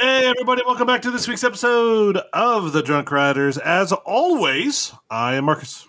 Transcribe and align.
Hey, 0.00 0.26
everybody, 0.26 0.62
welcome 0.64 0.86
back 0.86 1.02
to 1.02 1.10
this 1.10 1.26
week's 1.26 1.42
episode 1.42 2.18
of 2.32 2.72
The 2.72 2.84
Drunk 2.84 3.10
Riders. 3.10 3.58
As 3.58 3.90
always, 3.90 4.92
I 5.10 5.34
am 5.34 5.46
Marcus. 5.46 5.88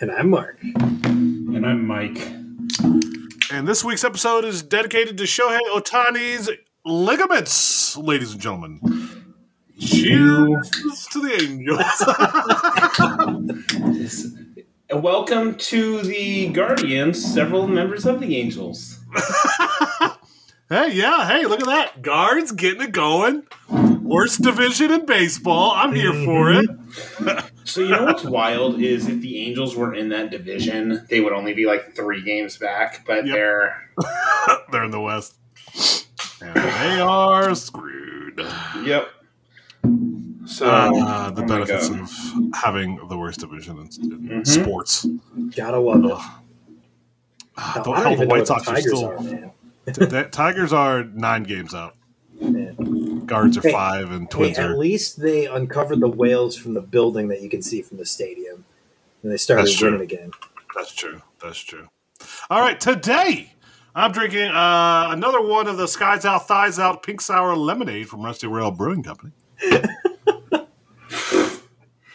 And 0.00 0.12
I'm 0.12 0.30
Mark. 0.30 0.62
And 0.62 1.66
I'm 1.66 1.84
Mike. 1.84 2.28
And 3.50 3.66
this 3.66 3.82
week's 3.82 4.04
episode 4.04 4.44
is 4.44 4.62
dedicated 4.62 5.18
to 5.18 5.24
Shohei 5.24 5.58
Ohtani's 5.74 6.48
ligaments, 6.84 7.96
ladies 7.96 8.30
and 8.34 8.40
gentlemen. 8.40 8.80
Cheers 9.80 10.70
to 11.10 11.20
the 11.20 11.42
Angels. 11.42 11.90
Welcome 15.02 15.56
to 15.56 16.02
the 16.02 16.50
Guardians, 16.50 17.20
several 17.24 17.66
members 17.66 18.06
of 18.06 18.20
the 18.20 18.36
Angels. 18.36 19.00
hey, 20.70 20.92
yeah, 20.94 21.28
hey, 21.28 21.44
look 21.44 21.60
at 21.60 21.66
that. 21.66 22.00
Guards 22.02 22.52
getting 22.52 22.80
it 22.80 22.92
going. 22.92 23.42
Worst 23.68 24.40
division 24.42 24.90
in 24.90 25.04
baseball. 25.06 25.72
I'm 25.74 25.94
here 25.94 26.14
for 26.24 26.52
it. 26.52 26.70
So, 27.64 27.82
you 27.82 27.90
know 27.90 28.04
what's 28.06 28.24
wild 28.24 28.80
is 28.80 29.06
if 29.06 29.20
the 29.20 29.38
Angels 29.46 29.76
were 29.76 29.94
in 29.94 30.08
that 30.08 30.30
division, 30.32 31.06
they 31.08 31.20
would 31.20 31.32
only 31.32 31.54
be 31.54 31.66
like 31.66 31.94
three 31.94 32.20
games 32.20 32.56
back, 32.58 33.06
but 33.06 33.24
Yep. 33.26 33.34
they're. 33.36 33.88
They're 34.72 34.82
in 34.84 34.90
the 34.90 35.00
West. 35.00 35.36
And 36.42 36.56
they 36.56 37.00
are 37.00 37.54
screwed. 37.54 38.44
Yep. 38.82 39.08
So, 40.46 40.66
Uh, 40.66 41.30
the 41.30 41.44
oh 41.44 41.46
benefits 41.46 41.90
of 41.90 42.10
having 42.54 42.98
the 43.08 43.16
worst 43.16 43.38
division 43.38 43.76
in, 43.78 43.84
in 44.32 44.42
Mhm. 44.42 44.46
sports. 44.46 45.06
Gotta 45.54 45.78
love 45.78 46.04
it. 46.04 46.10
Ugh. 46.10 46.20
Hell, 47.56 47.82
the, 47.84 47.90
I 47.90 47.94
don't 47.94 47.94
hell, 47.94 48.02
the 48.04 48.10
even 48.14 48.28
know 48.28 48.34
White 48.34 48.40
the 48.40 48.46
Sox 48.46 48.62
are 48.66 48.74
Tigers 48.74 48.84
still. 48.96 49.04
are, 49.06 49.52
man. 49.86 49.94
the 50.08 50.28
Tigers 50.30 50.72
are 50.72 51.04
nine 51.04 51.42
games 51.44 51.74
out. 51.74 51.96
Man. 52.40 53.26
Guards 53.26 53.58
are 53.58 53.62
Hey, 53.62 53.72
five, 53.72 54.10
and 54.10 54.22
Hey, 54.22 54.28
Twins 54.30 54.58
at 54.58 54.70
are. 54.70 54.76
least 54.76 55.20
they 55.20 55.46
uncovered 55.46 56.00
the 56.00 56.08
whales 56.08 56.56
from 56.56 56.74
the 56.74 56.80
building 56.80 57.28
that 57.28 57.42
you 57.42 57.48
can 57.50 57.62
see 57.62 57.82
from 57.82 57.98
the 57.98 58.06
stadium. 58.06 58.64
And 59.22 59.30
they 59.30 59.36
started 59.36 59.66
That's 59.66 59.76
true. 59.76 59.90
winning 59.92 60.02
again. 60.04 60.30
That's 60.74 60.92
true. 60.94 61.20
That's 61.42 61.58
true. 61.58 61.88
All 62.48 62.60
right, 62.60 62.80
today 62.80 63.52
I'm 63.94 64.12
drinking 64.12 64.48
uh, 64.48 65.08
another 65.10 65.42
one 65.42 65.66
of 65.66 65.76
the 65.76 65.86
Skies 65.88 66.24
Out, 66.24 66.46
Thighs 66.48 66.78
Out 66.78 67.02
Pink 67.02 67.20
Sour 67.20 67.54
Lemonade 67.56 68.08
from 68.08 68.22
Rusty 68.22 68.46
Rail 68.46 68.70
Brewing 68.70 69.02
Company. 69.02 69.32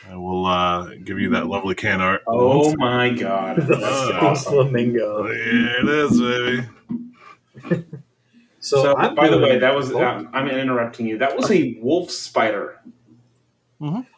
I 0.08 0.16
will 0.16 0.46
uh, 0.46 0.92
give 1.04 1.20
you 1.20 1.30
that 1.32 1.48
lovely 1.48 1.76
can 1.76 2.00
art. 2.02 2.22
oh 2.28 2.76
my 2.78 3.10
God. 3.10 3.58
The 3.58 3.76
That's 3.76 4.12
awesome. 4.24 4.54
flamingo. 4.54 5.26
Here 5.28 5.76
it 5.82 5.90
is, 5.90 6.20
baby. 6.20 6.68
So, 8.60 8.82
So, 8.82 8.98
I'm 8.98 9.14
by 9.14 9.30
the 9.30 9.38
way, 9.38 9.60
that 9.60 9.76
was. 9.76 9.92
Oh. 9.92 10.04
Um, 10.04 10.30
I'm 10.34 10.48
interrupting 10.50 11.06
you. 11.06 11.20
That 11.20 11.38
was 11.38 11.52
a 11.52 11.78
wolf 11.82 12.10
spider. 12.10 12.80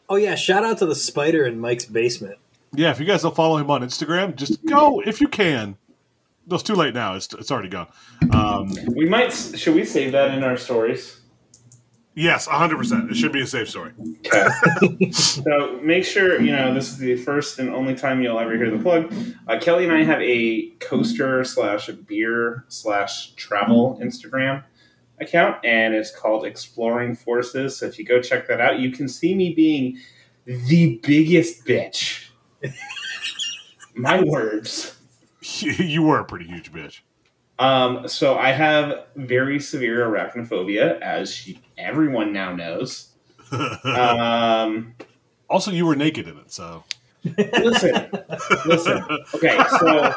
Oh 0.09 0.16
yeah, 0.16 0.36
shout 0.36 0.64
out 0.64 0.78
to 0.78 0.86
the 0.86 0.95
spider 0.95 1.45
in 1.45 1.59
Mike's 1.59 1.86
basement. 1.86 2.38
Yeah, 2.73 2.92
if 2.92 3.00
you 3.00 3.06
guys 3.06 3.23
don't 3.23 3.36
follow 3.36 3.58
him 3.58 3.70
on 3.70 3.81
Instagram, 3.81 4.36
just 4.36 4.64
go 4.66 5.02
if 5.02 5.20
you 5.20 5.28
can. 5.28 5.76
No, 6.45 6.56
it's 6.56 6.64
too 6.64 6.76
late 6.76 6.94
now. 6.94 7.16
It's, 7.16 7.34
it's 7.34 7.52
already 7.52 7.67
gone. 7.67 7.88
Um, 8.31 8.72
We 8.95 9.09
might. 9.09 9.34
Should 9.34 9.76
we 9.76 9.84
save 9.84 10.14
that 10.14 10.34
in 10.38 10.44
our 10.45 10.56
stories? 10.56 11.17
Yes, 12.18 12.48
100%. 12.48 13.12
It 13.12 13.16
should 13.16 13.32
be 13.32 13.42
a 13.42 13.48
safe 13.48 13.70
story. 13.70 13.94
So 15.14 15.80
make 15.82 16.04
sure 16.04 16.42
you 16.42 16.52
know 16.52 16.73
this 16.73 16.90
is 16.90 16.98
the 16.98 17.16
first 17.16 17.60
and 17.60 17.70
only 17.70 17.96
time 17.96 18.22
you'll 18.22 18.40
ever 18.40 18.58
hear 18.58 18.70
the 18.70 18.82
plug. 18.82 19.14
Uh, 19.48 19.60
Kelly 19.60 19.86
and 19.86 19.94
I 19.94 20.04
have 20.04 20.22
a 20.22 20.70
coaster 20.80 21.44
slash 21.44 21.88
beer 21.88 22.66
slash 22.68 23.32
travel 23.36 24.00
Instagram 24.02 24.64
account, 25.20 25.64
and 25.64 25.94
it's 25.94 26.14
called 26.14 26.45
Exploring 26.45 27.16
Forces. 27.16 27.78
So 27.78 27.86
if 27.86 27.98
you 27.98 28.06
go 28.06 28.22
check 28.22 28.48
that 28.48 28.60
out, 28.60 28.80
you 28.80 28.92
can 28.92 29.08
see 29.08 29.34
me 29.36 29.54
being 29.54 29.98
the 30.45 31.00
biggest 31.04 31.66
bitch. 31.66 32.30
My 33.95 34.22
words. 34.22 34.98
you 35.42 36.04
were 36.04 36.20
a 36.20 36.26
pretty 36.26 36.45
huge 36.45 36.72
bitch. 36.72 37.02
Um, 37.60 38.08
so 38.08 38.38
I 38.38 38.52
have 38.52 39.06
very 39.16 39.60
severe 39.60 40.08
arachnophobia, 40.08 41.00
as 41.02 41.50
everyone 41.78 42.34
now 42.34 42.56
knows. 42.56 43.10
Um, 43.52 44.94
also, 45.50 45.72
you 45.72 45.86
were 45.86 45.95
naked 45.95 46.28
in 46.28 46.38
it, 46.38 46.52
so. 46.52 46.84
listen, 47.38 48.10
listen. 48.66 49.04
Okay, 49.34 49.58
so 49.80 50.14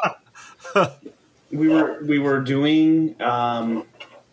we 1.51 1.67
were 1.67 2.01
we 2.03 2.19
were 2.19 2.39
doing 2.39 3.15
um, 3.21 3.85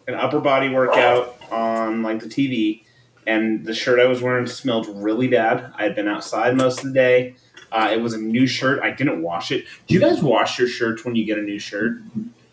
an 0.07 0.15
upper 0.15 0.41
body 0.41 0.69
workout 0.69 1.37
on 1.51 2.03
like 2.03 2.21
the 2.21 2.27
TV, 2.27 2.83
and 3.27 3.65
the 3.65 3.75
shirt 3.75 4.01
I 4.01 4.07
was 4.07 4.23
wearing 4.23 4.47
smelled 4.47 4.87
really 4.89 5.29
bad. 5.29 5.73
I 5.77 5.85
had 5.85 5.95
been 5.95 6.09
outside 6.09 6.57
most 6.57 6.81
of 6.81 6.87
the 6.87 6.93
day. 6.93 7.37
Uh, 7.71 7.91
it 7.93 8.01
was 8.01 8.15
a 8.15 8.19
new 8.19 8.47
shirt. 8.47 8.81
I 8.83 8.91
didn't 8.91 9.23
wash 9.23 9.53
it. 9.53 9.65
Do 9.87 9.95
you 9.95 10.01
guys 10.01 10.23
wash 10.23 10.59
your 10.59 10.69
shirts 10.69 11.05
when 11.05 11.15
you 11.15 11.25
get 11.25 11.39
a 11.39 11.43
new 11.43 11.59
shirt? 11.59 11.99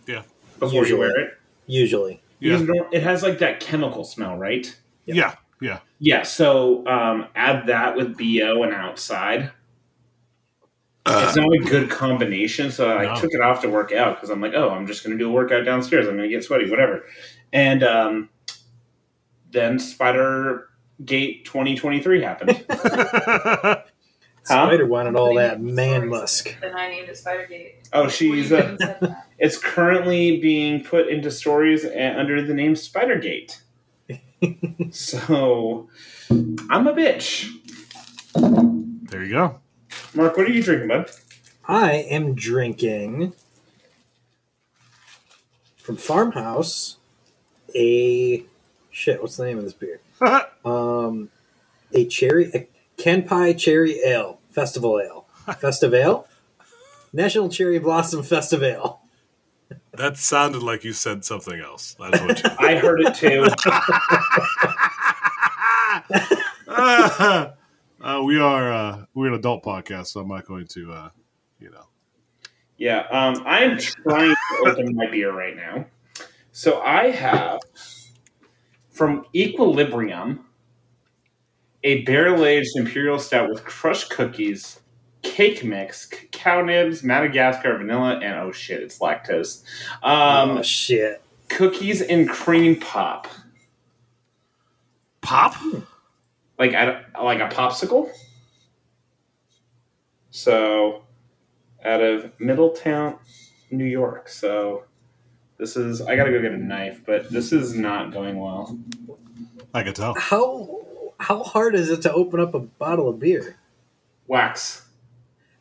Yeah. 0.08 0.24
Before 0.60 0.80
Usually. 0.82 0.90
you 0.90 0.98
wear 1.00 1.20
it, 1.20 1.38
Usually. 1.68 2.22
Yeah. 2.40 2.58
Because 2.58 2.78
it 2.92 3.04
has 3.04 3.24
like 3.24 3.40
that 3.40 3.60
chemical 3.60 4.04
smell, 4.04 4.38
right? 4.38 4.76
Yeah. 5.06 5.36
Yeah. 5.62 5.80
Yeah. 6.00 6.24
So 6.24 6.86
um, 6.88 7.28
add 7.36 7.68
that 7.68 7.96
with 7.96 8.18
bo 8.18 8.64
and 8.64 8.74
outside. 8.74 9.52
it's 11.08 11.36
not 11.36 11.48
a 11.54 11.60
good 11.66 11.90
combination. 11.90 12.72
So 12.72 12.98
I 12.98 13.06
No. 13.06 13.16
took 13.22 13.32
it 13.34 13.42
off 13.42 13.62
to 13.62 13.70
work 13.70 13.92
out 13.92 14.16
because 14.16 14.30
I'm 14.30 14.42
like, 14.42 14.54
oh, 14.54 14.70
I'm 14.70 14.86
just 14.88 15.04
going 15.04 15.18
to 15.18 15.24
do 15.24 15.30
a 15.30 15.34
workout 15.34 15.64
downstairs. 15.66 16.08
I'm 16.08 16.18
going 16.18 16.30
to 16.30 16.36
get 16.36 16.44
sweaty, 16.44 16.70
whatever. 16.70 17.06
And 17.54 17.84
um, 17.84 18.30
then 19.52 19.80
Spider 19.80 20.70
Gate 21.04 21.46
2023 21.46 22.22
happened. 22.22 22.66
Huh? 24.47 24.67
Spider 24.67 24.85
wanted 24.85 25.16
all 25.16 25.35
that 25.35 25.59
man 25.61 26.07
musk. 26.07 26.56
Then 26.61 26.75
I 26.75 26.89
named 26.89 27.09
it 27.09 27.16
Spidergate. 27.16 27.88
oh, 27.94 28.07
she's 28.09 28.51
Well, 28.51 28.61
uh, 28.61 28.63
couldn't 28.63 28.79
say 28.79 28.97
that. 29.01 29.25
it's 29.39 29.57
currently 29.57 30.39
being 30.39 30.83
put 30.83 31.07
into 31.07 31.31
stories 31.31 31.85
under 31.85 32.41
the 32.45 32.53
name 32.53 32.75
Spider 32.75 33.17
Gate. 33.17 33.61
so 34.91 35.89
I'm 36.29 36.88
a 36.88 36.94
bitch. 36.94 37.50
there 39.09 39.23
you 39.23 39.33
go. 39.33 39.59
Mark, 40.13 40.38
what 40.38 40.47
are 40.47 40.51
you 40.51 40.62
drinking, 40.63 40.89
bud? 40.89 41.09
I 41.67 41.94
am 41.94 42.35
drinking 42.35 43.33
from 45.77 45.97
Farmhouse 45.97 46.97
a 47.75 48.44
shit. 48.91 49.22
What's 49.22 49.38
the 49.38 49.45
name 49.45 49.57
of 49.57 49.63
this 49.63 49.73
beer? 49.73 50.00
Um, 50.66 51.29
a 51.94 52.06
cherry, 52.07 52.50
a 52.56 52.67
Kenpai 52.97 53.57
Cherry 53.57 54.00
Ale 54.06 54.39
Festival 54.50 55.00
Ale, 55.00 55.25
Festival, 55.59 56.28
National 57.13 57.50
Cherry 57.50 57.79
Blossom 57.79 58.23
Festival. 58.23 59.01
that 59.94 60.17
sounded 60.17 60.63
like 60.63 60.83
you 60.83 60.94
said 60.94 61.25
something 61.25 61.59
else. 61.59 61.95
That's 62.00 62.22
what 62.22 62.44
you. 62.44 62.50
I 62.59 62.75
heard 62.75 63.01
it 63.01 63.16
too. 63.16 63.47
uh, 68.01 68.22
we 68.23 68.39
are 68.39 68.72
uh, 68.72 69.06
we're 69.13 69.27
an 69.27 69.33
adult 69.33 69.63
podcast, 69.63 70.07
so 70.07 70.22
I'm 70.22 70.27
not 70.27 70.45
going 70.45 70.67
to, 70.67 70.91
uh, 70.91 71.09
you 71.59 71.72
know. 71.72 71.85
Yeah, 72.77 73.07
um, 73.12 73.44
I 73.45 73.63
am 73.63 73.77
trying 73.77 74.35
to 74.35 74.69
open 74.69 74.95
my 74.95 75.09
beer 75.09 75.31
right 75.31 75.56
now. 75.56 75.85
So 76.51 76.81
I 76.81 77.12
have 77.12 77.62
from 78.89 79.25
Equilibrium 79.33 80.44
a 81.85 82.01
barrel 82.01 82.44
aged 82.46 82.75
imperial 82.75 83.19
stout 83.19 83.47
with 83.47 83.63
crushed 83.63 84.09
cookies, 84.09 84.79
cake 85.22 85.63
mix, 85.63 86.07
cacao 86.07 86.66
nibs, 86.66 87.03
Madagascar 87.03 87.78
vanilla, 87.78 88.19
and 88.22 88.40
oh 88.40 88.51
shit, 88.51 88.81
it's 88.81 89.00
lactose. 89.00 89.63
Um, 90.03 90.57
oh 90.57 90.62
shit! 90.63 91.22
cookies 91.47 92.01
and 92.01 92.28
cream 92.28 92.79
pop, 92.79 93.28
Pop? 95.22 95.56
like 96.57 96.74
I, 96.74 97.04
like 97.21 97.39
a 97.39 97.54
popsicle. 97.56 98.10
So, 100.31 101.04
out 101.86 102.01
of 102.01 102.31
Middletown, 102.39 103.19
New 103.69 103.86
York. 103.86 104.27
So, 104.27 104.86
this 105.60 105.77
is 105.77 106.01
I 106.01 106.15
gotta 106.15 106.31
go 106.31 106.42
get 106.42 106.51
a 106.51 106.57
knife, 106.57 107.01
but 107.06 107.30
this 107.30 107.54
is 107.54 107.75
not 107.75 108.12
going 108.12 108.39
well. 108.39 108.75
I 109.71 109.83
can 109.83 109.94
tell. 109.94 110.15
How 110.15 110.86
how 111.19 111.44
hard 111.44 111.75
is 111.75 111.89
it 111.89 112.01
to 112.03 112.13
open 112.13 112.39
up 112.39 112.53
a 112.53 112.59
bottle 112.59 113.09
of 113.09 113.19
beer? 113.19 113.57
Wax. 114.27 114.85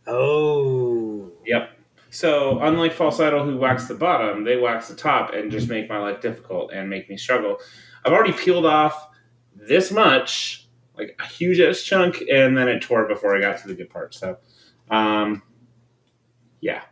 Oh, 0.06 1.30
Yep. 1.46 1.70
So, 2.10 2.60
unlike 2.60 2.92
False 2.92 3.18
Idol, 3.18 3.44
who 3.44 3.56
wax 3.58 3.88
the 3.88 3.94
bottom, 3.94 4.44
they 4.44 4.56
wax 4.56 4.86
the 4.86 4.94
top 4.94 5.34
and 5.34 5.50
just 5.50 5.68
make 5.68 5.88
my 5.88 5.98
life 5.98 6.20
difficult 6.20 6.72
and 6.72 6.88
make 6.88 7.10
me 7.10 7.16
struggle. 7.16 7.58
I've 8.04 8.12
already 8.12 8.32
peeled 8.32 8.66
off 8.66 9.08
this 9.56 9.90
much, 9.90 10.68
like 10.96 11.16
a 11.18 11.26
huge 11.26 11.58
ass 11.58 11.82
chunk, 11.82 12.22
and 12.32 12.56
then 12.56 12.68
it 12.68 12.82
tore 12.82 13.08
before 13.08 13.36
I 13.36 13.40
got 13.40 13.58
to 13.62 13.66
the 13.68 13.74
good 13.74 13.90
part. 13.90 14.14
So, 14.14 14.36
um, 14.92 15.42
yeah. 16.60 16.82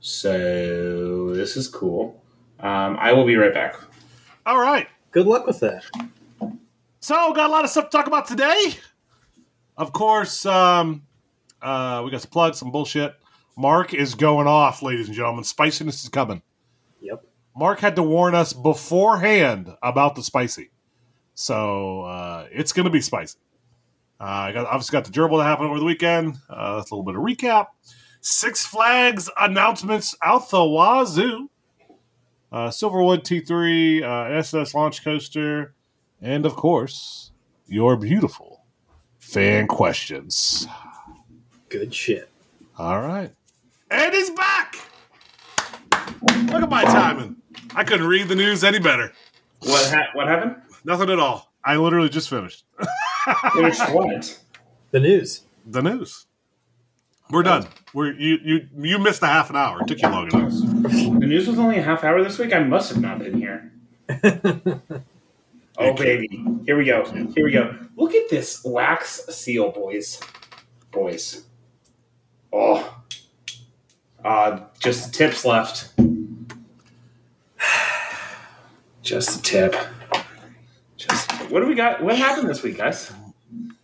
So, 0.00 1.32
this 1.34 1.56
is 1.56 1.68
cool. 1.68 2.20
Um, 2.58 2.96
I 2.98 3.12
will 3.12 3.24
be 3.24 3.36
right 3.36 3.54
back. 3.54 3.76
All 4.46 4.58
right. 4.58 4.88
good 5.12 5.26
luck 5.26 5.46
with 5.46 5.60
that. 5.60 5.84
So, 7.00 7.32
got 7.32 7.48
a 7.48 7.52
lot 7.52 7.64
of 7.64 7.70
stuff 7.70 7.90
to 7.90 7.96
talk 7.96 8.06
about 8.06 8.26
today. 8.26 8.76
Of 9.76 9.92
course, 9.92 10.44
um, 10.44 11.06
uh, 11.62 12.02
we 12.04 12.10
got 12.10 12.22
some 12.22 12.30
plugs, 12.30 12.58
some 12.58 12.72
bullshit. 12.72 13.14
Mark 13.56 13.94
is 13.94 14.14
going 14.14 14.46
off, 14.46 14.82
ladies 14.82 15.06
and 15.06 15.14
gentlemen. 15.14 15.44
Spiciness 15.44 16.02
is 16.02 16.08
coming. 16.08 16.42
Yep. 17.00 17.24
Mark 17.56 17.78
had 17.78 17.96
to 17.96 18.02
warn 18.02 18.34
us 18.34 18.52
beforehand 18.52 19.72
about 19.82 20.16
the 20.16 20.22
spicy. 20.22 20.70
So, 21.34 22.02
uh, 22.02 22.46
it's 22.50 22.72
going 22.72 22.84
to 22.84 22.90
be 22.90 23.00
spicy. 23.00 23.38
Uh, 24.20 24.24
I 24.24 24.52
got 24.52 24.66
obviously 24.66 24.92
got 24.92 25.04
the 25.04 25.12
gerbil 25.12 25.38
that 25.38 25.44
happened 25.44 25.68
over 25.68 25.78
the 25.78 25.84
weekend. 25.84 26.36
Uh, 26.50 26.76
that's 26.76 26.90
a 26.90 26.94
little 26.96 27.04
bit 27.04 27.14
of 27.14 27.22
recap. 27.22 27.68
Six 28.20 28.66
Flags 28.66 29.30
announcements 29.40 30.16
out 30.22 30.50
the 30.50 30.64
wazoo. 30.64 31.48
Uh, 32.50 32.68
Silverwood 32.68 33.22
T3, 33.22 34.02
uh, 34.02 34.34
SS 34.38 34.74
launch 34.74 35.04
coaster, 35.04 35.74
and 36.22 36.44
of 36.46 36.56
course, 36.56 37.30
your 37.66 37.96
beautiful 37.96 38.62
fan 39.18 39.66
questions. 39.66 40.66
Good 41.68 41.94
shit. 41.94 42.28
All 42.78 43.00
right. 43.00 43.30
And 43.90 44.14
he's 44.14 44.30
back! 44.30 44.76
Look 46.50 46.62
at 46.62 46.68
my 46.70 46.84
timing. 46.84 47.36
I 47.74 47.84
couldn't 47.84 48.06
read 48.06 48.28
the 48.28 48.34
news 48.34 48.64
any 48.64 48.78
better. 48.78 49.12
What 49.60 49.90
ha- 49.90 50.08
what 50.14 50.28
happened? 50.28 50.56
Nothing 50.84 51.10
at 51.10 51.18
all. 51.18 51.52
I 51.64 51.76
literally 51.76 52.08
just 52.08 52.28
finished 52.30 52.64
Finished 53.54 53.90
what? 53.92 54.38
The 54.90 55.00
news. 55.00 55.42
the 55.66 55.82
news. 55.82 56.26
We're 57.30 57.42
done. 57.42 57.66
We're 57.92 58.12
you 58.12 58.38
you 58.42 58.68
you 58.78 58.98
missed 58.98 59.22
a 59.22 59.26
half 59.26 59.50
an 59.50 59.56
hour. 59.56 59.82
It 59.82 59.88
took 59.88 60.00
you 60.00 60.08
long 60.08 60.28
enough. 60.32 60.52
The 60.52 61.26
news 61.26 61.46
was 61.46 61.58
only 61.58 61.76
a 61.78 61.82
half 61.82 62.04
hour 62.04 62.22
this 62.24 62.38
week. 62.38 62.54
I 62.54 62.60
must 62.60 62.90
have 62.90 63.02
not 63.02 63.18
been 63.18 63.34
here. 63.38 63.70
Oh 65.78 65.92
baby, 65.92 66.44
here 66.66 66.76
we 66.76 66.84
go. 66.84 67.04
Here 67.34 67.44
we 67.44 67.52
go. 67.52 67.74
Look 67.96 68.14
at 68.14 68.28
this 68.28 68.64
wax 68.64 69.24
seal, 69.28 69.70
boys. 69.70 70.20
Boys. 70.90 71.44
Oh. 72.52 72.96
Uh, 74.24 74.60
just 74.80 75.06
the 75.06 75.12
tips 75.12 75.44
left. 75.44 75.92
Just 79.02 79.36
the 79.36 79.42
tip. 79.42 79.76
Just 80.96 81.30
what 81.50 81.60
do 81.60 81.66
we 81.66 81.74
got? 81.74 82.02
What 82.02 82.18
happened 82.18 82.48
this 82.48 82.62
week, 82.62 82.76
guys? 82.76 83.12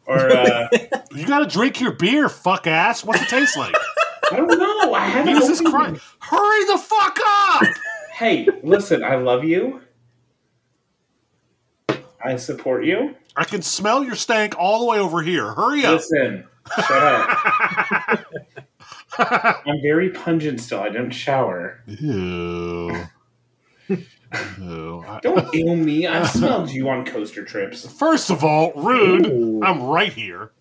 Or 0.06 0.18
uh, 0.18 0.68
You 1.14 1.26
gotta 1.26 1.46
drink 1.46 1.80
your 1.80 1.92
beer, 1.92 2.28
fuck 2.28 2.66
ass. 2.66 3.04
What's 3.04 3.22
it 3.22 3.28
taste 3.28 3.56
like? 3.56 3.74
I 4.32 4.36
don't 4.36 4.48
know. 4.48 4.92
I 4.92 5.06
haven't. 5.06 5.36
Jesus 5.36 5.60
Christ. 5.60 6.02
Hurry 6.18 6.64
the 6.64 6.78
fuck 6.78 7.18
up! 7.26 7.62
Hey, 8.12 8.48
listen. 8.62 9.04
I 9.04 9.16
love 9.16 9.44
you. 9.44 9.80
I 12.24 12.36
support 12.36 12.84
you. 12.84 13.14
I 13.36 13.44
can 13.44 13.62
smell 13.62 14.02
your 14.02 14.14
stank 14.14 14.54
all 14.58 14.78
the 14.80 14.86
way 14.86 14.98
over 14.98 15.22
here. 15.22 15.52
Hurry 15.52 15.84
up. 15.84 16.00
Listen, 16.00 16.44
shut 16.86 17.02
up. 17.02 18.24
I'm 19.66 19.82
very 19.82 20.10
pungent 20.10 20.60
still. 20.60 20.80
I 20.80 20.88
don't 20.88 21.10
shower. 21.10 21.82
Ew. 21.86 23.04
Ew. 23.88 25.04
Don't 25.22 25.54
ill 25.54 25.76
me. 25.76 26.06
I've 26.06 26.30
smelled 26.30 26.70
you 26.70 26.88
on 26.88 27.04
coaster 27.04 27.44
trips. 27.44 27.86
First 27.86 28.30
of 28.30 28.42
all, 28.42 28.72
rude. 28.74 29.26
Ooh. 29.26 29.62
I'm 29.62 29.82
right 29.82 30.12
here. 30.12 30.52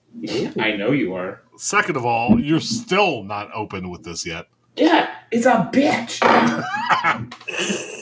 I 0.59 0.75
know 0.77 0.91
you 0.91 1.15
are. 1.15 1.41
Second 1.57 1.95
of 1.95 2.05
all, 2.05 2.39
you're 2.39 2.59
still 2.59 3.23
not 3.23 3.49
open 3.53 3.89
with 3.89 4.03
this 4.03 4.25
yet. 4.25 4.47
Yeah, 4.75 5.09
it's 5.31 5.45
a 5.45 5.69
bitch. 5.71 6.19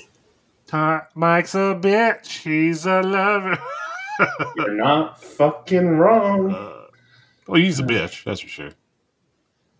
Mike's 0.73 1.56
a 1.56 1.77
bitch. 1.79 2.44
He's 2.44 2.85
a 2.85 3.01
lover. 3.01 3.57
You're 4.57 4.75
not 4.75 5.21
fucking 5.21 5.88
wrong. 5.88 6.53
Uh, 6.53 6.88
well, 7.47 7.62
he's 7.62 7.79
a 7.79 7.83
bitch. 7.83 8.23
That's 8.23 8.39
for 8.39 8.47
sure. 8.47 8.69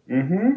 Mm-hmm. 0.10 0.50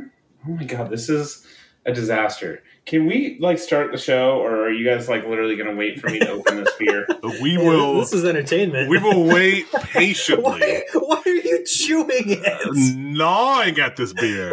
Oh 0.47 0.51
my 0.51 0.65
god, 0.65 0.91
this 0.91 1.09
is 1.09 1.47
a 1.87 1.93
disaster. 1.93 2.63
Can 2.87 3.07
we 3.07 3.39
like 3.41 3.59
start 3.59 3.93
the 3.93 3.99
show, 3.99 4.39
or 4.41 4.65
are 4.67 4.71
you 4.73 4.85
guys 4.85 5.09
like 5.09 5.27
literally 5.27 5.57
gonna 5.57 5.75
wait 5.77 6.01
for 6.01 6.11
me 6.11 6.19
to 6.19 6.31
open 6.31 6.63
this 6.65 6.75
beer? 6.79 7.07
But 7.23 7.41
we 7.41 7.57
will. 7.57 8.01
This 8.01 8.13
is 8.13 8.25
entertainment. 8.25 8.91
We 8.91 8.99
will 8.99 9.25
wait 9.25 9.71
patiently, 9.73 10.43
why, 10.43 10.83
why 10.93 11.23
are 11.25 11.31
you 11.31 11.65
chewing 11.65 12.09
it? 12.27 12.75
gnawing 12.97 13.79
at 13.81 13.97
this 13.97 14.13
beer. 14.13 14.53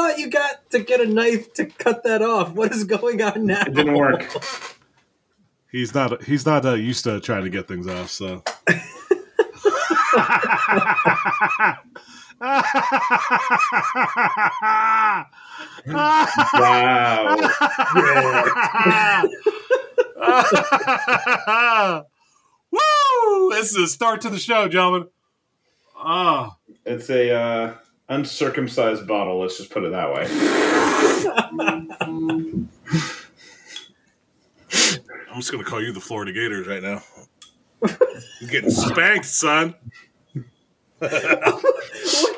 I 0.00 0.08
thought 0.12 0.18
you 0.18 0.30
got 0.30 0.70
to 0.70 0.78
get 0.80 1.00
a 1.00 1.06
knife 1.06 1.52
to 1.54 1.66
cut 1.66 2.02
that 2.04 2.22
off. 2.22 2.52
What 2.52 2.72
is 2.72 2.84
going 2.84 3.20
on 3.22 3.46
now? 3.46 3.62
It 3.66 3.74
didn't 3.74 3.94
work. 3.94 4.32
He's 5.70 5.94
not. 5.94 6.22
He's 6.24 6.46
not 6.46 6.64
uh, 6.64 6.74
used 6.74 7.04
to 7.04 7.20
trying 7.20 7.44
to 7.44 7.50
get 7.50 7.68
things 7.68 7.86
off. 7.86 8.10
So. 8.10 8.42
Wow. 15.86 17.36
Woo! 22.70 23.50
This 23.50 23.70
is 23.70 23.76
a 23.76 23.86
start 23.86 24.20
to 24.22 24.30
the 24.30 24.38
show, 24.38 24.68
gentlemen. 24.68 25.08
Ah, 25.96 26.56
It's 26.86 27.10
a 27.10 27.32
uh, 27.34 27.74
uncircumcised 28.10 29.06
bottle. 29.06 29.40
Let's 29.40 29.56
just 29.56 29.70
put 29.70 29.84
it 29.84 29.92
that 29.92 30.12
way. 30.12 30.26
I'm 35.32 35.36
just 35.36 35.52
gonna 35.52 35.64
call 35.64 35.82
you 35.82 35.92
the 35.92 36.00
Florida 36.00 36.32
Gators 36.32 36.66
right 36.66 36.82
now. 36.82 37.02
You're 38.40 38.50
getting 38.50 38.70
spanked, 38.70 39.26
son. 39.26 39.74
what 40.98 41.10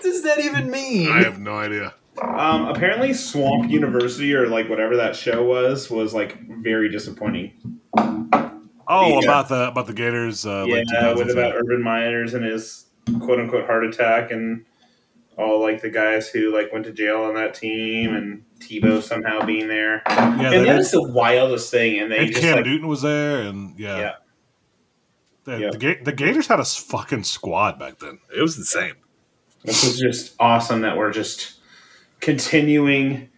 does 0.02 0.22
that 0.22 0.38
even 0.40 0.70
mean? 0.70 1.10
I 1.10 1.22
have 1.22 1.38
no 1.40 1.54
idea. 1.56 1.94
Um, 2.20 2.66
apparently, 2.68 3.12
Swamp 3.14 3.70
University 3.70 4.34
or 4.34 4.46
like 4.46 4.68
whatever 4.68 4.96
that 4.96 5.16
show 5.16 5.42
was 5.42 5.90
was 5.90 6.12
like 6.14 6.38
very 6.62 6.88
disappointing. 6.90 7.80
Oh, 8.88 9.18
Yeah. 9.20 9.24
about 9.24 9.48
the 9.48 9.68
about 9.68 9.86
the 9.86 9.94
Gators. 9.94 10.44
Uh, 10.46 10.64
yeah, 10.68 10.74
late 10.74 10.86
2000s. 10.88 11.16
with 11.16 11.30
about 11.30 11.54
Urban 11.56 11.82
Myers 11.82 12.34
and 12.34 12.44
his 12.44 12.86
quote 13.20 13.40
unquote 13.40 13.64
heart 13.66 13.84
attack 13.84 14.30
and 14.30 14.64
all 15.38 15.60
like 15.60 15.80
the 15.82 15.90
guys 15.90 16.28
who 16.28 16.52
like 16.54 16.72
went 16.72 16.84
to 16.86 16.92
jail 16.92 17.22
on 17.22 17.34
that 17.34 17.54
team 17.54 18.14
and 18.14 18.44
Tebow 18.60 19.02
somehow 19.02 19.44
being 19.44 19.68
there. 19.68 20.02
yeah, 20.06 20.52
and 20.52 20.66
that 20.66 20.78
is- 20.80 20.90
the 20.92 21.02
wildest 21.02 21.70
thing. 21.70 21.98
And 22.00 22.10
they 22.12 22.18
and 22.18 22.28
just 22.28 22.40
Cam 22.40 22.56
like 22.56 22.66
Newton 22.66 22.88
was 22.88 23.02
there, 23.02 23.42
and 23.42 23.78
yeah, 23.78 23.98
Yeah. 23.98 24.12
The. 25.44 25.76
The, 25.76 25.96
the 26.04 26.12
Gators 26.12 26.46
had 26.46 26.60
a 26.60 26.64
fucking 26.64 27.24
squad 27.24 27.78
back 27.78 27.98
then. 27.98 28.20
It 28.36 28.40
was 28.40 28.56
insane. 28.56 28.94
this 29.64 29.82
is 29.82 29.98
just 29.98 30.34
awesome 30.38 30.82
that 30.82 30.96
we're 30.96 31.12
just 31.12 31.54
continuing 32.20 33.28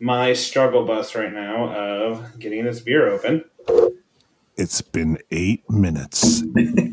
my 0.00 0.32
struggle 0.32 0.84
bus 0.84 1.14
right 1.14 1.32
now 1.32 1.68
of 1.72 2.38
getting 2.40 2.64
this 2.64 2.80
beer 2.80 3.08
open. 3.08 3.44
It's 4.56 4.82
been 4.82 5.18
eight 5.30 5.68
minutes 5.70 6.42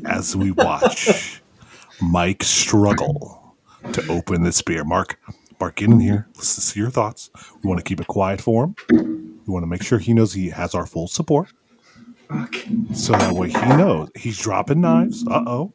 as 0.06 0.36
we 0.36 0.52
watch 0.52 1.42
Mike 2.02 2.44
struggle 2.44 3.39
to 3.94 4.06
open 4.10 4.44
this 4.44 4.62
beer. 4.62 4.84
Mark, 4.84 5.20
Mark, 5.60 5.76
get 5.76 5.90
in 5.90 6.00
here. 6.00 6.28
Let's 6.36 6.48
see 6.50 6.80
your 6.80 6.90
thoughts. 6.90 7.30
We 7.64 7.68
want 7.68 7.80
to 7.80 7.84
keep 7.84 8.00
it 8.00 8.08
quiet 8.08 8.42
for 8.42 8.66
him. 8.66 8.76
We 9.46 9.54
want 9.54 9.64
to 9.64 9.68
make 9.68 9.84
sure 9.84 10.00
he 10.00 10.14
knows 10.14 10.34
he 10.34 10.50
has 10.50 10.76
our 10.76 10.86
full 10.86 11.08
support. 11.08 11.50
So 12.94 13.14
that 13.14 13.34
way 13.34 13.50
he 13.50 13.60
knows 13.60 14.10
he's 14.16 14.38
dropping 14.38 14.82
knives. 14.82 15.26
Uh 15.28 15.44
oh. 15.48 15.74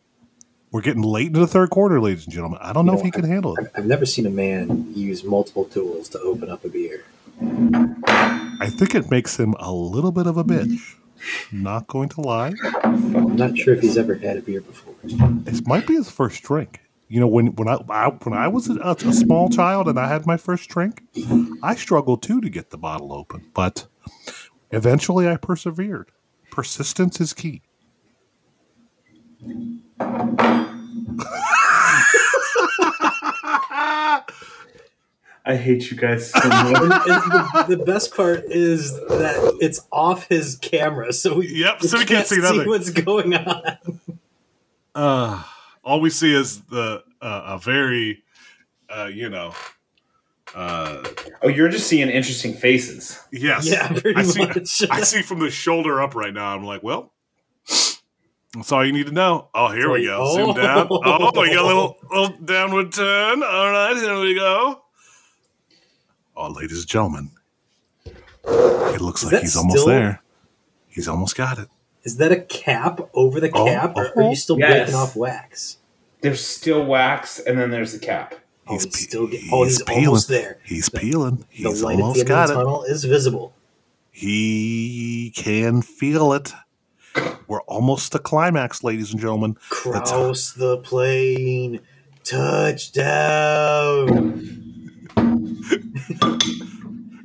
We're 0.70 0.80
getting 0.80 1.02
late 1.02 1.28
into 1.28 1.40
the 1.40 1.46
third 1.46 1.70
quarter, 1.70 2.00
ladies 2.00 2.24
and 2.24 2.32
gentlemen. 2.32 2.58
I 2.60 2.72
don't 2.72 2.84
know 2.86 2.92
You 2.94 2.98
if 2.98 3.04
he 3.04 3.10
know, 3.10 3.20
can 3.20 3.30
handle 3.30 3.56
it. 3.56 3.70
I've 3.76 3.86
never 3.86 4.04
seen 4.06 4.26
a 4.26 4.30
man 4.30 4.92
use 4.94 5.22
multiple 5.22 5.64
tools 5.64 6.08
to 6.10 6.20
open 6.20 6.50
up 6.50 6.64
a 6.64 6.68
beer. 6.68 7.04
I 7.40 8.68
think 8.70 8.94
it 8.94 9.10
makes 9.10 9.38
him 9.38 9.54
a 9.58 9.72
little 9.72 10.12
bit 10.12 10.26
of 10.26 10.36
a 10.36 10.44
bitch. 10.44 10.96
Not 11.52 11.86
going 11.86 12.08
to 12.10 12.20
lie. 12.20 12.54
I'm 12.82 13.36
not 13.36 13.56
sure 13.56 13.74
if 13.74 13.80
he's 13.80 13.96
ever 13.96 14.14
had 14.16 14.36
a 14.36 14.40
beer 14.42 14.60
before. 14.60 14.94
This 15.02 15.66
might 15.66 15.86
be 15.86 15.94
his 15.94 16.10
first 16.10 16.42
drink. 16.42 16.80
You 17.14 17.20
know, 17.20 17.28
when 17.28 17.54
when 17.54 17.68
I, 17.68 17.78
I 17.90 18.08
when 18.08 18.36
I 18.36 18.48
was 18.48 18.68
a, 18.68 18.74
a 18.80 19.12
small 19.12 19.48
child 19.48 19.86
and 19.86 20.00
I 20.00 20.08
had 20.08 20.26
my 20.26 20.36
first 20.36 20.68
drink, 20.68 21.00
I 21.62 21.76
struggled 21.76 22.24
too 22.24 22.40
to 22.40 22.50
get 22.50 22.70
the 22.70 22.76
bottle 22.76 23.12
open, 23.12 23.52
but 23.54 23.86
eventually 24.72 25.28
I 25.28 25.36
persevered. 25.36 26.10
Persistence 26.50 27.20
is 27.20 27.32
key. 27.32 27.62
I 35.46 35.56
hate 35.56 35.92
you 35.92 35.96
guys 35.96 36.32
so 36.32 36.40
much. 36.48 36.66
And 36.66 36.90
the, 36.90 37.76
the 37.76 37.84
best 37.84 38.16
part 38.16 38.42
is 38.46 38.92
that 38.92 39.58
it's 39.60 39.82
off 39.92 40.26
his 40.26 40.56
camera, 40.56 41.12
so 41.12 41.36
we, 41.36 41.46
Yep, 41.60 41.82
so 41.82 41.98
we 41.98 42.06
can't 42.06 42.26
see 42.26 42.38
nothing. 42.38 42.66
what's 42.68 42.90
going 42.90 43.34
on. 43.34 43.78
Uh, 44.96 45.44
all 45.84 46.00
we 46.00 46.10
see 46.10 46.34
is 46.34 46.62
the 46.62 47.02
uh, 47.20 47.42
a 47.46 47.58
very, 47.58 48.22
uh, 48.88 49.06
you 49.12 49.28
know, 49.28 49.54
uh, 50.54 51.02
oh, 51.42 51.48
you're 51.48 51.68
just 51.68 51.86
seeing 51.86 52.08
interesting 52.08 52.54
faces. 52.54 53.18
yes, 53.32 53.68
Yeah, 53.68 53.88
I 54.16 54.22
see. 54.22 54.86
I 54.90 55.00
see 55.02 55.22
from 55.22 55.40
the 55.40 55.50
shoulder 55.50 56.00
up 56.00 56.14
right 56.14 56.32
now. 56.32 56.54
I'm 56.54 56.64
like, 56.64 56.82
well, 56.82 57.12
That's 57.66 58.70
all 58.70 58.84
you 58.84 58.92
need 58.92 59.06
to 59.06 59.12
know. 59.12 59.48
Oh, 59.54 59.68
here 59.72 59.90
we 59.90 60.04
go. 60.06 60.18
Oh. 60.20 60.34
Zoom 60.34 60.54
down. 60.54 60.86
Oh, 60.90 61.40
we 61.40 61.50
got 61.52 61.64
a 61.64 61.66
little, 61.66 61.96
little 62.10 62.36
downward 62.44 62.92
turn. 62.92 63.42
All 63.42 63.70
right, 63.70 63.96
here 63.96 64.20
we 64.20 64.34
go. 64.34 64.82
Oh, 66.36 66.48
ladies 66.50 66.78
and 66.78 66.86
gentlemen, 66.86 67.30
it 68.04 69.00
looks 69.00 69.22
Is 69.22 69.26
like 69.26 69.32
that 69.32 69.42
he's 69.42 69.56
almost 69.56 69.80
still- 69.80 69.86
there. 69.88 70.20
He's 70.88 71.08
almost 71.08 71.34
got 71.36 71.58
it. 71.58 71.68
Is 72.04 72.16
that 72.18 72.32
a 72.32 72.40
cap 72.40 73.00
over 73.14 73.40
the 73.40 73.50
Oh, 73.54 73.62
oh. 73.62 73.66
cap, 73.66 73.96
or 73.96 74.06
are 74.08 74.12
oh. 74.16 74.30
you 74.30 74.36
still 74.36 74.58
Yes. 74.58 74.72
breaking 74.78 74.94
off 74.94 75.16
wax? 75.16 75.78
There's 76.20 76.44
still 76.44 76.84
wax, 76.84 77.38
and 77.38 77.58
then 77.58 77.70
there's 77.70 77.92
the 77.92 77.98
cap. 77.98 78.34
Oh, 78.66 78.74
He's 78.74 78.84
he's, 78.84 78.96
pe- 78.96 79.02
still 79.02 79.26
get, 79.26 79.40
oh, 79.52 79.64
he's, 79.64 79.82
peeling. 79.82 80.06
almost 80.06 80.28
there. 80.28 80.58
He's 80.64 80.86
The- 80.86 80.98
peeling. 81.00 81.36
The 81.38 81.44
He's 81.70 81.82
light 81.82 81.98
at 82.00 82.14
the 82.14 82.20
end 82.20 82.28
got 82.28 82.42
of 82.44 82.48
the 82.48 82.54
it. 82.54 82.56
tunnel 82.64 82.82
is 82.84 83.04
visible. 83.04 83.52
He 84.10 85.32
can 85.36 85.82
feel 85.82 86.32
it. 86.32 86.52
We're 87.46 87.60
almost 87.62 88.12
to 88.12 88.18
climax, 88.18 88.82
ladies 88.84 89.12
and 89.12 89.20
gentlemen. 89.20 89.56
That's- 89.84 90.10
Cross 90.10 90.52
the 90.52 90.78
plane. 90.78 91.80
Touchdown. 92.24 94.50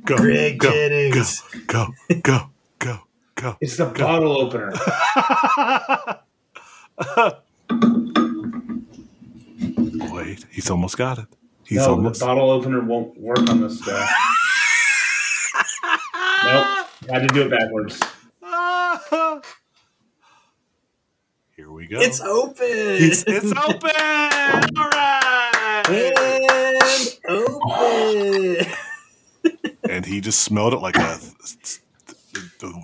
Go, 0.04 0.16
Greg 0.16 0.58
go, 0.58 0.70
Jennings. 0.72 1.42
go, 1.66 1.88
go, 2.12 2.20
go, 2.22 2.50
go, 3.40 3.50
go. 3.52 3.56
It's 3.60 3.76
the 3.76 3.86
bottle 3.86 4.40
opener. 4.40 4.72
Wait, 10.12 10.44
he's 10.50 10.70
almost 10.70 10.96
got 10.96 11.18
it. 11.18 11.26
He's 11.64 11.78
no, 11.78 11.90
almost. 11.90 12.20
the 12.20 12.26
bottle 12.26 12.50
opener 12.50 12.80
won't 12.80 13.16
work 13.18 13.48
on 13.48 13.60
this 13.60 13.80
guy. 13.80 14.08
nope, 16.44 16.86
had 17.08 17.28
to 17.28 17.34
do 17.34 17.42
it 17.42 17.50
backwards. 17.50 18.00
Here 21.56 21.70
we 21.70 21.86
go. 21.86 22.00
It's 22.00 22.20
open. 22.20 22.66
It's, 22.66 23.22
it's 23.26 23.52
open. 23.52 23.90
All 24.78 24.88
right. 24.88 25.84
and 25.88 27.18
open. 27.28 28.66
And 29.88 30.06
he 30.06 30.20
just 30.20 30.40
smelled 30.40 30.74
it 30.74 30.78
like 30.78 30.96
a. 30.96 31.18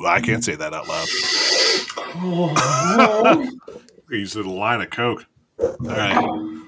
I 0.07 0.21
can't 0.21 0.45
say 0.45 0.55
that 0.57 0.73
out 0.75 0.89
loud. 0.89 1.07
Oh, 2.19 3.51
He 4.11 4.19
used 4.19 4.37
a 4.37 4.43
line 4.49 4.81
of 4.81 4.91
coke. 4.91 5.27
All 5.59 5.77
right, 5.81 6.15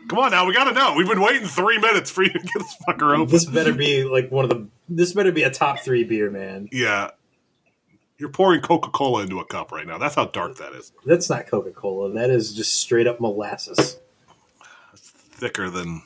come 0.09 0.18
on 0.18 0.30
now. 0.30 0.47
We 0.47 0.54
got 0.54 0.64
to 0.64 0.73
know. 0.73 0.95
We've 0.97 1.07
been 1.09 1.21
waiting 1.21 1.47
three 1.47 1.78
minutes 1.78 2.11
for 2.11 2.23
you 2.23 2.30
to 2.30 2.38
get 2.38 2.52
this 2.54 2.76
fucker 2.88 3.14
open. 3.16 3.30
This 3.30 3.45
better 3.45 3.73
be 3.75 4.04
like 4.04 4.30
one 4.30 4.45
of 4.45 4.50
the. 4.50 4.66
This 4.88 5.12
better 5.12 5.30
be 5.33 5.42
a 5.42 5.50
top 5.50 5.80
three 5.80 6.04
beer, 6.04 6.30
man. 6.30 6.68
Yeah, 6.73 7.11
you're 8.18 8.30
pouring 8.30 8.61
Coca 8.62 8.90
Cola 8.90 9.23
into 9.23 9.38
a 9.40 9.45
cup 9.45 9.71
right 9.73 9.87
now. 9.87 9.99
That's 9.99 10.14
how 10.14 10.25
dark 10.26 10.57
that 10.57 10.73
is. 10.73 10.92
That's 11.04 11.28
not 11.28 11.47
Coca 11.47 11.71
Cola. 11.71 12.12
That 12.12 12.30
is 12.30 12.54
just 12.54 12.80
straight 12.80 13.07
up 13.07 13.21
molasses. 13.21 13.99
Thicker 14.97 15.71
than 15.71 16.02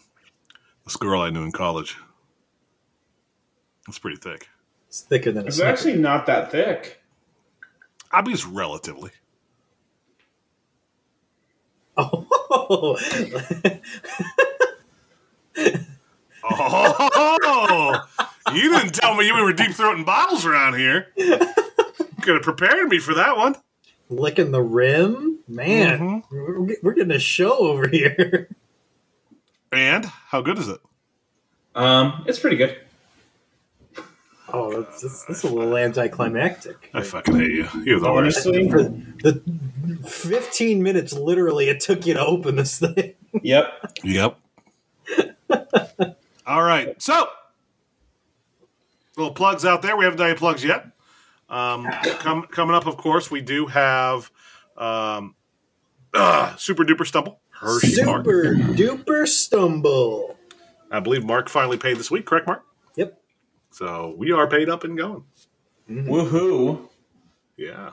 this 0.84 0.96
girl 0.96 1.20
I 1.22 1.30
knew 1.30 1.42
in 1.44 1.52
college. 1.52 1.96
It's 3.88 3.98
pretty 3.98 4.18
thick. 4.18 4.48
It's 4.92 5.00
thicker 5.00 5.32
than 5.32 5.44
a. 5.44 5.46
it's 5.46 5.56
Snicker. 5.56 5.70
actually 5.70 5.96
not 5.96 6.26
that 6.26 6.50
thick. 6.50 7.00
I 8.10 8.20
mean, 8.20 8.34
it's 8.34 8.44
relatively. 8.44 9.10
Oh, 11.96 12.26
Oh, 16.44 18.00
you 18.52 18.76
didn't 18.76 18.94
tell 18.94 19.14
me 19.14 19.26
you 19.26 19.34
were 19.34 19.52
deep 19.54 19.70
throating 19.70 20.04
bottles 20.04 20.44
around 20.44 20.74
here. 20.74 21.06
Could 21.16 22.34
have 22.34 22.42
prepared 22.42 22.88
me 22.88 22.98
for 22.98 23.14
that 23.14 23.36
one. 23.36 23.54
licking 24.10 24.50
the 24.50 24.60
rim, 24.62 25.38
man. 25.48 25.98
Mhm. 25.98 26.22
We're, 26.30 26.76
we're 26.82 26.92
getting 26.94 27.12
a 27.12 27.18
show 27.18 27.56
over 27.58 27.88
here. 27.88 28.48
And 29.72 30.04
how 30.04 30.42
good 30.42 30.58
is 30.58 30.68
it? 30.68 30.80
Um, 31.74 32.24
it's 32.26 32.38
pretty 32.38 32.56
good. 32.56 32.76
Oh, 34.52 34.82
that's, 34.82 35.00
that's, 35.02 35.24
that's 35.24 35.42
a 35.44 35.48
little 35.48 35.76
anticlimactic. 35.76 36.90
I 36.92 37.02
fucking 37.02 37.34
hate 37.34 37.50
you. 37.52 37.68
You're 37.84 38.00
the 38.00 38.12
worst. 38.12 38.46
Honestly, 38.46 38.68
For 38.70 38.82
the 38.82 39.42
15 40.06 40.82
minutes, 40.82 41.12
literally, 41.12 41.68
it 41.68 41.80
took 41.80 42.06
you 42.06 42.14
to 42.14 42.24
open 42.24 42.56
this 42.56 42.78
thing. 42.78 43.14
yep. 43.42 43.94
Yep. 44.02 44.38
All 46.46 46.62
right. 46.62 47.00
So, 47.00 47.28
little 49.16 49.32
plugs 49.34 49.64
out 49.64 49.82
there. 49.82 49.96
We 49.96 50.04
haven't 50.04 50.18
done 50.18 50.30
any 50.30 50.38
plugs 50.38 50.64
yet. 50.64 50.86
Um, 51.48 51.86
com- 52.18 52.46
coming 52.46 52.74
up, 52.74 52.86
of 52.86 52.96
course, 52.96 53.30
we 53.30 53.40
do 53.40 53.66
have 53.66 54.30
um, 54.76 55.34
uh, 56.14 56.56
Super 56.56 56.84
Duper 56.84 57.06
Stumble. 57.06 57.40
Hersheypark. 57.62 58.24
Super 58.24 58.54
duper 58.74 59.28
stumble. 59.28 60.36
I 60.90 60.98
believe 61.00 61.24
Mark 61.24 61.48
finally 61.48 61.76
paid 61.78 61.96
this 61.96 62.10
week, 62.10 62.26
correct, 62.26 62.46
Mark? 62.46 62.64
Yep. 63.72 63.90
So 63.90 64.14
we 64.16 64.32
are 64.32 64.46
paid 64.46 64.68
up 64.68 64.84
and 64.84 64.96
going. 64.96 65.24
Woohoo! 65.90 66.88
Yeah. 67.56 67.92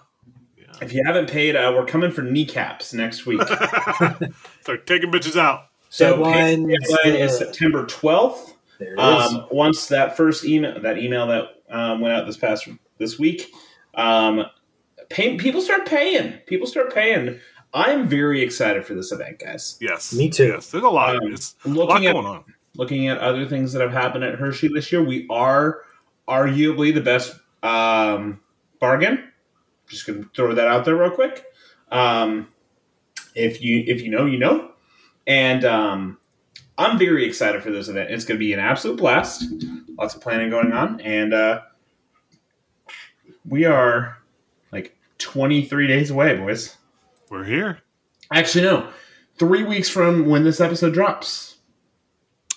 If 0.81 0.93
you 0.93 1.03
haven't 1.05 1.29
paid, 1.29 1.55
uh, 1.55 1.73
we're 1.75 1.85
coming 1.85 2.11
for 2.11 2.21
kneecaps 2.21 2.93
next 2.93 3.25
week. 3.25 3.41
Start 4.61 4.85
taking 4.85 5.11
bitches 5.11 5.37
out. 5.37 5.65
So 5.89 6.17
Deadline's 6.17 6.67
pay- 6.67 7.11
deadline 7.11 7.21
is 7.21 7.37
September 7.37 7.85
twelfth. 7.85 8.55
There. 8.79 8.97
Um, 8.97 9.47
once 9.51 9.87
that 9.87 10.15
first 10.15 10.45
email, 10.45 10.79
that 10.79 10.99
email 10.99 11.27
that 11.27 11.63
um, 11.69 11.99
went 11.99 12.13
out 12.13 12.25
this 12.25 12.37
past 12.37 12.69
this 12.97 13.19
week, 13.19 13.51
um, 13.95 14.45
pay, 15.09 15.35
people 15.37 15.61
start 15.61 15.85
paying. 15.85 16.33
People 16.45 16.67
start 16.67 16.93
paying. 16.93 17.39
I 17.73 17.91
am 17.91 18.07
very 18.07 18.41
excited 18.41 18.85
for 18.85 18.93
this 18.93 19.11
event, 19.11 19.39
guys. 19.39 19.77
Yes. 19.81 20.13
Me 20.13 20.29
too. 20.29 20.53
Yes. 20.53 20.71
There's 20.71 20.83
a 20.83 20.89
lot. 20.89 21.15
Um, 21.17 21.33
it's 21.33 21.55
a 21.65 21.69
lot 21.69 21.89
Looking 21.89 22.07
at 22.07 22.13
going 22.13 22.25
on. 22.25 22.43
Looking 22.79 23.09
at 23.09 23.17
other 23.17 23.45
things 23.45 23.73
that 23.73 23.81
have 23.81 23.91
happened 23.91 24.23
at 24.23 24.35
Hershey 24.35 24.69
this 24.69 24.89
year, 24.89 25.03
we 25.03 25.27
are 25.29 25.81
arguably 26.29 26.93
the 26.93 27.01
best 27.01 27.37
um, 27.61 28.39
bargain. 28.79 29.31
Just 29.89 30.07
gonna 30.07 30.23
throw 30.33 30.55
that 30.55 30.67
out 30.67 30.85
there 30.85 30.95
real 30.95 31.11
quick. 31.11 31.43
Um, 31.91 32.47
if 33.35 33.61
you 33.61 33.83
if 33.85 34.01
you 34.01 34.09
know, 34.09 34.25
you 34.25 34.39
know. 34.39 34.71
And 35.27 35.65
um, 35.65 36.17
I'm 36.77 36.97
very 36.97 37.25
excited 37.25 37.61
for 37.61 37.69
this 37.69 37.89
event. 37.89 38.09
It's 38.09 38.23
going 38.23 38.37
to 38.37 38.39
be 38.39 38.53
an 38.53 38.59
absolute 38.59 38.97
blast. 38.97 39.43
Lots 39.97 40.15
of 40.15 40.21
planning 40.21 40.49
going 40.49 40.71
on, 40.71 41.01
and 41.01 41.33
uh, 41.33 41.61
we 43.45 43.65
are 43.65 44.17
like 44.71 44.97
23 45.17 45.87
days 45.87 46.09
away, 46.09 46.37
boys. 46.37 46.77
We're 47.29 47.43
here. 47.43 47.79
Actually, 48.31 48.63
no, 48.63 48.89
three 49.37 49.63
weeks 49.63 49.89
from 49.89 50.27
when 50.27 50.45
this 50.45 50.61
episode 50.61 50.93
drops. 50.93 51.48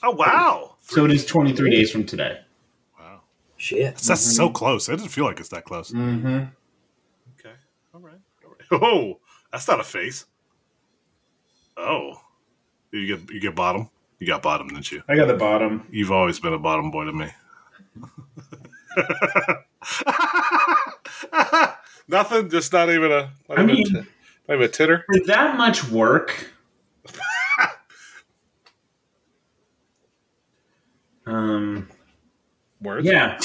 Oh 0.03 0.11
wow. 0.13 0.77
So 0.81 1.05
it 1.05 1.11
is 1.13 1.25
23 1.27 1.71
days 1.71 1.91
from 1.91 2.05
today. 2.05 2.39
Wow. 2.99 3.21
Shit. 3.57 3.97
That's 3.97 4.21
so 4.37 4.51
close. 4.51 4.89
It 4.89 4.93
doesn't 4.93 5.09
feel 5.09 5.25
like 5.25 5.41
it's 5.41 5.49
that 5.51 5.65
close. 5.65 5.91
Mm-hmm. 5.93 6.45
Okay. 7.39 7.55
All 7.95 8.01
right. 8.01 8.19
All 8.45 8.51
right. 8.51 8.59
Oh, 8.83 9.21
that's 9.53 9.69
not 9.69 9.81
a 9.81 9.85
face. 9.85 10.27
Oh. 11.77 12.21
You 12.91 13.07
get 13.17 13.31
you 13.31 13.41
get 13.41 13.55
bottom. 13.55 13.89
You 14.19 14.27
got 14.27 14.43
bottom, 14.43 14.69
didn't 14.69 14.91
you? 14.93 15.03
I 15.09 15.17
got 15.17 15.29
the 15.29 15.35
bottom. 15.35 15.87
You've 15.91 16.13
always 16.13 16.39
been 16.41 16.53
a 16.53 16.59
bottom 16.59 16.91
boy 16.91 17.05
to 17.07 17.13
me. 17.13 17.29
Nothing. 22.09 22.51
Just 22.51 22.73
not 22.73 22.91
even 22.91 23.11
a. 23.13 23.31
Not 23.49 23.59
I 23.59 23.63
even 23.63 23.67
mean- 23.67 23.97
a, 23.97 24.03
t- 24.03 24.09
not 24.49 24.55
even 24.55 24.63
a 24.63 24.69
titter. 24.69 25.05
For 25.13 25.21
that 25.27 25.57
much 25.57 25.89
work. 25.89 26.51
Um. 31.27 31.89
Words. 32.81 33.07
Yeah. 33.07 33.39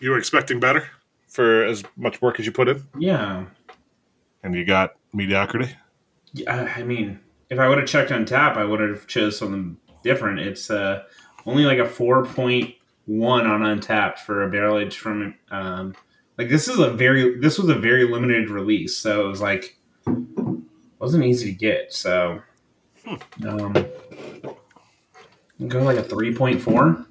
You 0.00 0.10
were 0.10 0.18
expecting 0.18 0.58
better 0.60 0.88
for 1.28 1.64
as 1.64 1.84
much 1.96 2.20
work 2.22 2.40
as 2.40 2.46
you 2.46 2.52
put 2.52 2.68
in, 2.68 2.82
Yeah. 2.98 3.44
and 4.42 4.54
you 4.54 4.64
got 4.64 4.94
mediocrity. 5.12 5.74
Yeah, 6.32 6.72
I 6.76 6.82
mean, 6.82 7.20
if 7.50 7.58
I 7.58 7.68
would 7.68 7.78
have 7.78 7.86
checked 7.86 8.10
on 8.10 8.24
tap, 8.24 8.56
I 8.56 8.64
would 8.64 8.80
have 8.80 9.06
chose 9.06 9.38
something 9.38 9.76
different. 10.02 10.40
It's 10.40 10.70
uh, 10.70 11.04
only 11.46 11.64
like 11.64 11.78
a 11.78 11.86
four 11.86 12.24
point 12.24 12.74
one 13.06 13.46
on 13.46 13.60
Untappd 13.60 14.18
for 14.18 14.42
a 14.42 14.50
barrel 14.50 14.78
age 14.78 14.96
from 14.96 15.34
um, 15.50 15.94
like 16.38 16.48
this 16.48 16.68
is 16.68 16.78
a 16.78 16.90
very 16.90 17.38
this 17.38 17.58
was 17.58 17.68
a 17.68 17.74
very 17.74 18.04
limited 18.10 18.48
release, 18.48 18.96
so 18.96 19.24
it 19.26 19.28
was 19.28 19.40
like 19.42 19.76
wasn't 20.98 21.24
easy 21.24 21.52
to 21.52 21.58
get. 21.58 21.92
So 21.92 22.40
um, 23.46 23.74
go 25.68 25.82
like 25.82 25.96
a 25.96 26.02
three 26.02 26.34
point 26.34 26.60
four, 26.60 27.04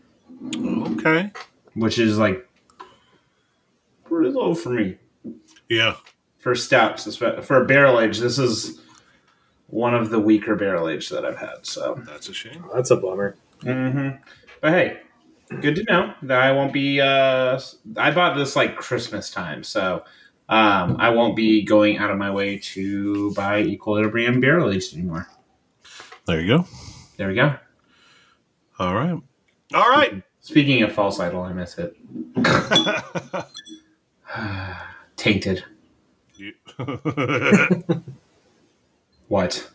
Okay. 0.55 1.31
which 1.75 1.97
is 1.99 2.17
like 2.17 2.47
pretty 4.05 4.29
low 4.31 4.53
for 4.53 4.69
me 4.69 4.97
Yeah. 5.69 5.95
for 6.39 6.55
stouts. 6.55 7.05
espe- 7.07 7.43
For 7.43 7.61
a 7.61 7.65
barrel 7.65 7.99
age, 7.99 8.19
this 8.19 8.37
is 8.39 8.81
one 9.67 9.93
of 9.93 10.09
the 10.09 10.19
weaker 10.19 10.55
barrel 10.55 10.89
age 10.89 11.09
that 11.09 11.25
I've 11.25 11.37
had. 11.37 11.65
So. 11.65 12.01
That's 12.05 12.27
a 12.29 12.33
shame. 12.33 12.65
That's 12.73 12.91
a 12.91 12.97
bummer. 12.97 13.37
Mm-hmm. 13.63 14.17
But 14.61 14.71
hey, 14.73 14.99
good 15.61 15.75
to 15.77 15.83
know 15.83 16.13
that 16.23 16.41
I 16.41 16.51
won't 16.51 16.73
be. 16.73 16.99
Uh, 16.99 17.59
I 17.97 18.11
bought 18.11 18.35
this 18.37 18.55
like 18.55 18.75
Christmas 18.75 19.29
time, 19.29 19.63
so 19.63 20.03
um, 20.49 20.97
I 20.99 21.09
won't 21.09 21.35
be 21.35 21.63
going 21.63 21.97
out 21.97 22.09
of 22.11 22.17
my 22.17 22.31
way 22.31 22.57
to 22.57 23.33
buy 23.33 23.59
Equilibrium 23.61 24.41
barrel 24.41 24.71
aged 24.71 24.93
anymore. 24.93 25.27
There 26.25 26.41
you 26.41 26.57
go. 26.57 26.65
There 27.17 27.27
we 27.29 27.35
go. 27.35 27.55
All 28.81 28.95
right. 28.95 29.15
All 29.75 29.89
right. 29.91 30.23
Speaking 30.39 30.81
of 30.81 30.91
false 30.91 31.19
idol, 31.19 31.43
I 31.43 31.53
miss 31.53 31.77
it. 31.77 31.95
Tainted. 35.15 35.63
You- 36.35 36.53
What? 39.27 39.69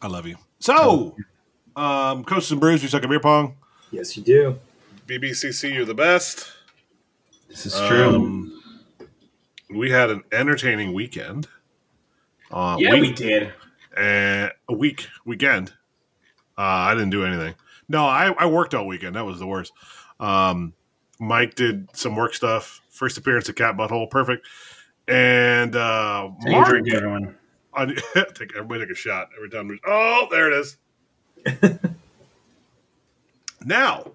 I 0.00 0.06
love 0.06 0.24
you. 0.26 0.36
So, 0.60 1.14
um, 1.76 2.24
Coaches 2.24 2.52
and 2.52 2.60
Brews, 2.60 2.80
we 2.80 2.88
suck 2.88 3.02
at 3.02 3.08
beer 3.10 3.20
pong. 3.20 3.56
Yes, 3.90 4.16
you 4.16 4.22
do. 4.22 4.58
BBCC, 5.06 5.74
you're 5.74 5.84
the 5.84 5.92
best. 5.94 6.50
This 7.50 7.66
is 7.66 7.74
true. 7.86 8.14
Um, 8.14 8.62
we 9.68 9.90
had 9.90 10.08
an 10.08 10.22
entertaining 10.32 10.94
weekend. 10.94 11.48
Uh, 12.50 12.76
yeah, 12.78 12.94
we 12.98 13.12
did. 13.12 13.52
uh, 13.94 14.48
a 14.70 14.72
week 14.74 15.08
weekend. 15.26 15.70
Uh, 16.56 16.62
I 16.62 16.94
didn't 16.94 17.10
do 17.10 17.24
anything. 17.26 17.54
No, 17.88 18.04
I, 18.06 18.32
I 18.38 18.46
worked 18.46 18.74
all 18.74 18.86
weekend. 18.86 19.16
That 19.16 19.24
was 19.24 19.38
the 19.38 19.46
worst. 19.46 19.72
Um, 20.20 20.72
Mike 21.20 21.54
did 21.54 21.88
some 21.96 22.16
work 22.16 22.34
stuff. 22.34 22.80
First 22.90 23.18
appearance 23.18 23.48
at 23.48 23.56
Cat 23.56 23.76
Butthole, 23.76 24.08
perfect. 24.10 24.46
And 25.08 25.74
uh, 25.76 26.30
Take 26.42 26.52
Mark, 26.52 26.68
drink, 26.68 26.92
everyone. 26.94 27.36
I, 27.74 27.86
take 27.86 28.52
everybody 28.56 28.80
take 28.82 28.90
a 28.92 28.94
shot 28.94 29.28
every 29.36 29.50
time. 29.50 29.68
there's- 29.68 29.80
Oh, 29.86 30.28
there 30.30 30.50
it 30.52 30.58
is. 30.58 30.76
now, 33.64 34.12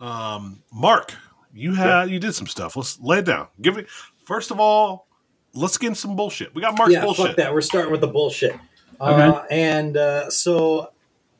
um, 0.00 0.62
Mark, 0.72 1.14
you 1.54 1.74
had 1.74 2.10
you 2.10 2.18
did 2.18 2.34
some 2.34 2.46
stuff. 2.46 2.76
Let's 2.76 2.98
lay 3.00 3.18
it 3.18 3.24
down. 3.24 3.48
Give 3.60 3.76
me 3.76 3.84
first 4.24 4.50
of 4.50 4.60
all. 4.60 5.06
Let's 5.54 5.78
get 5.78 5.96
some 5.96 6.16
bullshit. 6.16 6.54
We 6.54 6.60
got 6.60 6.76
Mark's 6.76 6.92
yeah, 6.92 7.00
bullshit. 7.02 7.28
fuck 7.28 7.36
that. 7.36 7.54
We're 7.54 7.62
starting 7.62 7.90
with 7.90 8.02
the 8.02 8.08
bullshit. 8.08 8.54
Uh, 9.00 9.42
and 9.50 9.96
uh, 9.96 10.28
so, 10.28 10.90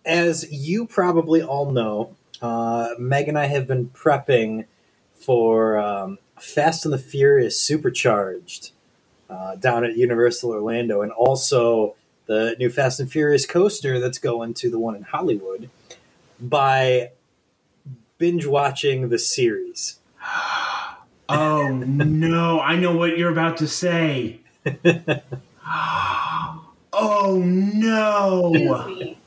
as 0.07 0.51
you 0.51 0.87
probably 0.87 1.43
all 1.43 1.71
know, 1.71 2.17
uh, 2.41 2.91
Meg 2.99 3.29
and 3.29 3.39
I 3.39 3.47
have 3.47 3.67
been 3.67 3.89
prepping 3.89 4.67
for 5.15 5.79
um, 5.79 6.19
Fast 6.39 6.85
and 6.85 6.95
the 6.95 6.99
Furious 6.99 7.61
Supercharged 7.61 8.71
uh, 9.29 9.57
down 9.57 9.85
at 9.85 9.97
Universal 9.97 10.53
Orlando, 10.53 11.03
and 11.03 11.11
also 11.11 11.97
the 12.27 12.55
new 12.59 12.71
Fast 12.71 13.01
and 13.01 13.11
Furious 13.11 13.45
coaster 13.45 13.99
that's 13.99 14.19
going 14.19 14.55
to 14.55 14.71
the 14.71 14.79
one 14.79 14.95
in 14.95 15.03
Hollywood 15.03 15.69
by 16.41 17.11
binge 18.19 18.47
watching 18.47 19.09
the 19.09 19.19
series. 19.19 19.99
Oh 21.29 21.67
no! 21.67 22.61
I 22.61 22.77
know 22.77 22.95
what 22.95 23.19
you're 23.19 23.33
about 23.33 23.57
to 23.57 23.67
say. 23.67 24.39
oh 26.95 27.43
no! 27.45 28.53
Excuse 28.55 28.87
me. 28.87 29.19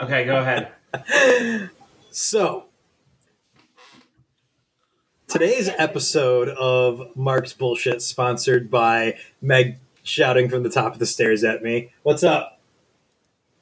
Okay, 0.00 0.24
go 0.24 0.38
ahead. 0.38 0.72
So, 2.12 2.64
today's 5.28 5.68
episode 5.78 6.48
of 6.48 7.14
Mark's 7.14 7.52
Bullshit 7.52 8.02
sponsored 8.02 8.68
by 8.68 9.16
Meg 9.40 9.78
shouting 10.02 10.48
from 10.48 10.64
the 10.64 10.70
top 10.70 10.92
of 10.94 10.98
the 10.98 11.06
stairs 11.06 11.44
at 11.44 11.62
me. 11.62 11.92
What's 12.02 12.24
up? 12.24 12.60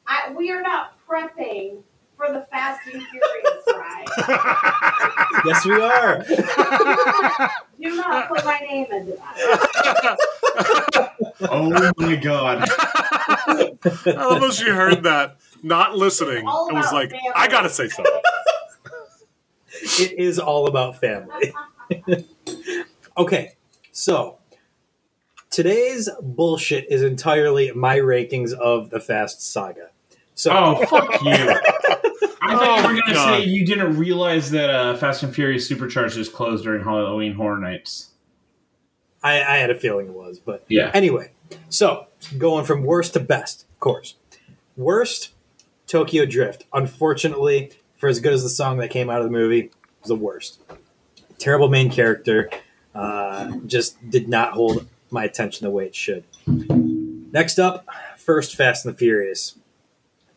I, 0.06 0.32
we 0.32 0.50
are 0.50 0.62
not 0.62 0.94
prepping 1.06 1.82
for 2.16 2.32
the 2.32 2.46
Fast 2.50 2.88
and 2.90 3.02
Furious 3.02 3.64
ride. 3.68 4.06
Yes, 5.44 5.64
we 5.66 5.74
are. 5.74 6.24
Do 7.80 7.96
not 7.96 8.28
put 8.28 8.44
my 8.46 8.58
name 8.60 8.86
into 8.90 9.12
that. 9.12 10.16
Oh 11.42 11.92
my 11.98 12.16
god! 12.16 12.66
I 12.66 13.76
love 14.06 14.40
how 14.40 14.50
she 14.50 14.68
heard 14.68 15.04
that, 15.04 15.36
not 15.62 15.96
listening, 15.96 16.46
All 16.46 16.68
and 16.68 16.76
was 16.78 16.92
like, 16.92 17.10
family. 17.10 17.30
"I 17.34 17.48
gotta 17.48 17.68
say 17.70 17.88
something." 17.88 18.12
It 20.00 20.18
is 20.18 20.38
all 20.38 20.66
about 20.66 20.98
family. 20.98 21.52
Okay, 23.16 23.54
so 23.90 24.38
today's 25.50 26.08
bullshit 26.22 26.86
is 26.88 27.02
entirely 27.02 27.72
my 27.72 27.98
rankings 27.98 28.52
of 28.52 28.90
the 28.90 29.00
Fast 29.00 29.42
Saga. 29.42 29.88
So, 30.36 30.52
Oh 30.52 30.86
fuck 30.86 31.20
you! 31.22 31.30
I 31.32 32.54
thought 32.54 32.78
you 32.78 32.84
Oh, 32.84 32.94
were 32.94 33.00
gonna 33.00 33.12
God. 33.14 33.38
say 33.40 33.44
you 33.44 33.66
didn't 33.66 33.96
realize 33.98 34.52
that 34.52 34.70
uh, 34.70 34.96
Fast 34.96 35.24
and 35.24 35.34
Furious 35.34 35.66
Supercharged 35.66 36.16
is 36.16 36.28
closed 36.28 36.62
during 36.62 36.84
Halloween 36.84 37.34
Horror 37.34 37.58
Nights. 37.58 38.10
I, 39.24 39.42
I 39.42 39.56
had 39.56 39.70
a 39.70 39.74
feeling 39.74 40.06
it 40.06 40.12
was, 40.14 40.38
but 40.38 40.64
Yeah. 40.68 40.92
Anyway, 40.94 41.32
so 41.68 42.06
going 42.38 42.64
from 42.64 42.84
worst 42.84 43.14
to 43.14 43.20
best, 43.20 43.62
of 43.68 43.80
course. 43.80 44.14
Worst, 44.76 45.30
Tokyo 45.88 46.24
Drift. 46.24 46.64
Unfortunately, 46.72 47.72
for 47.96 48.08
as 48.08 48.20
good 48.20 48.32
as 48.32 48.42
the 48.42 48.48
song 48.48 48.78
that 48.78 48.90
came 48.90 49.10
out 49.10 49.18
of 49.18 49.24
the 49.24 49.30
movie, 49.32 49.70
was 50.00 50.08
the 50.08 50.14
worst. 50.14 50.60
Terrible 51.38 51.68
main 51.68 51.90
character. 51.90 52.50
Uh, 52.94 53.56
just 53.66 54.10
did 54.10 54.28
not 54.28 54.52
hold 54.52 54.86
my 55.10 55.24
attention 55.24 55.64
the 55.64 55.70
way 55.70 55.86
it 55.86 55.94
should. 55.94 56.24
Next 56.46 57.58
up, 57.58 57.86
first 58.16 58.54
Fast 58.54 58.84
and 58.84 58.94
the 58.94 58.98
Furious. 58.98 59.58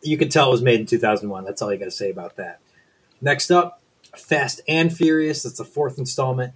You 0.02 0.16
can 0.16 0.28
tell 0.28 0.48
it 0.48 0.52
was 0.52 0.62
made 0.62 0.80
in 0.80 0.86
2001. 0.86 1.44
That's 1.44 1.62
all 1.62 1.72
you 1.72 1.78
got 1.78 1.86
to 1.86 1.90
say 1.90 2.10
about 2.10 2.36
that. 2.36 2.60
Next 3.20 3.50
up, 3.50 3.80
Fast 4.16 4.60
and 4.66 4.94
Furious. 4.94 5.42
That's 5.42 5.58
the 5.58 5.64
fourth 5.64 5.98
installment. 5.98 6.54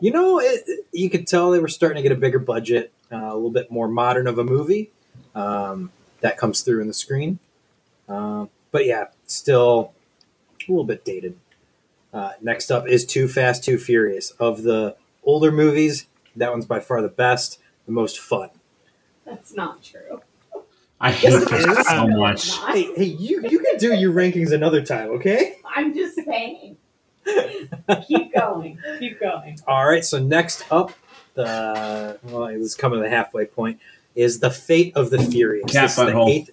You 0.00 0.12
know, 0.12 0.38
it, 0.38 0.64
you 0.92 1.08
could 1.10 1.26
tell 1.26 1.50
they 1.50 1.58
were 1.58 1.68
starting 1.68 1.96
to 1.96 2.02
get 2.02 2.12
a 2.12 2.20
bigger 2.20 2.38
budget, 2.38 2.92
uh, 3.10 3.16
a 3.16 3.34
little 3.34 3.50
bit 3.50 3.70
more 3.70 3.88
modern 3.88 4.26
of 4.26 4.38
a 4.38 4.44
movie. 4.44 4.90
Um, 5.34 5.90
that 6.20 6.38
comes 6.38 6.62
through 6.62 6.80
in 6.80 6.88
the 6.88 6.94
screen. 6.94 7.38
Uh, 8.08 8.46
but 8.70 8.86
yeah, 8.86 9.06
still 9.26 9.92
a 10.68 10.70
little 10.70 10.84
bit 10.84 11.04
dated. 11.04 11.36
Uh, 12.12 12.32
next 12.40 12.70
up 12.70 12.86
is 12.88 13.04
Too 13.04 13.28
Fast, 13.28 13.64
Too 13.64 13.78
Furious. 13.78 14.30
Of 14.32 14.62
the 14.62 14.96
older 15.24 15.52
movies, 15.52 16.06
that 16.36 16.50
one's 16.50 16.66
by 16.66 16.80
far 16.80 17.02
the 17.02 17.08
best, 17.08 17.58
the 17.86 17.92
most 17.92 18.18
fun. 18.18 18.50
That's 19.24 19.54
not 19.54 19.82
true. 19.82 20.22
I 21.00 21.10
hate 21.12 21.30
Yes, 21.30 21.50
this 21.50 21.88
so 21.88 22.06
much. 22.06 22.34
it's. 22.36 22.56
Hey, 22.56 22.94
hey, 22.94 23.04
you 23.04 23.42
you 23.48 23.58
can 23.58 23.76
do 23.78 23.92
your 23.94 24.12
rankings 24.14 24.52
another 24.52 24.82
time, 24.82 25.10
okay? 25.10 25.56
I'm 25.74 25.94
just 25.94 26.14
saying. 26.24 26.78
Keep 28.06 28.32
going. 28.34 28.78
Keep 28.98 29.20
going. 29.20 29.58
All 29.66 29.86
right. 29.86 30.04
So 30.04 30.18
next 30.18 30.64
up, 30.70 30.92
the 31.34 32.18
well, 32.22 32.46
this 32.46 32.60
is 32.62 32.74
coming 32.74 32.98
to 33.00 33.02
the 33.02 33.10
halfway 33.10 33.44
point. 33.46 33.78
Is 34.14 34.38
the 34.40 34.50
fate 34.50 34.96
of 34.96 35.10
the 35.10 35.18
Furious? 35.18 35.70
Cat 35.70 35.82
This 35.82 35.90
is 35.90 35.96
the 35.96 36.04
butthole. 36.12 36.30
eighth. 36.30 36.50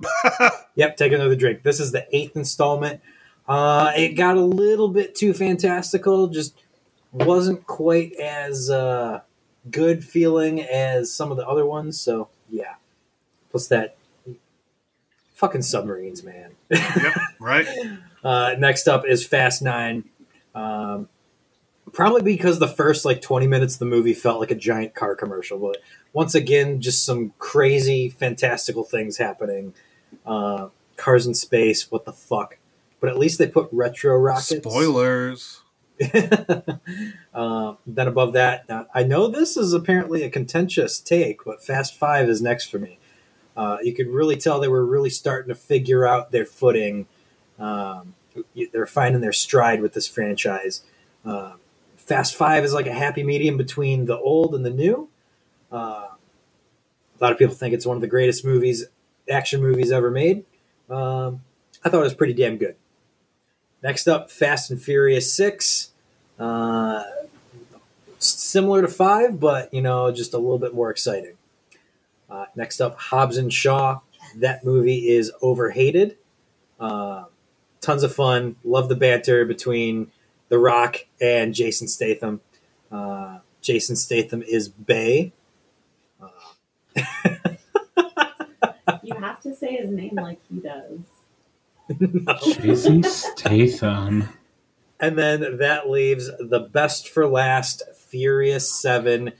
yep. 0.74 0.96
Take 0.96 1.12
another 1.12 1.36
drink. 1.36 1.62
This 1.62 1.80
is 1.80 1.92
the 1.92 2.06
eighth 2.14 2.36
installment. 2.36 3.00
Uh, 3.48 3.92
it 3.96 4.10
got 4.10 4.36
a 4.36 4.42
little 4.42 4.88
bit 4.88 5.14
too 5.14 5.32
fantastical. 5.32 6.28
Just 6.28 6.54
wasn't 7.12 7.66
quite 7.66 8.12
as 8.14 8.70
uh, 8.70 9.20
good 9.70 10.04
feeling 10.04 10.60
as 10.60 11.12
some 11.12 11.30
of 11.30 11.36
the 11.36 11.46
other 11.46 11.64
ones. 11.64 12.00
So 12.00 12.28
yeah. 12.50 12.74
Plus 13.50 13.68
that 13.68 13.96
fucking 15.34 15.62
submarines, 15.62 16.22
man. 16.22 16.52
yep, 16.70 17.16
right. 17.40 17.66
Uh, 18.24 18.56
next 18.58 18.88
up 18.88 19.06
is 19.06 19.24
Fast 19.24 19.62
Nine. 19.62 20.02
Um, 20.52 21.08
probably 21.92 22.22
because 22.22 22.58
the 22.58 22.66
first 22.66 23.04
like 23.04 23.22
20 23.22 23.46
minutes 23.46 23.74
of 23.74 23.78
the 23.78 23.86
movie 23.86 24.14
felt 24.14 24.40
like 24.40 24.50
a 24.50 24.56
giant 24.56 24.96
car 24.96 25.14
commercial. 25.14 25.60
But 25.60 25.76
once 26.12 26.34
again, 26.34 26.80
just 26.80 27.04
some 27.04 27.34
crazy, 27.38 28.08
fantastical 28.08 28.82
things 28.82 29.16
happening. 29.16 29.74
Uh, 30.24 30.68
cars 30.96 31.26
in 31.26 31.34
space, 31.34 31.90
what 31.90 32.04
the 32.04 32.12
fuck? 32.12 32.58
But 33.00 33.10
at 33.10 33.18
least 33.18 33.38
they 33.38 33.46
put 33.46 33.68
retro 33.72 34.16
rockets. 34.16 34.64
Spoilers. 34.64 35.60
uh, 37.34 37.74
then 37.86 38.08
above 38.08 38.32
that, 38.34 38.68
now, 38.68 38.86
I 38.94 39.02
know 39.02 39.28
this 39.28 39.56
is 39.56 39.72
apparently 39.72 40.22
a 40.22 40.30
contentious 40.30 40.98
take, 40.98 41.44
but 41.44 41.62
Fast 41.62 41.96
Five 41.96 42.28
is 42.28 42.42
next 42.42 42.70
for 42.70 42.78
me. 42.78 42.98
Uh, 43.56 43.78
you 43.82 43.94
could 43.94 44.08
really 44.08 44.36
tell 44.36 44.60
they 44.60 44.68
were 44.68 44.84
really 44.84 45.10
starting 45.10 45.48
to 45.48 45.54
figure 45.54 46.06
out 46.06 46.30
their 46.30 46.44
footing. 46.44 47.06
Um, 47.58 48.14
they're 48.72 48.86
finding 48.86 49.22
their 49.22 49.32
stride 49.32 49.80
with 49.80 49.94
this 49.94 50.06
franchise. 50.06 50.82
Uh, 51.24 51.54
Fast 51.96 52.36
Five 52.36 52.64
is 52.64 52.74
like 52.74 52.86
a 52.86 52.92
happy 52.92 53.22
medium 53.22 53.56
between 53.56 54.04
the 54.04 54.18
old 54.18 54.54
and 54.54 54.64
the 54.64 54.70
new. 54.70 55.08
Uh, 55.72 56.08
a 57.18 57.24
lot 57.24 57.32
of 57.32 57.38
people 57.38 57.54
think 57.54 57.72
it's 57.72 57.86
one 57.86 57.96
of 57.96 58.02
the 58.02 58.06
greatest 58.06 58.44
movies, 58.44 58.84
action 59.30 59.60
movies 59.60 59.92
ever 59.92 60.10
made. 60.10 60.44
Um, 60.88 61.42
I 61.84 61.88
thought 61.88 62.00
it 62.00 62.04
was 62.04 62.14
pretty 62.14 62.34
damn 62.34 62.56
good. 62.56 62.76
Next 63.82 64.08
up, 64.08 64.30
Fast 64.30 64.70
and 64.70 64.80
Furious 64.80 65.32
Six. 65.32 65.90
Uh, 66.38 67.04
similar 68.18 68.82
to 68.82 68.88
five, 68.88 69.38
but 69.38 69.72
you 69.72 69.82
know, 69.82 70.10
just 70.10 70.34
a 70.34 70.38
little 70.38 70.58
bit 70.58 70.74
more 70.74 70.90
exciting. 70.90 71.34
Uh, 72.28 72.46
next 72.54 72.80
up, 72.80 72.98
Hobbs 72.98 73.36
and 73.36 73.52
Shaw. 73.52 74.00
That 74.34 74.64
movie 74.64 75.08
is 75.08 75.32
overhated. 75.40 76.16
Uh, 76.80 77.24
tons 77.80 78.02
of 78.02 78.14
fun. 78.14 78.56
Love 78.64 78.88
the 78.88 78.96
banter 78.96 79.44
between 79.44 80.10
The 80.48 80.58
Rock 80.58 81.06
and 81.20 81.54
Jason 81.54 81.88
Statham. 81.88 82.40
Uh, 82.90 83.38
Jason 83.62 83.96
Statham 83.96 84.42
is 84.42 84.68
Bay. 84.68 85.32
You 89.60 89.68
have 89.68 89.76
to 89.76 89.76
say 89.76 89.82
his 89.82 89.90
name 89.90 90.14
like 90.16 90.38
he 90.50 90.60
does. 90.60 90.98
No. 92.00 92.38
Jason 92.42 93.02
Statham. 93.04 94.28
And 94.98 95.18
then 95.18 95.58
that 95.58 95.88
leaves 95.90 96.30
the 96.38 96.60
best 96.60 97.08
for 97.08 97.26
last. 97.28 97.82
Furious 97.94 98.70
Seven 98.72 99.32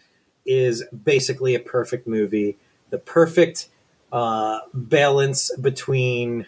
is 0.45 0.85
basically 1.05 1.55
a 1.55 1.61
perfect 1.61 2.07
movie. 2.07 2.57
The 2.91 2.99
perfect 2.99 3.69
uh, 4.13 4.61
balance 4.75 5.51
between 5.57 6.47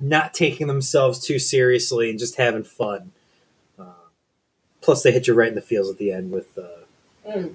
not 0.00 0.34
taking 0.34 0.66
themselves 0.66 1.18
too 1.20 1.38
seriously 1.38 2.10
and 2.10 2.18
just 2.18 2.36
having 2.36 2.64
fun. 2.64 3.12
Uh, 3.78 3.84
plus, 4.80 5.02
they 5.02 5.12
hit 5.12 5.26
you 5.26 5.34
right 5.34 5.48
in 5.48 5.54
the 5.54 5.60
feels 5.60 5.90
at 5.90 5.98
the 5.98 6.12
end 6.12 6.30
with 6.32 6.56
uh, 6.58 6.62
Mm. 7.28 7.54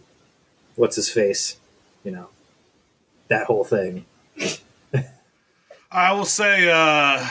what's 0.76 0.98
his 0.98 1.10
face, 1.10 1.58
you 2.04 2.12
know, 2.12 2.30
that 3.28 3.48
whole 3.48 3.64
thing. 3.64 4.06
I 5.94 6.12
will 6.14 6.26
say, 6.26 6.70
uh, 6.72 7.26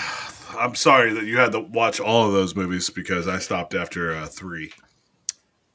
I'm 0.57 0.75
sorry 0.77 1.12
that 1.14 1.25
you 1.25 1.37
had 1.38 1.53
to 1.53 1.61
watch 1.61 1.98
all 1.98 2.27
of 2.29 2.33
those 2.33 2.55
movies 2.55 2.88
because 2.90 3.27
I 3.27 3.38
stopped 3.38 3.75
after 3.75 4.14
uh, 4.14 4.27
three. 4.27 4.72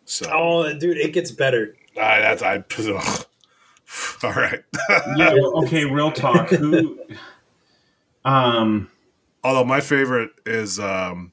So, 0.06 0.30
Oh, 0.32 0.74
dude, 0.74 0.98
it 0.98 1.12
gets 1.12 1.32
better. 1.32 1.76
I, 2.00 2.22
that's 2.22 2.42
I. 2.42 2.64
ugh. 2.80 3.26
All 4.24 4.32
right. 4.34 4.64
Yeah, 5.18 5.34
okay, 5.64 5.86
real 5.86 6.12
talk. 6.12 6.50
Who 6.50 7.00
um 8.26 8.90
Although 9.44 9.66
my 9.66 9.80
favorite 9.80 10.32
is, 10.46 10.80
um, 10.80 11.32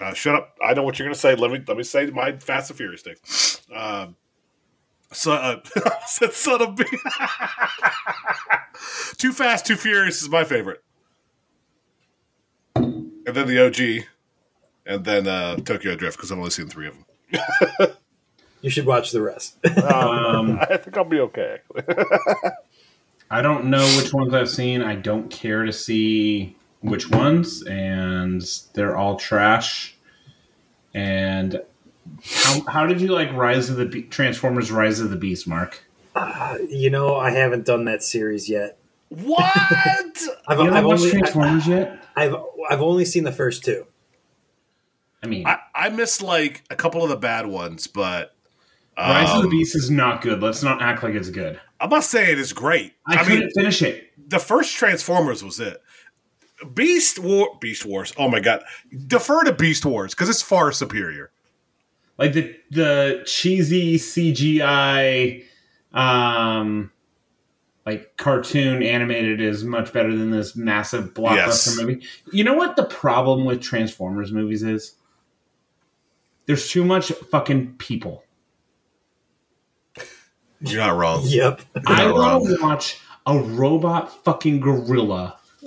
uh, 0.00 0.12
shut 0.12 0.34
up. 0.34 0.56
I 0.64 0.74
know 0.74 0.82
what 0.82 0.98
you're 0.98 1.06
going 1.06 1.14
to 1.14 1.20
say. 1.20 1.34
Let 1.34 1.50
me 1.50 1.62
let 1.66 1.76
me 1.76 1.82
say 1.82 2.06
my 2.06 2.32
Fast 2.36 2.70
and 2.70 2.76
Furious 2.76 3.02
thing. 3.02 3.16
Um, 3.74 4.16
so, 5.12 5.32
uh, 5.32 5.60
said 6.06 6.32
son 6.32 6.62
of 6.62 6.76
B. 6.76 6.84
too 9.16 9.32
Fast, 9.32 9.66
Too 9.66 9.76
Furious 9.76 10.22
is 10.22 10.28
my 10.28 10.44
favorite, 10.44 10.82
and 12.74 13.12
then 13.24 13.46
the 13.46 13.64
OG, 13.64 14.06
and 14.86 15.04
then 15.04 15.26
uh, 15.26 15.56
Tokyo 15.56 15.96
Drift 15.96 16.16
because 16.16 16.30
I've 16.32 16.38
only 16.38 16.50
seen 16.50 16.68
three 16.68 16.88
of 16.88 16.94
them. 16.94 17.88
You 18.66 18.70
should 18.70 18.86
watch 18.86 19.12
the 19.12 19.22
rest. 19.22 19.64
um 19.84 20.58
I 20.60 20.76
think 20.76 20.96
I'll 20.96 21.04
be 21.04 21.20
okay. 21.20 21.58
I 23.30 23.40
don't 23.40 23.66
know 23.66 23.84
which 23.96 24.12
ones 24.12 24.34
I've 24.34 24.50
seen. 24.50 24.82
I 24.82 24.96
don't 24.96 25.30
care 25.30 25.64
to 25.64 25.72
see 25.72 26.56
which 26.80 27.08
ones, 27.08 27.62
and 27.62 28.42
they're 28.74 28.96
all 28.96 29.16
trash. 29.16 29.96
And 30.94 31.60
how, 32.24 32.60
how 32.68 32.86
did 32.86 33.00
you 33.00 33.08
like 33.08 33.32
Rise 33.32 33.70
of 33.70 33.76
the 33.76 33.86
Be- 33.86 34.02
Transformers: 34.02 34.70
Rise 34.70 35.00
of 35.00 35.10
the 35.10 35.16
Beast, 35.16 35.46
Mark? 35.46 35.82
Uh, 36.14 36.58
you 36.68 36.90
know, 36.90 37.16
I 37.16 37.30
haven't 37.30 37.66
done 37.66 37.84
that 37.84 38.02
series 38.02 38.48
yet. 38.48 38.78
what? 39.08 39.42
I've, 40.48 40.58
You 40.58 40.64
haven't 40.64 40.74
I've 40.74 40.84
watched 40.84 41.00
only, 41.02 41.10
Transformers 41.10 41.66
yet? 41.66 42.02
I, 42.16 42.24
have 42.24 42.36
I've 42.70 42.82
only 42.82 43.04
seen 43.04 43.24
the 43.24 43.32
first 43.32 43.64
two. 43.64 43.86
I 45.22 45.26
mean, 45.26 45.46
I, 45.46 45.58
I 45.74 45.88
missed 45.90 46.22
like 46.22 46.64
a 46.70 46.76
couple 46.76 47.02
of 47.02 47.10
the 47.10 47.16
bad 47.16 47.46
ones, 47.46 47.86
but 47.86 48.34
Rise 48.96 49.30
of 49.30 49.42
the 49.42 49.48
um, 49.48 49.50
Beast 49.50 49.76
is 49.76 49.90
not 49.90 50.22
good. 50.22 50.42
Let's 50.42 50.62
not 50.62 50.80
act 50.80 51.02
like 51.02 51.14
it's 51.14 51.30
good. 51.30 51.60
I'm 51.80 51.90
not 51.90 52.04
saying 52.04 52.38
it's 52.38 52.52
great. 52.52 52.94
I, 53.06 53.16
I, 53.16 53.24
couldn't 53.24 53.40
mean, 53.40 53.50
finish 53.54 53.82
it. 53.82 54.10
the 54.30 54.38
first 54.38 54.74
Transformers 54.74 55.44
was 55.44 55.60
it. 55.60 55.82
Beast 56.72 57.18
War, 57.18 57.58
Beast 57.60 57.84
Wars. 57.84 58.14
Oh 58.16 58.28
my 58.28 58.40
god, 58.40 58.62
defer 59.06 59.44
to 59.44 59.52
Beast 59.52 59.84
Wars 59.84 60.14
because 60.14 60.30
it's 60.30 60.40
far 60.40 60.72
superior. 60.72 61.30
Like 62.18 62.32
the 62.32 62.56
the 62.70 63.22
cheesy 63.26 63.96
CGI, 63.98 65.44
um, 65.92 66.90
like 67.84 68.16
cartoon 68.16 68.82
animated 68.82 69.40
is 69.40 69.64
much 69.64 69.92
better 69.92 70.14
than 70.16 70.30
this 70.30 70.56
massive 70.56 71.12
blockbuster 71.14 71.36
Yes. 71.36 71.78
movie. 71.80 72.02
You 72.32 72.44
know 72.44 72.54
what 72.54 72.76
the 72.76 72.84
problem 72.84 73.44
with 73.44 73.60
Transformers 73.60 74.32
movies 74.32 74.62
is? 74.62 74.94
There's 76.46 76.70
too 76.70 76.84
much 76.84 77.08
fucking 77.12 77.74
people. 77.78 78.24
You're 80.60 80.80
not 80.80 80.96
wrong. 80.96 81.22
Yep. 81.24 81.60
I 81.86 82.10
want 82.10 82.46
to 82.46 82.58
watch 82.62 82.98
a 83.26 83.38
robot 83.38 84.24
fucking 84.24 84.60
gorilla 84.60 85.38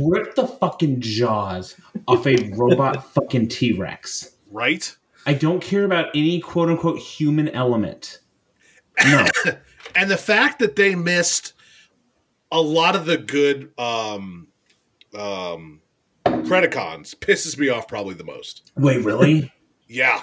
rip 0.00 0.34
the 0.34 0.46
fucking 0.60 1.00
jaws 1.00 1.76
off 2.08 2.26
a 2.26 2.36
robot 2.56 3.12
fucking 3.14 3.48
T 3.48 3.72
Rex. 3.72 4.34
Right? 4.50 4.96
I 5.26 5.34
don't 5.34 5.60
care 5.62 5.84
about 5.84 6.08
any 6.14 6.40
quote 6.40 6.68
unquote 6.68 6.98
human 6.98 7.48
element. 7.48 8.20
No. 9.04 9.26
And 9.94 10.10
the 10.10 10.16
fact 10.16 10.58
that 10.60 10.74
they 10.76 10.94
missed 10.94 11.52
a 12.50 12.58
lot 12.60 12.96
of 12.96 13.04
the 13.04 13.18
good 13.18 13.72
um 13.78 14.46
um 15.14 15.80
Predacons 16.24 17.14
pisses 17.14 17.58
me 17.58 17.68
off 17.68 17.88
probably 17.88 18.14
the 18.14 18.24
most. 18.24 18.70
Wait, 18.76 19.04
really? 19.04 19.52
Yeah. 19.88 20.22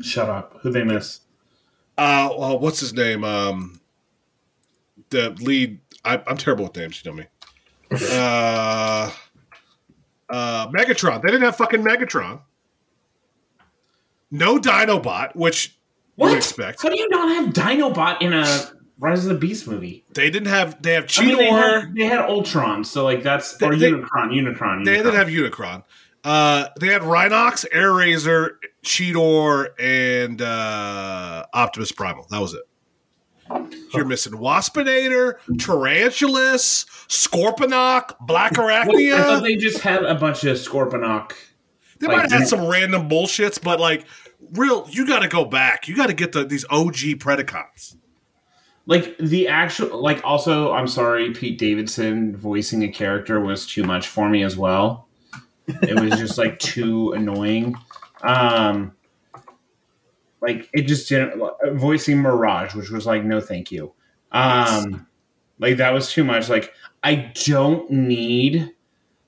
Shut 0.00 0.30
up. 0.30 0.58
Who 0.60 0.70
they 0.70 0.84
miss? 0.84 1.20
Uh 1.98 2.28
well, 2.38 2.60
what's 2.60 2.78
his 2.78 2.92
name? 2.92 3.24
Um 3.24 3.80
the 5.10 5.30
lead 5.40 5.80
I, 6.04 6.22
I'm 6.28 6.36
terrible 6.36 6.64
with 6.64 6.76
names, 6.76 7.02
you 7.04 7.10
know 7.10 7.16
me. 7.16 7.26
Uh 8.12 9.10
uh 10.30 10.68
Megatron. 10.68 11.22
They 11.22 11.28
didn't 11.28 11.42
have 11.42 11.56
fucking 11.56 11.82
Megatron. 11.82 12.40
No 14.30 14.58
Dinobot, 14.58 15.36
which 15.36 15.76
what? 16.16 16.26
you 16.28 16.30
would 16.32 16.38
expect. 16.38 16.82
How 16.82 16.88
do 16.88 16.98
you 16.98 17.08
not 17.10 17.28
have 17.28 17.54
Dinobot 17.54 18.20
in 18.22 18.32
a 18.32 18.44
Rise 18.98 19.24
of 19.26 19.32
the 19.34 19.38
Beast 19.38 19.66
movie? 19.68 20.04
They 20.14 20.30
didn't 20.30 20.48
have 20.48 20.80
they 20.82 20.94
have 20.94 21.06
I 21.18 21.24
mean, 21.24 21.34
Cheetor. 21.36 21.38
they, 21.38 21.46
had, 21.50 21.94
they 21.94 22.04
had 22.04 22.20
Ultron, 22.20 22.84
so 22.84 23.04
like 23.04 23.22
that's 23.22 23.60
or 23.62 23.76
They- 23.76 23.90
they- 23.90 23.92
Unicron, 23.92 24.30
Unicron. 24.32 24.84
They 24.84 24.96
didn't 24.96 25.14
have 25.14 25.28
Unicron. 25.28 25.84
Uh, 26.24 26.66
they 26.80 26.88
had 26.88 27.02
Rhinox, 27.02 27.64
Airazor, 27.72 28.56
Cheetor, 28.84 29.68
and 29.78 30.42
uh, 30.42 31.44
Optimus 31.54 31.92
Primal. 31.92 32.26
That 32.30 32.40
was 32.40 32.52
it. 32.54 32.62
You're 33.94 34.04
missing 34.06 34.32
Waspinator, 34.32 35.34
Tarantulas, 35.56 36.84
Scorponok, 37.08 38.16
Black 38.20 38.56
Wait, 38.58 38.64
I 38.74 38.84
thought 38.84 38.96
Arachnia. 38.96 39.42
they 39.44 39.54
just 39.54 39.78
had 39.82 40.02
a 40.04 40.16
bunch 40.16 40.42
of 40.42 40.56
Scorponok. 40.56 41.30
They 41.98 42.06
like, 42.06 42.16
might 42.16 42.30
have 42.30 42.40
had 42.40 42.48
some 42.48 42.66
random 42.66 43.08
bullshits, 43.08 43.62
but 43.62 43.80
like, 43.80 44.06
real, 44.52 44.86
you 44.90 45.06
got 45.06 45.20
to 45.20 45.28
go 45.28 45.44
back. 45.44 45.88
You 45.88 45.96
got 45.96 46.08
to 46.08 46.14
get 46.14 46.32
the, 46.32 46.44
these 46.44 46.64
OG 46.70 47.18
Predacons. 47.18 47.96
Like 48.86 49.18
the 49.18 49.48
actual, 49.48 50.00
like 50.00 50.20
also, 50.24 50.72
I'm 50.72 50.86
sorry, 50.86 51.32
Pete 51.32 51.58
Davidson 51.58 52.36
voicing 52.36 52.84
a 52.84 52.88
character 52.88 53.40
was 53.40 53.66
too 53.66 53.82
much 53.82 54.06
for 54.06 54.28
me 54.28 54.44
as 54.44 54.56
well. 54.56 55.08
It 55.66 55.98
was 55.98 56.18
just 56.20 56.38
like 56.38 56.58
too 56.60 57.12
annoying. 57.12 57.74
Um, 58.22 58.92
like 60.40 60.68
it 60.72 60.82
just 60.82 61.08
didn't 61.08 61.42
voicing 61.72 62.18
Mirage, 62.18 62.74
which 62.74 62.90
was 62.90 63.06
like 63.06 63.24
no, 63.24 63.40
thank 63.40 63.72
you. 63.72 63.92
Um, 64.30 65.06
like 65.58 65.78
that 65.78 65.92
was 65.92 66.10
too 66.10 66.22
much. 66.22 66.48
Like 66.48 66.72
I 67.02 67.32
don't 67.44 67.90
need 67.90 68.72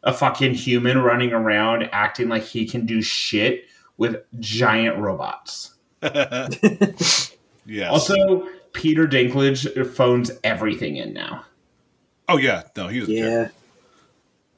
a 0.02 0.12
fucking 0.12 0.54
human 0.54 0.98
running 0.98 1.32
around 1.32 1.88
acting 1.92 2.28
like 2.28 2.42
he 2.42 2.66
can 2.66 2.86
do 2.86 3.02
shit 3.02 3.64
with 3.96 4.16
giant 4.38 4.96
robots. 4.98 5.74
yeah. 6.02 7.88
Also, 7.90 8.48
Peter 8.72 9.06
Dinklage 9.06 9.86
phones 9.94 10.30
everything 10.44 10.96
in 10.96 11.12
now. 11.12 11.44
oh 12.28 12.36
yeah, 12.36 12.62
no, 12.76 12.88
he's 12.88 13.02
was 13.02 13.10
Yeah. 13.10 13.48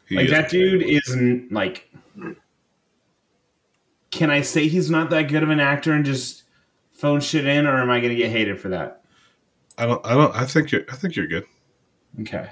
He 0.07 0.17
like 0.17 0.29
that 0.29 0.47
a 0.47 0.49
dude 0.49 0.83
isn't 0.83 1.53
like. 1.53 1.89
Can 4.11 4.29
I 4.29 4.41
say 4.41 4.67
he's 4.67 4.91
not 4.91 5.11
that 5.11 5.29
good 5.29 5.45
of 5.45 5.51
an 5.51 5.61
actor 5.61 5.93
and 5.93 6.05
just 6.05 6.43
phone 6.91 7.21
shit 7.21 7.47
in, 7.47 7.67
or 7.67 7.81
am 7.81 7.91
I 7.91 8.01
going 8.01 8.11
to 8.11 8.17
get 8.17 8.31
hated 8.31 8.59
for 8.61 8.69
that? 8.71 9.03
I 9.79 9.87
don't. 9.87 10.05
I 10.05 10.15
don't. 10.15 10.35
I 10.35 10.45
think 10.45 10.73
you're. 10.73 10.83
I 10.91 10.97
think 10.97 11.15
you're 11.15 11.29
good. 11.29 11.45
Okay, 12.21 12.51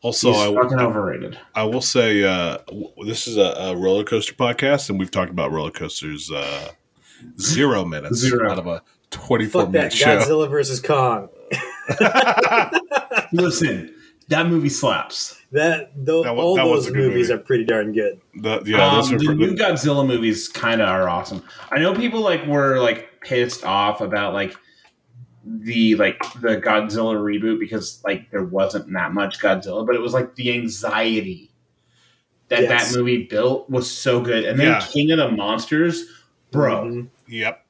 Also, 0.00 0.32
he's 0.32 0.40
I, 0.42 0.54
fucking 0.54 0.76
will- 0.78 0.86
overrated. 0.86 1.38
I 1.54 1.64
will 1.64 1.80
say 1.80 2.22
uh, 2.22 2.58
w- 2.68 2.92
this 3.04 3.26
is 3.26 3.36
a, 3.36 3.40
a 3.58 3.76
roller 3.76 4.04
coaster 4.04 4.32
podcast, 4.34 4.90
and 4.90 4.98
we've 4.98 5.10
talked 5.10 5.30
about 5.30 5.50
roller 5.50 5.70
coasters 5.72 6.30
uh, 6.30 6.70
zero 7.40 7.84
minutes 7.84 8.18
Zero. 8.18 8.50
out 8.50 8.58
of 8.60 8.66
a 8.68 8.82
twenty-four 9.10 9.62
Fuck 9.62 9.72
that. 9.72 9.78
minute 9.78 9.92
show. 9.92 10.18
Godzilla 10.18 10.48
versus 10.48 10.80
Kong. 10.80 11.28
Listen, 13.32 13.94
that 14.28 14.46
movie 14.46 14.68
slaps. 14.68 15.34
That, 15.52 15.92
though, 15.96 16.22
That 16.22 16.36
wa- 16.36 16.42
all 16.42 16.56
that 16.56 16.64
those 16.64 16.90
movies 16.92 17.28
movie. 17.28 17.32
are 17.32 17.42
pretty 17.44 17.64
darn 17.64 17.92
good. 17.92 18.20
The- 18.34 18.62
yeah, 18.66 18.94
those 18.94 19.08
um, 19.08 19.14
are 19.14 19.18
the 19.18 19.24
pretty- 19.26 19.46
new 19.46 19.56
Godzilla 19.56 20.06
movies 20.06 20.48
kind 20.48 20.80
of 20.82 20.88
are 20.88 21.08
awesome. 21.08 21.42
I 21.70 21.78
know 21.78 21.94
people 21.94 22.20
like 22.20 22.46
were 22.46 22.78
like 22.80 23.08
pissed 23.22 23.64
off 23.64 24.00
about 24.00 24.34
like 24.34 24.54
the 25.50 25.94
like 25.94 26.18
the 26.40 26.56
Godzilla 26.60 27.14
reboot 27.16 27.58
because 27.58 28.02
like 28.04 28.30
there 28.30 28.44
wasn't 28.44 28.92
that 28.92 29.12
much 29.14 29.38
Godzilla, 29.40 29.86
but 29.86 29.94
it 29.94 30.00
was 30.00 30.12
like 30.12 30.34
the 30.34 30.52
anxiety 30.52 31.50
that 32.48 32.62
Yes. 32.62 32.92
that 32.92 32.98
movie 32.98 33.24
built 33.24 33.68
was 33.70 33.90
so 33.90 34.20
good. 34.20 34.44
And 34.44 34.58
then 34.58 34.68
Yeah. 34.68 34.80
King 34.80 35.10
of 35.10 35.18
the 35.18 35.30
Monsters, 35.30 36.04
bro, 36.50 36.84
Mhm. 36.84 37.08
Yep. 37.28 37.64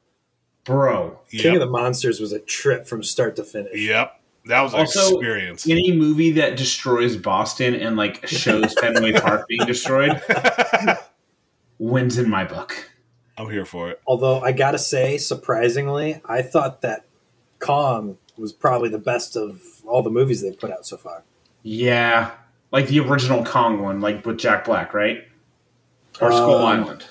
bro. 0.65 1.19
King 1.31 1.55
of 1.55 1.61
the 1.61 1.67
Monsters 1.67 2.21
was 2.21 2.33
a 2.33 2.39
trip 2.41 2.87
from 2.87 3.03
start 3.03 3.37
to 3.37 3.45
finish. 3.45 3.75
Yep. 3.81 4.15
That 4.47 4.63
was 4.63 4.73
an 4.73 4.81
Also- 4.81 5.17
experience. 5.19 5.69
Any 5.69 5.93
movie 5.93 6.33
that 6.33 6.57
destroys 6.57 7.17
Boston 7.17 7.75
and 7.75 7.97
like 7.97 8.27
shows 8.27 8.73
Fenway 8.81 9.13
Park 9.13 9.47
being 9.49 9.67
destroyed 9.67 10.21
wins 11.79 12.19
in 12.19 12.29
my 12.29 12.45
book. 12.45 12.91
I'm 13.37 13.51
here 13.51 13.65
for 13.65 13.91
it. 13.91 14.01
Although 14.07 14.41
I 14.41 14.53
gotta 14.53 14.79
say, 14.79 15.17
surprisingly, 15.19 16.21
I 16.25 16.43
thought 16.43 16.81
that 16.83 17.05
Kong 17.59 18.19
was 18.37 18.53
probably 18.53 18.89
the 18.89 18.99
best 18.99 19.37
of 19.37 19.61
all 19.87 20.03
the 20.03 20.11
movies 20.11 20.43
they've 20.43 20.59
put 20.59 20.71
out 20.71 20.87
so 20.87 20.97
far. 20.97 21.25
Yeah, 21.63 22.31
like 22.71 22.87
the 22.89 23.01
original 23.01 23.45
Kong 23.45 23.83
one, 23.83 24.01
like 24.01 24.25
with 24.25 24.39
Jack 24.39 24.65
Black, 24.65 24.95
right? 24.95 25.27
Or 26.21 26.31
Skull 26.33 26.65
Um, 26.67 26.81
Island. 26.83 27.05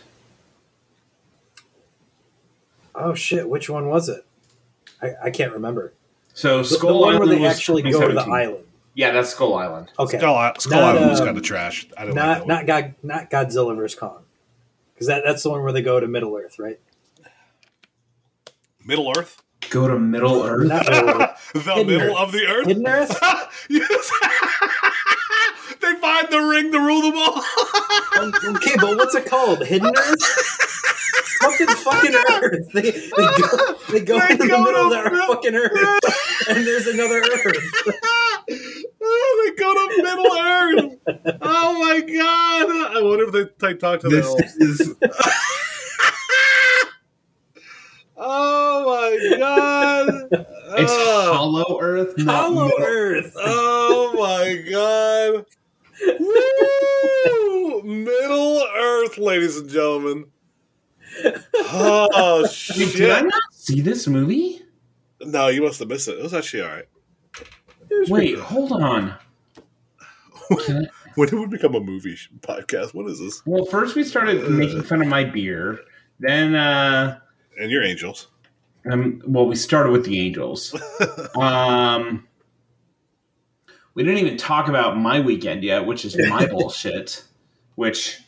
Oh 2.96 3.14
shit, 3.14 3.48
which 3.50 3.70
one 3.70 3.88
was 3.88 4.10
it? 4.10 4.26
I, 5.02 5.12
I 5.26 5.30
can't 5.30 5.54
remember. 5.54 5.94
So 6.34 6.58
The, 6.64 6.70
the 6.70 6.76
Skull 6.76 7.00
one 7.02 7.16
Island 7.16 7.30
where 7.30 7.40
they 7.40 7.46
actually 7.46 7.84
go 7.84 8.08
to 8.08 8.14
the 8.14 8.22
island. 8.22 8.64
Yeah, 8.96 9.12
that's 9.12 9.30
Skull 9.30 9.54
Island. 9.56 9.92
Okay, 10.00 10.18
Skull, 10.18 10.54
Skull 10.58 10.82
Not, 10.82 10.96
Island 10.96 11.12
was 11.12 11.20
um, 11.22 11.28
kind 11.28 11.38
of 11.38 11.44
trash. 11.44 11.88
I 11.96 12.06
didn't 12.06 12.16
not 12.16 12.40
like 12.40 12.48
not 12.48 12.66
God, 12.66 12.96
not 13.04 13.30
Godzilla 13.30 13.76
vs 13.76 14.00
Kong, 14.00 14.24
because 14.94 15.06
that, 15.08 15.22
that's 15.24 15.44
the 15.44 15.52
one 15.52 15.62
where 15.62 15.72
they 15.72 15.84
go 15.84 16.00
to 16.00 16.08
Middle 16.08 16.36
Earth, 16.36 16.58
right? 16.58 16.80
Middle 18.84 19.14
Earth? 19.16 19.44
Go 19.70 19.88
to 19.88 20.00
Middle 20.00 20.44
Earth. 20.46 20.68
Not 20.68 20.86
Middle 20.90 21.22
Earth, 21.22 21.52
the 21.54 21.60
Hidden 21.62 21.88
middle 21.88 22.12
Earth. 22.12 22.18
of 22.18 22.32
the 22.32 22.46
Earth? 22.48 22.68
Hidden 22.68 22.88
Earth. 22.88 23.66
yes. 23.70 24.12
they 25.82 25.96
find 25.96 26.28
the 26.30 26.40
ring 26.40 26.72
to 26.72 26.80
rule 26.80 27.02
them 27.02 27.18
all. 27.18 27.44
Okay, 28.56 28.76
but 28.80 28.98
what's 28.98 29.16
it 29.16 29.26
called? 29.26 29.66
Hidden 29.66 29.94
Earth? 29.96 30.22
Fucking 31.42 31.68
fucking 31.68 32.16
Earth. 32.16 32.72
They, 32.74 32.82
they 32.82 33.12
go, 33.12 33.74
they 33.92 34.00
go 34.02 34.20
They 34.20 34.32
into 34.34 34.48
go 34.48 34.58
the 34.58 34.64
middle 34.64 34.94
of 34.94 35.04
the 35.04 35.10
Mid- 35.12 35.28
fucking 35.28 35.56
Earth, 35.56 36.48
and 36.50 36.66
there's 36.66 36.88
another 36.88 37.22
Earth. 37.22 37.74
oh, 39.02 39.46
they 39.46 39.56
go 39.62 39.74
to 39.74 40.04
Middle 40.04 40.38
Earth. 40.38 41.38
Oh 41.42 41.80
my 41.80 42.00
god! 42.02 42.98
I 42.98 43.02
wonder 43.02 43.26
if 43.26 43.32
they, 43.60 43.68
they 43.74 43.78
talk 43.78 44.00
to 44.02 44.08
This 44.10 44.34
them. 44.34 44.46
is 44.62 44.96
Oh 48.20 48.86
my 48.86 49.38
god! 49.38 50.08
it's 50.32 50.92
Oh. 50.92 51.34
Hollow 51.34 51.80
Earth, 51.82 52.14
not 52.18 52.36
Hollow 52.46 52.66
Middle- 52.68 52.84
Earth. 52.86 53.34
Oh 53.40 54.14
my 54.14 54.64
god! 54.72 55.46
Woo! 56.20 57.84
Middle 57.84 58.68
Earth, 58.76 59.18
ladies 59.18 59.58
and 59.58 59.70
gentlemen. 59.70 60.26
Oh 61.56 62.48
Wait, 62.78 62.94
did 62.96 63.10
I 63.12 63.22
not 63.22 63.34
see 63.52 63.82
this 63.82 64.08
movie? 64.08 64.62
No, 65.22 65.48
you 65.48 65.62
must 65.64 65.80
have 65.80 65.88
missed 65.90 66.08
it. 66.08 66.18
It 66.20 66.24
was 66.24 66.34
actually 66.34 66.64
all 66.64 66.70
right. 66.70 66.86
Wait, 68.10 68.38
hold 68.40 68.72
on. 68.72 69.16
Can 70.66 70.86
I- 70.86 70.88
When 71.16 71.28
did 71.28 71.40
we 71.40 71.48
become 71.48 71.74
a 71.74 71.80
movie 71.80 72.16
podcast? 72.42 72.94
What 72.94 73.10
is 73.10 73.20
this? 73.20 73.42
well, 73.48 73.66
first 73.66 73.96
we 73.96 74.04
started 74.04 74.48
making 74.52 74.84
fun 74.84 75.02
of 75.02 75.08
my 75.08 75.24
beer. 75.24 75.80
Then, 76.20 76.54
uh, 76.54 77.18
And 77.58 77.72
your 77.72 77.84
angels. 77.84 78.28
um, 78.92 79.22
well, 79.26 79.48
we 79.48 79.56
started 79.56 79.92
with 79.92 80.06
the 80.06 80.20
Angels. 80.20 80.76
Um, 81.36 82.28
we 83.94 84.04
didn't 84.04 84.20
even 84.20 84.38
talk 84.38 84.68
about 84.68 84.98
my 84.98 85.20
weekend 85.20 85.64
yet, 85.64 85.86
which 85.86 86.06
is 86.06 86.16
my 86.30 86.46
bullshit. 86.52 87.24
Which 87.76 88.20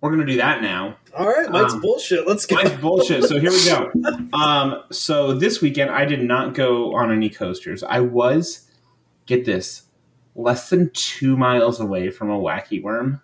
we're 0.00 0.10
gonna 0.10 0.26
do 0.26 0.36
that 0.36 0.62
now. 0.62 0.96
All 1.16 1.26
right, 1.26 1.50
Mike's 1.50 1.74
Um, 1.74 1.80
bullshit. 1.80 2.26
Let's 2.26 2.44
go. 2.46 2.56
Mine's 2.56 2.80
bullshit. 2.80 3.24
So 3.24 3.38
here 3.40 3.50
we 3.50 3.64
go. 3.64 3.90
Um, 4.32 4.82
so 4.90 5.32
this 5.32 5.60
weekend 5.60 5.90
I 5.90 6.04
did 6.04 6.22
not 6.22 6.54
go 6.54 6.94
on 6.94 7.10
any 7.12 7.30
coasters. 7.30 7.82
I 7.82 8.00
was, 8.00 8.68
get 9.26 9.44
this, 9.44 9.82
less 10.34 10.68
than 10.70 10.90
two 10.92 11.36
miles 11.36 11.80
away 11.80 12.10
from 12.10 12.30
a 12.30 12.38
wacky 12.38 12.82
worm. 12.82 13.20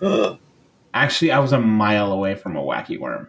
Actually, 0.94 1.30
I 1.32 1.38
was 1.38 1.52
a 1.52 1.60
mile 1.60 2.12
away 2.12 2.34
from 2.34 2.56
a 2.56 2.62
wacky 2.62 2.98
worm. 2.98 3.28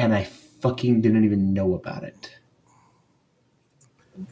And 0.00 0.14
I 0.14 0.24
fucking 0.24 1.02
didn't 1.02 1.24
even 1.26 1.52
know 1.52 1.74
about 1.74 2.04
it. 2.04 2.34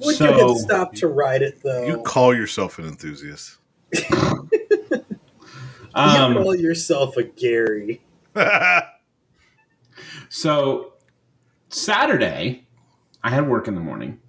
Would 0.01 0.17
So- 0.17 0.25
you 0.37 0.49
have 0.49 0.57
stopped 0.57 0.97
to 0.99 1.09
ride 1.09 1.43
it 1.43 1.63
though? 1.63 1.87
You 1.87 1.99
call 2.03 2.35
yourself 2.35 2.79
an 2.79 2.87
enthusiast. 2.87 3.59
Um, 5.95 6.35
you 6.35 6.43
call 6.43 6.55
yourself 6.55 7.17
a 7.17 7.25
Gary. 7.25 8.03
So 10.29 10.93
Saturday, 11.71 12.69
I 13.25 13.31
had 13.31 13.49
work 13.49 13.67
in 13.67 13.75
the 13.75 13.81
morning, 13.81 14.21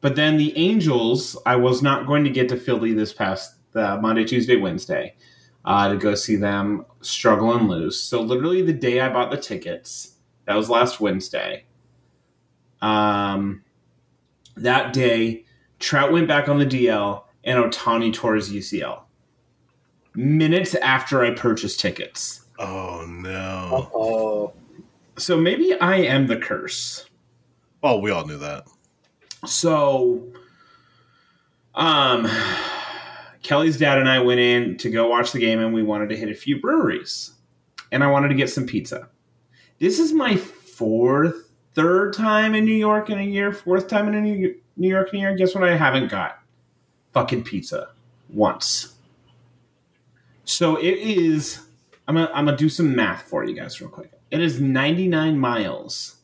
but 0.00 0.14
then 0.16 0.36
the 0.38 0.56
Angels, 0.56 1.36
I 1.44 1.56
was 1.56 1.82
not 1.82 2.06
going 2.06 2.24
to 2.24 2.30
get 2.30 2.48
to 2.50 2.56
Philly 2.56 2.92
this 2.94 3.12
past 3.12 3.56
uh, 3.74 3.98
Monday, 4.00 4.24
Tuesday, 4.24 4.56
Wednesday 4.56 5.16
uh, 5.64 5.88
to 5.88 5.96
go 5.96 6.14
see 6.14 6.36
them 6.36 6.86
struggle 7.02 7.54
and 7.54 7.68
lose. 7.68 8.00
So 8.00 8.22
literally 8.22 8.62
the 8.62 8.72
day 8.72 9.00
I 9.00 9.12
bought 9.12 9.30
the 9.30 9.36
tickets, 9.36 10.15
that 10.46 10.54
was 10.54 10.70
last 10.70 11.00
Wednesday. 11.00 11.64
Um, 12.80 13.62
that 14.56 14.92
day, 14.92 15.44
Trout 15.78 16.12
went 16.12 16.28
back 16.28 16.48
on 16.48 16.58
the 16.58 16.66
DL 16.66 17.24
and 17.44 17.62
Ohtani 17.62 18.12
tore 18.12 18.34
his 18.34 18.50
UCL. 18.50 19.02
Minutes 20.14 20.74
after 20.76 21.22
I 21.24 21.30
purchased 21.34 21.78
tickets. 21.80 22.46
oh 22.58 23.04
no! 23.06 23.90
Oh, 23.94 24.52
So 25.18 25.36
maybe 25.36 25.74
I 25.78 25.96
am 25.96 26.26
the 26.26 26.36
curse. 26.38 27.06
Oh, 27.82 27.98
we 27.98 28.10
all 28.10 28.26
knew 28.26 28.38
that. 28.38 28.64
So, 29.44 30.26
um, 31.74 32.26
Kelly's 33.42 33.78
dad 33.78 33.98
and 33.98 34.08
I 34.08 34.20
went 34.20 34.40
in 34.40 34.78
to 34.78 34.90
go 34.90 35.06
watch 35.08 35.32
the 35.32 35.38
game, 35.38 35.60
and 35.60 35.74
we 35.74 35.82
wanted 35.82 36.08
to 36.08 36.16
hit 36.16 36.30
a 36.30 36.34
few 36.34 36.60
breweries, 36.60 37.32
and 37.92 38.02
I 38.02 38.10
wanted 38.10 38.28
to 38.28 38.34
get 38.34 38.48
some 38.48 38.66
pizza. 38.66 39.08
This 39.78 39.98
is 39.98 40.12
my 40.12 40.36
fourth, 40.36 41.50
third 41.74 42.14
time 42.14 42.54
in 42.54 42.64
New 42.64 42.74
York 42.74 43.10
in 43.10 43.18
a 43.18 43.22
year, 43.22 43.52
fourth 43.52 43.88
time 43.88 44.08
in 44.08 44.14
a 44.14 44.20
New 44.20 44.54
New 44.76 44.88
York 44.88 45.12
in 45.12 45.18
a 45.18 45.22
year. 45.22 45.36
Guess 45.36 45.54
what? 45.54 45.64
I 45.64 45.76
haven't 45.76 46.10
got 46.10 46.38
fucking 47.12 47.44
pizza 47.44 47.88
once. 48.30 48.94
So 50.44 50.76
it 50.76 50.98
is. 50.98 51.60
I'm 52.08 52.14
gonna 52.14 52.30
I'm 52.32 52.46
gonna 52.46 52.56
do 52.56 52.68
some 52.68 52.94
math 52.94 53.22
for 53.22 53.44
you 53.44 53.54
guys 53.54 53.80
real 53.80 53.90
quick. 53.90 54.12
It 54.30 54.40
is 54.40 54.60
99 54.60 55.38
miles 55.38 56.16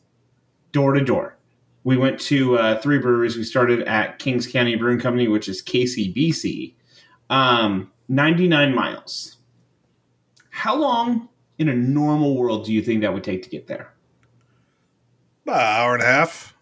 door 0.71 0.93
to 0.93 1.03
door. 1.03 1.37
We 1.83 1.97
went 1.97 2.19
to 2.21 2.57
uh, 2.57 2.81
three 2.81 2.97
breweries. 2.97 3.35
We 3.35 3.43
started 3.43 3.83
at 3.83 4.17
Kings 4.17 4.47
County 4.47 4.75
Brewing 4.75 4.99
Company, 4.99 5.27
which 5.27 5.47
is 5.49 5.61
KCBC. 5.61 6.73
Um, 7.29 7.91
99 8.07 8.73
miles. 8.73 9.37
How 10.49 10.75
long 10.75 11.29
in 11.59 11.69
a 11.69 11.73
normal 11.75 12.35
world 12.37 12.65
do 12.65 12.73
you 12.73 12.81
think 12.81 13.01
that 13.01 13.13
would 13.13 13.23
take 13.23 13.43
to 13.43 13.49
get 13.49 13.67
there? 13.67 13.93
About 15.45 15.59
an 15.61 15.67
hour 15.81 15.93
and 15.95 16.03
a 16.03 16.05
half, 16.05 16.55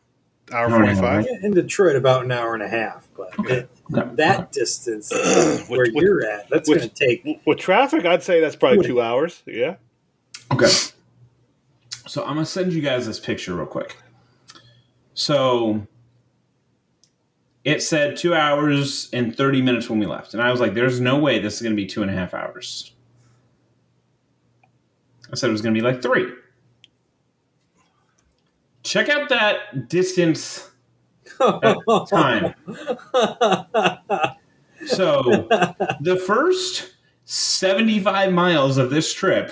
hour 0.51 0.69
Hour 0.69 0.75
and 0.75 0.83
a 0.83 0.87
half, 0.95 0.97
forty-five. 0.99 1.43
in 1.43 1.51
Detroit, 1.51 1.95
about 1.95 2.25
an 2.25 2.31
hour 2.31 2.53
and 2.53 2.63
a 2.63 2.67
half. 2.67 3.07
But 3.15 3.37
Okay. 3.39 3.67
Okay. 3.93 4.15
that 4.15 4.51
distance 4.51 5.11
where 5.69 5.85
with- 5.93 5.93
you're 6.03 6.25
at, 6.25 6.49
that's 6.49 6.67
with- 6.69 6.79
going 6.79 6.89
to 6.89 6.95
take. 6.95 7.41
With 7.45 7.59
traffic, 7.59 8.05
I'd 8.05 8.23
say 8.23 8.39
that's 8.41 8.55
probably 8.55 8.85
two 8.85 9.01
hours. 9.01 9.43
Yeah. 9.45 9.75
Okay. 10.51 10.67
So 12.07 12.23
I'm 12.23 12.33
gonna 12.35 12.45
send 12.45 12.73
you 12.73 12.81
guys 12.81 13.05
this 13.05 13.19
picture 13.19 13.53
real 13.55 13.65
quick. 13.67 13.95
So 15.13 15.85
it 17.63 17.83
said 17.83 18.17
two 18.17 18.33
hours 18.33 19.09
and 19.13 19.35
30 19.35 19.61
minutes 19.61 19.89
when 19.89 19.99
we 19.99 20.05
left. 20.07 20.33
And 20.33 20.41
I 20.41 20.49
was 20.51 20.59
like, 20.59 20.73
there's 20.73 20.99
no 20.99 21.19
way 21.19 21.37
this 21.39 21.55
is 21.57 21.61
gonna 21.61 21.75
be 21.75 21.85
two 21.85 22.01
and 22.01 22.09
a 22.09 22.13
half 22.13 22.33
hours. 22.33 22.93
I 25.31 25.35
said 25.35 25.49
it 25.49 25.51
was 25.51 25.61
gonna 25.61 25.73
be 25.73 25.81
like 25.81 26.01
three. 26.01 26.27
Check 28.83 29.09
out 29.09 29.29
that 29.29 29.89
distance 29.89 30.71
time. 32.09 32.55
So 34.85 35.21
the 36.01 36.21
first 36.25 36.95
75 37.25 38.33
miles 38.33 38.77
of 38.77 38.89
this 38.89 39.13
trip 39.13 39.51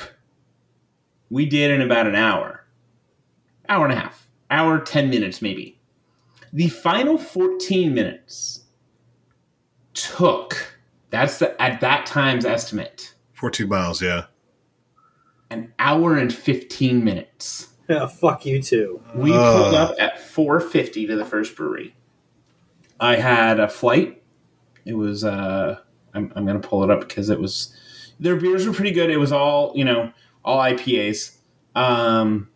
we 1.30 1.46
did 1.46 1.72
in 1.72 1.82
about 1.82 2.08
an 2.08 2.16
hour. 2.16 2.66
Hour 3.70 3.86
and 3.86 3.94
a 3.94 4.00
half. 4.00 4.28
Hour 4.50 4.80
10 4.80 5.10
minutes 5.10 5.42
maybe. 5.42 5.80
The 6.52 6.70
final 6.70 7.18
14 7.18 7.94
minutes 7.94 8.64
took 9.94 10.76
that's 11.12 11.40
the 11.40 11.60
at 11.62 11.82
that 11.82 12.06
time's 12.06 12.46
estimate 12.46 13.14
Fourteen 13.34 13.70
miles. 13.70 14.02
Yeah. 14.02 14.26
An 15.50 15.74
hour 15.80 16.16
and 16.16 16.34
15 16.34 17.04
minutes. 17.04 17.68
Yeah, 17.90 18.06
fuck 18.08 18.46
you 18.46 18.62
too. 18.62 19.02
We 19.16 19.34
Uh. 19.34 19.58
pulled 19.58 19.74
up 19.76 19.96
at 20.00 20.20
450 20.20 21.08
to 21.08 21.16
the 21.16 21.26
first 21.26 21.56
brewery. 21.56 21.96
I 23.00 23.16
had 23.16 23.60
a 23.60 23.68
flight. 23.68 24.22
It 24.86 24.94
was 24.94 25.24
uh 25.24 25.78
I'm 26.14 26.32
I'm 26.36 26.46
gonna 26.46 26.60
pull 26.60 26.84
it 26.84 26.90
up 26.92 27.00
because 27.02 27.30
it 27.30 27.40
was 27.40 27.76
their 28.20 28.36
beers 28.36 28.68
were 28.68 28.74
pretty 28.74 28.92
good. 28.92 29.10
It 29.10 29.18
was 29.18 29.32
all, 29.32 29.72
you 29.76 29.86
know, 29.86 30.12
all 30.46 30.58
IPAs. 30.60 31.38
Um 31.76 32.50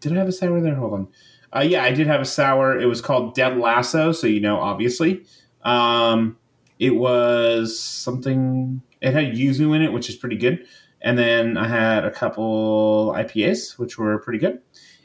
did 0.00 0.12
I 0.12 0.16
have 0.16 0.28
a 0.28 0.32
sour 0.32 0.60
there? 0.60 0.74
Hold 0.74 0.92
on. 0.94 1.08
Uh, 1.54 1.60
yeah, 1.60 1.82
I 1.82 1.92
did 1.92 2.06
have 2.06 2.20
a 2.20 2.24
sour. 2.26 2.78
It 2.78 2.86
was 2.86 3.00
called 3.00 3.34
Dead 3.34 3.56
Lasso, 3.58 4.12
so 4.12 4.26
you 4.26 4.40
know, 4.40 4.58
obviously. 4.58 5.24
Um, 5.62 6.36
it 6.78 6.90
was 6.94 7.78
something. 7.78 8.82
It 9.00 9.12
had 9.14 9.34
yuzu 9.34 9.74
in 9.74 9.82
it, 9.82 9.92
which 9.92 10.08
is 10.10 10.16
pretty 10.16 10.36
good. 10.36 10.66
And 11.00 11.18
then 11.18 11.56
I 11.56 11.68
had 11.68 12.04
a 12.04 12.10
couple 12.10 13.12
IPAs, 13.16 13.78
which 13.78 13.98
were 13.98 14.18
pretty 14.18 14.38
good. 14.38 14.60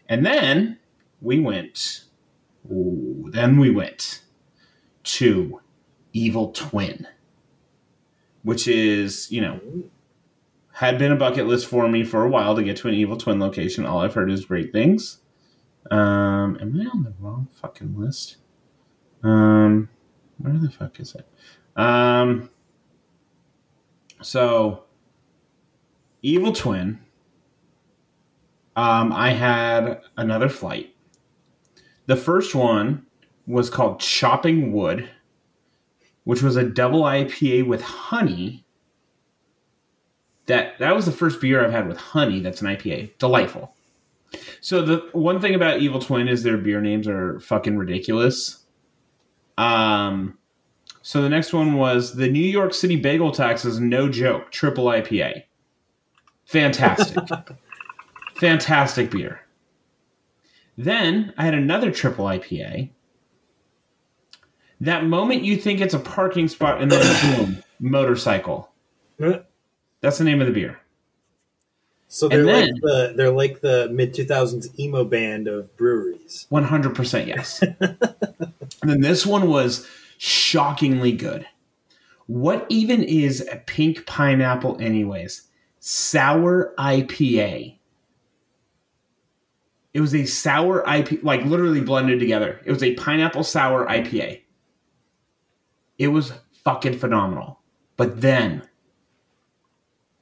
And 0.07 0.25
then 0.25 0.79
we 1.21 1.39
went. 1.39 2.05
Ooh, 2.71 3.29
then 3.31 3.59
we 3.59 3.69
went 3.69 4.21
to 5.03 5.59
Evil 6.13 6.51
Twin, 6.51 7.07
which 8.43 8.67
is 8.67 9.31
you 9.31 9.41
know 9.41 9.59
had 10.73 10.97
been 10.97 11.11
a 11.11 11.15
bucket 11.15 11.45
list 11.45 11.67
for 11.67 11.87
me 11.87 12.03
for 12.03 12.23
a 12.23 12.29
while 12.29 12.55
to 12.55 12.63
get 12.63 12.77
to 12.77 12.87
an 12.87 12.93
Evil 12.93 13.17
Twin 13.17 13.39
location. 13.39 13.85
All 13.85 13.99
I've 13.99 14.13
heard 14.13 14.31
is 14.31 14.45
great 14.45 14.71
things. 14.71 15.19
Um, 15.91 16.57
am 16.59 16.79
I 16.79 16.85
on 16.85 17.03
the 17.03 17.13
wrong 17.19 17.47
fucking 17.53 17.97
list? 17.97 18.37
Um, 19.21 19.89
where 20.37 20.53
the 20.53 20.69
fuck 20.69 20.99
is 20.99 21.15
it? 21.15 21.27
Um, 21.75 22.49
so 24.21 24.85
Evil 26.23 26.53
Twin. 26.53 26.99
Um, 28.75 29.11
I 29.11 29.31
had 29.31 30.01
another 30.17 30.49
flight. 30.49 30.95
The 32.07 32.15
first 32.15 32.55
one 32.55 33.05
was 33.45 33.69
called 33.69 33.99
Chopping 33.99 34.71
Wood, 34.71 35.09
which 36.23 36.41
was 36.41 36.55
a 36.55 36.63
double 36.63 37.03
IPA 37.03 37.67
with 37.67 37.81
honey. 37.81 38.65
That 40.47 40.79
that 40.79 40.95
was 40.95 41.05
the 41.05 41.11
first 41.11 41.39
beer 41.39 41.63
I've 41.63 41.71
had 41.71 41.87
with 41.87 41.97
honey. 41.97 42.39
That's 42.39 42.61
an 42.61 42.67
IPA. 42.67 43.17
Delightful. 43.17 43.75
So 44.61 44.81
the 44.81 45.09
one 45.11 45.39
thing 45.39 45.55
about 45.55 45.81
Evil 45.81 45.99
Twin 45.99 46.27
is 46.27 46.43
their 46.43 46.57
beer 46.57 46.81
names 46.81 47.07
are 47.07 47.39
fucking 47.41 47.77
ridiculous. 47.77 48.63
Um, 49.57 50.37
so 51.01 51.21
the 51.21 51.29
next 51.29 51.53
one 51.53 51.73
was 51.73 52.15
the 52.15 52.29
New 52.29 52.39
York 52.39 52.73
City 52.73 52.95
Bagel 52.95 53.31
Taxes, 53.31 53.79
no 53.79 54.09
joke, 54.09 54.51
triple 54.51 54.85
IPA. 54.85 55.43
Fantastic. 56.53 57.23
Fantastic 58.35 59.09
beer. 59.09 59.41
Then 60.77 61.33
I 61.35 61.45
had 61.45 61.55
another 61.55 61.91
triple 61.91 62.25
IPA. 62.25 62.91
That 64.79 65.03
moment 65.05 65.43
you 65.43 65.57
think 65.57 65.81
it's 65.81 65.95
a 65.95 65.99
parking 65.99 66.47
spot 66.47 66.79
and 66.79 66.91
then 66.91 67.37
boom, 67.37 67.63
motorcycle. 67.79 68.71
That's 69.17 70.19
the 70.19 70.23
name 70.23 70.41
of 70.41 70.47
the 70.47 70.53
beer. 70.53 70.79
So 72.07 72.27
they're 72.27 72.41
And 72.41 72.47
like 72.47 72.81
the 72.81 73.13
they're 73.17 73.31
like 73.31 73.61
the 73.61 73.89
mid 73.91 74.13
two 74.13 74.25
thousands 74.25 74.69
emo 74.79 75.03
band 75.03 75.47
of 75.47 75.75
breweries. 75.75 76.45
100% 76.51 77.25
yes. 77.25 77.63
and 77.79 77.97
then 78.83 79.01
this 79.01 79.25
one 79.25 79.49
was 79.49 79.87
shockingly 80.19 81.13
good. 81.13 81.47
What 82.27 82.67
even 82.69 83.03
is 83.03 83.41
a 83.51 83.55
pink 83.55 84.05
pineapple, 84.05 84.79
anyways? 84.79 85.47
Sour 85.85 86.73
IPA. 86.77 87.77
It 89.93 89.99
was 89.99 90.15
a 90.15 90.25
sour 90.25 90.81
IPA, 90.87 91.25
like 91.25 91.43
literally 91.43 91.81
blended 91.81 92.21
together. 92.21 92.61
It 92.63 92.71
was 92.71 92.81
a 92.81 92.93
pineapple 92.93 93.43
sour 93.43 93.85
IPA. 93.85 94.43
It 95.97 96.07
was 96.07 96.31
fucking 96.63 96.99
phenomenal. 96.99 97.59
But 97.97 98.21
then 98.21 98.65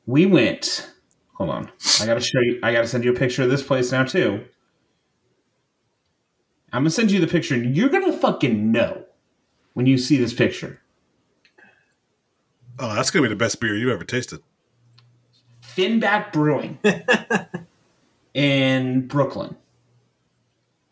we 0.08 0.26
went. 0.26 0.90
Hold 1.34 1.52
on. 1.52 1.72
I 2.02 2.08
gotta 2.08 2.22
show 2.22 2.40
you. 2.40 2.60
I 2.64 2.74
gotta 2.74 2.88
send 2.88 3.04
you 3.04 3.14
a 3.14 3.20
picture 3.20 3.44
of 3.44 3.52
this 3.52 3.62
place 3.62 3.92
now, 3.92 4.04
too. 4.04 4.44
I'm 6.74 6.82
gonna 6.82 6.90
send 6.90 7.12
you 7.12 7.20
the 7.20 7.28
picture, 7.28 7.54
and 7.54 7.78
you're 7.78 7.90
gonna 7.90 8.18
fucking 8.18 8.72
know 8.72 9.06
when 9.74 9.86
you 9.86 10.00
see 10.00 10.18
this 10.18 10.34
picture. 10.34 10.82
Oh, 12.80 12.96
that's 12.96 13.12
gonna 13.12 13.28
be 13.28 13.30
the 13.30 13.36
best 13.36 13.60
beer 13.60 13.76
you've 13.78 13.92
ever 13.92 14.04
tasted. 14.04 14.42
Finback 15.76 16.32
Brewing 16.32 16.78
in 18.34 19.08
Brooklyn. 19.08 19.56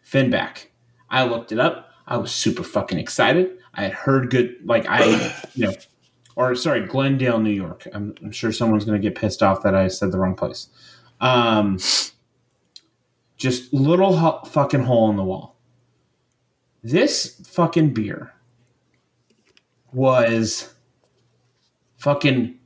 Finback. 0.05 0.67
I 1.09 1.23
looked 1.25 1.51
it 1.51 1.59
up. 1.59 1.89
I 2.07 2.17
was 2.17 2.31
super 2.31 2.63
fucking 2.63 2.97
excited. 2.97 3.57
I 3.73 3.83
had 3.83 3.93
heard 3.93 4.29
good, 4.29 4.55
like 4.65 4.85
I, 4.89 5.05
you 5.53 5.67
know, 5.67 5.73
or 6.35 6.55
sorry, 6.55 6.85
Glendale, 6.85 7.39
New 7.39 7.51
York. 7.51 7.87
I'm, 7.93 8.15
I'm 8.23 8.31
sure 8.31 8.51
someone's 8.51 8.85
gonna 8.85 8.99
get 8.99 9.15
pissed 9.15 9.43
off 9.43 9.61
that 9.63 9.75
I 9.75 9.87
said 9.87 10.11
the 10.11 10.17
wrong 10.19 10.35
place. 10.35 10.69
Um, 11.21 11.77
just 13.37 13.73
little 13.73 14.17
ho- 14.17 14.41
fucking 14.45 14.83
hole 14.83 15.09
in 15.09 15.17
the 15.17 15.23
wall. 15.23 15.55
This 16.83 17.41
fucking 17.47 17.93
beer 17.93 18.33
was 19.91 20.73
fucking 21.97 22.57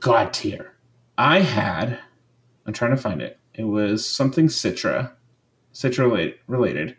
god 0.00 0.32
tier. 0.32 0.69
I 1.20 1.40
had, 1.40 1.98
I'm 2.64 2.72
trying 2.72 2.92
to 2.92 2.96
find 2.96 3.20
it. 3.20 3.38
It 3.52 3.64
was 3.64 4.08
something 4.08 4.46
Citra, 4.46 5.12
Citra 5.74 6.34
related. 6.46 6.96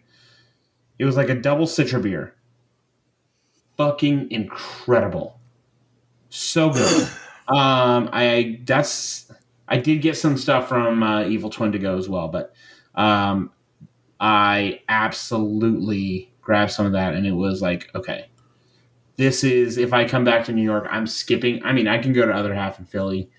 It 1.00 1.06
was 1.06 1.18
like 1.18 1.30
a 1.30 1.34
double 1.34 1.66
Citra 1.66 2.00
beer. 2.00 2.36
Fucking 3.78 4.30
incredible. 4.30 5.40
So 6.30 6.70
good. 6.70 7.10
um, 7.48 8.12
I 8.14 8.62
that's 8.64 9.32
I 9.68 9.78
did 9.78 10.04
get 10.04 10.16
some 10.16 10.38
stuff 10.38 10.70
from 10.70 11.02
uh, 11.02 11.24
Evil 11.24 11.50
Twin 11.50 11.72
to 11.72 11.80
go 11.80 11.98
as 11.98 12.08
well, 12.08 12.28
but 12.28 12.54
um, 12.94 13.50
I 14.20 14.82
absolutely 14.88 16.32
grabbed 16.42 16.72
some 16.72 16.86
of 16.86 16.92
that, 16.92 17.16
and 17.16 17.26
it 17.26 17.32
was 17.32 17.60
like, 17.64 17.90
okay, 17.96 18.28
this 19.16 19.44
is 19.44 19.80
if 19.80 19.94
I 19.94 20.08
come 20.08 20.24
back 20.24 20.46
to 20.46 20.54
New 20.54 20.62
York, 20.62 20.88
I'm 20.92 21.08
skipping. 21.08 21.64
I 21.66 21.74
mean, 21.74 21.88
I 21.88 21.98
can 21.98 22.14
go 22.14 22.28
to 22.28 22.32
other 22.32 22.54
half 22.54 22.78
in 22.78 22.86
Philly. 22.86 23.32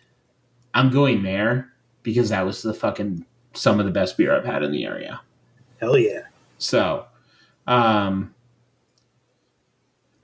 I'm 0.75 0.91
going 0.91 1.23
there 1.23 1.73
because 2.03 2.31
that 2.31 2.45
was 2.45 2.63
the 2.63 2.75
fucking 2.75 3.25
some 3.55 3.79
of 3.79 3.87
the 3.87 3.93
best 3.93 4.17
beer 4.17 4.35
I've 4.35 4.45
had 4.45 4.63
in 4.63 4.73
the 4.73 4.85
area. 4.85 5.21
Hell 5.81 5.99
yeah. 5.99 6.23
So, 6.59 7.07
um, 7.67 8.35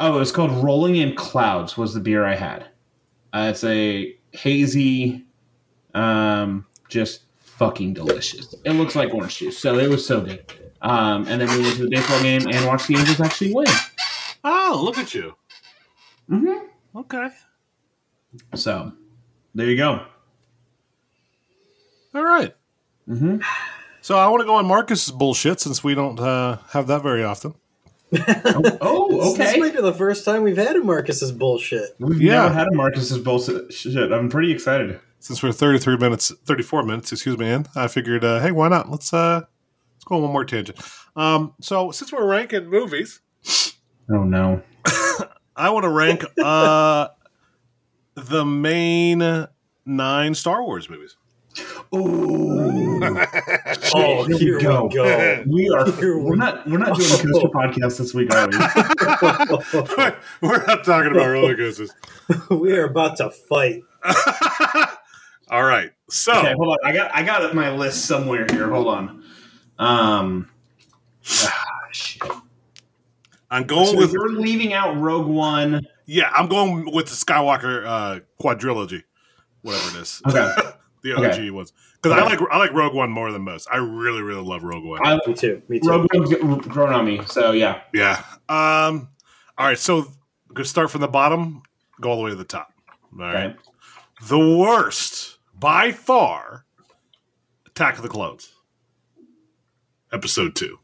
oh, 0.01 0.17
it 0.17 0.19
was 0.19 0.33
called 0.33 0.53
Rolling 0.65 0.97
in 0.97 1.15
Clouds. 1.15 1.77
Was 1.77 1.95
the 1.95 2.01
beer 2.01 2.25
I 2.25 2.35
had? 2.35 2.67
Uh, 3.33 3.49
it's 3.51 3.65
a 3.65 4.17
hazy, 4.33 5.25
um, 5.95 6.65
just 6.89 7.23
fucking 7.41 7.95
delicious. 7.95 8.55
It 8.65 8.73
looks 8.73 8.95
like 8.97 9.13
orange 9.13 9.39
juice, 9.39 9.59
so 9.59 9.79
it 9.79 9.89
was 9.89 10.07
so 10.07 10.21
good. 10.21 10.45
Um, 10.81 11.27
and 11.29 11.41
then 11.41 11.49
we 11.51 11.63
went 11.63 11.77
to 11.77 11.83
the 11.83 11.91
baseball 11.91 12.23
game 12.23 12.47
and 12.49 12.67
watched 12.67 12.87
the 12.87 12.97
Angels 12.97 13.21
actually 13.21 13.53
win. 13.53 13.67
Oh, 14.45 14.81
look 14.83 14.97
at 14.97 15.13
you. 15.13 15.35
Mm-hmm. 16.31 16.99
Okay. 16.99 17.29
So, 18.55 18.93
there 19.55 19.67
you 19.67 19.77
go. 19.77 20.07
All 22.15 22.25
right. 22.25 22.55
Mm-hmm. 23.09 23.39
So 24.01 24.17
I 24.17 24.29
want 24.29 24.41
to 24.41 24.47
go 24.47 24.55
on 24.57 24.67
Marcus's 24.67 25.11
bullshit 25.13 25.61
since 25.61 25.83
we 25.85 25.95
don't 25.95 26.19
uh, 26.19 26.59
have 26.71 26.87
that 26.87 27.03
very 27.03 27.25
often. 27.25 27.55
Oh, 28.81 29.35
This 29.37 29.49
okay. 29.51 29.59
might 29.61 29.75
be 29.75 29.83
the 29.83 29.93
first 29.93 30.25
time 30.25 30.43
we've 30.43 30.57
had 30.57 30.77
a 30.77 30.83
Marcus's 30.83 31.33
bullshit. 31.33 31.91
We've 31.99 32.21
Yeah. 32.21 32.43
never 32.43 32.55
had 32.55 32.69
a 32.69 32.75
Marcus's 32.75 33.19
bullshit. 33.19 33.73
Shit, 33.73 34.13
I'm 34.13 34.31
pretty 34.31 34.51
excited. 34.53 34.99
Since 35.21 35.43
we're 35.43 35.53
33 35.53 35.97
minutes, 35.99 36.33
34 36.47 36.85
minutes, 36.85 37.13
excuse 37.13 37.37
me, 37.37 37.51
in, 37.51 37.67
I 37.75 37.89
figured, 37.89 38.25
uh, 38.25 38.41
hey, 38.41 38.53
why 38.53 38.69
not? 38.69 38.89
Let's 38.91 39.13
uh, 39.13 39.41
let's 39.95 40.05
go 40.05 40.17
on 40.17 40.23
one 40.23 40.33
more 40.33 40.45
tangent. 40.45 40.79
Um, 41.17 41.55
so 41.61 41.91
since 41.91 42.13
we're 42.13 42.27
ranking 42.27 42.67
movies, 42.69 43.21
Oh 44.11 44.23
no. 44.25 44.63
I 45.57 45.71
want 45.71 45.85
to 45.85 45.91
rank 45.91 46.25
uh, 46.43 47.09
the 48.15 48.45
main 48.45 49.49
nine 49.85 50.35
Star 50.35 50.63
Wars 50.63 50.89
movies. 50.89 51.17
Ooh. 51.95 52.59
Oh, 53.95 54.25
Here 54.25 54.29
we 54.29 54.39
here 54.39 54.57
we 54.57 54.63
go. 54.63 54.89
go. 54.89 55.45
We 55.47 55.69
are. 55.71 55.91
Here 55.93 56.19
we 56.19 56.25
We're 56.25 56.37
not. 56.37 56.67
We're 56.69 56.79
not 56.79 56.97
doing 56.97 57.11
a 57.11 57.17
coaster 57.17 57.49
podcast 57.49 57.99
this 57.99 58.13
week, 58.15 58.33
are 58.35 58.49
we? 58.49 58.57
we're 60.49 60.65
not 60.67 60.85
talking 60.85 61.13
about 61.13 61.27
roller 61.29 61.57
coasters. 61.57 61.91
we 62.51 62.73
are 62.77 62.85
about 62.85 63.17
to 63.19 63.31
fight. 63.31 63.83
All 65.51 65.65
right. 65.65 65.93
So 66.11 66.33
Okay, 66.39 66.53
hold 66.55 66.69
on. 66.71 66.79
I 66.85 66.93
got. 66.93 67.15
I 67.15 67.23
got 67.23 67.55
my 67.55 67.71
list 67.71 68.05
somewhere 68.07 68.47
here. 68.51 68.69
Hold 68.71 68.89
on. 68.89 69.25
Um. 69.79 70.51
Ah. 71.45 71.65
I'm 73.51 73.65
going 73.65 73.87
So 73.87 73.97
with 73.97 74.13
you're 74.13 74.29
leaving 74.31 74.75
out 74.75 74.99
Rogue 74.99 75.27
One. 75.27 75.87
yeah, 76.07 76.31
I'm 76.35 76.49
going 76.49 76.93
with 76.93 77.07
the 77.07 77.15
Skywalker 77.15 77.87
uh, 77.87 78.21
quadrilogy, 78.43 79.05
whatever 79.63 79.97
it 79.99 80.03
is. 80.03 80.21
Okay. 80.29 80.53
The 81.03 81.13
OG 81.15 81.25
Okay. 81.25 81.51
ones 81.51 81.73
because 82.01 82.19
I 82.19 82.25
like 82.25 82.41
I 82.51 82.59
like 82.59 82.73
Rogue 82.73 82.95
One 82.95 83.11
more 83.11 83.33
than 83.33 83.43
most. 83.43 83.69
I 83.71 83.77
really 83.77 84.23
really 84.23 84.43
love 84.43 84.63
Rogue 84.63 84.85
One. 84.85 85.07
I, 85.07 85.19
Me 85.27 85.35
too. 85.35 85.63
Me 85.69 85.81
too. 85.81 85.89
Rogue 85.89 86.07
One's 86.13 86.67
grown 86.67 86.93
on 86.93 87.05
me. 87.05 87.21
So 87.27 87.53
yeah. 87.53 87.83
yeah. 87.93 88.25
Um. 88.49 89.09
All 89.57 89.67
right. 89.67 89.79
So 89.79 89.99
I'm 89.99 90.55
gonna 90.55 90.65
start 90.65 90.91
from 90.91 91.01
the 91.01 91.09
bottom, 91.09 91.63
go 92.01 92.11
all 92.11 92.17
the 92.17 92.23
way 92.23 92.31
to 92.31 92.37
the 92.37 92.45
top. 92.45 92.73
All 93.13 93.19
right. 93.19 93.47
Okay. 93.51 93.57
The 94.29 94.39
worst 94.39 95.39
by 95.59 95.93
far, 95.93 96.65
Attack 97.67 97.97
of 97.97 98.03
the 98.03 98.09
Clones. 98.09 98.53
Episode 100.13 100.55
Two. 100.55 100.79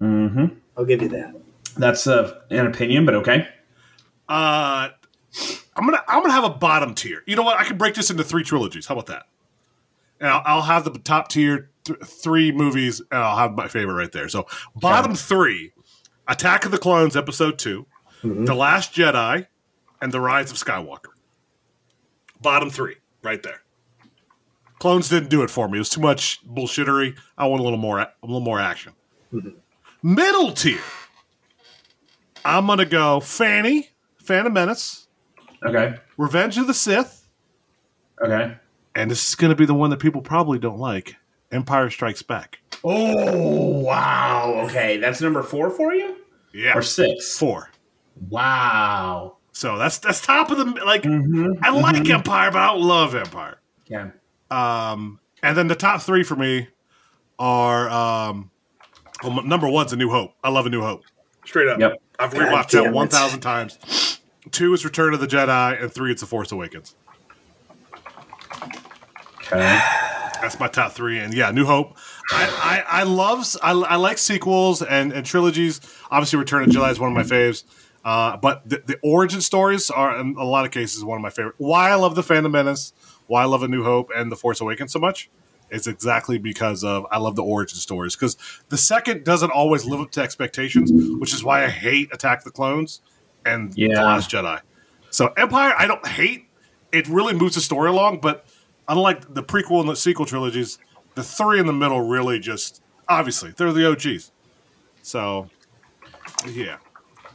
Mm-hmm. 0.00 0.46
I'll 0.76 0.84
give 0.84 1.02
you 1.02 1.08
that. 1.08 1.34
That's 1.76 2.06
uh, 2.06 2.40
an 2.50 2.66
opinion, 2.66 3.04
but 3.04 3.14
okay. 3.16 3.48
Uh, 4.28 4.90
I'm 5.78 5.84
gonna 5.84 6.02
I'm 6.08 6.22
gonna 6.22 6.34
have 6.34 6.44
a 6.44 6.50
bottom 6.50 6.94
tier. 6.94 7.22
You 7.24 7.36
know 7.36 7.44
what? 7.44 7.58
I 7.58 7.64
can 7.64 7.78
break 7.78 7.94
this 7.94 8.10
into 8.10 8.24
three 8.24 8.42
trilogies. 8.42 8.86
How 8.86 8.94
about 8.94 9.06
that? 9.06 9.26
And 10.20 10.28
I'll, 10.28 10.42
I'll 10.44 10.62
have 10.62 10.82
the 10.82 10.90
top 10.98 11.28
tier 11.28 11.70
th- 11.84 12.00
three 12.00 12.50
movies, 12.50 13.00
and 13.12 13.22
I'll 13.22 13.36
have 13.36 13.52
my 13.52 13.68
favorite 13.68 13.94
right 13.94 14.10
there. 14.10 14.28
So 14.28 14.48
bottom 14.74 15.14
three: 15.14 15.72
Attack 16.26 16.64
of 16.64 16.72
the 16.72 16.78
Clones, 16.78 17.16
Episode 17.16 17.60
2 17.60 17.86
mm-hmm. 18.24 18.44
The 18.44 18.54
Last 18.54 18.92
Jedi, 18.92 19.46
and 20.02 20.10
The 20.10 20.20
Rise 20.20 20.50
of 20.50 20.56
Skywalker. 20.56 21.12
Bottom 22.40 22.70
three, 22.70 22.96
right 23.22 23.42
there. 23.42 23.62
Clones 24.80 25.08
didn't 25.08 25.30
do 25.30 25.42
it 25.42 25.50
for 25.50 25.68
me. 25.68 25.78
It 25.78 25.80
was 25.80 25.90
too 25.90 26.00
much 26.00 26.40
bullshittery. 26.46 27.16
I 27.36 27.46
want 27.46 27.60
a 27.60 27.64
little 27.64 27.78
more, 27.78 27.98
a 27.98 28.12
little 28.22 28.40
more 28.40 28.60
action. 28.60 28.94
Mm-hmm. 29.32 30.14
Middle 30.14 30.52
tier. 30.52 30.80
I'm 32.44 32.66
gonna 32.66 32.84
go 32.84 33.20
Fanny, 33.20 33.90
Phantom 34.18 34.52
Menace, 34.52 35.07
Okay. 35.64 35.96
Revenge 36.16 36.58
of 36.58 36.66
the 36.66 36.74
Sith, 36.74 37.26
Okay. 38.22 38.56
and 38.94 39.10
this 39.10 39.28
is 39.28 39.34
gonna 39.34 39.54
be 39.54 39.66
the 39.66 39.74
one 39.74 39.90
that 39.90 39.98
people 39.98 40.20
probably 40.22 40.58
don't 40.58 40.78
like. 40.78 41.16
Empire 41.50 41.90
Strikes 41.90 42.22
Back. 42.22 42.58
Oh 42.84 43.78
wow. 43.80 44.60
Okay, 44.66 44.98
that's 44.98 45.20
number 45.20 45.42
four 45.42 45.70
for 45.70 45.94
you, 45.94 46.16
Yeah, 46.52 46.76
or 46.76 46.82
six? 46.82 47.38
four. 47.38 47.70
Wow. 48.28 49.36
So 49.52 49.76
that's 49.78 49.98
that's 49.98 50.20
top 50.20 50.50
of 50.50 50.58
the 50.58 50.64
like. 50.84 51.02
Mm-hmm. 51.02 51.64
I 51.64 51.70
like 51.70 52.08
Empire, 52.08 52.50
but 52.50 52.58
I 52.60 52.66
don't 52.68 52.82
love 52.82 53.14
Empire. 53.14 53.60
Yeah. 53.86 54.10
Um, 54.50 55.18
and 55.42 55.56
then 55.56 55.66
the 55.68 55.74
top 55.74 56.02
three 56.02 56.22
for 56.22 56.36
me 56.36 56.68
are 57.38 57.88
um, 57.90 58.50
well, 59.24 59.42
number 59.42 59.68
one's 59.68 59.92
A 59.92 59.96
New 59.96 60.10
Hope. 60.10 60.32
I 60.44 60.50
love 60.50 60.66
A 60.66 60.70
New 60.70 60.82
Hope. 60.82 61.02
Straight 61.44 61.68
up. 61.68 61.80
Yep. 61.80 62.00
I've 62.18 62.32
rewatched 62.34 62.70
that 62.70 62.92
one 62.92 63.08
thousand 63.08 63.40
times. 63.40 63.78
Two 64.50 64.74
is 64.74 64.84
Return 64.84 65.14
of 65.14 65.20
the 65.20 65.26
Jedi, 65.26 65.82
and 65.82 65.92
three 65.92 66.12
it's 66.12 66.20
The 66.20 66.26
Force 66.26 66.52
Awakens. 66.52 66.94
Okay. 69.52 69.80
That's 70.40 70.60
my 70.60 70.68
top 70.68 70.92
three, 70.92 71.18
and 71.18 71.34
yeah, 71.34 71.50
New 71.50 71.64
Hope. 71.64 71.96
I, 72.30 72.84
I, 72.88 73.00
I 73.00 73.02
love 73.02 73.44
I, 73.62 73.72
I 73.72 73.96
like 73.96 74.18
sequels 74.18 74.82
and, 74.82 75.12
and 75.12 75.26
trilogies. 75.26 75.80
Obviously, 76.10 76.38
Return 76.38 76.62
of 76.62 76.68
the 76.68 76.78
Jedi 76.78 76.92
is 76.92 77.00
one 77.00 77.10
of 77.10 77.16
my 77.16 77.24
faves. 77.24 77.64
Uh, 78.04 78.36
but 78.36 78.66
the, 78.68 78.82
the 78.86 78.98
origin 79.02 79.40
stories 79.40 79.90
are, 79.90 80.18
in 80.20 80.36
a 80.38 80.44
lot 80.44 80.64
of 80.64 80.70
cases, 80.70 81.04
one 81.04 81.16
of 81.16 81.22
my 81.22 81.30
favorite. 81.30 81.56
Why 81.58 81.90
I 81.90 81.96
love 81.96 82.14
the 82.14 82.22
Phantom 82.22 82.50
Menace, 82.50 82.92
why 83.26 83.42
I 83.42 83.44
love 83.46 83.62
A 83.62 83.68
New 83.68 83.82
Hope 83.82 84.10
and 84.14 84.30
The 84.30 84.36
Force 84.36 84.60
Awakens 84.60 84.92
so 84.92 84.98
much, 84.98 85.28
is 85.70 85.86
exactly 85.86 86.38
because 86.38 86.84
of 86.84 87.06
I 87.10 87.18
love 87.18 87.36
the 87.36 87.42
origin 87.42 87.76
stories. 87.78 88.14
Because 88.14 88.36
the 88.68 88.78
second 88.78 89.24
doesn't 89.24 89.50
always 89.50 89.84
live 89.84 90.00
up 90.00 90.10
to 90.12 90.22
expectations, 90.22 90.90
which 91.18 91.34
is 91.34 91.42
why 91.42 91.64
I 91.64 91.68
hate 91.68 92.08
Attack 92.12 92.44
the 92.44 92.50
Clones 92.50 93.00
and 93.44 93.72
The 93.72 93.82
Yeah. 93.82 94.04
Last 94.04 94.30
Jedi. 94.30 94.60
So 95.10 95.32
Empire, 95.36 95.74
I 95.78 95.86
don't 95.86 96.06
hate. 96.06 96.46
It 96.92 97.06
really 97.08 97.34
moves 97.34 97.54
the 97.54 97.60
story 97.60 97.88
along, 97.88 98.20
but 98.20 98.46
unlike 98.88 99.34
the 99.34 99.42
prequel 99.42 99.80
and 99.80 99.88
the 99.88 99.96
sequel 99.96 100.26
trilogies, 100.26 100.78
the 101.14 101.22
three 101.22 101.58
in 101.60 101.66
the 101.66 101.72
middle 101.72 102.00
really 102.00 102.38
just 102.38 102.82
obviously 103.08 103.50
they're 103.56 103.72
the 103.72 103.90
OGs. 103.90 104.30
So 105.02 105.48
yeah. 106.46 106.76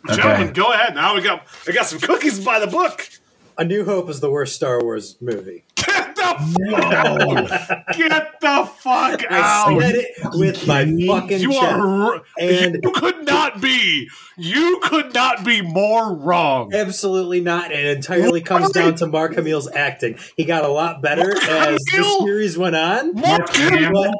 Okay. 0.09 0.21
Gentlemen, 0.21 0.53
go 0.53 0.71
ahead. 0.73 0.95
Now 0.95 1.15
we 1.15 1.21
got 1.21 1.45
I 1.67 1.71
got 1.71 1.85
some 1.85 1.99
cookies 1.99 2.43
by 2.43 2.59
the 2.59 2.67
book. 2.67 3.09
A 3.57 3.63
New 3.63 3.85
Hope 3.85 4.09
is 4.09 4.19
the 4.19 4.29
worst 4.31 4.55
Star 4.55 4.81
Wars 4.81 5.17
movie. 5.21 5.63
Get 6.23 6.39
the 6.57 7.83
get 7.97 8.39
the 8.41 8.69
fuck 8.77 9.21
I 9.31 9.39
out. 9.39 9.81
said 9.81 9.95
it 9.95 10.07
with 10.33 10.67
my 10.67 10.85
fucking 10.85 11.39
You 11.41 11.51
chest. 11.51 11.63
are 11.63 12.13
r- 12.15 12.21
And- 12.39 12.79
you 12.83 12.91
could 12.91 13.25
not 13.25 13.61
be 13.61 14.09
you 14.37 14.79
could 14.81 15.13
not 15.13 15.43
be 15.43 15.61
more 15.61 16.13
wrong. 16.13 16.73
Absolutely 16.73 17.39
not. 17.41 17.71
It 17.71 17.85
entirely 17.97 18.41
comes 18.41 18.71
down 18.71 18.95
to 18.95 19.05
Mark 19.07 19.35
Hamill's 19.35 19.69
acting. 19.71 20.17
He 20.37 20.45
got 20.45 20.63
a 20.65 20.69
lot 20.69 21.01
better 21.01 21.27
Mark 21.27 21.43
as 21.43 21.79
the 21.85 22.19
series 22.25 22.57
went 22.57 22.75
on. 22.75 23.13
Mark 23.15 23.49
Hamill. 23.55 24.11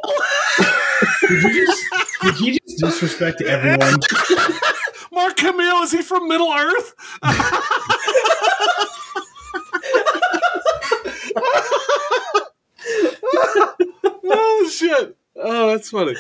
did, 1.28 1.44
you 1.44 1.66
just, 1.66 1.84
did 2.22 2.36
he 2.36 2.52
just 2.68 2.80
disrespect 2.80 3.42
everyone? 3.42 4.00
Mark 5.12 5.40
Hamill, 5.40 5.82
is 5.84 5.92
he 5.92 6.02
from 6.02 6.28
Middle 6.28 6.52
Earth? 6.54 6.94
oh 14.26 14.70
shit! 14.72 15.18
Oh, 15.36 15.70
that's 15.70 15.90
funny. 15.90 16.16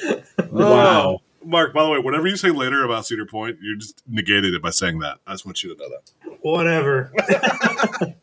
Wow. 0.51 1.19
Oh, 1.19 1.21
Mark, 1.45 1.73
by 1.73 1.83
the 1.83 1.89
way, 1.89 1.99
whatever 1.99 2.27
you 2.27 2.37
say 2.37 2.51
later 2.51 2.83
about 2.83 3.05
Cedar 3.05 3.25
Point, 3.25 3.57
you 3.61 3.77
just 3.77 4.01
negated 4.07 4.53
it 4.53 4.61
by 4.61 4.69
saying 4.69 4.99
that. 4.99 5.17
I 5.27 5.33
just 5.33 5.45
want 5.45 5.63
you 5.63 5.75
to 5.75 5.81
know 5.81 5.89
that. 5.89 6.37
Whatever. 6.41 7.11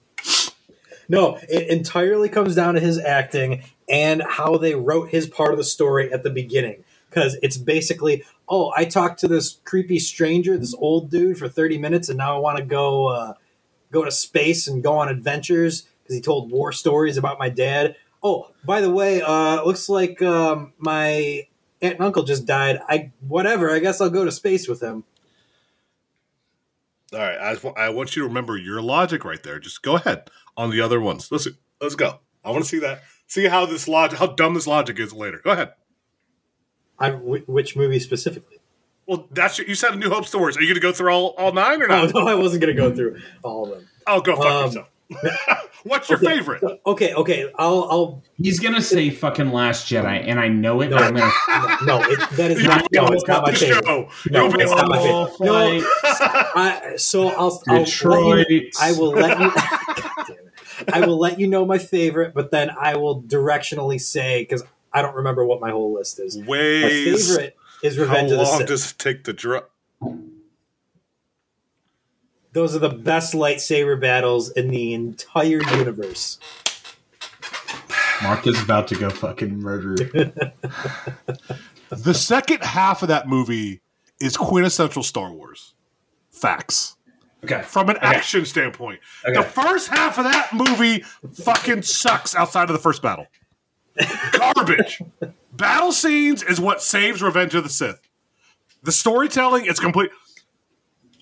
no, 1.09 1.39
it 1.49 1.69
entirely 1.69 2.29
comes 2.29 2.55
down 2.55 2.75
to 2.75 2.81
his 2.81 2.99
acting 2.99 3.63
and 3.89 4.23
how 4.23 4.57
they 4.57 4.75
wrote 4.75 5.11
his 5.11 5.27
part 5.27 5.53
of 5.53 5.59
the 5.59 5.65
story 5.65 6.13
at 6.13 6.23
the 6.23 6.31
beginning. 6.31 6.85
Because 7.09 7.37
it's 7.43 7.57
basically, 7.57 8.23
oh, 8.49 8.73
I 8.77 8.85
talked 8.85 9.19
to 9.21 9.29
this 9.29 9.59
creepy 9.65 9.99
stranger, 9.99 10.57
this 10.57 10.75
old 10.75 11.11
dude, 11.11 11.39
for 11.39 11.49
thirty 11.49 11.77
minutes, 11.77 12.09
and 12.09 12.19
now 12.19 12.37
I 12.37 12.39
want 12.39 12.59
to 12.59 12.65
go 12.65 13.09
uh, 13.09 13.35
go 13.91 14.05
to 14.05 14.13
space 14.13 14.69
and 14.69 14.83
go 14.83 14.99
on 14.99 15.09
adventures 15.09 15.89
because 16.03 16.15
he 16.15 16.21
told 16.21 16.53
war 16.53 16.71
stories 16.71 17.17
about 17.17 17.39
my 17.39 17.49
dad. 17.49 17.97
Oh, 18.23 18.51
by 18.65 18.81
the 18.81 18.91
way, 18.91 19.23
uh, 19.23 19.63
looks 19.65 19.89
like 19.89 20.21
um, 20.23 20.73
my 20.79 21.47
aunt 21.83 21.95
and 21.95 22.01
uncle 22.03 22.23
just 22.23 22.47
died. 22.47 22.81
I 22.89 23.13
whatever. 23.27 23.71
I 23.71 23.79
guess 23.79 24.01
I'll 24.01 24.11
go 24.11 24.25
to 24.25 24.33
space 24.33 24.69
with 24.69 24.83
him. 24.83 25.05
All 27.13 27.19
right, 27.19 27.57
I, 27.77 27.87
I 27.87 27.89
want 27.89 28.15
you 28.15 28.23
to 28.23 28.29
remember 28.29 28.57
your 28.57 28.81
logic 28.81 29.25
right 29.25 29.43
there. 29.43 29.59
Just 29.59 29.83
go 29.83 29.97
ahead 29.97 30.31
on 30.57 30.71
the 30.71 30.81
other 30.81 31.01
ones. 31.01 31.33
Listen, 31.33 31.57
let's 31.81 31.97
go. 31.97 32.21
I 32.45 32.51
want 32.51 32.63
to 32.63 32.69
see 32.69 32.79
that. 32.81 33.03
See 33.27 33.47
how 33.47 33.67
this 33.67 33.89
logic, 33.89 34.19
how 34.19 34.29
dumb 34.29 34.55
this 34.55 34.67
logic 34.67 34.99
is 35.01 35.13
later. 35.13 35.41
Go 35.43 35.51
ahead. 35.51 35.73
I, 36.99 37.11
which 37.13 37.75
movie 37.77 37.99
specifically? 37.99 38.59
Well, 39.07 39.27
that's 39.33 39.59
you 39.59 39.75
said 39.75 39.95
a 39.95 39.97
New 39.97 40.11
Hope 40.11 40.27
stories. 40.27 40.57
Are 40.57 40.61
you 40.61 40.69
going 40.69 40.75
to 40.77 40.81
go 40.81 40.93
through 40.93 41.11
all, 41.11 41.35
all 41.37 41.53
nine 41.53 41.83
or 41.83 41.87
Oh 41.91 42.05
not? 42.05 42.15
no, 42.15 42.29
I 42.29 42.35
wasn't 42.35 42.61
gonna 42.61 42.75
go 42.75 42.95
through 42.95 43.21
all 43.43 43.65
of 43.65 43.71
them. 43.79 43.89
Oh, 44.07 44.21
go 44.21 44.37
fuck 44.37 44.47
Um, 44.47 44.67
yourself. 44.67 44.89
What's 45.85 46.09
your 46.09 46.19
okay. 46.19 46.37
favorite? 46.37 46.63
Okay, 46.87 47.15
okay, 47.15 47.51
I'll, 47.59 47.89
I'll. 47.91 48.23
He's 48.37 48.61
gonna 48.61 48.83
say 48.83 49.11
fucking 49.11 49.51
Last 49.51 49.87
Jedi, 49.87 50.25
and 50.27 50.39
I 50.39 50.49
know 50.49 50.81
it. 50.83 50.91
No. 50.91 50.97
I'm 50.99 51.15
gonna 51.15 51.77
No, 51.85 52.01
it, 52.03 52.31
that 52.33 52.51
is 52.51 52.65
not. 52.65 52.87
No, 52.93 53.07
it's 53.09 53.27
not 53.27 53.43
my 53.43 53.51
the 53.51 53.57
favorite. 53.57 53.85
show. 53.85 54.09
No, 54.31 54.45
You'll 54.47 54.61
it's 54.61 54.71
not 54.71 54.89
my 54.89 54.99
favorite. 54.99 55.41
No, 55.41 55.55
I, 56.05 56.93
so 56.97 57.29
I'll. 57.29 57.63
I'll 57.69 57.77
let 57.79 57.87
Detroit. 57.87 58.47
you, 58.49 58.71
I 58.81 58.93
will 58.93 59.11
let 59.11 59.39
you. 59.41 59.51
God 59.51 60.25
damn 60.29 60.37
it. 60.37 60.93
I 60.93 61.07
will 61.07 61.19
let 61.19 61.41
you 61.41 61.47
know 61.47 61.65
my 61.65 61.79
favorite, 61.79 62.35
but 62.35 62.51
then 62.51 62.71
I 62.71 62.97
will 62.97 63.23
directionally 63.23 64.01
say 64.01 64.43
because 64.43 64.63
I 64.93 65.03
don't 65.03 65.17
remember 65.17 65.45
what 65.45 65.61
my 65.61 65.71
whole 65.71 65.95
list 65.95 66.21
is. 66.21 66.37
My 66.37 66.47
favorite 66.47 67.57
is 67.83 67.97
How 67.97 68.03
Revenge 68.03 68.33
of 68.33 68.39
the 68.39 68.45
long 68.45 68.65
does 68.67 68.91
it 68.91 68.99
take 68.99 69.25
to 69.25 69.33
draw? 69.33 69.63
Those 72.53 72.75
are 72.75 72.81
the 72.81 72.89
best 72.89 73.33
lightsaber 73.35 74.01
battles 74.01 74.51
in 74.51 74.69
the 74.69 74.93
entire 74.93 75.63
universe. 75.77 76.39
Mark 78.23 78.47
is 78.47 78.61
about 78.63 78.89
to 78.89 78.97
go 78.97 79.09
fucking 79.09 79.59
murder. 79.61 79.95
The 81.91 82.15
second 82.15 82.63
half 82.63 83.03
of 83.03 83.09
that 83.09 83.29
movie 83.29 83.81
is 84.21 84.37
quintessential 84.37 85.03
Star 85.03 85.33
Wars. 85.33 85.75
Facts. 86.31 86.97
Okay. 87.43 87.63
From 87.63 87.89
an 87.89 87.97
action 88.01 88.45
standpoint. 88.45 89.01
The 89.25 89.43
first 89.43 89.89
half 89.89 90.19
of 90.19 90.25
that 90.25 90.53
movie 90.53 91.05
fucking 91.33 91.83
sucks 91.83 92.35
outside 92.35 92.65
of 92.69 92.75
the 92.75 92.79
first 92.79 93.03
battle. 93.03 93.27
Garbage. 94.33 95.03
battle 95.53 95.93
scenes 95.93 96.43
is 96.43 96.61
what 96.61 96.83
saves 96.83 97.23
Revenge 97.23 97.55
of 97.55 97.65
the 97.65 97.71
Sith. 97.71 98.01
The 98.83 98.93
storytelling 98.93 99.67
is 99.67 99.81
complete. 99.81 100.11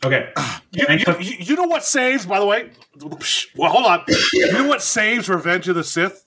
Okay. 0.05 0.33
You, 0.71 0.85
you, 0.91 1.05
you- 1.21 1.37
you 1.41 1.57
know 1.57 1.65
what 1.65 1.83
saves, 1.83 2.27
by 2.27 2.39
the 2.39 2.45
way? 2.45 2.69
Well, 3.57 3.73
hold 3.73 3.87
on. 3.87 4.05
You 4.35 4.53
know 4.53 4.69
what 4.69 4.83
saves 4.83 5.27
Revenge 5.31 5.67
of 5.67 5.77
the 5.77 5.83
Sith? 5.83 6.27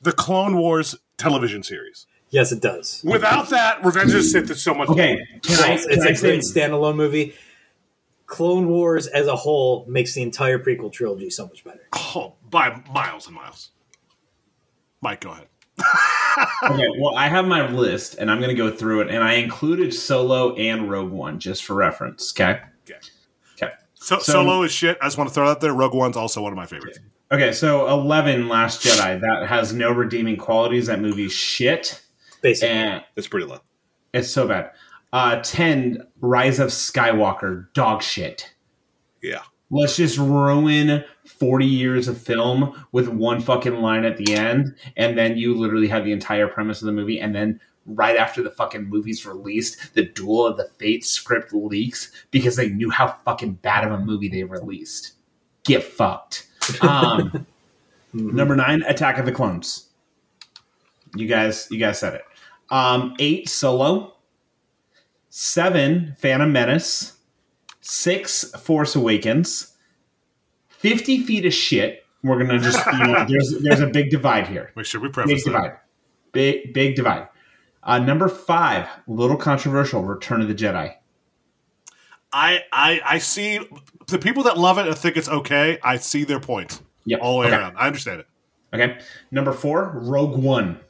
The 0.00 0.12
Clone 0.12 0.56
Wars 0.56 0.94
television 1.18 1.64
series. 1.64 2.06
Yes, 2.30 2.52
it 2.52 2.62
does. 2.62 3.02
Without 3.04 3.48
that, 3.50 3.84
Revenge 3.84 4.10
of 4.12 4.18
the 4.18 4.22
Sith 4.22 4.48
is 4.48 4.62
so 4.62 4.74
much 4.74 4.88
Okay. 4.88 5.16
Can 5.42 5.64
I, 5.64 5.72
It's, 5.74 5.86
can 5.86 5.92
it's 5.92 6.06
I 6.06 6.10
a 6.10 6.14
say, 6.14 6.28
great 6.28 6.40
standalone 6.42 6.94
movie. 6.94 7.34
Clone 8.26 8.68
Wars 8.68 9.08
as 9.08 9.26
a 9.26 9.34
whole 9.34 9.84
makes 9.88 10.14
the 10.14 10.22
entire 10.22 10.60
prequel 10.60 10.92
trilogy 10.92 11.30
so 11.30 11.46
much 11.48 11.64
better. 11.64 11.82
Oh, 11.92 12.34
by 12.48 12.80
miles 12.94 13.26
and 13.26 13.34
miles. 13.34 13.70
Mike, 15.00 15.20
go 15.22 15.32
ahead. 15.32 15.48
okay, 16.70 16.86
well, 17.00 17.16
I 17.16 17.28
have 17.28 17.44
my 17.46 17.68
list, 17.68 18.14
and 18.18 18.30
I'm 18.30 18.38
going 18.38 18.50
to 18.50 18.54
go 18.56 18.70
through 18.70 19.00
it, 19.02 19.08
and 19.10 19.22
I 19.24 19.34
included 19.34 19.92
Solo 19.92 20.54
and 20.54 20.88
Rogue 20.88 21.10
One 21.10 21.40
just 21.40 21.64
for 21.64 21.74
reference. 21.74 22.32
Okay. 22.32 22.60
Okay. 24.12 24.16
Okay. 24.16 24.22
So, 24.22 24.32
So- 24.32 24.32
Solo 24.32 24.62
is 24.62 24.72
shit. 24.72 24.98
I 25.00 25.06
just 25.06 25.18
want 25.18 25.28
to 25.30 25.34
throw 25.34 25.48
that 25.48 25.60
there. 25.60 25.72
Rogue 25.72 25.94
One's 25.94 26.16
also 26.16 26.42
one 26.42 26.52
of 26.52 26.56
my 26.56 26.66
favorites. 26.66 26.98
Okay. 27.32 27.52
So 27.52 27.88
11, 27.88 28.48
Last 28.48 28.82
Jedi. 28.82 29.20
That 29.20 29.46
has 29.48 29.72
no 29.72 29.90
redeeming 29.90 30.36
qualities. 30.36 30.86
That 30.86 31.00
movie's 31.00 31.32
shit. 31.32 32.00
Basically, 32.42 32.74
And 32.74 33.02
It's 33.16 33.26
pretty 33.28 33.46
low. 33.46 33.60
it's 34.12 34.30
so 34.30 34.46
bad. 34.46 34.70
Uh, 35.12 35.40
10, 35.42 36.06
Rise 36.20 36.58
of 36.58 36.68
Skywalker, 36.70 37.72
dog 37.72 38.02
shit. 38.02 38.52
Yeah. 39.22 39.42
Let's 39.70 39.96
just 39.96 40.18
ruin 40.18 41.04
40 41.24 41.64
years 41.66 42.06
of 42.08 42.20
film 42.20 42.84
with 42.92 43.08
one 43.08 43.40
fucking 43.40 43.76
line 43.80 44.04
at 44.04 44.16
the 44.18 44.34
end, 44.34 44.74
and 44.96 45.16
then 45.16 45.38
you 45.38 45.54
literally 45.56 45.88
have 45.88 46.04
the 46.04 46.12
entire 46.12 46.46
premise 46.48 46.82
of 46.82 46.86
the 46.86 46.92
movie, 46.92 47.18
and 47.20 47.34
then 47.34 47.60
right 47.86 48.16
after 48.16 48.42
the 48.42 48.50
fucking 48.50 48.84
movie's 48.88 49.26
released, 49.26 49.94
the 49.94 50.04
Duel 50.04 50.46
of 50.46 50.56
the 50.56 50.68
Fates 50.78 51.08
script 51.08 51.52
leaks 51.52 52.10
because 52.30 52.56
they 52.56 52.68
knew 52.68 52.90
how 52.90 53.08
fucking 53.24 53.54
bad 53.54 53.84
of 53.84 53.92
a 53.92 53.98
movie 54.04 54.28
they 54.28 54.44
released. 54.44 55.12
Get 55.64 55.82
fucked. 55.82 56.46
Um, 56.82 57.30
Mhm. 58.14 58.32
Number 58.32 58.54
nine, 58.54 58.82
Attack 58.84 59.18
of 59.18 59.26
the 59.26 59.32
Clones. 59.32 59.88
You 61.16 61.26
guys, 61.26 61.66
you 61.70 61.78
guys 61.80 61.98
said 61.98 62.14
it. 62.14 62.22
Um, 62.70 63.14
eight, 63.18 63.48
Solo. 63.48 64.14
Seven, 65.30 66.14
Phantom 66.18 66.50
Menace. 66.52 67.14
Six, 67.80 68.44
Force 68.60 68.94
Awakens. 68.96 69.76
Fifty 70.68 71.22
feet 71.24 71.44
of 71.44 71.52
shit. 71.52 72.04
We're 72.22 72.38
gonna 72.38 72.58
just 72.58 72.84
you 72.86 72.98
know, 72.98 73.24
there's 73.28 73.58
there's 73.62 73.80
a 73.80 73.86
big 73.88 74.10
divide 74.10 74.46
here. 74.46 74.70
Make 74.76 74.86
sure 74.86 75.00
we 75.00 75.08
Big 75.08 75.14
preface 75.14 75.44
that. 75.44 75.50
divide. 75.50 75.72
Big 76.32 76.72
big 76.72 76.94
divide. 76.94 77.28
Uh, 77.84 77.98
number 77.98 78.28
five, 78.28 78.88
little 79.06 79.36
controversial. 79.36 80.02
Return 80.02 80.40
of 80.40 80.48
the 80.48 80.54
Jedi. 80.54 80.94
I, 82.32 82.60
I 82.72 83.00
I 83.04 83.18
see 83.18 83.60
the 84.08 84.18
people 84.18 84.42
that 84.44 84.58
love 84.58 84.78
it 84.78 84.88
and 84.88 84.96
think 84.96 85.16
it's 85.16 85.28
okay. 85.28 85.78
I 85.82 85.98
see 85.98 86.24
their 86.24 86.40
point 86.40 86.80
Yep. 87.06 87.20
all 87.22 87.34
the 87.34 87.40
way 87.40 87.46
okay. 87.48 87.56
around. 87.56 87.76
I 87.76 87.86
understand 87.86 88.20
it. 88.20 88.26
Okay. 88.72 88.98
Number 89.30 89.52
four, 89.52 89.92
Rogue 89.94 90.36
One. 90.36 90.80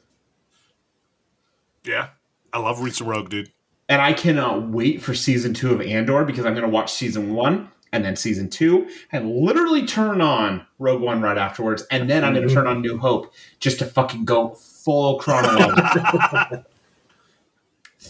Yeah, 1.83 2.09
I 2.51 2.57
love 2.59 2.79
the 2.83 3.03
Rogue, 3.03 3.29
dude. 3.29 3.51
and 3.89 4.01
I 4.01 4.13
cannot 4.13 4.69
wait 4.69 5.03
for 5.03 5.13
season 5.13 5.53
two 5.53 5.71
of 5.71 5.81
Andor 5.81 6.25
because 6.25 6.45
I'm 6.45 6.53
going 6.53 6.63
to 6.63 6.69
watch 6.69 6.91
season 6.91 7.35
one 7.35 7.69
and 7.93 8.03
then 8.03 8.15
season 8.15 8.49
two 8.49 8.89
and 9.11 9.29
literally 9.29 9.85
turn 9.85 10.19
on 10.21 10.65
Rogue 10.79 11.01
One 11.01 11.21
right 11.21 11.37
afterwards, 11.37 11.83
and 11.91 12.09
then 12.09 12.23
I'm 12.23 12.33
going 12.33 12.47
to 12.47 12.53
turn 12.53 12.65
on 12.65 12.81
New 12.81 12.97
Hope 12.97 13.31
just 13.59 13.77
to 13.79 13.85
fucking 13.85 14.25
go 14.25 14.55
full 14.55 15.19
chronological. 15.19 16.63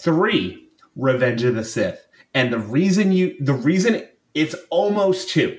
Three, 0.05 0.69
Revenge 0.95 1.43
of 1.43 1.55
the 1.55 1.63
Sith, 1.63 2.05
and 2.35 2.53
the 2.53 2.59
reason 2.59 3.11
you, 3.11 3.35
the 3.39 3.55
reason 3.55 4.07
it's 4.35 4.53
almost 4.69 5.29
two, 5.29 5.57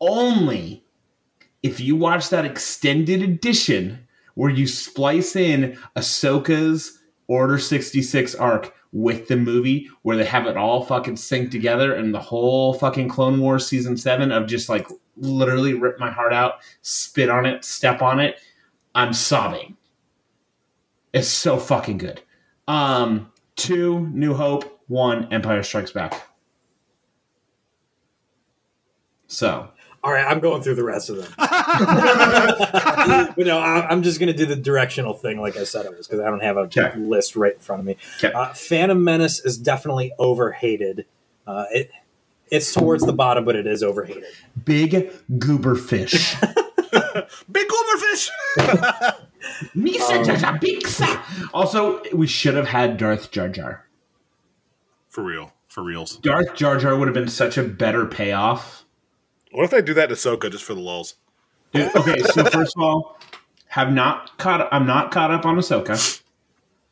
only 0.00 0.84
if 1.62 1.80
you 1.80 1.96
watch 1.96 2.28
that 2.28 2.44
extended 2.44 3.22
edition 3.22 4.06
where 4.34 4.50
you 4.50 4.66
splice 4.66 5.34
in 5.34 5.78
Ahsoka's 5.96 6.98
Order 7.26 7.58
66 7.58 8.34
arc 8.34 8.74
with 8.92 9.28
the 9.28 9.36
movie 9.36 9.88
where 10.02 10.18
they 10.18 10.26
have 10.26 10.46
it 10.46 10.58
all 10.58 10.84
fucking 10.84 11.14
synced 11.14 11.50
together 11.50 11.94
and 11.94 12.14
the 12.14 12.20
whole 12.20 12.74
fucking 12.74 13.08
Clone 13.08 13.40
Wars 13.40 13.66
season 13.66 13.96
7 13.96 14.30
of 14.30 14.46
just 14.46 14.68
like 14.68 14.86
literally 15.16 15.72
rip 15.72 15.98
my 15.98 16.10
heart 16.10 16.34
out, 16.34 16.56
spit 16.82 17.30
on 17.30 17.46
it, 17.46 17.64
step 17.64 18.02
on 18.02 18.20
it. 18.20 18.36
I'm 18.94 19.14
sobbing. 19.14 19.78
It's 21.14 21.28
so 21.28 21.56
fucking 21.56 21.96
good. 21.96 22.20
Um 22.68 23.32
2 23.56 24.10
New 24.12 24.34
Hope, 24.34 24.80
1 24.86 25.32
Empire 25.32 25.64
Strikes 25.64 25.90
Back. 25.90 26.22
So, 29.26 29.68
All 30.04 30.12
right, 30.12 30.24
I'm 30.24 30.38
going 30.40 30.62
through 30.62 30.76
the 30.76 30.84
rest 30.84 31.10
of 31.10 31.16
them. 31.16 31.32
but 31.38 33.36
no, 33.46 33.58
I, 33.58 33.86
I'm 33.90 34.02
just 34.02 34.18
going 34.20 34.32
to 34.32 34.36
do 34.36 34.46
the 34.46 34.56
directional 34.56 35.12
thing, 35.12 35.40
like 35.40 35.56
I 35.56 35.64
said 35.64 35.86
it 35.86 35.96
was, 35.96 36.06
because 36.06 36.20
I 36.20 36.30
don't 36.30 36.42
have 36.42 36.56
a 36.56 36.60
Okay. 36.60 36.92
list 36.96 37.36
right 37.36 37.52
in 37.54 37.58
front 37.58 37.80
of 37.80 37.86
me. 37.86 37.96
Okay. 38.18 38.32
Uh, 38.32 38.52
Phantom 38.54 39.02
Menace 39.02 39.44
is 39.44 39.58
definitely 39.58 40.12
overhated. 40.18 41.04
Uh, 41.46 41.64
it 41.72 41.90
it's 42.50 42.72
towards 42.72 43.04
the 43.04 43.12
bottom, 43.12 43.44
but 43.44 43.56
it 43.56 43.66
is 43.66 43.82
overhated. 43.82 44.24
big 44.64 45.12
goober 45.38 45.74
fish. 45.74 46.34
Big 47.52 47.68
Gooberfish. 47.68 48.28
Misa 49.76 50.18
Um, 50.18 50.24
Jar 50.24 50.36
Jar 50.36 50.58
Binks. 50.58 51.00
Also, 51.52 52.02
we 52.12 52.26
should 52.26 52.54
have 52.54 52.68
had 52.68 52.96
Darth 52.96 53.30
Jar 53.30 53.48
Jar. 53.48 53.86
For 55.08 55.22
real, 55.24 55.52
for 55.68 55.82
reals. 55.82 56.16
Darth 56.18 56.54
Jar 56.54 56.78
Jar 56.78 56.96
would 56.96 57.08
have 57.08 57.14
been 57.14 57.28
such 57.28 57.56
a 57.58 57.62
better 57.62 58.06
payoff. 58.06 58.84
What 59.52 59.64
if 59.64 59.70
they 59.70 59.82
do 59.82 59.94
that 59.94 60.08
to 60.08 60.14
Ahsoka 60.14 60.50
just 60.50 60.64
for 60.64 60.74
the 60.74 60.80
lulls? 60.80 61.14
Dude, 61.72 61.94
okay, 61.96 62.18
so 62.22 62.44
first 62.44 62.76
of 62.76 62.82
all, 62.82 63.18
have 63.68 63.92
not 63.92 64.36
caught. 64.38 64.68
I'm 64.72 64.86
not 64.86 65.10
caught 65.10 65.30
up 65.30 65.44
on 65.46 65.56
Ahsoka. 65.56 66.22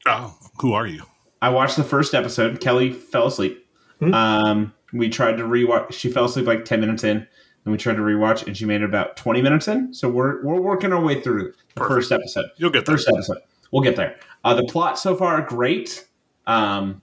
Oh, 0.06 0.36
who 0.60 0.72
are 0.72 0.86
you? 0.86 1.02
I 1.42 1.50
watched 1.50 1.76
the 1.76 1.84
first 1.84 2.14
episode. 2.14 2.60
Kelly 2.60 2.92
fell 2.92 3.26
asleep. 3.26 3.66
Hmm. 3.98 4.14
Um, 4.14 4.74
we 4.92 5.08
tried 5.08 5.36
to 5.38 5.44
rewatch. 5.44 5.92
She 5.92 6.10
fell 6.10 6.24
asleep 6.26 6.46
like 6.46 6.64
ten 6.64 6.80
minutes 6.80 7.04
in, 7.04 7.26
and 7.66 7.72
we 7.72 7.78
tried 7.78 7.96
to 7.96 8.02
rewatch, 8.02 8.46
and 8.46 8.56
she 8.56 8.64
made 8.64 8.80
it 8.80 8.84
about 8.84 9.16
twenty 9.16 9.42
minutes 9.42 9.66
in. 9.68 9.92
So 9.92 10.08
we're 10.08 10.42
we're 10.44 10.60
working 10.60 10.92
our 10.92 11.02
way 11.02 11.20
through 11.20 11.52
the 11.52 11.74
Perfect. 11.74 11.94
first 11.94 12.12
episode. 12.12 12.46
You'll 12.56 12.70
get 12.70 12.86
there. 12.86 12.96
First 12.96 13.08
episode. 13.08 13.38
We'll 13.72 13.82
get 13.82 13.96
there. 13.96 14.16
Uh, 14.44 14.54
the 14.54 14.64
plot 14.64 14.98
so 14.98 15.16
far 15.16 15.42
great. 15.42 16.06
Um, 16.46 17.02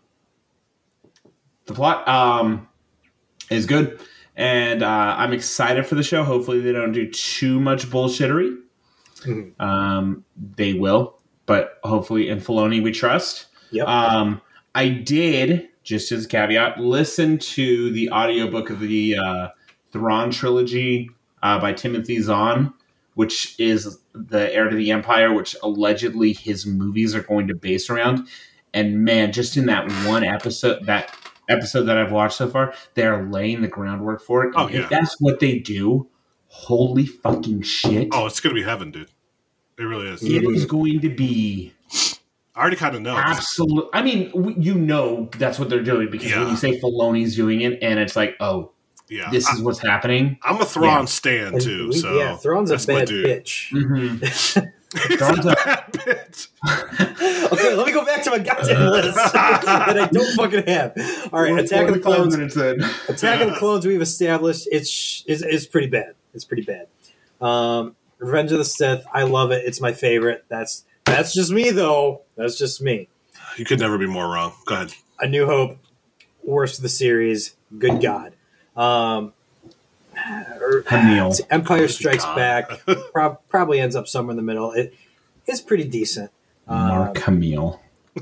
the 1.65 1.73
plot 1.73 2.07
um, 2.07 2.67
is 3.51 3.65
good, 3.65 3.99
and 4.37 4.81
uh, 4.81 5.15
I'm 5.17 5.33
excited 5.33 5.85
for 5.85 5.95
the 5.95 6.03
show. 6.03 6.23
Hopefully, 6.23 6.61
they 6.61 6.71
don't 6.71 6.93
do 6.93 7.09
too 7.11 7.59
much 7.59 7.87
bullshittery. 7.89 8.57
Mhm. 9.25 9.59
Um, 9.61 10.23
they 10.55 10.73
will, 10.73 11.19
but 11.45 11.79
hopefully, 11.83 12.29
in 12.29 12.39
Filoni, 12.39 12.81
we 12.81 12.91
trust. 12.93 13.47
Yep. 13.71 13.87
Um, 13.87 14.41
I 14.75 14.87
did 14.87 15.67
just 15.83 16.11
as 16.13 16.23
a 16.23 16.27
caveat 16.29 16.79
listen 16.79 17.37
to 17.37 17.91
the 17.91 18.09
audiobook 18.11 18.69
of 18.69 18.79
the 18.79 19.17
uh, 19.17 19.49
Thrawn 19.93 20.31
trilogy 20.31 21.09
uh, 21.41 21.59
by 21.59 21.71
Timothy 21.71 22.19
Zahn, 22.21 22.73
which 23.13 23.55
is 23.59 23.99
the 24.13 24.53
heir 24.53 24.69
to 24.69 24.75
the 24.75 24.91
Empire, 24.91 25.31
which 25.31 25.55
allegedly 25.63 26.33
his 26.33 26.65
movies 26.65 27.15
are 27.15 27.23
going 27.23 27.47
to 27.47 27.55
base 27.55 27.89
around. 27.89 28.27
And 28.73 29.05
man, 29.05 29.31
just 29.31 29.55
in 29.55 29.67
that 29.67 29.89
one 30.05 30.23
episode, 30.23 30.85
that 30.87 31.15
episode 31.47 31.83
that 31.83 31.97
I've 31.97 32.11
watched 32.11 32.37
so 32.37 32.49
far, 32.49 32.73
they're 32.95 33.23
laying 33.23 33.61
the 33.61 33.67
groundwork 33.67 34.21
for 34.21 34.45
it. 34.45 34.53
Oh, 34.57 34.67
yeah. 34.67 34.81
If 34.81 34.89
that's 34.89 35.15
what 35.21 35.39
they 35.39 35.59
do, 35.59 36.07
holy 36.47 37.05
fucking 37.05 37.61
shit! 37.61 38.09
Oh, 38.11 38.25
it's 38.25 38.39
gonna 38.39 38.55
be 38.55 38.63
heaven, 38.63 38.91
dude. 38.91 39.11
It 39.77 39.83
really 39.83 40.07
is. 40.07 40.23
It 40.23 40.43
is 40.43 40.65
going 40.65 41.01
to 41.01 41.09
be 41.09 41.73
I 42.55 42.61
already 42.61 42.75
kind 42.75 42.95
of 42.95 43.01
know. 43.01 43.17
absolute. 43.17 43.89
I 43.93 44.03
mean, 44.03 44.55
you 44.61 44.75
know 44.75 45.29
that's 45.37 45.57
what 45.57 45.69
they're 45.69 45.83
doing 45.83 46.09
because 46.11 46.31
when 46.31 46.49
you 46.49 46.55
say 46.55 46.79
Filoni's 46.79 47.35
doing 47.35 47.61
it, 47.61 47.81
and 47.81 47.99
it's 47.99 48.15
like, 48.15 48.35
oh, 48.39 48.71
Yeah, 49.09 49.29
this 49.31 49.47
I, 49.47 49.53
is 49.53 49.61
what's 49.61 49.79
happening. 49.79 50.37
I'm 50.43 50.59
a 50.61 50.65
Thrawn 50.65 51.01
Yeah. 51.01 51.05
stan 51.05 51.59
too. 51.59 51.89
we- 51.89 51.99
so 51.99 52.17
yeah, 52.17 52.35
Thrawn's 52.37 52.71
a 52.71 52.73
that's 52.73 52.85
bad 52.85 53.07
dude. 53.07 53.25
bitch. 53.25 53.71
Mm-hmm. 53.71 54.65
Thrawn's 55.17 55.45
a 55.45 55.51
a- 55.51 55.55
bad 55.55 55.91
bitch. 55.93 56.47
okay, 57.53 57.73
let 57.75 57.85
me 57.87 57.91
go 57.93 58.05
back 58.05 58.23
to 58.23 58.29
my 58.31 58.39
goddamn 58.39 58.91
list 58.91 59.15
that 59.33 59.97
I 59.97 60.07
don't 60.11 60.35
fucking 60.35 60.67
have. 60.67 60.93
All 61.33 61.41
right, 61.41 61.59
Attack 61.59 61.87
of 61.89 61.93
the 61.95 61.99
Clones. 61.99 62.35
Attack 62.35 63.41
of 63.41 63.49
the 63.49 63.55
Clones 63.57 63.85
we've 63.85 64.01
established 64.01 64.67
it's 64.71 65.23
is 65.27 65.41
is 65.43 65.67
pretty 65.67 65.87
bad. 65.87 66.13
It's 66.33 66.45
pretty 66.45 66.63
bad. 66.63 66.87
Um, 67.45 67.95
Revenge 68.19 68.51
of 68.53 68.57
the 68.57 68.65
Sith, 68.65 69.05
I 69.13 69.23
love 69.23 69.51
it. 69.51 69.65
It's 69.65 69.81
my 69.81 69.91
favorite. 69.93 70.45
That's 70.47 70.85
that's 71.05 71.33
just 71.33 71.51
me 71.51 71.71
though. 71.71 72.21
That's 72.37 72.57
just 72.57 72.81
me. 72.81 73.09
You 73.57 73.65
could 73.65 73.79
never 73.79 73.97
be 73.97 74.07
more 74.07 74.25
wrong. 74.25 74.53
Go 74.65 74.75
ahead. 74.75 74.93
A 75.19 75.27
New 75.27 75.45
Hope, 75.45 75.77
worst 76.43 76.77
of 76.79 76.83
the 76.83 76.89
series. 76.89 77.55
Good 77.77 78.01
God. 78.01 78.33
Um, 78.75 79.33
or- 80.59 80.81
Camille. 80.83 81.33
Empire 81.49 81.87
Strikes 81.87 82.23
God. 82.23 82.35
Back 82.35 82.69
prob- 83.13 83.39
probably 83.49 83.79
ends 83.79 83.95
up 83.95 84.07
somewhere 84.07 84.31
in 84.31 84.37
the 84.37 84.43
middle. 84.43 84.71
It 84.71 84.93
is 85.47 85.61
pretty 85.61 85.83
decent. 85.85 86.31
Um, 86.67 86.87
Mark 86.87 87.15
Camille. 87.15 87.81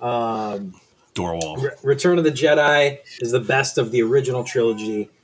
um, 0.00 0.74
Doorwall. 1.14 1.62
Re- 1.62 1.70
Return 1.82 2.18
of 2.18 2.24
the 2.24 2.30
Jedi 2.30 2.98
is 3.20 3.32
the 3.32 3.40
best 3.40 3.76
of 3.78 3.90
the 3.90 4.02
original 4.02 4.44
trilogy. 4.44 5.10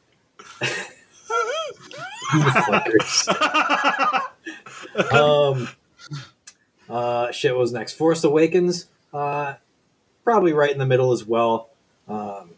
Um, 5.12 5.68
uh, 6.88 7.30
shit, 7.32 7.52
what 7.52 7.60
was 7.60 7.72
next? 7.72 7.94
Force 7.94 8.22
Awakens, 8.24 8.86
uh, 9.12 9.54
probably 10.22 10.52
right 10.52 10.70
in 10.70 10.78
the 10.78 10.86
middle 10.86 11.12
as 11.12 11.24
well. 11.24 11.68
Um, 12.08 12.50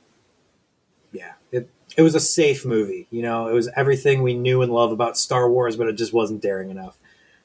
yeah, 1.13 1.35
it 1.53 1.71
it 1.97 2.03
was 2.03 2.15
a 2.15 2.21
safe 2.21 2.65
movie. 2.65 3.07
You 3.11 3.23
know, 3.23 3.49
it 3.49 3.53
was 3.53 3.69
everything 3.77 4.23
we 4.23 4.35
knew 4.35 4.63
and 4.63 4.73
love 4.73 4.93
about 4.93 5.17
Star 5.17 5.51
Wars, 5.51 5.77
but 5.77 5.89
it 5.89 5.95
just 5.95 6.13
wasn't 6.13 6.43
daring 6.43 6.71
enough. 6.71 6.97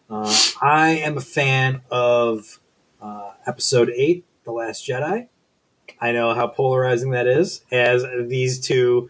Uh, 0.10 0.36
I 0.62 0.90
am 0.90 1.18
a 1.18 1.22
fan 1.22 1.82
of 1.90 2.60
uh, 3.02 3.32
Episode 3.46 3.92
Eight, 3.96 4.26
The 4.44 4.52
Last 4.52 4.86
Jedi. 4.86 5.28
I 6.02 6.12
know 6.12 6.34
how 6.34 6.48
polarizing 6.48 7.12
that 7.12 7.28
is, 7.28 7.62
as 7.72 8.04
these 8.28 8.60
two 8.60 9.10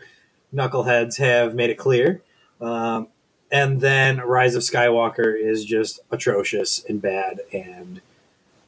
knuckleheads 0.53 1.17
have 1.17 1.55
made 1.55 1.69
it 1.69 1.77
clear. 1.77 2.21
Um, 2.59 3.07
and 3.51 3.81
then 3.81 4.19
Rise 4.19 4.55
of 4.55 4.61
Skywalker 4.61 5.35
is 5.35 5.65
just 5.65 5.99
atrocious 6.11 6.83
and 6.87 7.01
bad, 7.01 7.41
and 7.51 8.01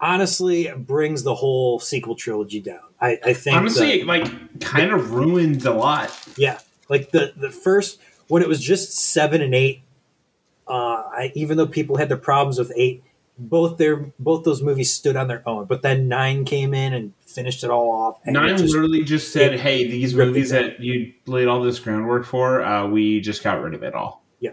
honestly 0.03 0.69
brings 0.75 1.23
the 1.23 1.33
whole 1.35 1.79
sequel 1.79 2.15
trilogy 2.15 2.59
down. 2.59 2.79
I, 2.99 3.19
I 3.23 3.33
think 3.33 3.55
Honestly, 3.57 3.99
that- 3.99 4.07
like 4.07 4.59
kind 4.59 4.91
of 4.91 5.11
ruined 5.11 5.65
a 5.65 5.73
lot. 5.73 6.11
yeah, 6.37 6.59
like 6.89 7.11
the 7.11 7.33
the 7.37 7.49
first 7.49 7.99
when 8.27 8.41
it 8.43 8.47
was 8.49 8.59
just 8.61 8.93
seven 8.93 9.41
and 9.41 9.55
eight. 9.55 9.81
Uh, 10.67 11.03
I, 11.11 11.31
even 11.35 11.57
though 11.57 11.67
people 11.67 11.97
had 11.97 12.07
their 12.09 12.17
problems 12.17 12.57
with 12.57 12.71
eight, 12.77 13.03
both 13.37 13.77
their 13.77 13.97
both 14.19 14.43
those 14.45 14.61
movies 14.61 14.93
stood 14.93 15.15
on 15.17 15.27
their 15.27 15.47
own. 15.47 15.65
But 15.65 15.81
then 15.81 16.07
nine 16.07 16.45
came 16.45 16.73
in 16.73 16.93
and 16.93 17.13
finished 17.25 17.63
it 17.65 17.69
all 17.69 17.89
off. 17.91 18.19
And 18.25 18.33
Nine 18.35 18.57
just- 18.57 18.73
literally 18.73 19.03
just 19.03 19.33
said, 19.33 19.59
"Hey, 19.59 19.85
these 19.89 20.13
movies 20.15 20.51
that 20.51 20.79
you 20.79 21.11
laid 21.25 21.47
all 21.47 21.61
this 21.61 21.79
groundwork 21.79 22.25
for, 22.25 22.61
uh, 22.63 22.87
we 22.87 23.19
just 23.19 23.43
got 23.43 23.61
rid 23.61 23.73
of 23.73 23.83
it 23.83 23.93
all." 23.93 24.23
Yeah, 24.39 24.51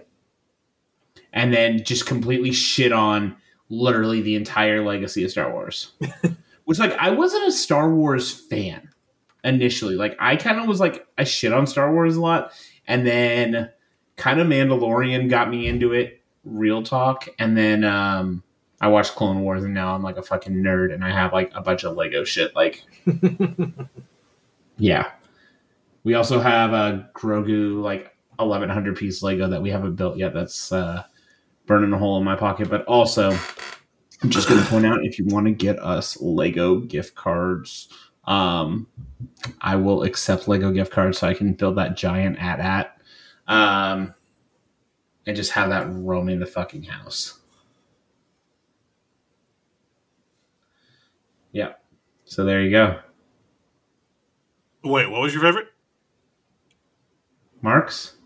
And 1.33 1.53
then 1.55 1.85
just 1.85 2.07
completely 2.07 2.51
shit 2.53 2.91
on 2.93 3.37
literally 3.71 4.21
the 4.21 4.35
entire 4.35 4.85
legacy 4.85 5.25
of 5.25 5.31
Star 5.31 5.51
Wars. 5.51 5.93
Which, 6.65 6.79
like, 6.79 6.93
I 6.99 7.11
wasn't 7.11 7.49
a 7.49 7.53
Star 7.53 7.91
Wars 7.91 8.31
fan 8.31 8.91
initially. 9.43 9.97
Like, 9.97 10.17
I 10.21 10.37
kind 10.37 10.61
of 10.61 10.67
was 10.67 10.81
like, 10.81 11.07
I 11.17 11.25
shit 11.25 11.53
on 11.53 11.67
Star 11.67 11.93
Wars 11.93 12.17
a 12.17 12.21
lot, 12.21 12.53
and 12.87 13.07
then 13.07 13.71
kind 14.17 14.41
of 14.41 14.47
Mandalorian 14.47 15.31
got 15.31 15.51
me 15.51 15.67
into 15.67 15.93
it. 15.93 16.21
Real 16.45 16.83
talk, 16.83 17.29
and 17.39 17.57
then 17.57 17.85
um, 17.85 18.43
I 18.81 18.89
watched 18.89 19.15
Clone 19.15 19.43
Wars, 19.43 19.65
and 19.65 19.75
now 19.75 19.95
I'm 19.95 20.03
like 20.03 20.17
a 20.17 20.23
fucking 20.23 20.55
nerd, 20.55 20.93
and 20.93 21.05
I 21.05 21.11
have 21.11 21.33
like 21.33 21.51
a 21.55 21.61
bunch 21.61 21.85
of 21.85 21.97
Lego 21.97 22.25
shit. 22.25 22.55
Like, 22.55 22.83
yeah. 24.79 25.11
We 26.03 26.15
also 26.15 26.41
have 26.41 26.73
a 26.73 27.11
Grogu 27.15 27.83
like 27.83 28.17
1100 28.37 28.97
piece 28.97 29.23
Lego 29.23 29.49
that 29.49 29.61
we 29.61 29.71
haven't 29.71 29.97
built 29.97 30.17
yet. 30.17 30.33
That's 30.33 30.73
uh, 30.73 31.05
burning 31.71 31.93
a 31.93 31.99
hole 31.99 32.19
in 32.19 32.25
my 32.25 32.35
pocket. 32.35 32.69
But 32.69 32.85
also, 32.87 33.31
I'm 33.31 34.29
just 34.29 34.49
going 34.49 34.61
to 34.61 34.69
point 34.69 34.85
out 34.85 35.05
if 35.05 35.21
you 35.21 35.25
want 35.27 35.47
to 35.47 35.53
get 35.53 35.79
us 35.79 36.21
Lego 36.21 36.81
gift 36.81 37.15
cards, 37.15 37.89
um, 38.25 38.89
I 39.61 39.77
will 39.77 40.03
accept 40.03 40.49
Lego 40.49 40.73
gift 40.73 40.91
cards 40.91 41.19
so 41.19 41.29
I 41.29 41.35
can 41.35 41.53
build 41.53 41.77
that 41.77 41.97
giant 41.97 42.39
AT-AT. 42.41 43.01
Um, 43.47 44.15
and 45.29 45.37
just 45.37 45.53
have 45.53 45.69
that 45.71 45.87
roaming 45.89 46.41
the 46.41 46.47
fucking 46.47 46.83
house. 46.83 47.39
Yeah. 51.53 51.75
So 52.25 52.45
there 52.45 52.63
you 52.63 52.73
go. 52.73 52.99
Wait, 54.83 55.09
what 55.09 55.21
was 55.21 55.33
your 55.33 55.43
favorite? 55.43 55.69
Marks? 57.63 58.17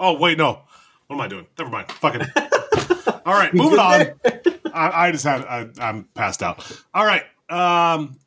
Oh, 0.00 0.16
wait, 0.16 0.38
no. 0.38 0.62
What 1.06 1.16
am 1.16 1.20
I 1.20 1.28
doing? 1.28 1.46
Never 1.58 1.70
mind. 1.70 1.90
Fucking. 1.92 2.22
All 3.26 3.32
right, 3.34 3.52
moving 3.54 3.78
on. 3.78 4.06
I, 4.74 5.06
I 5.08 5.12
just 5.12 5.24
had 5.24 5.42
I, 5.42 5.68
I'm 5.80 6.04
passed 6.14 6.42
out. 6.42 6.70
All 6.94 7.04
right. 7.04 7.22
Um, 7.48 8.18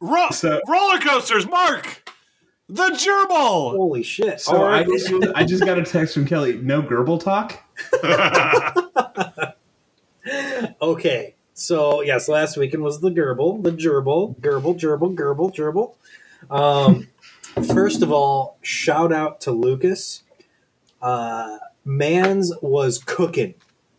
ro- 0.00 0.30
So- 0.30 0.60
roller 0.68 0.98
coasters. 0.98 1.46
Mark, 1.46 2.10
the 2.68 2.84
gerbil. 2.88 3.72
Holy 3.76 4.02
shit! 4.02 4.40
So 4.40 4.56
All 4.56 4.64
I, 4.64 4.82
just, 4.84 5.12
I 5.34 5.44
just 5.44 5.64
got 5.64 5.78
a 5.78 5.84
text 5.84 6.14
from 6.14 6.24
Kelly. 6.26 6.56
No 6.56 6.82
gerbil 6.82 7.22
talk. 7.22 7.62
Okay, 10.80 11.34
so 11.54 12.00
yes, 12.02 12.28
last 12.28 12.56
weekend 12.56 12.82
was 12.84 13.00
the 13.00 13.10
gerbil, 13.10 13.62
the 13.62 13.72
gerbil, 13.72 14.36
gerbil, 14.40 14.78
gerbil, 14.80 15.16
gerbil, 15.16 15.52
gerbil. 15.54 15.94
Um, 16.50 17.08
first 17.66 18.02
of 18.02 18.12
all, 18.12 18.56
shout 18.62 19.12
out 19.12 19.40
to 19.42 19.50
Lucas. 19.50 20.22
Uh, 21.02 21.58
Mans 21.84 22.52
was 22.62 23.02
cooking, 23.04 23.54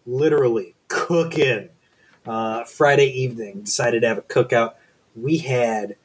literally 0.06 0.76
cooking. 0.88 1.70
Uh, 2.26 2.64
Friday 2.64 3.08
evening, 3.08 3.64
decided 3.64 4.02
to 4.02 4.08
have 4.08 4.18
a 4.18 4.22
cookout. 4.22 4.76
We 5.14 5.40
had 5.40 5.98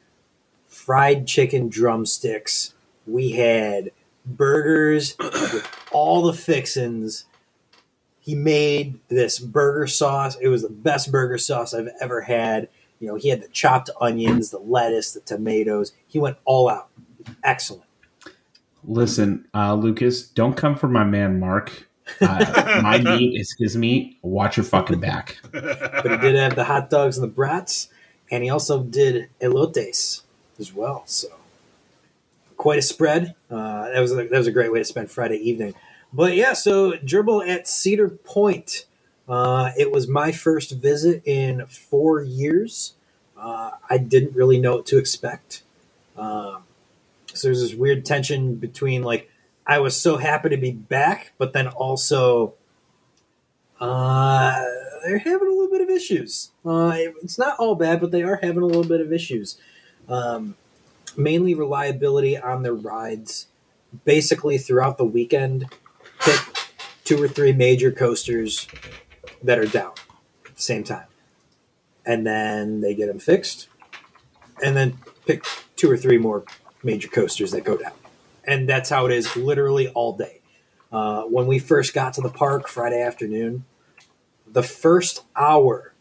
fried 0.67 1.27
chicken 1.27 1.69
drumsticks. 1.69 2.73
We 3.07 3.31
had 3.31 3.91
burgers 4.25 5.15
with 5.17 5.65
all 5.91 6.23
the 6.23 6.33
fixins 6.33 7.25
he 8.29 8.35
made 8.35 8.99
this 9.07 9.39
burger 9.39 9.87
sauce. 9.87 10.37
It 10.39 10.49
was 10.49 10.61
the 10.61 10.69
best 10.69 11.11
burger 11.11 11.39
sauce 11.39 11.73
I've 11.73 11.89
ever 11.99 12.21
had. 12.21 12.69
You 12.99 13.07
know, 13.07 13.15
he 13.15 13.29
had 13.29 13.41
the 13.41 13.47
chopped 13.47 13.89
onions, 13.99 14.51
the 14.51 14.59
lettuce, 14.59 15.13
the 15.13 15.21
tomatoes. 15.21 15.93
He 16.07 16.19
went 16.19 16.37
all 16.45 16.69
out. 16.69 16.89
Excellent. 17.43 17.88
Listen, 18.89 19.45
uh, 19.53 19.75
Lucas, 19.75 20.23
don't 20.23 20.57
come 20.57 20.75
for 20.75 20.87
my 20.87 21.03
man 21.03 21.39
Mark. 21.39 21.87
Uh, 22.19 22.79
my 22.83 22.97
meat 22.97 23.39
is 23.39 23.55
his 23.59 23.77
meat. 23.77 24.17
Watch 24.23 24.57
your 24.57 24.63
fucking 24.63 24.99
back. 24.99 25.37
But 25.51 26.09
he 26.09 26.17
did 26.17 26.35
have 26.35 26.55
the 26.55 26.63
hot 26.63 26.89
dogs 26.89 27.15
and 27.15 27.23
the 27.23 27.31
brats, 27.31 27.89
and 28.31 28.43
he 28.43 28.49
also 28.49 28.81
did 28.81 29.29
elotes 29.39 30.23
as 30.57 30.73
well. 30.73 31.03
So 31.05 31.27
quite 32.57 32.79
a 32.79 32.81
spread. 32.81 33.35
Uh, 33.51 33.89
that 33.89 33.99
was 33.99 34.11
a, 34.11 34.15
that 34.15 34.31
was 34.31 34.47
a 34.47 34.51
great 34.51 34.71
way 34.71 34.79
to 34.79 34.85
spend 34.85 35.11
Friday 35.11 35.37
evening. 35.37 35.75
But 36.11 36.35
yeah, 36.35 36.53
so 36.53 36.93
gerbil 36.93 37.47
at 37.47 37.67
Cedar 37.67 38.09
Point. 38.09 38.85
Uh, 39.27 39.69
it 39.77 39.91
was 39.91 40.07
my 40.07 40.31
first 40.31 40.71
visit 40.71 41.21
in 41.27 41.67
four 41.67 42.23
years. 42.23 42.93
Uh, 43.37 43.71
I 43.87 43.99
didn't 43.99 44.35
really 44.35 44.59
know 44.59 44.77
what 44.77 44.87
to 44.87 44.97
expect. 44.97 45.61
Um, 46.17 46.63
so 47.33 47.47
there's 47.47 47.61
this 47.61 47.73
weird 47.75 48.05
tension 48.05 48.55
between 48.55 49.03
like 49.03 49.29
I 49.67 49.79
was 49.79 49.95
so 49.95 50.17
happy 50.17 50.49
to 50.49 50.57
be 50.57 50.71
back, 50.71 51.33
but 51.37 51.53
then 51.53 51.67
also 51.67 52.55
uh, 53.79 54.63
they're 55.05 55.19
having 55.19 55.47
a 55.47 55.51
little 55.51 55.69
bit 55.69 55.81
of 55.81 55.89
issues. 55.89 56.51
Uh, 56.65 56.93
it- 56.95 57.13
it's 57.23 57.37
not 57.37 57.57
all 57.59 57.75
bad, 57.75 58.01
but 58.01 58.11
they 58.11 58.23
are 58.23 58.39
having 58.41 58.63
a 58.63 58.65
little 58.65 58.83
bit 58.83 59.01
of 59.01 59.13
issues. 59.13 59.57
Um, 60.07 60.55
mainly 61.15 61.53
reliability 61.53 62.37
on 62.37 62.63
their 62.63 62.73
rides. 62.73 63.47
Basically, 64.05 64.57
throughout 64.57 64.97
the 64.97 65.05
weekend, 65.05 65.65
pick 66.19 66.39
two 67.03 67.21
or 67.21 67.27
three 67.27 67.53
major 67.53 67.91
coasters 67.91 68.67
that 69.43 69.57
are 69.57 69.65
down 69.65 69.93
at 70.47 70.55
the 70.55 70.61
same 70.61 70.83
time, 70.83 71.07
and 72.05 72.25
then 72.25 72.81
they 72.81 72.93
get 72.93 73.07
them 73.07 73.17
fixed, 73.19 73.67
and 74.63 74.75
then 74.77 74.99
pick 75.25 75.43
two 75.75 75.89
or 75.89 75.97
three 75.97 76.17
more 76.19 76.43
major 76.83 77.07
coasters 77.07 77.51
that 77.51 77.63
go 77.63 77.77
down, 77.77 77.93
and 78.45 78.67
that's 78.67 78.89
how 78.89 79.05
it 79.05 79.11
is 79.11 79.35
literally 79.35 79.89
all 79.89 80.15
day. 80.15 80.41
Uh, 80.91 81.23
when 81.23 81.47
we 81.47 81.59
first 81.59 81.93
got 81.93 82.13
to 82.13 82.21
the 82.21 82.29
park 82.29 82.67
Friday 82.67 83.01
afternoon, 83.01 83.65
the 84.47 84.63
first 84.63 85.23
hour 85.35 85.93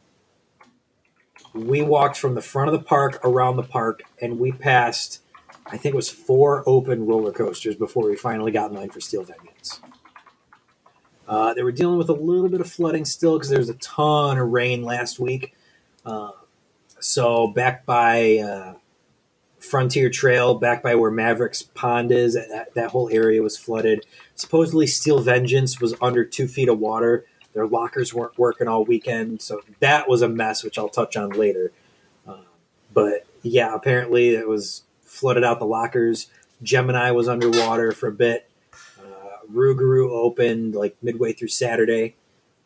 we 1.54 1.82
walked 1.82 2.16
from 2.16 2.34
the 2.34 2.42
front 2.42 2.72
of 2.72 2.78
the 2.78 2.84
park 2.84 3.20
around 3.24 3.56
the 3.56 3.62
park 3.62 4.02
and 4.20 4.38
we 4.38 4.52
passed 4.52 5.20
i 5.66 5.76
think 5.76 5.94
it 5.94 5.96
was 5.96 6.10
four 6.10 6.62
open 6.66 7.06
roller 7.06 7.32
coasters 7.32 7.74
before 7.74 8.08
we 8.08 8.16
finally 8.16 8.52
got 8.52 8.70
in 8.70 8.76
line 8.76 8.90
for 8.90 9.00
steel 9.00 9.24
vengeance. 9.24 9.80
Uh, 11.28 11.52
they 11.52 11.62
were 11.62 11.72
dealing 11.72 11.98
with 11.98 12.08
a 12.08 12.14
little 12.14 12.48
bit 12.48 12.60
of 12.60 12.70
flooding 12.70 13.04
still 13.04 13.36
because 13.36 13.50
there 13.50 13.58
was 13.58 13.68
a 13.68 13.74
ton 13.74 14.38
of 14.38 14.48
rain 14.48 14.82
last 14.82 15.20
week. 15.20 15.54
Uh, 16.06 16.30
so 17.00 17.48
back 17.48 17.84
by 17.84 18.38
uh, 18.38 18.74
frontier 19.60 20.08
trail 20.08 20.54
back 20.54 20.82
by 20.82 20.94
where 20.94 21.10
mavericks 21.10 21.62
pond 21.62 22.12
is 22.12 22.34
that, 22.34 22.72
that 22.74 22.90
whole 22.90 23.08
area 23.10 23.42
was 23.42 23.56
flooded 23.56 24.06
supposedly 24.34 24.86
steel 24.86 25.20
vengeance 25.20 25.80
was 25.80 25.94
under 26.00 26.24
two 26.24 26.46
feet 26.46 26.68
of 26.68 26.78
water 26.78 27.24
their 27.58 27.66
lockers 27.66 28.14
weren't 28.14 28.38
working 28.38 28.68
all 28.68 28.84
weekend, 28.84 29.42
so 29.42 29.62
that 29.80 30.08
was 30.08 30.22
a 30.22 30.28
mess, 30.28 30.62
which 30.62 30.78
I'll 30.78 30.88
touch 30.88 31.16
on 31.16 31.30
later. 31.30 31.72
Um, 32.24 32.44
but 32.94 33.26
yeah, 33.42 33.74
apparently 33.74 34.36
it 34.36 34.46
was 34.46 34.84
flooded 35.04 35.42
out 35.42 35.58
the 35.58 35.66
lockers. 35.66 36.28
Gemini 36.62 37.10
was 37.10 37.26
underwater 37.26 37.90
for 37.90 38.08
a 38.08 38.12
bit. 38.12 38.48
Uh, 38.98 39.44
Rougarou 39.52 40.08
opened 40.10 40.76
like 40.76 40.96
midway 41.02 41.32
through 41.32 41.48
Saturday. 41.48 42.14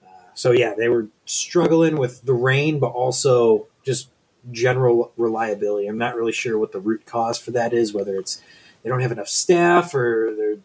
Uh, 0.05 0.09
so 0.35 0.51
yeah, 0.51 0.75
they 0.77 0.91
were 0.91 1.07
struggling 1.25 1.97
with 1.97 2.27
the 2.27 2.35
rain, 2.35 2.79
but 2.79 2.89
also 2.89 3.69
just 3.85 4.09
general 4.51 5.13
reliability. 5.17 5.87
I'm 5.87 5.99
not 5.99 6.17
really 6.17 6.33
sure 6.33 6.59
what 6.59 6.73
the 6.73 6.81
root 6.81 7.07
cause 7.07 7.39
for 7.39 7.51
that 7.53 7.73
is, 7.73 7.93
whether 7.93 8.17
it's 8.17 8.43
they 8.83 8.89
don't 8.89 9.01
have 9.01 9.13
enough 9.13 9.29
staff 9.29 9.95
or 9.95 10.35
they're, 10.37 10.57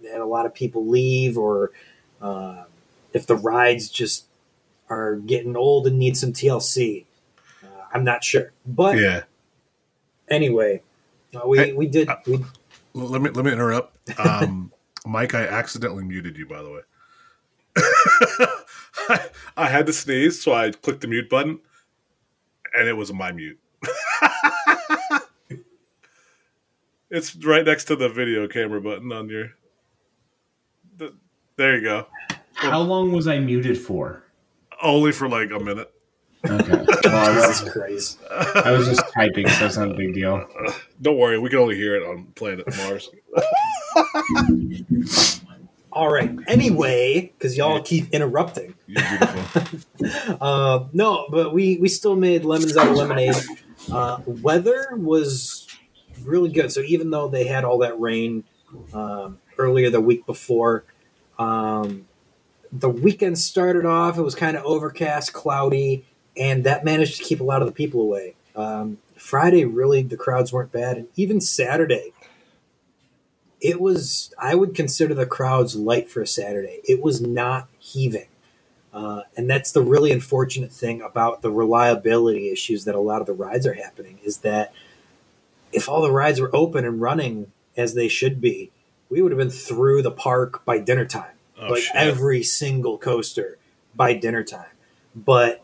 they 0.00 0.08
had 0.08 0.20
a 0.20 0.26
lot 0.26 0.46
of 0.46 0.54
people 0.54 0.86
leave 0.86 1.38
or 1.38 1.72
uh, 2.20 2.64
if 3.12 3.26
the 3.26 3.36
rides 3.36 3.88
just 3.88 4.26
are 4.88 5.16
getting 5.16 5.56
old 5.56 5.86
and 5.86 5.98
need 5.98 6.16
some 6.16 6.32
TLC. 6.32 7.04
Uh, 7.62 7.66
I'm 7.92 8.04
not 8.04 8.22
sure, 8.22 8.52
but 8.66 8.98
yeah. 8.98 9.22
anyway, 10.28 10.82
uh, 11.34 11.46
we 11.46 11.58
Hey, 11.58 11.72
we 11.72 11.86
did 11.86 12.08
uh, 12.08 12.16
we 12.26 12.44
Let 12.94 13.22
me 13.22 13.30
let 13.30 13.44
me 13.44 13.52
interrupt. 13.52 13.96
Um, 14.18 14.72
Mike, 15.06 15.34
I 15.34 15.46
accidentally 15.46 16.04
muted 16.04 16.36
you. 16.36 16.46
By 16.46 16.62
the 16.62 16.70
way, 16.70 16.80
I, 19.08 19.28
I 19.56 19.68
had 19.68 19.86
to 19.86 19.92
sneeze, 19.92 20.42
so 20.42 20.52
I 20.52 20.70
clicked 20.70 21.00
the 21.00 21.08
mute 21.08 21.30
button, 21.30 21.60
and 22.76 22.88
it 22.88 22.92
was 22.92 23.12
my 23.12 23.32
mute. 23.32 23.58
it's 27.10 27.34
right 27.36 27.64
next 27.64 27.84
to 27.86 27.96
the 27.96 28.08
video 28.08 28.46
camera 28.48 28.80
button 28.80 29.12
on 29.12 29.28
your. 29.28 29.50
The, 30.96 31.14
There 31.56 31.76
you 31.76 31.82
go. 31.82 32.06
How 32.54 32.80
long 32.80 33.12
was 33.12 33.28
I 33.28 33.38
muted 33.38 33.78
for? 33.78 34.24
Only 34.82 35.12
for 35.12 35.28
like 35.28 35.50
a 35.50 35.60
minute. 35.60 35.92
Okay. 36.44 36.84
Well, 37.04 37.30
I, 37.30 37.34
Jesus 37.34 37.62
was, 37.62 37.72
Christ. 37.72 38.18
I 38.30 38.72
was 38.72 38.86
just 38.86 39.02
typing, 39.12 39.48
so 39.48 39.66
it's 39.66 39.76
not 39.76 39.90
a 39.90 39.94
big 39.94 40.14
deal. 40.14 40.46
Don't 41.02 41.18
worry, 41.18 41.38
we 41.38 41.50
can 41.50 41.58
only 41.58 41.76
hear 41.76 41.96
it 41.96 42.06
on 42.06 42.26
planet 42.34 42.66
Mars. 42.76 43.10
All 45.96 46.12
right. 46.12 46.30
Anyway, 46.46 47.32
because 47.38 47.56
y'all 47.56 47.80
keep 47.80 48.10
interrupting. 48.10 48.74
Uh, 50.40 50.86
no, 50.92 51.26
but 51.30 51.54
we 51.54 51.78
we 51.78 51.88
still 51.88 52.14
made 52.14 52.44
lemons 52.44 52.76
out 52.76 52.86
of 52.86 52.94
lemonade. 52.94 53.34
Uh, 53.90 54.20
weather 54.26 54.88
was 54.92 55.66
really 56.22 56.50
good. 56.50 56.70
So 56.70 56.80
even 56.82 57.10
though 57.10 57.28
they 57.28 57.46
had 57.46 57.64
all 57.64 57.78
that 57.78 57.98
rain 57.98 58.44
um, 58.92 59.38
earlier 59.56 59.88
the 59.88 60.00
week 60.00 60.26
before, 60.26 60.84
um, 61.38 62.06
the 62.70 62.90
weekend 62.90 63.38
started 63.38 63.86
off. 63.86 64.18
It 64.18 64.22
was 64.22 64.34
kind 64.34 64.56
of 64.56 64.64
overcast, 64.64 65.32
cloudy, 65.32 66.04
and 66.36 66.62
that 66.64 66.84
managed 66.84 67.16
to 67.16 67.24
keep 67.24 67.40
a 67.40 67.44
lot 67.44 67.62
of 67.62 67.68
the 67.68 67.72
people 67.72 68.02
away. 68.02 68.34
Um, 68.54 68.98
Friday, 69.16 69.64
really, 69.64 70.02
the 70.02 70.16
crowds 70.16 70.52
weren't 70.52 70.72
bad, 70.72 70.98
and 70.98 71.08
even 71.16 71.40
Saturday, 71.40 72.12
it 73.60 73.80
was. 73.80 74.34
I 74.38 74.54
would 74.54 74.74
consider 74.74 75.14
the 75.14 75.26
crowds 75.26 75.76
light 75.76 76.10
for 76.10 76.22
a 76.22 76.26
Saturday. 76.26 76.80
It 76.84 77.02
was 77.02 77.20
not 77.20 77.68
heaving. 77.78 78.28
Uh, 78.92 79.22
and 79.36 79.48
that's 79.48 79.72
the 79.72 79.82
really 79.82 80.10
unfortunate 80.10 80.72
thing 80.72 81.02
about 81.02 81.42
the 81.42 81.50
reliability 81.50 82.50
issues 82.50 82.86
that 82.86 82.94
a 82.94 83.00
lot 83.00 83.20
of 83.20 83.26
the 83.26 83.32
rides 83.34 83.66
are 83.66 83.74
happening 83.74 84.18
is 84.24 84.38
that 84.38 84.72
if 85.70 85.86
all 85.86 86.00
the 86.00 86.10
rides 86.10 86.40
were 86.40 86.54
open 86.54 86.86
and 86.86 87.00
running 87.00 87.52
as 87.76 87.92
they 87.92 88.08
should 88.08 88.40
be, 88.40 88.70
we 89.10 89.20
would 89.20 89.32
have 89.32 89.38
been 89.38 89.50
through 89.50 90.00
the 90.00 90.10
park 90.10 90.64
by 90.64 90.78
dinner 90.78 91.04
time. 91.04 91.34
Oh, 91.60 91.68
like 91.72 91.82
shit. 91.82 91.94
every 91.94 92.42
single 92.42 92.96
coaster 92.96 93.58
by 93.94 94.14
dinner 94.14 94.42
time. 94.42 94.70
But 95.14 95.62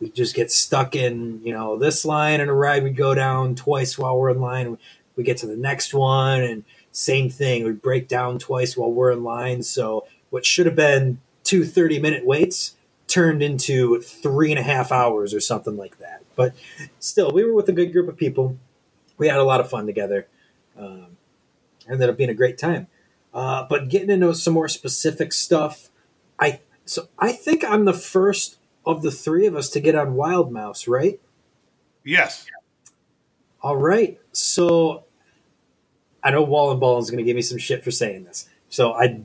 we 0.00 0.10
just 0.10 0.34
get 0.34 0.50
stuck 0.50 0.94
in, 0.94 1.40
you 1.44 1.52
know, 1.52 1.76
this 1.76 2.04
line 2.04 2.40
and 2.40 2.50
a 2.50 2.54
ride 2.54 2.82
we 2.82 2.90
go 2.90 3.14
down 3.14 3.54
twice 3.54 3.98
while 3.98 4.18
we're 4.18 4.30
in 4.30 4.40
line. 4.40 4.78
We 5.16 5.24
get 5.24 5.38
to 5.38 5.46
the 5.46 5.56
next 5.56 5.92
one 5.92 6.42
and 6.42 6.64
same 6.92 7.30
thing. 7.30 7.64
We 7.64 7.72
break 7.72 8.08
down 8.08 8.38
twice 8.38 8.76
while 8.76 8.92
we're 8.92 9.12
in 9.12 9.22
line. 9.22 9.62
So 9.62 10.06
what 10.30 10.46
should 10.46 10.66
have 10.66 10.76
been 10.76 11.20
two 11.44 11.64
30 11.64 11.98
minute 11.98 12.24
waits 12.24 12.76
turned 13.06 13.42
into 13.42 14.00
three 14.00 14.52
and 14.52 14.58
a 14.58 14.62
half 14.62 14.92
hours 14.92 15.34
or 15.34 15.40
something 15.40 15.76
like 15.76 15.98
that. 15.98 16.22
But 16.36 16.54
still, 17.00 17.32
we 17.32 17.44
were 17.44 17.54
with 17.54 17.68
a 17.68 17.72
good 17.72 17.92
group 17.92 18.08
of 18.08 18.16
people. 18.16 18.56
We 19.18 19.28
had 19.28 19.38
a 19.38 19.44
lot 19.44 19.60
of 19.60 19.68
fun 19.68 19.86
together. 19.86 20.26
Um, 20.78 21.16
ended 21.88 22.08
up 22.08 22.16
being 22.16 22.30
a 22.30 22.34
great 22.34 22.56
time. 22.56 22.86
Uh, 23.34 23.66
but 23.68 23.88
getting 23.88 24.10
into 24.10 24.34
some 24.34 24.54
more 24.54 24.68
specific 24.68 25.32
stuff, 25.32 25.88
I 26.38 26.60
so 26.84 27.08
I 27.18 27.32
think 27.32 27.64
I'm 27.64 27.84
the 27.84 27.92
first 27.92 28.58
of 28.86 29.02
the 29.02 29.10
three 29.10 29.46
of 29.46 29.54
us 29.54 29.68
to 29.70 29.80
get 29.80 29.94
on 29.94 30.14
Wild 30.14 30.50
Mouse, 30.52 30.88
right? 30.88 31.20
yes. 32.04 32.46
All 33.62 33.76
right. 33.76 34.18
So 34.32 35.04
I 36.22 36.30
know 36.30 36.42
Wall 36.42 36.70
and 36.70 36.80
Ball 36.80 36.98
is 36.98 37.10
going 37.10 37.18
to 37.18 37.24
give 37.24 37.36
me 37.36 37.42
some 37.42 37.58
shit 37.58 37.82
for 37.82 37.90
saying 37.90 38.24
this. 38.24 38.48
So 38.68 38.92
I, 38.92 39.20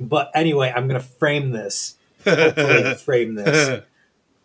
but 0.00 0.30
anyway, 0.34 0.72
I'm 0.74 0.88
going 0.88 1.00
to 1.00 1.06
frame 1.06 1.50
this. 1.50 1.96
Hopefully 2.24 2.94
frame 3.04 3.34
this. 3.34 3.82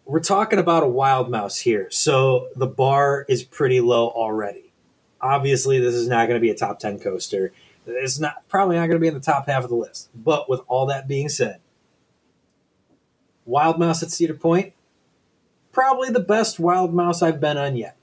We're 0.05 0.19
talking 0.21 0.59
about 0.59 0.83
a 0.83 0.87
wild 0.87 1.29
mouse 1.29 1.57
here. 1.57 1.87
So 1.91 2.47
the 2.55 2.67
bar 2.67 3.25
is 3.27 3.43
pretty 3.43 3.81
low 3.81 4.09
already. 4.09 4.71
Obviously, 5.19 5.79
this 5.79 5.95
is 5.95 6.07
not 6.07 6.27
going 6.27 6.39
to 6.39 6.41
be 6.41 6.49
a 6.49 6.55
top 6.55 6.79
10 6.79 6.99
coaster. 6.99 7.51
It's 7.85 8.19
not 8.19 8.47
probably 8.47 8.75
not 8.75 8.87
going 8.87 8.97
to 8.97 9.01
be 9.01 9.07
in 9.07 9.13
the 9.13 9.19
top 9.19 9.47
half 9.47 9.63
of 9.63 9.69
the 9.69 9.75
list. 9.75 10.09
But 10.15 10.49
with 10.49 10.61
all 10.67 10.85
that 10.87 11.07
being 11.07 11.29
said, 11.29 11.59
Wild 13.45 13.79
Mouse 13.79 14.03
at 14.03 14.11
Cedar 14.11 14.33
Point, 14.33 14.73
probably 15.71 16.09
the 16.09 16.19
best 16.19 16.59
Wild 16.59 16.93
Mouse 16.93 17.21
I've 17.21 17.39
been 17.39 17.57
on 17.57 17.75
yet. 17.75 17.95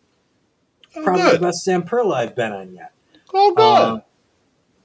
Oh, 0.96 1.02
Probably 1.04 1.22
good. 1.22 1.40
the 1.40 1.46
best 1.46 1.66
Zamperla 1.66 2.14
I've 2.14 2.34
been 2.36 2.52
on 2.52 2.72
yet. 2.72 2.92
Oh, 3.34 3.54
good. 3.54 3.62
Um, 3.62 4.02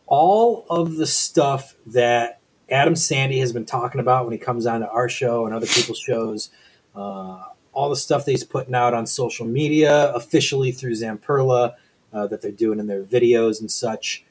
all 0.07 0.65
of 0.69 0.95
the 0.95 1.05
stuff 1.05 1.75
that 1.85 2.39
Adam 2.69 2.95
Sandy 2.95 3.39
has 3.39 3.53
been 3.53 3.65
talking 3.65 4.01
about 4.01 4.25
when 4.25 4.33
he 4.33 4.39
comes 4.39 4.65
on 4.65 4.81
to 4.81 4.89
our 4.89 5.07
show 5.07 5.45
and 5.45 5.53
other 5.53 5.67
people's 5.67 5.99
shows, 5.99 6.49
uh, 6.95 7.43
all 7.73 7.89
the 7.89 7.95
stuff 7.95 8.25
that 8.25 8.31
he's 8.31 8.43
putting 8.43 8.73
out 8.75 8.93
on 8.93 9.05
social 9.05 9.45
media 9.45 10.11
officially 10.13 10.71
through 10.71 10.93
Zamperla 10.93 11.75
uh, 12.11 12.27
that 12.27 12.41
they're 12.41 12.51
doing 12.51 12.79
in 12.79 12.87
their 12.87 13.03
videos 13.03 13.61
and 13.61 13.71
such, 13.71 14.23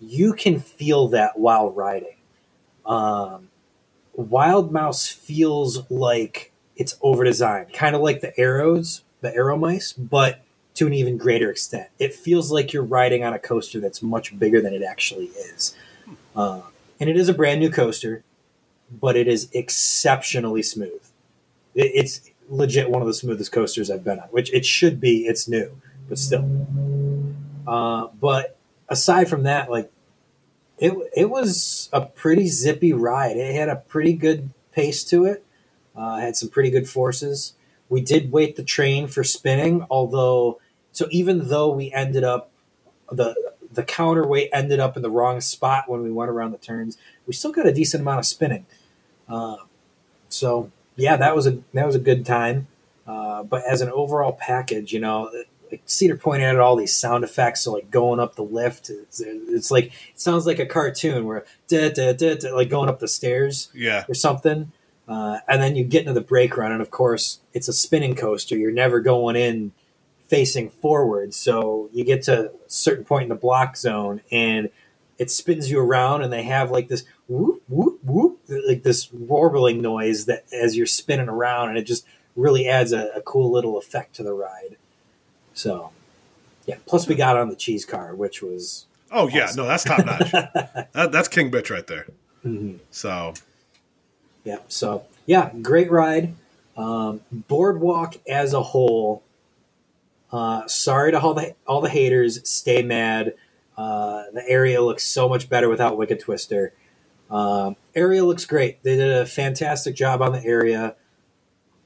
you 0.00 0.32
can 0.32 0.58
feel 0.60 1.08
that 1.08 1.38
while 1.38 1.70
riding. 1.70 2.16
Um, 2.84 3.48
Wild 4.14 4.72
Mouse 4.72 5.08
feels 5.08 5.88
like 5.90 6.52
it's 6.76 6.96
over 7.00 7.24
designed, 7.24 7.72
kind 7.72 7.94
of 7.94 8.02
like 8.02 8.20
the 8.20 8.38
arrows, 8.38 9.02
the 9.20 9.34
arrow 9.34 9.56
mice, 9.56 9.92
but 9.92 10.40
to 10.76 10.86
an 10.86 10.94
even 10.94 11.16
greater 11.16 11.50
extent. 11.50 11.88
It 11.98 12.14
feels 12.14 12.52
like 12.52 12.72
you're 12.72 12.84
riding 12.84 13.24
on 13.24 13.32
a 13.32 13.38
coaster 13.38 13.80
that's 13.80 14.02
much 14.02 14.38
bigger 14.38 14.60
than 14.60 14.72
it 14.74 14.82
actually 14.82 15.26
is. 15.26 15.74
Uh, 16.34 16.62
and 17.00 17.10
it 17.10 17.16
is 17.16 17.28
a 17.28 17.34
brand 17.34 17.60
new 17.60 17.70
coaster, 17.70 18.22
but 18.90 19.16
it 19.16 19.26
is 19.26 19.48
exceptionally 19.52 20.62
smooth. 20.62 21.02
It, 21.74 21.90
it's 21.94 22.20
legit 22.48 22.90
one 22.90 23.02
of 23.02 23.08
the 23.08 23.14
smoothest 23.14 23.52
coasters 23.52 23.90
I've 23.90 24.04
been 24.04 24.20
on, 24.20 24.28
which 24.28 24.52
it 24.52 24.64
should 24.64 25.00
be. 25.00 25.26
It's 25.26 25.48
new, 25.48 25.80
but 26.08 26.18
still. 26.18 26.66
Uh, 27.66 28.08
but 28.20 28.56
aside 28.88 29.28
from 29.28 29.42
that, 29.44 29.70
like 29.70 29.90
it, 30.78 30.92
it 31.16 31.30
was 31.30 31.88
a 31.92 32.02
pretty 32.02 32.48
zippy 32.48 32.92
ride. 32.92 33.36
It 33.36 33.54
had 33.54 33.68
a 33.68 33.76
pretty 33.76 34.12
good 34.12 34.50
pace 34.72 35.02
to 35.04 35.24
it. 35.24 35.44
Uh, 35.96 36.18
had 36.18 36.36
some 36.36 36.50
pretty 36.50 36.70
good 36.70 36.88
forces. 36.88 37.54
We 37.88 38.02
did 38.02 38.30
wait 38.30 38.56
the 38.56 38.62
train 38.62 39.06
for 39.08 39.24
spinning, 39.24 39.86
although 39.90 40.60
so 40.96 41.06
even 41.10 41.48
though 41.48 41.68
we 41.68 41.92
ended 41.92 42.24
up 42.24 42.50
the 43.12 43.34
the 43.70 43.82
counterweight 43.82 44.48
ended 44.50 44.80
up 44.80 44.96
in 44.96 45.02
the 45.02 45.10
wrong 45.10 45.42
spot 45.42 45.90
when 45.90 46.02
we 46.02 46.10
went 46.10 46.30
around 46.30 46.52
the 46.52 46.58
turns, 46.58 46.96
we 47.26 47.34
still 47.34 47.52
got 47.52 47.66
a 47.66 47.72
decent 47.72 48.00
amount 48.00 48.18
of 48.18 48.24
spinning. 48.24 48.64
Uh, 49.28 49.56
so 50.30 50.70
yeah, 50.96 51.16
that 51.16 51.36
was 51.36 51.46
a 51.46 51.58
that 51.74 51.84
was 51.84 51.94
a 51.94 51.98
good 52.00 52.24
time. 52.24 52.66
Uh, 53.06 53.42
but 53.42 53.62
as 53.64 53.82
an 53.82 53.90
overall 53.90 54.32
package, 54.32 54.94
you 54.94 54.98
know, 54.98 55.30
like 55.70 55.82
Cedar 55.84 56.16
Point 56.16 56.42
added 56.42 56.60
all 56.60 56.76
these 56.76 56.96
sound 56.96 57.24
effects, 57.24 57.60
so 57.60 57.74
like 57.74 57.90
going 57.90 58.18
up 58.18 58.34
the 58.34 58.42
lift, 58.42 58.88
it's, 58.88 59.20
it's 59.20 59.70
like 59.70 59.86
it 59.88 60.18
sounds 60.18 60.46
like 60.46 60.58
a 60.58 60.64
cartoon 60.64 61.26
where 61.26 61.44
da, 61.68 61.90
da, 61.90 62.14
da, 62.14 62.36
da, 62.36 62.54
like 62.54 62.70
going 62.70 62.88
up 62.88 63.00
the 63.00 63.08
stairs 63.08 63.68
yeah. 63.74 64.06
or 64.08 64.14
something. 64.14 64.72
Uh, 65.06 65.40
and 65.46 65.60
then 65.60 65.76
you 65.76 65.84
get 65.84 66.00
into 66.00 66.14
the 66.14 66.22
brake 66.22 66.56
run, 66.56 66.72
and 66.72 66.80
of 66.80 66.90
course, 66.90 67.40
it's 67.52 67.68
a 67.68 67.74
spinning 67.74 68.14
coaster. 68.14 68.56
You're 68.56 68.72
never 68.72 68.98
going 68.98 69.36
in 69.36 69.72
facing 70.28 70.70
forward. 70.70 71.34
So 71.34 71.88
you 71.92 72.04
get 72.04 72.22
to 72.24 72.46
a 72.46 72.50
certain 72.66 73.04
point 73.04 73.24
in 73.24 73.28
the 73.28 73.34
block 73.34 73.76
zone, 73.76 74.20
and 74.30 74.70
it 75.18 75.30
spins 75.30 75.70
you 75.70 75.80
around, 75.80 76.22
and 76.22 76.32
they 76.32 76.42
have 76.42 76.70
like 76.70 76.88
this 76.88 77.04
whoop, 77.28 77.62
whoop, 77.68 77.98
whoop, 78.04 78.40
like 78.66 78.82
this 78.82 79.12
warbling 79.12 79.80
noise 79.80 80.26
that 80.26 80.44
as 80.52 80.76
you're 80.76 80.86
spinning 80.86 81.28
around, 81.28 81.70
and 81.70 81.78
it 81.78 81.84
just 81.84 82.04
really 82.34 82.68
adds 82.68 82.92
a, 82.92 83.08
a 83.14 83.22
cool 83.22 83.50
little 83.50 83.78
effect 83.78 84.14
to 84.16 84.22
the 84.22 84.32
ride. 84.34 84.76
So, 85.54 85.90
yeah. 86.66 86.76
Plus, 86.84 87.08
we 87.08 87.14
got 87.14 87.36
on 87.38 87.48
the 87.48 87.56
cheese 87.56 87.84
car, 87.86 88.14
which 88.14 88.42
was 88.42 88.86
Oh, 89.10 89.28
yeah. 89.28 89.50
No, 89.56 89.66
that's 89.66 89.84
top 89.84 90.04
notch. 90.04 90.30
that, 90.32 90.88
that's 91.12 91.28
King 91.28 91.50
Bitch 91.50 91.70
right 91.70 91.86
there. 91.86 92.06
mhm. 92.44 92.78
So, 92.90 93.34
Yeah. 94.44 94.58
So 94.68 95.04
yeah, 95.26 95.50
great 95.62 95.90
ride. 95.90 96.34
Um, 96.76 97.20
boardwalk 97.32 98.16
as 98.28 98.52
a 98.52 98.62
whole. 98.62 99.22
Uh, 100.36 100.68
sorry 100.68 101.12
to 101.12 101.18
all 101.18 101.32
the 101.32 101.54
all 101.66 101.80
the 101.80 101.88
haters. 101.88 102.46
Stay 102.46 102.82
mad. 102.82 103.32
Uh, 103.74 104.24
the 104.34 104.46
area 104.46 104.82
looks 104.82 105.02
so 105.02 105.30
much 105.30 105.48
better 105.48 105.66
without 105.66 105.96
Wicked 105.96 106.20
Twister. 106.20 106.74
Um, 107.30 107.76
area 107.94 108.22
looks 108.22 108.44
great. 108.44 108.82
They 108.82 108.96
did 108.96 109.10
a 109.10 109.24
fantastic 109.24 109.96
job 109.96 110.20
on 110.20 110.32
the 110.32 110.44
area. 110.44 110.94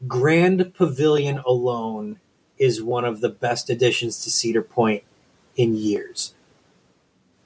Grand 0.09 0.75
Pavilion 0.75 1.39
alone 1.47 2.19
is 2.59 2.83
one 2.83 3.05
of 3.05 3.21
the 3.21 3.29
best 3.29 3.71
additions 3.71 4.25
to 4.25 4.31
Cedar 4.33 4.63
Point 4.63 5.05
in 5.55 5.77
years. 5.77 6.35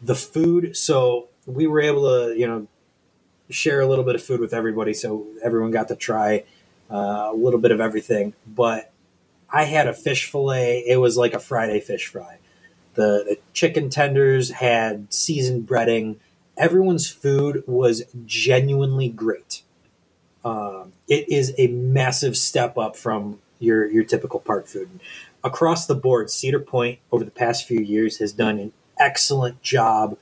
The 0.01 0.15
food, 0.15 0.75
so 0.75 1.29
we 1.45 1.67
were 1.67 1.83
able 1.83 2.05
to, 2.05 2.35
you 2.35 2.47
know, 2.47 2.67
share 3.51 3.83
a 3.83 3.87
little 3.87 4.05
bit 4.05 4.15
of 4.15 4.23
food 4.23 4.41
with 4.41 4.55
everybody, 4.55 4.95
so 4.95 5.27
everyone 5.43 5.71
got 5.71 5.89
to 5.89 5.97
try 5.97 6.45
uh, 6.91 7.29
a 7.31 7.35
little 7.35 7.61
bit 7.61 7.73
of 7.73 7.81
everything. 7.81 8.33
But 8.47 8.91
I 9.55 9.65
had 9.65 9.87
a 9.87 9.93
fish 9.93 10.29
fillet. 10.31 10.85
It 10.85 10.97
was 10.97 11.17
like 11.17 11.33
a 11.33 11.39
Friday 11.39 11.79
fish 11.79 12.09
fry. 12.09 12.39
The, 12.95 13.25
the 13.25 13.39
chicken 13.53 13.89
tenders 13.89 14.51
had 14.51 15.13
seasoned 15.15 15.69
breading. 15.69 16.17
Everyone's 16.57 17.09
food 17.09 17.63
was 17.67 18.03
genuinely 18.27 19.09
great. 19.09 19.63
Um, 20.45 20.93
it 21.09 21.29
is 21.29 21.55
a 21.57 21.69
massive 21.69 22.37
step 22.37 22.77
up 22.77 22.97
from 22.97 23.39
your 23.61 23.89
your 23.91 24.05
typical 24.05 24.41
park 24.41 24.67
food. 24.67 25.01
Across 25.43 25.87
the 25.87 25.95
board, 25.95 26.31
Cedar 26.31 26.61
Point 26.61 26.99
over 27.13 27.25
the 27.25 27.31
past 27.31 27.67
few 27.67 27.81
years 27.81 28.19
has 28.19 28.33
done 28.33 28.59
an 28.59 28.73
excellent 28.99 29.63
job 29.63 30.19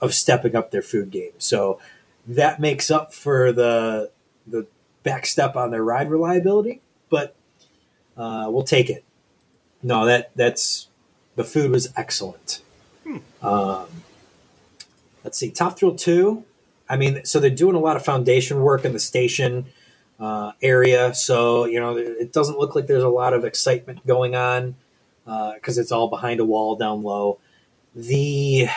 of 0.00 0.14
stepping 0.14 0.54
up 0.54 0.70
their 0.70 0.82
food 0.82 1.10
game. 1.10 1.32
So 1.38 1.80
that 2.26 2.60
makes 2.60 2.90
up 2.90 3.12
for 3.12 3.52
the 3.52 4.10
the 4.46 4.66
back 5.02 5.26
step 5.26 5.56
on 5.56 5.70
their 5.70 5.84
ride 5.84 6.10
reliability, 6.10 6.80
but 7.10 7.35
uh, 8.16 8.46
we'll 8.50 8.62
take 8.64 8.90
it. 8.90 9.04
No, 9.82 10.06
that 10.06 10.30
that's 10.34 10.88
the 11.36 11.44
food 11.44 11.70
was 11.70 11.92
excellent. 11.96 12.62
Um, 13.42 13.86
let's 15.22 15.38
see, 15.38 15.50
Top 15.50 15.78
Thrill 15.78 15.94
two. 15.94 16.44
I 16.88 16.96
mean, 16.96 17.24
so 17.24 17.40
they're 17.40 17.50
doing 17.50 17.76
a 17.76 17.80
lot 17.80 17.96
of 17.96 18.04
foundation 18.04 18.60
work 18.60 18.84
in 18.84 18.92
the 18.92 18.98
station 18.98 19.66
uh, 20.18 20.52
area, 20.62 21.14
so 21.14 21.66
you 21.66 21.78
know 21.78 21.96
it 21.96 22.32
doesn't 22.32 22.58
look 22.58 22.74
like 22.74 22.86
there's 22.86 23.02
a 23.02 23.08
lot 23.08 23.32
of 23.32 23.44
excitement 23.44 24.06
going 24.06 24.34
on 24.34 24.74
because 25.24 25.78
it's 25.78 25.92
all 25.92 26.08
behind 26.08 26.40
a 26.40 26.44
wall 26.44 26.76
down 26.76 27.02
low. 27.02 27.38
The 27.94 28.68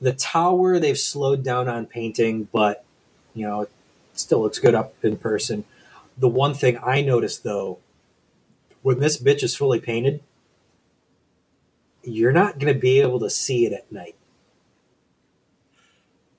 the 0.00 0.12
tower 0.12 0.78
they've 0.78 0.98
slowed 0.98 1.44
down 1.44 1.68
on 1.68 1.86
painting, 1.86 2.48
but 2.52 2.84
you 3.34 3.46
know 3.46 3.62
it 3.62 3.70
still 4.14 4.40
looks 4.40 4.58
good 4.58 4.74
up 4.74 4.94
in 5.04 5.16
person. 5.16 5.64
The 6.16 6.28
one 6.28 6.54
thing 6.54 6.78
I 6.82 7.02
noticed 7.02 7.44
though, 7.44 7.78
when 8.82 8.98
this 8.98 9.20
bitch 9.20 9.42
is 9.42 9.56
fully 9.56 9.80
painted, 9.80 10.22
you're 12.02 12.32
not 12.32 12.58
going 12.58 12.72
to 12.72 12.78
be 12.78 13.00
able 13.00 13.20
to 13.20 13.30
see 13.30 13.66
it 13.66 13.72
at 13.72 13.90
night. 13.92 14.16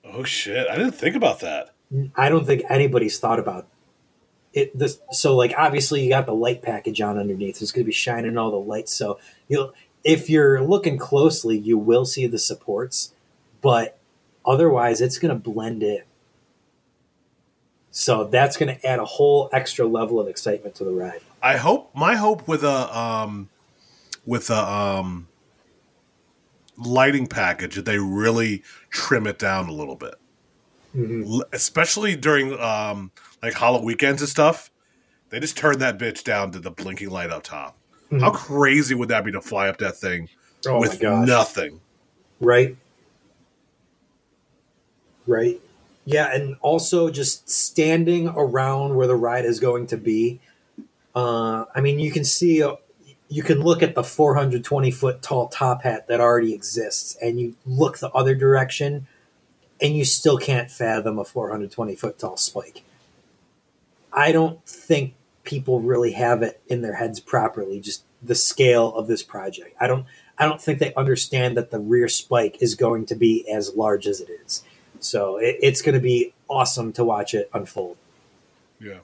Oh 0.04 0.24
shit! 0.24 0.68
I 0.68 0.76
didn't 0.76 0.92
think 0.92 1.16
about 1.16 1.40
that. 1.40 1.72
I 2.16 2.28
don't 2.28 2.46
think 2.46 2.62
anybody's 2.68 3.18
thought 3.18 3.38
about 3.38 3.66
it. 4.52 4.76
This 4.78 4.98
so 5.10 5.36
like 5.36 5.54
obviously 5.56 6.02
you 6.02 6.10
got 6.10 6.26
the 6.26 6.34
light 6.34 6.62
package 6.62 7.00
on 7.00 7.18
underneath. 7.18 7.62
It's 7.62 7.72
going 7.72 7.84
to 7.84 7.88
be 7.88 7.92
shining 7.92 8.36
all 8.36 8.50
the 8.50 8.56
lights. 8.56 8.92
So 8.92 9.18
you'll 9.48 9.72
if 10.04 10.28
you're 10.28 10.62
looking 10.62 10.98
closely, 10.98 11.56
you 11.56 11.78
will 11.78 12.04
see 12.04 12.26
the 12.26 12.38
supports, 12.38 13.12
but 13.60 13.98
otherwise 14.44 15.00
it's 15.00 15.18
going 15.18 15.34
to 15.34 15.40
blend 15.40 15.82
in. 15.82 16.02
So 17.92 18.24
that's 18.24 18.56
going 18.56 18.74
to 18.74 18.86
add 18.86 18.98
a 18.98 19.04
whole 19.04 19.50
extra 19.52 19.86
level 19.86 20.18
of 20.18 20.26
excitement 20.26 20.74
to 20.76 20.84
the 20.84 20.90
ride. 20.90 21.20
I 21.42 21.58
hope 21.58 21.94
my 21.94 22.16
hope 22.16 22.48
with 22.48 22.64
a 22.64 22.98
um 22.98 23.50
with 24.24 24.48
a 24.50 24.56
um 24.58 25.28
lighting 26.78 27.26
package 27.26 27.74
that 27.76 27.84
they 27.84 27.98
really 27.98 28.62
trim 28.90 29.26
it 29.26 29.38
down 29.38 29.68
a 29.68 29.72
little 29.72 29.96
bit. 29.96 30.14
L- 30.96 31.44
especially 31.52 32.16
during 32.16 32.58
um 32.58 33.10
like 33.42 33.54
Halloween 33.54 33.84
weekends 33.86 34.22
and 34.22 34.28
stuff. 34.28 34.70
They 35.28 35.40
just 35.40 35.56
turn 35.56 35.78
that 35.78 35.98
bitch 35.98 36.24
down 36.24 36.50
to 36.52 36.60
the 36.60 36.70
blinking 36.70 37.10
light 37.10 37.30
up 37.30 37.42
top. 37.42 37.78
How 38.20 38.30
crazy 38.30 38.94
would 38.94 39.08
that 39.08 39.24
be 39.24 39.32
to 39.32 39.40
fly 39.40 39.68
up 39.68 39.78
that 39.78 39.96
thing 39.96 40.28
Oh 40.66 40.78
with 40.78 41.02
nothing? 41.02 41.80
Right. 42.40 42.76
Right. 45.26 45.60
Yeah, 46.04 46.34
and 46.34 46.56
also 46.60 47.10
just 47.10 47.48
standing 47.48 48.28
around 48.28 48.96
where 48.96 49.06
the 49.06 49.14
ride 49.14 49.44
is 49.44 49.60
going 49.60 49.86
to 49.88 49.96
be. 49.96 50.40
Uh, 51.14 51.66
I 51.74 51.80
mean, 51.80 52.00
you 52.00 52.10
can 52.10 52.24
see, 52.24 52.62
uh, 52.62 52.76
you 53.28 53.42
can 53.42 53.60
look 53.60 53.82
at 53.82 53.94
the 53.94 54.02
420 54.02 54.90
foot 54.90 55.22
tall 55.22 55.48
top 55.48 55.82
hat 55.82 56.08
that 56.08 56.20
already 56.20 56.54
exists, 56.54 57.16
and 57.22 57.40
you 57.40 57.54
look 57.64 57.98
the 57.98 58.10
other 58.10 58.34
direction, 58.34 59.06
and 59.80 59.96
you 59.96 60.04
still 60.04 60.38
can't 60.38 60.70
fathom 60.70 61.18
a 61.18 61.24
420 61.24 61.94
foot 61.94 62.18
tall 62.18 62.36
spike. 62.36 62.82
I 64.12 64.32
don't 64.32 64.64
think 64.66 65.14
people 65.44 65.80
really 65.80 66.12
have 66.12 66.42
it 66.42 66.60
in 66.68 66.82
their 66.82 66.94
heads 66.94 67.20
properly. 67.20 67.80
Just 67.80 68.04
the 68.22 68.34
scale 68.34 68.94
of 68.94 69.06
this 69.06 69.22
project. 69.22 69.76
I 69.80 69.86
don't. 69.86 70.06
I 70.38 70.46
don't 70.46 70.60
think 70.60 70.78
they 70.78 70.94
understand 70.94 71.56
that 71.56 71.70
the 71.70 71.78
rear 71.78 72.08
spike 72.08 72.56
is 72.60 72.74
going 72.74 73.06
to 73.06 73.14
be 73.14 73.48
as 73.48 73.76
large 73.76 74.06
as 74.06 74.20
it 74.20 74.28
is. 74.44 74.64
So 75.02 75.36
it, 75.36 75.56
it's 75.60 75.82
going 75.82 75.94
to 75.94 76.00
be 76.00 76.32
awesome 76.48 76.92
to 76.94 77.04
watch 77.04 77.34
it 77.34 77.50
unfold. 77.52 77.96
Yeah. 78.80 78.98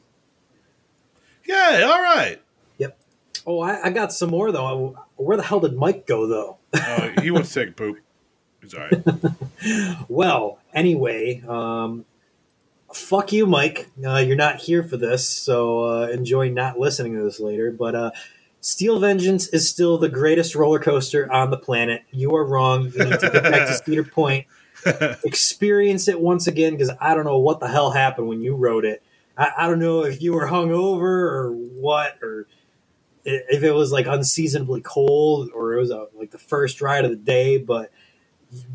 Yeah, 1.45 1.89
all 1.91 2.03
right. 2.03 2.41
Yep. 2.79 2.99
Oh, 3.47 3.61
I, 3.61 3.87
I 3.87 3.91
got 3.91 4.13
some 4.13 4.31
more 4.31 4.53
though. 4.53 4.99
Where 5.17 5.37
the 5.37 5.43
hell 5.43 5.61
did 5.61 5.75
Mike 5.75 6.07
go 6.07 6.27
though? 6.27 6.59
Uh, 6.73 7.21
he 7.23 7.31
take 7.43 7.71
a 7.71 7.73
poop. 7.73 7.99
He's 8.61 8.75
all 8.75 8.81
right. 8.81 9.05
Well, 10.09 10.61
anyway, 10.73 11.43
um, 11.49 12.05
fuck 12.93 13.33
you, 13.33 13.45
Mike. 13.45 13.89
Uh, 14.05 14.19
you're 14.19 14.37
not 14.37 14.57
here 14.57 14.85
for 14.85 14.97
this, 14.97 15.27
so 15.27 15.85
uh, 15.85 16.07
enjoy 16.09 16.51
not 16.51 16.79
listening 16.79 17.15
to 17.17 17.23
this 17.23 17.41
later. 17.41 17.73
But 17.73 17.95
uh, 17.97 18.11
Steel 18.61 19.01
Vengeance 19.01 19.49
is 19.49 19.69
still 19.69 19.99
the 19.99 20.09
greatest 20.09 20.55
roller 20.55 20.79
coaster 20.79 21.31
on 21.33 21.51
the 21.51 21.57
planet. 21.57 22.03
You 22.11 22.35
are 22.37 22.45
wrong. 22.45 22.93
You 22.95 23.05
need 23.05 23.21
to 23.21 23.31
get 23.31 23.43
back 23.43 23.67
to 23.69 23.75
Cedar 23.85 24.05
Point, 24.05 24.47
experience 25.25 26.09
it 26.09 26.21
once 26.21 26.47
again, 26.47 26.73
because 26.73 26.91
I 27.01 27.15
don't 27.15 27.25
know 27.25 27.39
what 27.39 27.61
the 27.61 27.69
hell 27.69 27.91
happened 27.91 28.29
when 28.29 28.41
you 28.41 28.55
wrote 28.55 28.85
it. 28.85 29.03
I, 29.37 29.53
I 29.57 29.67
don't 29.69 29.79
know 29.79 30.05
if 30.05 30.21
you 30.23 30.33
were 30.33 30.47
hungover 30.47 31.01
or 31.01 31.53
what, 31.53 32.19
or 32.23 32.47
if 33.25 33.63
it 33.63 33.73
was 33.73 33.93
like 33.93 34.07
unseasonably 34.07 34.81
cold, 34.81 35.51
or 35.55 35.75
it 35.75 35.81
was 35.81 35.91
a, 35.91 36.07
like 36.15 36.31
the 36.31 36.39
first 36.39 36.81
ride 36.81 37.05
of 37.05 37.11
the 37.11 37.17
day. 37.17 37.59
But 37.59 37.91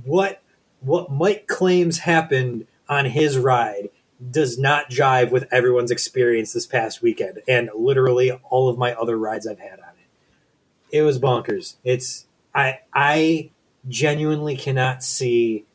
what 0.04 0.42
what 0.82 1.12
Mike 1.12 1.48
claims 1.48 2.00
happened 2.00 2.68
on 2.90 3.06
his 3.06 3.38
ride 3.38 3.90
does 4.32 4.58
not 4.58 4.90
jive 4.90 5.32
with 5.32 5.52
everyone's 5.52 5.92
experience 5.92 6.54
this 6.54 6.66
past 6.66 7.02
weekend 7.02 7.42
and 7.48 7.70
literally 7.76 8.32
all 8.32 8.70
of 8.70 8.78
my 8.78 8.94
other 8.94 9.18
rides 9.18 9.48
I've 9.48 9.60
had 9.60 9.80
on 9.80 9.90
it. 10.00 10.98
It 10.98 11.02
was 11.02 11.20
bonkers. 11.20 11.76
It's 11.84 12.26
I 12.54 12.80
I 12.94 13.50
genuinely 13.88 14.56
cannot 14.56 15.04
see 15.04 15.66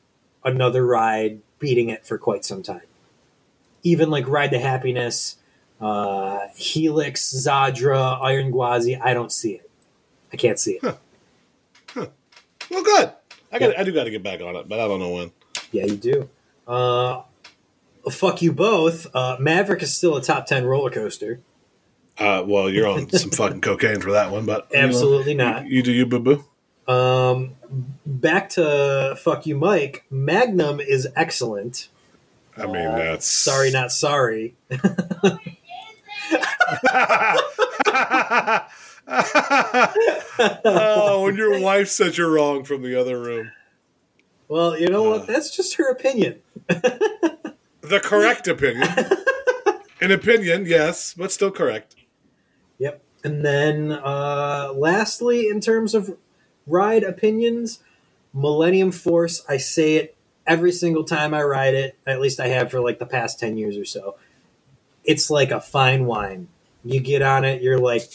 another 0.44 0.84
ride 0.86 1.40
beating 1.58 1.88
it 1.88 2.06
for 2.06 2.18
quite 2.18 2.44
some 2.44 2.62
time. 2.62 2.82
Even 3.82 4.10
like 4.10 4.28
Ride 4.28 4.50
to 4.50 4.58
Happiness, 4.58 5.36
uh, 5.80 6.48
Helix, 6.56 7.32
Zadra, 7.32 8.20
Iron 8.22 8.52
Gwazi, 8.52 9.00
I 9.00 9.14
don't 9.14 9.32
see 9.32 9.52
it. 9.52 9.70
I 10.32 10.36
can't 10.36 10.58
see 10.58 10.78
it. 10.82 10.82
well, 11.94 12.12
good. 12.70 13.12
I 13.50 13.58
got. 13.58 13.78
I 13.78 13.84
do 13.84 13.92
got 13.92 14.04
to 14.04 14.10
get 14.10 14.22
back 14.22 14.40
on 14.40 14.56
it, 14.56 14.68
but 14.68 14.80
I 14.80 14.88
don't 14.88 15.00
know 15.00 15.10
when. 15.10 15.30
Yeah, 15.72 15.86
you 15.86 15.96
do. 15.96 16.28
Uh, 16.66 17.22
fuck 18.10 18.42
you 18.42 18.52
both. 18.52 19.06
Uh, 19.14 19.36
Maverick 19.40 19.82
is 19.82 19.94
still 19.94 20.16
a 20.16 20.22
top 20.22 20.46
10 20.46 20.64
roller 20.64 20.90
coaster. 20.90 21.40
Uh, 22.18 22.42
well, 22.46 22.68
you're 22.68 22.86
on 22.88 23.08
some 23.10 23.30
fucking 23.30 23.60
cocaine 23.60 24.00
for 24.00 24.12
that 24.12 24.32
one, 24.32 24.44
but 24.44 24.68
you 24.72 24.78
know, 24.78 24.86
Absolutely 24.86 25.34
not. 25.34 25.66
You, 25.66 25.76
you 25.76 25.82
do 25.82 25.92
you, 25.92 26.06
boo 26.06 26.18
boo. 26.18 26.44
Um, 26.88 27.54
back 28.06 28.48
to 28.50 29.14
fuck 29.20 29.46
you, 29.46 29.56
Mike. 29.56 30.04
Magnum 30.10 30.80
is 30.80 31.06
excellent. 31.14 31.88
I 32.56 32.66
mean, 32.66 32.76
Uh, 32.86 32.96
that's 32.96 33.26
Sorry, 33.26 33.70
not 33.70 33.92
sorry. 33.92 34.54
oh, 40.64 41.22
when 41.24 41.36
your 41.36 41.60
wife 41.60 41.88
says 41.88 42.18
you're 42.18 42.30
wrong 42.30 42.64
from 42.64 42.82
the 42.82 42.98
other 42.98 43.20
room. 43.20 43.52
Well, 44.48 44.78
you 44.78 44.88
know 44.88 45.06
Uh. 45.06 45.18
what? 45.18 45.26
That's 45.26 45.54
just 45.54 45.76
her 45.76 45.90
opinion. 45.90 46.40
The 46.68 48.00
correct 48.02 48.46
opinion. 48.48 48.88
An 50.00 50.10
opinion, 50.12 50.66
yes, 50.66 51.14
but 51.16 51.32
still 51.32 51.50
correct. 51.50 51.96
Yep. 52.78 53.02
And 53.24 53.44
then, 53.44 53.92
uh, 53.92 54.72
lastly, 54.76 55.48
in 55.48 55.60
terms 55.60 55.94
of 55.94 56.16
ride 56.68 57.02
opinions, 57.02 57.80
Millennium 58.32 58.92
Force, 58.92 59.42
I 59.48 59.56
say 59.56 59.96
it 59.96 60.16
every 60.46 60.72
single 60.72 61.04
time 61.04 61.34
I 61.34 61.42
ride 61.42 61.74
it, 61.74 61.98
at 62.06 62.20
least 62.20 62.40
I 62.40 62.48
have 62.48 62.70
for 62.70 62.80
like 62.80 62.98
the 62.98 63.06
past 63.06 63.38
10 63.38 63.56
years 63.56 63.76
or 63.76 63.84
so. 63.84 64.16
It's 65.04 65.30
like 65.30 65.50
a 65.50 65.60
fine 65.60 66.06
wine. 66.06 66.48
You 66.84 67.00
get 67.00 67.22
on 67.22 67.44
it, 67.44 67.62
you're 67.62 67.78
like, 67.78 68.10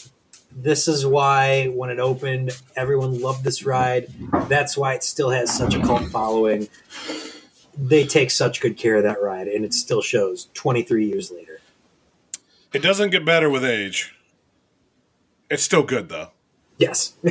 this 0.56 0.86
is 0.88 1.04
why 1.06 1.66
when 1.66 1.90
it 1.90 1.98
opened, 1.98 2.52
everyone 2.76 3.20
loved 3.20 3.44
this 3.44 3.64
ride. 3.64 4.06
That's 4.48 4.76
why 4.76 4.94
it 4.94 5.02
still 5.02 5.30
has 5.30 5.56
such 5.56 5.74
a 5.74 5.80
cult 5.80 6.08
following. 6.10 6.68
They 7.76 8.06
take 8.06 8.30
such 8.30 8.60
good 8.60 8.76
care 8.76 8.96
of 8.96 9.02
that 9.02 9.20
ride, 9.20 9.48
and 9.48 9.64
it 9.64 9.74
still 9.74 10.00
shows 10.00 10.48
23 10.54 11.06
years 11.06 11.32
later. 11.32 11.60
It 12.72 12.82
doesn't 12.82 13.10
get 13.10 13.24
better 13.24 13.50
with 13.50 13.64
age. 13.64 14.14
It's 15.50 15.62
still 15.62 15.82
good 15.82 16.08
though. 16.08 16.30
Yes. 16.78 17.14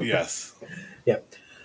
Yes. 0.00 0.51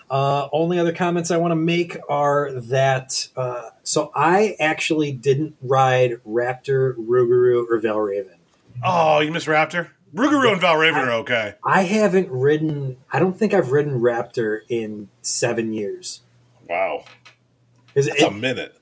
Uh, 0.09 0.47
only 0.53 0.79
other 0.79 0.93
comments 0.93 1.31
I 1.31 1.37
want 1.37 1.51
to 1.51 1.55
make 1.57 1.97
are 2.07 2.51
that 2.53 3.27
uh, 3.35 3.69
so 3.83 4.11
I 4.15 4.55
actually 4.59 5.11
didn't 5.11 5.57
ride 5.61 6.21
Raptor, 6.25 6.95
Rougarou, 6.95 7.65
or 7.69 7.79
Valraven. 7.81 8.37
Oh, 8.83 9.19
you 9.19 9.31
missed 9.31 9.47
Raptor. 9.47 9.89
Rougarou 10.15 10.53
and 10.53 10.61
Valraven 10.61 10.95
are 10.95 11.11
okay. 11.11 11.55
I 11.65 11.81
haven't 11.83 12.29
ridden. 12.31 12.97
I 13.11 13.19
don't 13.19 13.37
think 13.37 13.53
I've 13.53 13.71
ridden 13.71 13.99
Raptor 13.99 14.61
in 14.69 15.09
seven 15.21 15.73
years. 15.73 16.21
Wow, 16.69 17.03
that's 17.93 18.07
it- 18.07 18.21
a 18.21 18.31
minute. 18.31 18.75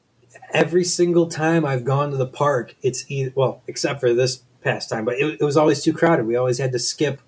every 0.53 0.83
single 0.83 1.27
time 1.27 1.65
I've 1.65 1.83
gone 1.83 2.11
to 2.11 2.17
the 2.17 2.27
park, 2.27 2.75
it's 2.83 3.09
either 3.09 3.31
well, 3.35 3.63
except 3.67 3.99
for 3.99 4.13
this 4.13 4.43
past 4.63 4.89
time, 4.89 5.05
but 5.05 5.15
it, 5.19 5.37
it 5.39 5.43
was 5.43 5.57
always 5.57 5.83
too 5.83 5.93
crowded. 5.93 6.27
We 6.27 6.35
always 6.35 6.59
had 6.59 6.71
to 6.73 6.79
skip 6.79 7.19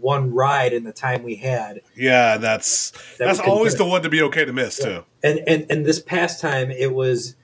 one 0.00 0.32
ride 0.32 0.72
in 0.72 0.84
the 0.84 0.92
time 0.92 1.22
we 1.22 1.36
had. 1.36 1.80
Yeah, 1.96 2.36
that's 2.38 2.90
That 3.18 3.26
that's 3.26 3.40
always 3.40 3.76
the 3.76 3.84
one 3.84 4.02
to 4.02 4.08
be 4.08 4.22
okay 4.22 4.44
to 4.44 4.52
miss 4.52 4.78
Yeah. 4.80 4.86
too. 4.86 5.04
And 5.22 5.40
and 5.46 5.66
and 5.70 5.86
this 5.86 6.00
past 6.00 6.40
time 6.40 6.70
it 6.70 6.94
was 6.94 7.36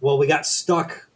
well, 0.00 0.18
we 0.18 0.26
got 0.26 0.46
stuck 0.46 1.08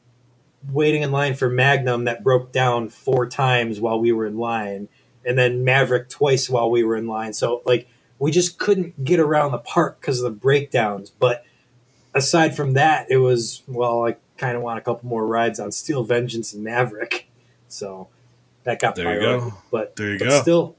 waiting 0.72 1.02
in 1.02 1.12
line 1.12 1.34
for 1.34 1.48
Magnum 1.48 2.04
that 2.04 2.22
broke 2.24 2.52
down 2.52 2.88
four 2.88 3.28
times 3.28 3.80
while 3.80 3.98
we 4.00 4.12
were 4.12 4.26
in 4.26 4.38
line, 4.38 4.88
and 5.24 5.36
then 5.38 5.64
Maverick 5.64 6.08
twice 6.08 6.48
while 6.48 6.70
we 6.70 6.82
were 6.84 6.96
in 6.96 7.06
line. 7.06 7.32
So 7.32 7.62
like 7.64 7.88
we 8.18 8.30
just 8.30 8.58
couldn't 8.58 9.04
get 9.04 9.20
around 9.20 9.52
the 9.52 9.58
park 9.58 10.00
because 10.00 10.20
of 10.20 10.24
the 10.24 10.38
breakdowns. 10.38 11.10
But 11.10 11.44
aside 12.14 12.56
from 12.56 12.72
that, 12.74 13.06
it 13.10 13.18
was 13.18 13.62
well, 13.66 14.06
I 14.06 14.16
kind 14.38 14.56
of 14.56 14.62
want 14.62 14.78
a 14.78 14.82
couple 14.82 15.08
more 15.08 15.26
rides 15.26 15.58
on 15.60 15.72
Steel 15.72 16.02
Vengeance 16.04 16.52
and 16.52 16.62
Maverick, 16.64 17.28
so 17.68 18.08
that 18.64 18.80
got 18.80 18.96
There 18.96 19.14
you 19.14 19.20
go. 19.20 19.54
But 19.70 19.96
There 19.96 20.12
you 20.12 20.18
but 20.18 20.28
go. 20.28 20.40
Still. 20.42 20.75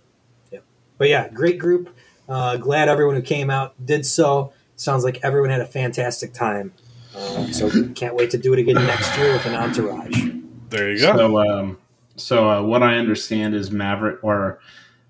But 0.97 1.09
yeah, 1.09 1.29
great 1.29 1.59
group. 1.59 1.95
Uh, 2.27 2.57
glad 2.57 2.89
everyone 2.89 3.15
who 3.15 3.21
came 3.21 3.49
out 3.49 3.73
did 3.83 4.05
so. 4.05 4.53
Sounds 4.75 5.03
like 5.03 5.19
everyone 5.23 5.49
had 5.49 5.61
a 5.61 5.65
fantastic 5.65 6.33
time. 6.33 6.73
Uh, 7.15 7.47
so 7.47 7.91
can't 7.93 8.15
wait 8.15 8.29
to 8.31 8.37
do 8.37 8.53
it 8.53 8.59
again 8.59 8.75
next 8.75 9.17
year 9.17 9.33
with 9.33 9.45
an 9.45 9.55
entourage. 9.55 10.29
There 10.69 10.91
you 10.91 10.99
go. 10.99 11.15
So, 11.15 11.39
um, 11.39 11.77
so 12.15 12.49
uh, 12.49 12.61
what 12.61 12.83
I 12.83 12.97
understand 12.97 13.55
is 13.55 13.71
Maverick 13.71 14.23
or 14.23 14.59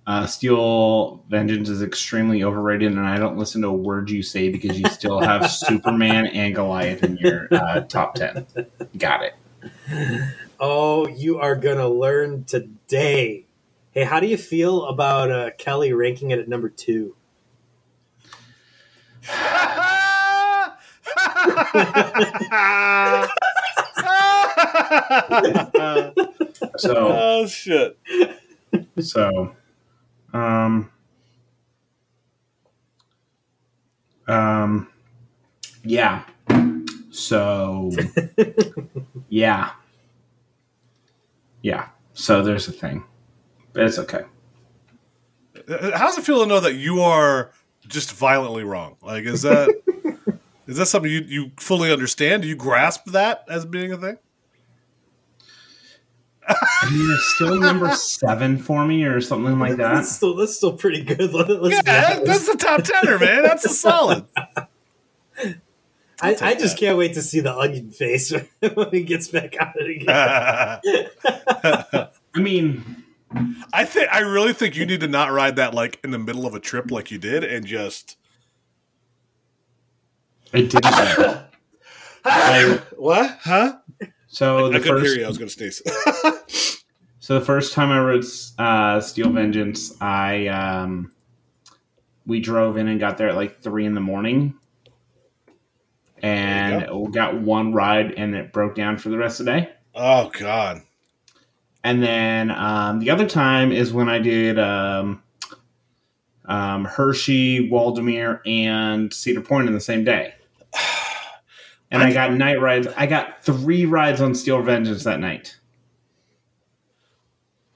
uh, 0.05 0.25
Steel 0.25 1.21
Vengeance 1.29 1.67
is 1.67 1.81
extremely 1.81 2.43
overrated, 2.43 2.93
and 2.93 3.05
I 3.05 3.17
don't 3.17 3.37
listen 3.37 3.61
to 3.63 3.67
a 3.67 3.73
word 3.73 4.09
you 4.09 4.23
say 4.23 4.49
because 4.49 4.79
you 4.79 4.87
still 4.89 5.19
have 5.19 5.51
Superman 5.51 6.27
and 6.27 6.55
Goliath 6.55 7.03
in 7.03 7.17
your 7.17 7.47
uh, 7.51 7.81
top 7.81 8.15
ten. 8.15 8.45
Got 8.97 9.23
it. 9.23 9.35
Oh, 10.59 11.07
you 11.07 11.39
are 11.39 11.55
gonna 11.55 11.89
learn 11.89 12.45
today. 12.45 13.46
Hey, 13.97 14.03
how 14.03 14.19
do 14.19 14.27
you 14.27 14.37
feel 14.37 14.85
about 14.85 15.31
uh, 15.31 15.49
Kelly 15.57 15.91
ranking 15.91 16.29
it 16.29 16.37
at 16.37 16.47
number 16.47 16.69
two? 16.69 17.15
So, 26.77 26.93
oh 26.95 27.47
shit! 27.49 27.97
so, 28.99 29.55
um, 30.31 30.91
um, 34.27 34.89
yeah. 35.83 36.23
So, 37.09 37.91
yeah, 39.29 39.71
yeah. 41.63 41.87
So 42.13 42.43
there's 42.43 42.67
a 42.67 42.71
thing, 42.71 43.03
but 43.77 43.85
it's 43.85 43.99
okay. 43.99 44.23
Uh, 45.69 45.95
how's 45.97 46.17
it 46.17 46.23
feel 46.23 46.39
to 46.41 46.47
know 46.47 46.59
that 46.59 46.73
you 46.73 47.01
are 47.01 47.51
just 47.87 48.11
violently 48.13 48.63
wrong? 48.63 48.95
Like, 49.03 49.25
is 49.25 49.43
that 49.43 49.69
is 50.67 50.77
that 50.77 50.87
something 50.87 51.11
you 51.11 51.21
you 51.27 51.51
fully 51.57 51.91
understand? 51.93 52.41
Do 52.41 52.47
you 52.47 52.55
grasp 52.55 53.05
that 53.11 53.45
as 53.47 53.65
being 53.65 53.91
a 53.91 53.97
thing? 53.97 54.17
I 56.49 56.89
mean, 56.89 57.11
it's 57.11 57.35
still 57.35 57.59
number 57.59 57.91
seven 57.93 58.57
for 58.57 58.85
me, 58.85 59.03
or 59.03 59.19
something 59.21 59.59
like 59.59 59.75
that. 59.77 59.93
That's 59.95 60.15
still 60.15 60.35
that's 60.35 60.55
still 60.55 60.73
pretty 60.73 61.03
good. 61.03 61.33
Let, 61.33 61.49
us 61.49 61.71
Yeah, 61.71 61.81
that- 61.83 62.25
that's 62.25 62.47
the 62.51 62.57
top 62.57 62.83
tenner, 62.83 63.19
man. 63.19 63.43
That's 63.43 63.65
a 63.65 63.69
solid. 63.69 64.25
I, 66.19 66.35
I 66.41 66.55
just 66.55 66.75
that. 66.75 66.79
can't 66.79 66.97
wait 66.97 67.13
to 67.13 67.21
see 67.21 67.41
the 67.41 67.55
onion 67.55 67.91
face 67.91 68.33
when 68.73 68.89
he 68.89 69.03
gets 69.03 69.27
back 69.27 69.55
on 69.61 69.71
it 69.75 70.01
again. 70.01 71.09
I 72.33 72.39
I 73.73 73.83
think 73.85 74.09
I 74.11 74.19
really 74.19 74.53
think 74.53 74.75
you 74.75 74.85
need 74.85 75.01
to 75.01 75.07
not 75.07 75.31
ride 75.31 75.57
that 75.57 75.73
like 75.73 75.99
in 76.03 76.11
the 76.11 76.17
middle 76.19 76.45
of 76.45 76.53
a 76.55 76.59
trip 76.59 76.91
like 76.91 77.11
you 77.11 77.17
did, 77.17 77.43
and 77.43 77.65
just 77.65 78.17
I 80.53 80.61
didn't. 80.61 80.85
I- 80.85 82.81
what? 82.97 83.37
Huh? 83.41 83.77
so 84.27 84.69
the 84.69 84.77
I 84.77 84.79
couldn't 84.79 84.99
first, 84.99 85.05
hear 85.05 85.19
you. 85.19 85.25
I 85.25 85.27
was 85.27 85.37
going 85.37 85.49
to 85.49 85.53
sneeze. 85.53 85.81
so 87.19 87.37
the 87.39 87.45
first 87.45 87.73
time 87.73 87.89
I 87.91 87.99
rode 87.99 88.25
uh, 88.57 89.01
Steel 89.01 89.29
Vengeance, 89.29 89.99
I 90.01 90.47
um, 90.47 91.11
we 92.25 92.39
drove 92.39 92.77
in 92.77 92.87
and 92.87 92.99
got 92.99 93.17
there 93.17 93.29
at 93.29 93.35
like 93.35 93.61
three 93.61 93.85
in 93.85 93.93
the 93.93 94.01
morning, 94.01 94.55
and 96.21 96.81
There 96.83 96.95
we 96.95 97.11
got 97.11 97.39
one 97.41 97.73
ride, 97.73 98.13
and 98.13 98.35
it 98.35 98.53
broke 98.53 98.75
down 98.75 98.97
for 98.97 99.09
the 99.09 99.17
rest 99.17 99.39
of 99.41 99.45
the 99.45 99.51
day. 99.51 99.69
oh 99.95 100.29
God. 100.37 100.81
And 101.83 102.03
then 102.03 102.51
um, 102.51 102.99
the 102.99 103.09
other 103.09 103.27
time 103.27 103.71
is 103.71 103.93
when 103.93 104.09
I 104.09 104.19
did 104.19 104.59
um, 104.59 105.23
um, 106.45 106.85
Hershey, 106.85 107.69
Waldameer, 107.69 108.41
and 108.45 109.13
Cedar 109.13 109.41
Point 109.41 109.67
in 109.67 109.73
the 109.73 109.81
same 109.81 110.03
day. 110.03 110.33
And 111.89 112.03
I 112.03 112.11
got 112.11 112.33
night 112.33 112.59
rides. 112.59 112.85
I 112.97 113.05
got 113.05 113.45
three 113.45 113.85
rides 113.85 114.19
on 114.19 114.35
Steel 114.35 114.61
Vengeance 114.61 115.05
that 115.05 115.21
night. 115.21 115.57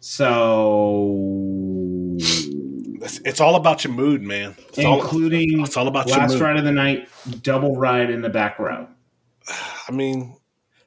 So, 0.02 1.16
It's, 2.20 3.20
it's 3.20 3.39
all 3.39 3.56
about 3.56 3.86
your 3.86 3.93
mood, 3.93 4.22
man. 4.22 4.54
It's 4.68 4.80
all, 4.80 5.02
including 5.02 5.62
it's 5.62 5.78
all 5.78 5.88
about 5.88 6.10
your 6.10 6.18
last 6.18 6.38
ride 6.39 6.58
of 6.58 6.66
the 6.66 6.74
night, 6.74 7.08
double 7.41 7.78
ride 7.78 8.10
in 8.10 8.22
the 8.22 8.30
back 8.30 8.60
row. 8.60 8.86
I 9.88 9.91
mean, 9.93 10.36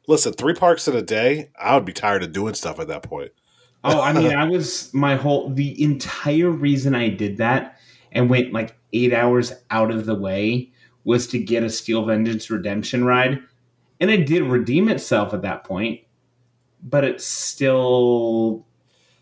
listen, 0.06 0.32
three 0.32 0.54
parks 0.54 0.88
in 0.88 0.96
a 0.96 1.02
day, 1.02 1.50
I 1.58 1.74
would 1.74 1.84
be 1.84 1.92
tired 1.92 2.22
of 2.22 2.32
doing 2.32 2.54
stuff 2.54 2.78
at 2.78 2.88
that 2.88 3.02
point. 3.02 3.32
Oh, 3.82 4.00
I 4.00 4.12
mean, 4.12 4.32
I 4.36 4.44
was 4.44 4.92
my 4.94 5.16
whole 5.16 5.50
the 5.50 5.82
entire 5.82 6.50
reason 6.50 6.94
I 6.94 7.08
did 7.08 7.38
that 7.38 7.78
and 8.12 8.30
went 8.30 8.52
like 8.52 8.76
eight 8.92 9.12
hours 9.12 9.52
out 9.70 9.90
of 9.90 10.06
the 10.06 10.14
way 10.14 10.70
was 11.04 11.26
to 11.28 11.38
get 11.38 11.62
a 11.62 11.70
Steel 11.70 12.04
Vengeance 12.04 12.48
Redemption 12.50 13.04
ride, 13.04 13.42
and 14.00 14.10
it 14.10 14.26
did 14.26 14.42
redeem 14.42 14.88
itself 14.88 15.34
at 15.34 15.42
that 15.42 15.64
point, 15.64 16.00
but 16.82 17.04
it's 17.04 17.26
still 17.26 18.66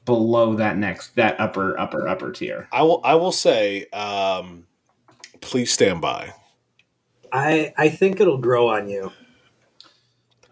below 0.05 0.55
that 0.55 0.77
next 0.77 1.15
that 1.17 1.39
upper 1.41 1.79
upper 1.79 2.07
upper 2.07 2.31
tier. 2.33 2.69
I 2.73 2.83
will. 2.83 3.01
I 3.05 3.15
will 3.17 3.33
say, 3.33 3.87
um, 3.87 4.67
please 5.41 5.73
stand 5.73 6.01
by. 6.01 6.35
I 7.33 7.73
I 7.77 7.89
think 7.89 8.21
it'll 8.21 8.39
grow 8.39 8.69
on 8.69 8.89
you. 8.89 9.13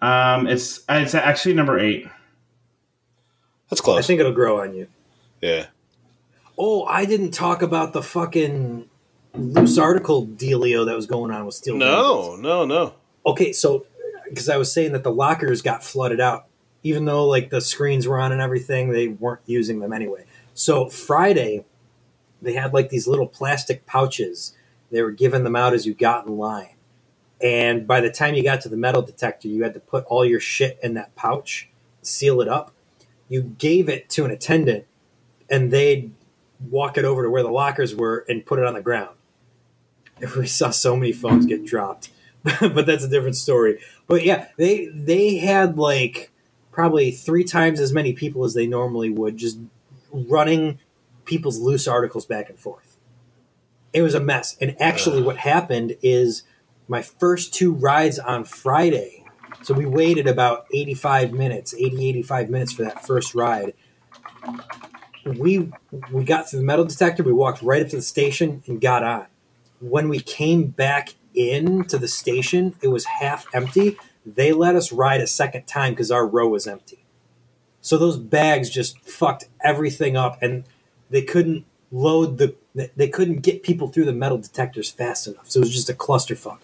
Um, 0.02 0.46
it's 0.46 0.82
it's 0.88 1.14
actually 1.14 1.54
number 1.54 1.78
eight. 1.78 2.06
That's 3.68 3.80
close. 3.80 4.02
I 4.02 4.06
think 4.06 4.20
it'll 4.20 4.32
grow 4.32 4.60
on 4.60 4.74
you. 4.74 4.88
yeah. 5.40 5.66
Oh, 6.62 6.84
I 6.84 7.06
didn't 7.06 7.30
talk 7.30 7.62
about 7.62 7.94
the 7.94 8.02
fucking 8.02 8.86
loose 9.34 9.78
article 9.78 10.26
dealio 10.26 10.84
that 10.84 10.94
was 10.94 11.06
going 11.06 11.30
on 11.30 11.46
with 11.46 11.54
Steel. 11.54 11.76
No, 11.76 12.36
no, 12.36 12.66
no. 12.66 12.94
Okay, 13.24 13.52
so 13.52 13.86
because 14.28 14.50
I 14.50 14.58
was 14.58 14.70
saying 14.70 14.92
that 14.92 15.02
the 15.02 15.12
lockers 15.12 15.62
got 15.62 15.82
flooded 15.82 16.20
out, 16.20 16.46
even 16.82 17.06
though 17.06 17.26
like 17.26 17.48
the 17.48 17.62
screens 17.62 18.06
were 18.06 18.18
on 18.18 18.30
and 18.30 18.42
everything, 18.42 18.90
they 18.90 19.08
weren't 19.08 19.40
using 19.46 19.80
them 19.80 19.92
anyway. 19.92 20.24
So 20.52 20.90
Friday, 20.90 21.64
they 22.42 22.52
had 22.52 22.74
like 22.74 22.90
these 22.90 23.08
little 23.08 23.26
plastic 23.26 23.86
pouches. 23.86 24.54
They 24.90 25.00
were 25.00 25.12
giving 25.12 25.44
them 25.44 25.56
out 25.56 25.72
as 25.72 25.86
you 25.86 25.94
got 25.94 26.26
in 26.26 26.36
line, 26.36 26.74
and 27.42 27.86
by 27.86 28.00
the 28.00 28.10
time 28.10 28.34
you 28.34 28.42
got 28.42 28.60
to 28.62 28.68
the 28.68 28.76
metal 28.76 29.02
detector, 29.02 29.48
you 29.48 29.62
had 29.62 29.74
to 29.74 29.80
put 29.80 30.04
all 30.06 30.24
your 30.24 30.40
shit 30.40 30.78
in 30.82 30.94
that 30.94 31.14
pouch, 31.16 31.68
seal 32.02 32.40
it 32.40 32.48
up. 32.48 32.72
You 33.28 33.42
gave 33.42 33.88
it 33.88 34.10
to 34.10 34.24
an 34.24 34.30
attendant, 34.30 34.86
and 35.48 35.70
they'd 35.70 36.12
walk 36.68 36.98
it 36.98 37.04
over 37.04 37.22
to 37.22 37.30
where 37.30 37.42
the 37.42 37.50
lockers 37.50 37.94
were 37.94 38.24
and 38.28 38.44
put 38.44 38.58
it 38.58 38.66
on 38.66 38.74
the 38.74 38.82
ground. 38.82 39.16
We 40.36 40.46
saw 40.46 40.70
so 40.70 40.96
many 40.96 41.12
phones 41.12 41.46
get 41.46 41.64
dropped, 41.64 42.10
but 42.42 42.84
that's 42.84 43.04
a 43.04 43.08
different 43.08 43.36
story. 43.36 43.78
But 44.06 44.24
yeah, 44.24 44.48
they 44.58 44.86
they 44.86 45.36
had 45.36 45.78
like 45.78 46.30
probably 46.72 47.10
three 47.10 47.44
times 47.44 47.80
as 47.80 47.92
many 47.92 48.12
people 48.12 48.44
as 48.44 48.52
they 48.52 48.66
normally 48.66 49.08
would, 49.08 49.38
just 49.38 49.58
running 50.12 50.78
people's 51.24 51.58
loose 51.58 51.88
articles 51.88 52.26
back 52.26 52.50
and 52.50 52.58
forth. 52.58 52.96
It 53.92 54.02
was 54.02 54.14
a 54.14 54.20
mess. 54.20 54.56
And 54.60 54.76
actually, 54.80 55.22
what 55.22 55.38
happened 55.38 55.96
is 56.02 56.42
my 56.90 57.02
first 57.02 57.54
two 57.54 57.72
rides 57.72 58.18
on 58.18 58.42
Friday. 58.42 59.24
So 59.62 59.72
we 59.72 59.86
waited 59.86 60.26
about 60.26 60.66
85 60.74 61.32
minutes, 61.32 61.72
80, 61.72 62.08
85 62.08 62.50
minutes 62.50 62.72
for 62.72 62.82
that 62.82 63.06
first 63.06 63.32
ride. 63.32 63.74
We 65.24 65.70
we 66.10 66.24
got 66.24 66.50
through 66.50 66.60
the 66.60 66.64
metal 66.64 66.84
detector, 66.84 67.22
we 67.22 67.32
walked 67.32 67.62
right 67.62 67.80
up 67.80 67.90
to 67.90 67.96
the 67.96 68.02
station 68.02 68.64
and 68.66 68.80
got 68.80 69.04
on. 69.04 69.26
When 69.78 70.08
we 70.08 70.18
came 70.18 70.66
back 70.66 71.14
in 71.32 71.84
to 71.84 71.96
the 71.96 72.08
station, 72.08 72.74
it 72.82 72.88
was 72.88 73.04
half 73.04 73.46
empty. 73.54 73.96
They 74.26 74.52
let 74.52 74.74
us 74.74 74.90
ride 74.90 75.20
a 75.20 75.28
second 75.28 75.66
time 75.66 75.92
because 75.92 76.10
our 76.10 76.26
row 76.26 76.48
was 76.48 76.66
empty. 76.66 77.04
So 77.80 77.98
those 77.98 78.18
bags 78.18 78.68
just 78.68 78.98
fucked 79.00 79.46
everything 79.62 80.16
up 80.16 80.42
and 80.42 80.64
they 81.08 81.22
couldn't 81.22 81.66
load 81.92 82.38
the 82.38 82.56
they 82.96 83.08
couldn't 83.08 83.42
get 83.42 83.62
people 83.62 83.88
through 83.88 84.06
the 84.06 84.12
metal 84.12 84.38
detectors 84.38 84.90
fast 84.90 85.28
enough. 85.28 85.48
So 85.50 85.60
it 85.60 85.64
was 85.64 85.74
just 85.74 85.90
a 85.90 85.94
clusterfuck. 85.94 86.58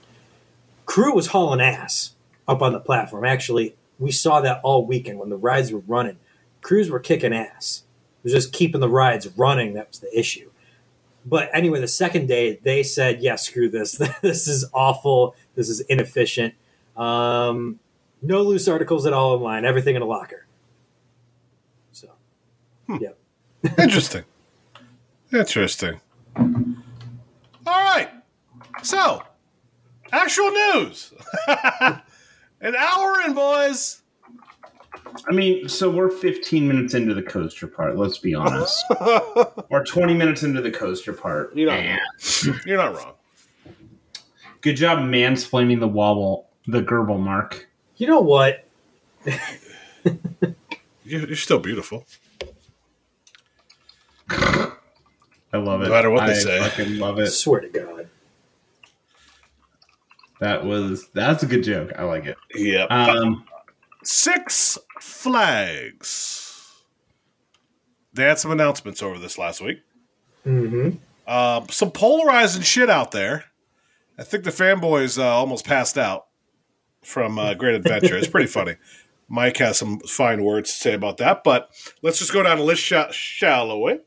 Crew 0.87 1.14
was 1.14 1.28
hauling 1.28 1.61
ass 1.61 2.12
up 2.49 2.62
on 2.62 2.72
the 2.72 2.80
platform. 2.80 3.24
Actually, 3.24 3.74
we 3.99 4.11
saw 4.12 4.41
that 4.41 4.61
all 4.62 4.87
weekend 4.87 5.18
when 5.18 5.28
the 5.30 5.37
rides 5.37 5.72
were 5.72 5.82
running. 5.87 6.16
Crews 6.62 6.91
were 6.91 7.01
kicking 7.01 7.32
ass. 7.34 7.82
It 8.22 8.24
was 8.24 8.32
just 8.32 8.53
keeping 8.53 8.80
the 8.80 8.89
rides 8.89 9.28
running 9.37 9.74
that 9.74 9.89
was 9.89 9.99
the 9.99 10.18
issue. 10.18 10.51
But 11.24 11.51
anyway, 11.53 11.80
the 11.80 11.89
second 11.89 12.26
day 12.28 12.59
they 12.62 12.82
said, 12.82 13.20
"Yeah, 13.20 13.37
screw 13.37 13.68
this. 13.68 13.93
this 14.22 14.49
is 14.49 14.64
awful. 14.72 15.34
This 15.55 15.68
is 15.68 15.80
inefficient." 15.80 16.55
Um, 16.97 17.78
No 18.22 18.43
loose 18.43 18.66
articles 18.68 19.07
at 19.07 19.12
all 19.12 19.37
in 19.37 19.43
line. 19.43 19.64
Everything 19.64 19.97
in 19.97 20.03
a 20.03 20.07
locker. 20.07 20.47
So, 21.93 22.09
yeah. 22.89 23.11
Interesting. 23.78 24.24
Interesting. 25.32 26.01
All 26.37 26.64
right. 27.66 28.09
So, 28.82 29.22
actual 30.12 30.50
news. 30.50 31.12
An 32.61 32.74
hour 32.74 33.20
in, 33.26 33.34
boys. 33.34 34.02
I 35.28 35.32
mean, 35.32 35.68
so 35.68 35.90
we're 35.90 36.11
15 36.11 36.66
minutes 36.66 36.94
into 36.94 37.14
the 37.14 37.22
coaster 37.22 37.66
part. 37.66 37.96
Let's 37.96 38.18
be 38.18 38.34
honest. 38.34 38.84
or 39.70 39.84
20 39.84 40.14
minutes 40.14 40.42
into 40.42 40.61
the 40.61 40.70
coaster 40.70 41.12
part. 41.12 41.54
You're 41.57 41.70
not, 41.70 42.00
you're 42.66 42.76
not 42.76 42.94
wrong. 42.94 43.12
Good 44.61 44.76
job 44.76 44.98
mansplaining 45.00 45.80
the 45.80 45.88
wobble, 45.88 46.48
the 46.66 46.82
Gerbil 46.82 47.20
mark. 47.20 47.68
You 47.96 48.07
know 48.09 48.20
what? 48.20 48.66
You're, 51.04 51.24
you're 51.24 51.36
still 51.36 51.61
beautiful. 51.61 52.04
I 54.28 54.72
love 55.52 55.82
it. 55.82 55.84
No 55.84 55.90
matter 55.90 56.11
what 56.11 56.26
they 56.26 56.34
say, 56.34 56.59
I 56.59 56.62
say. 56.62 56.68
fucking 56.68 56.98
love 56.98 57.18
I 57.18 57.22
it. 57.22 57.26
swear 57.28 57.61
to 57.61 57.68
God. 57.68 58.09
That 60.41 60.64
was 60.64 61.09
that's 61.14 61.43
a 61.43 61.47
good 61.47 61.64
joke. 61.64 61.93
I 61.99 62.05
like 62.05 62.26
it. 62.26 62.37
Yep. 62.55 62.91
Um, 62.91 63.45
Six 64.05 64.78
Flags. 65.01 66.82
They 68.12 68.24
had 68.24 68.39
some 68.39 68.51
announcements 68.51 69.03
over 69.03 69.18
this 69.18 69.39
last 69.39 69.61
week. 69.61 69.82
hmm 70.45 70.91
Um, 71.26 71.68
some 71.70 71.91
polarizing 71.91 72.62
shit 72.62 72.89
out 72.89 73.11
there. 73.11 73.45
I 74.18 74.22
think 74.24 74.45
the 74.45 74.51
fanboys 74.51 75.18
uh, 75.18 75.26
almost 75.26 75.66
passed 75.66 75.99
out 75.99 76.26
from 77.03 77.39
uh, 77.39 77.55
Great 77.55 77.74
Adventure. 77.74 78.16
it's 78.16 78.26
pretty 78.28 78.47
funny. 78.49 78.76
Mike 79.28 79.57
has 79.57 79.76
some 79.78 79.99
fine 80.01 80.45
words 80.45 80.72
to 80.72 80.78
say 80.78 80.95
about 80.95 81.16
that, 81.18 81.43
but 81.43 81.70
let's 82.01 82.18
just 82.20 82.32
go 82.32 82.43
down 82.45 82.59
the 82.59 82.64
list, 82.64 82.82
sh- 82.82 82.95
shall 83.11 83.82
we? 83.82 83.99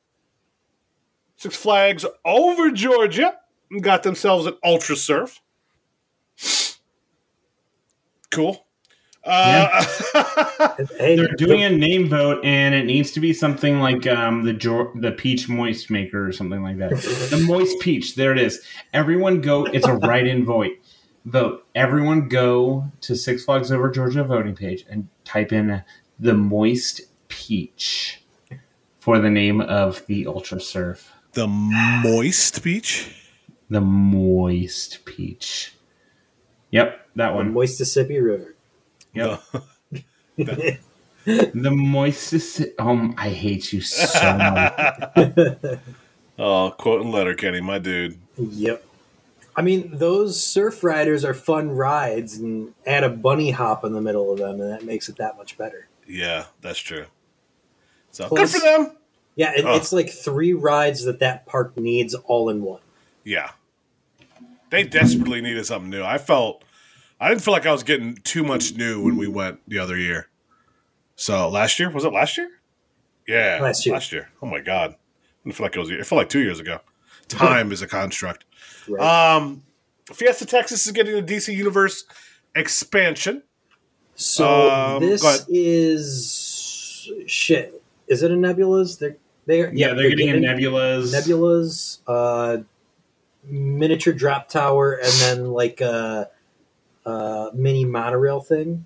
Six 1.36 1.56
Flags 1.58 2.06
over 2.26 2.72
Georgia 2.72 3.38
got 3.82 4.04
themselves 4.04 4.46
an 4.46 4.54
Ultra 4.64 4.96
Surf. 4.96 5.42
Cool. 8.32 8.66
Uh, 9.24 9.86
Hey, 10.98 11.16
they're 11.16 11.28
doing 11.38 11.64
a 11.64 11.70
name 11.70 12.10
vote, 12.10 12.44
and 12.44 12.74
it 12.76 12.86
needs 12.86 13.12
to 13.12 13.20
be 13.20 13.34
something 13.34 13.80
like 13.80 14.06
um, 14.08 14.44
the 14.44 14.54
jo- 14.54 14.92
the 14.96 15.12
peach 15.12 15.48
moist 15.50 15.90
maker 15.90 16.28
or 16.28 16.32
something 16.32 16.62
like 16.62 16.78
that. 16.78 16.90
the 16.92 17.44
moist 17.48 17.80
peach. 17.80 18.16
There 18.16 18.32
it 18.32 18.38
is. 18.40 18.62
Everyone 18.94 19.42
go. 19.42 19.66
It's 19.66 19.88
a 19.88 19.96
write-in 19.96 20.46
vote. 20.46 20.72
Vote. 21.26 21.66
Everyone 21.76 22.28
go 22.28 22.86
to 23.02 23.16
Six 23.16 23.46
Flags 23.46 23.72
Over 23.72 23.90
Georgia 23.90 24.24
voting 24.24 24.56
page 24.56 24.86
and 24.90 25.08
type 25.26 25.52
in 25.54 25.82
the 26.20 26.34
moist 26.34 27.02
peach 27.30 28.22
for 29.00 29.20
the 29.20 29.30
name 29.30 29.62
of 29.62 30.06
the 30.08 30.28
Ultra 30.28 30.60
Surf. 30.60 31.12
the 31.34 31.48
moist 31.48 32.62
peach. 32.64 33.16
The 33.70 33.82
moist 33.82 35.06
peach. 35.06 35.74
Yep, 36.72 37.08
that 37.16 37.34
one. 37.34 37.48
the 37.48 37.54
one. 37.54 37.64
Mississippi 37.64 38.20
River. 38.20 38.56
Yep. 39.14 39.42
The 41.26 41.70
moistest. 41.70 42.72
Oh, 42.80 42.90
um, 42.90 43.14
I 43.18 43.30
hate 43.30 43.72
you 43.72 43.82
so 43.82 44.34
much. 44.38 45.80
oh, 46.40 46.72
quote 46.72 47.02
and 47.02 47.12
letter, 47.12 47.36
Kenny, 47.36 47.62
my 47.62 47.78
dude. 47.78 48.18
Yep. 48.38 48.84
I 49.56 49.62
mean, 49.62 49.90
those 49.98 50.42
surf 50.42 50.84
riders 50.84 51.24
are 51.26 51.34
fun 51.36 51.70
rides, 51.72 52.38
and 52.38 52.74
add 52.88 53.04
a 53.04 53.10
bunny 53.10 53.52
hop 53.52 53.84
in 53.84 53.94
the 53.94 54.02
middle 54.02 54.32
of 54.32 54.40
them, 54.40 54.62
and 54.62 54.72
that 54.72 54.84
makes 54.86 55.10
it 55.10 55.18
that 55.18 55.38
much 55.38 55.58
better. 55.58 55.88
Yeah, 56.08 56.46
that's 56.62 56.80
true. 56.80 57.06
So 58.12 58.28
Plus- 58.28 58.54
good 58.54 58.62
for 58.62 58.66
them. 58.66 58.96
Yeah, 59.36 59.52
it, 59.56 59.66
Oh. 59.66 59.76
it's 59.76 59.94
like 59.94 60.10
three 60.10 60.54
rides 60.54 61.04
that 61.04 61.20
that 61.20 61.46
park 61.46 61.78
needs 61.78 62.16
all 62.16 62.50
in 62.50 62.64
one. 62.64 62.82
Yeah. 63.24 63.52
They 64.70 64.84
desperately 64.84 65.42
needed 65.42 65.66
something 65.66 65.90
new. 65.90 66.04
I 66.04 66.18
felt 66.18 66.64
I 67.20 67.30
didn't 67.30 67.42
feel 67.42 67.54
like 67.54 67.66
I 67.66 67.72
was 67.72 67.84
getting 67.84 68.16
too 68.16 68.44
much 68.44 68.76
new 68.76 69.02
when 69.04 69.18
we 69.18 69.28
went 69.28 69.60
the 69.68 69.80
other 69.80 69.98
year. 69.98 70.28
So 71.16 71.50
last 71.50 71.80
year 71.80 71.90
was 71.90 72.06
it 72.06 72.14
last 72.14 72.38
year? 72.38 72.50
Yeah, 73.28 73.60
Last 73.62 73.86
year. 73.86 73.94
Last 73.94 74.12
year. 74.12 74.30
Oh 74.42 74.48
my 74.48 74.60
god, 74.60 74.92
I 74.92 74.96
didn't 75.44 75.56
feel 75.56 75.66
like 75.66 75.76
it 75.76 75.80
was. 75.80 75.92
It 75.92 76.06
felt 76.06 76.18
like 76.18 76.30
two 76.30 76.40
years 76.42 76.60
ago. 76.60 76.80
Time 77.28 77.72
is 77.72 77.82
a 77.82 77.88
construct. 77.88 78.46
Right? 78.88 79.36
Um, 79.36 79.64
Fiesta 80.12 80.46
Texas 80.46 80.86
is 80.88 80.92
getting 80.92 81.18
a 81.18 81.22
DC 81.22 81.56
Universe 81.56 82.06
expansion. 82.56 83.44
so 84.16 84.72
um, 84.72 85.02
this 85.02 85.46
is 85.48 87.12
shit. 87.28 87.82
Is 88.08 88.24
it 88.24 88.32
a 88.32 88.36
nebula's? 88.36 88.98
They're 88.98 89.18
they're 89.46 89.74
Yeah, 89.74 89.94
they're 89.94 90.10
getting 90.10 90.30
a 90.30 90.40
giving 90.40 90.50
nebulas. 90.50 91.12
Nebula's, 91.12 92.00
uh, 92.08 92.58
miniature 93.50 94.14
drop 94.14 94.48
tower, 94.50 94.94
and 94.94 95.12
then 95.14 95.52
like 95.52 95.82
a, 95.82 96.30
a 97.06 97.50
mini 97.54 97.86
monorail 97.86 98.40
thing. 98.42 98.86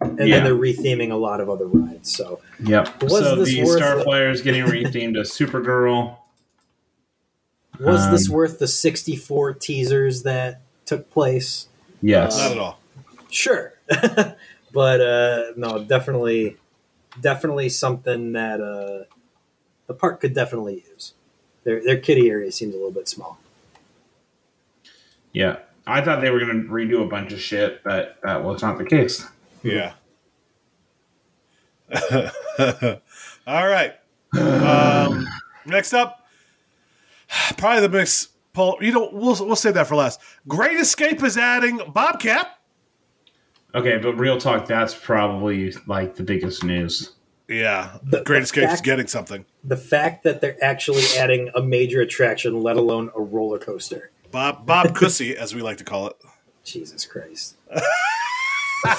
And 0.00 0.18
Yeah. 0.18 0.36
then 0.36 0.44
they're 0.44 0.54
retheming 0.54 1.10
a 1.10 1.16
lot 1.16 1.40
of 1.40 1.50
other 1.50 1.66
rides. 1.66 2.14
So 2.14 2.40
Yep. 2.64 3.02
Was 3.02 3.12
so 3.12 3.36
this 3.36 3.48
the 3.50 3.64
worth 3.64 3.80
it? 3.80 3.84
Starflyer 4.06 4.32
is 4.32 4.40
getting 4.40 4.64
rethemed 4.64 5.14
to 5.14 5.20
Supergirl. 5.20 6.16
was 7.78 8.10
this 8.10 8.28
Um, 8.28 8.34
worth 8.34 8.58
the 8.58 8.66
64 8.68 9.54
teasers 9.54 10.22
that 10.22 10.60
took 10.86 11.10
place? 11.10 11.68
Yes. 12.02 12.36
Not 12.38 12.52
at 12.52 12.58
all. 12.58 12.80
Sure. 13.30 13.74
but 14.72 15.00
uh, 15.00 15.52
no, 15.56 15.84
definitely 15.84 16.56
definitely 17.20 17.68
something 17.68 18.32
that 18.32 18.60
uh, 18.60 19.04
the 19.86 19.94
park 19.94 20.20
could 20.20 20.32
definitely 20.34 20.84
use. 20.90 21.12
Their 21.70 21.84
their 21.84 21.98
kitty 21.98 22.28
area 22.28 22.50
seems 22.50 22.74
a 22.74 22.76
little 22.76 22.90
bit 22.90 23.08
small. 23.08 23.38
yeah. 25.32 25.58
I 25.86 26.02
thought 26.02 26.20
they 26.20 26.30
were 26.30 26.40
going 26.40 26.64
to 26.64 26.68
redo 26.68 27.02
a 27.04 27.08
bunch 27.08 27.32
of 27.32 27.40
shit, 27.40 27.82
but 27.84 28.18
that 28.22 28.42
was 28.44 28.60
not 28.62 28.78
the 28.78 28.84
case. 28.84 29.24
Yeah. 29.62 29.94
All 33.46 33.66
right. 33.68 33.94
Um, 34.36 35.26
next 35.66 35.92
up, 35.92 36.26
probably 37.56 37.80
the 37.80 37.88
mix. 37.88 38.28
Paul, 38.52 38.78
you 38.80 38.92
know, 38.92 39.10
we'll 39.12 39.36
we'll 39.46 39.56
save 39.56 39.74
that 39.74 39.86
for 39.86 39.94
last. 39.94 40.20
Great 40.48 40.76
Escape 40.76 41.22
is 41.22 41.36
adding 41.36 41.80
Bobcat. 41.92 42.58
Okay, 43.76 43.98
but 43.98 44.14
real 44.14 44.38
talk, 44.38 44.66
that's 44.66 44.94
probably 44.94 45.72
like 45.86 46.16
the 46.16 46.24
biggest 46.24 46.64
news. 46.64 47.12
Yeah, 47.50 47.98
The- 48.04 48.22
Great 48.22 48.38
the 48.38 48.42
Escape 48.44 48.70
is 48.70 48.80
getting 48.80 49.08
something. 49.08 49.44
The 49.64 49.76
fact 49.76 50.22
that 50.22 50.40
they're 50.40 50.56
actually 50.62 51.02
adding 51.18 51.50
a 51.54 51.60
major 51.60 52.00
attraction, 52.00 52.62
let 52.62 52.76
alone 52.76 53.10
a 53.16 53.20
roller 53.20 53.58
coaster. 53.58 54.10
Bob 54.30 54.64
Bob 54.64 54.94
Cussy, 54.94 55.36
as 55.36 55.52
we 55.54 55.60
like 55.60 55.78
to 55.78 55.84
call 55.84 56.06
it. 56.06 56.16
Jesus 56.64 57.04
Christ. 57.06 57.56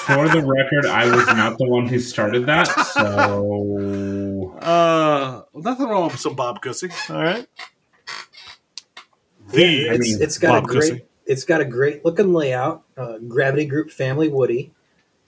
For 0.00 0.28
the 0.28 0.42
record, 0.46 0.86
I 0.86 1.06
was 1.16 1.26
not 1.28 1.58
the 1.58 1.66
one 1.66 1.86
who 1.88 1.98
started 1.98 2.46
that, 2.46 2.68
so 2.94 4.56
Uh, 4.60 5.42
nothing 5.54 5.88
wrong 5.88 6.04
with 6.08 6.20
some 6.20 6.34
Bob 6.36 6.60
Cussy. 6.62 6.88
All 7.10 7.16
right. 7.22 7.46
The 9.48 9.60
Yeah, 9.60 9.92
it's, 9.94 9.98
mean, 10.12 10.22
it's 10.22 10.38
got 10.38 10.48
Bob 10.52 10.64
a 10.64 10.66
great 10.68 10.90
Cussy. 10.92 11.04
it's 11.26 11.44
got 11.44 11.60
a 11.62 11.64
great 11.64 12.04
looking 12.04 12.32
layout. 12.32 12.82
Uh, 12.96 13.18
Gravity 13.26 13.64
Group 13.64 13.90
Family 13.90 14.28
Woody. 14.28 14.70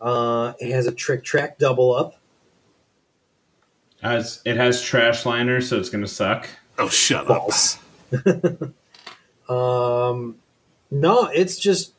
Uh, 0.01 0.53
it 0.61 0.71
has 0.73 0.87
a 0.87 0.93
trick 0.93 1.25
track 1.25 1.59
double 1.59 1.95
up. 1.95 2.21
As 4.05 4.43
it 4.45 4.57
has 4.57 4.83
trash 4.83 5.27
liners, 5.27 5.69
so 5.69 5.79
it's 5.79 5.89
going 5.89 6.05
to 6.05 6.09
suck. 6.09 6.49
oh, 6.79 6.89
shut 6.89 7.29
up. 7.29 7.39
False. 7.39 7.79
um, 9.49 10.37
no, 10.91 11.27
it's 11.27 11.59
just 11.59 11.95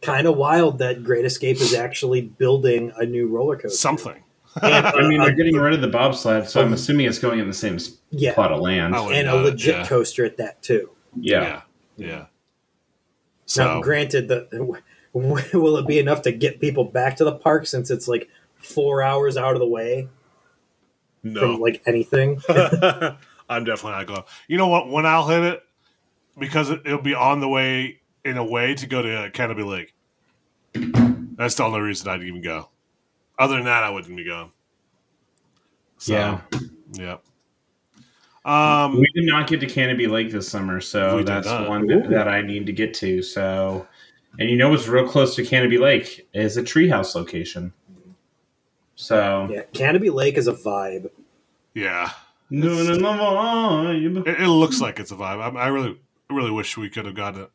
kind 0.00 0.26
of 0.26 0.36
wild 0.36 0.78
that 0.78 1.04
Great 1.04 1.24
Escape 1.24 1.58
is 1.58 1.74
actually 1.74 2.22
building 2.22 2.92
a 2.96 3.04
new 3.04 3.28
roller 3.28 3.56
coaster. 3.56 3.76
Something. 3.76 4.22
And, 4.62 4.86
I 4.86 5.06
mean, 5.06 5.20
uh, 5.20 5.24
they're 5.26 5.34
getting 5.34 5.56
rid 5.56 5.74
of 5.74 5.82
the 5.82 5.88
bobsled, 5.88 6.48
so 6.48 6.62
I'm 6.62 6.72
assuming 6.72 7.06
it's 7.06 7.18
going 7.18 7.40
in 7.40 7.46
the 7.46 7.54
same 7.54 7.78
yeah, 8.10 8.32
plot 8.32 8.52
of 8.52 8.60
land. 8.60 8.94
Oh, 8.96 9.10
and 9.10 9.28
a 9.28 9.32
uh, 9.32 9.42
legit 9.42 9.76
yeah. 9.76 9.86
coaster 9.86 10.24
at 10.24 10.38
that 10.38 10.62
too. 10.62 10.90
yeah. 11.14 11.42
Yeah. 11.42 11.60
Yeah. 11.98 12.16
now, 12.16 12.28
So 13.46 13.80
granted, 13.82 14.28
the 14.28 14.80
will 15.12 15.76
it 15.76 15.86
be 15.86 15.98
enough 15.98 16.22
to 16.22 16.32
get 16.32 16.60
people 16.60 16.84
back 16.84 17.16
to 17.16 17.24
the 17.24 17.32
park 17.32 17.66
since 17.66 17.90
it's 17.90 18.06
like 18.08 18.28
four 18.56 19.02
hours 19.02 19.36
out 19.36 19.54
of 19.54 19.60
the 19.60 19.66
way 19.66 20.08
from 21.32 21.52
no, 21.52 21.54
like 21.56 21.82
anything? 21.86 22.40
I'm 23.48 23.64
definitely 23.64 23.92
not 23.92 24.06
going. 24.06 24.22
You 24.48 24.58
know 24.58 24.68
what? 24.68 24.88
When 24.88 25.06
I'll 25.06 25.26
hit 25.28 25.42
it, 25.42 25.62
because 26.38 26.70
it, 26.70 26.82
it'll 26.84 27.02
be 27.02 27.14
on 27.14 27.40
the 27.40 27.48
way 27.48 28.00
in 28.24 28.36
a 28.36 28.44
way 28.44 28.74
to 28.74 28.86
go 28.86 29.02
to 29.02 29.30
Canobie 29.32 29.64
Lake. 29.66 29.94
That's 31.36 31.54
the 31.54 31.62
only 31.64 31.80
reason 31.80 32.08
I'd 32.08 32.22
even 32.22 32.42
go. 32.42 32.68
Other 33.38 33.56
than 33.56 33.64
that, 33.66 33.84
I 33.84 33.90
wouldn't 33.90 34.16
be 34.16 34.24
going. 34.24 34.50
So, 35.98 36.12
Yeah. 36.12 36.40
yeah. 36.92 37.16
Um, 38.44 39.00
We 39.00 39.08
did 39.14 39.26
not 39.26 39.48
get 39.48 39.60
to 39.60 39.66
Canobie 39.66 40.08
Lake 40.08 40.30
this 40.30 40.48
summer, 40.48 40.80
so 40.80 41.22
that's 41.22 41.46
one 41.46 41.90
Ooh. 41.90 42.02
that, 42.02 42.10
that 42.10 42.28
I 42.28 42.40
need 42.42 42.66
to 42.66 42.72
get 42.72 42.94
to. 42.94 43.22
So 43.22 43.86
And 44.38 44.48
you 44.50 44.56
know 44.56 44.70
what's 44.70 44.86
real 44.86 45.06
close 45.08 45.34
to 45.36 45.42
Canobie 45.42 45.80
Lake 45.80 46.28
is 46.32 46.56
a 46.56 46.62
treehouse 46.62 47.14
location. 47.14 47.72
So 48.94 49.48
Yeah, 49.50 49.62
Canobie 49.72 50.12
Lake 50.12 50.36
is 50.36 50.46
a 50.48 50.52
vibe. 50.52 51.10
Yeah, 51.76 52.10
doing 52.50 52.86
in 52.86 53.02
the 53.02 53.08
vibe. 53.08 54.26
it, 54.26 54.40
it 54.40 54.48
looks 54.48 54.80
like 54.80 54.98
it's 54.98 55.10
a 55.10 55.14
vibe. 55.16 55.40
I, 55.56 55.60
I 55.60 55.66
really, 55.68 55.98
really 56.30 56.50
wish 56.50 56.76
we 56.78 56.88
could 56.88 57.04
have 57.04 57.14
gotten 57.14 57.42
it 57.42 57.50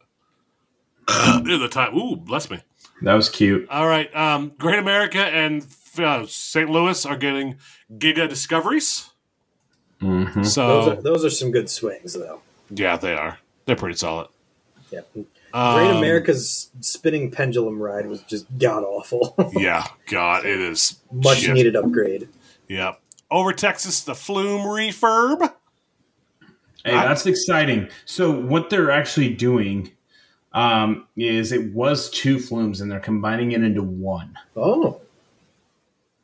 in 1.51 1.59
the 1.59 1.67
time. 1.67 1.95
Ooh, 1.97 2.15
bless 2.15 2.49
me. 2.49 2.59
That 3.01 3.15
was 3.15 3.29
cute. 3.29 3.67
All 3.69 3.87
right, 3.87 4.15
um, 4.15 4.51
Great 4.59 4.77
America 4.77 5.19
and 5.25 5.65
uh, 5.97 6.25
St. 6.27 6.69
Louis 6.69 7.03
are 7.05 7.17
getting 7.17 7.55
Giga 7.97 8.29
Discoveries. 8.29 9.09
Mm-hmm. 10.01 10.41
Those 10.41 10.53
So 10.53 10.91
are, 10.91 11.01
those 11.01 11.25
are 11.25 11.29
some 11.31 11.49
good 11.51 11.69
swings, 11.69 12.13
though. 12.13 12.41
yeah, 12.69 12.97
they 12.97 13.13
are. 13.15 13.39
They're 13.65 13.75
pretty 13.75 13.97
solid. 13.97 14.27
Yeah. 14.91 15.01
Um, 15.53 15.75
Great 15.79 15.97
America's 15.97 16.69
spinning 16.81 17.31
pendulum 17.31 17.81
ride 17.81 18.05
was 18.07 18.21
just 18.23 18.45
god 18.59 18.83
awful. 18.83 19.35
Yeah, 19.53 19.87
God, 20.07 20.45
it 20.45 20.59
is 20.59 20.99
Much 21.11 21.39
shit. 21.39 21.53
needed 21.55 21.75
upgrade. 21.75 22.29
Yeah. 22.67 22.93
Over 23.31 23.53
Texas, 23.53 24.01
the 24.01 24.13
Flume 24.13 24.61
refurb. 24.61 25.53
Hey, 26.83 26.91
that's 26.91 27.25
exciting. 27.25 27.87
So 28.05 28.31
what 28.31 28.69
they're 28.69 28.91
actually 28.91 29.33
doing 29.33 29.91
um, 30.53 31.07
is 31.15 31.51
it 31.51 31.73
was 31.73 32.09
two 32.09 32.39
flumes 32.39 32.81
and 32.81 32.91
they're 32.91 32.99
combining 32.99 33.53
it 33.53 33.63
into 33.63 33.83
one. 33.83 34.37
Oh, 34.55 34.99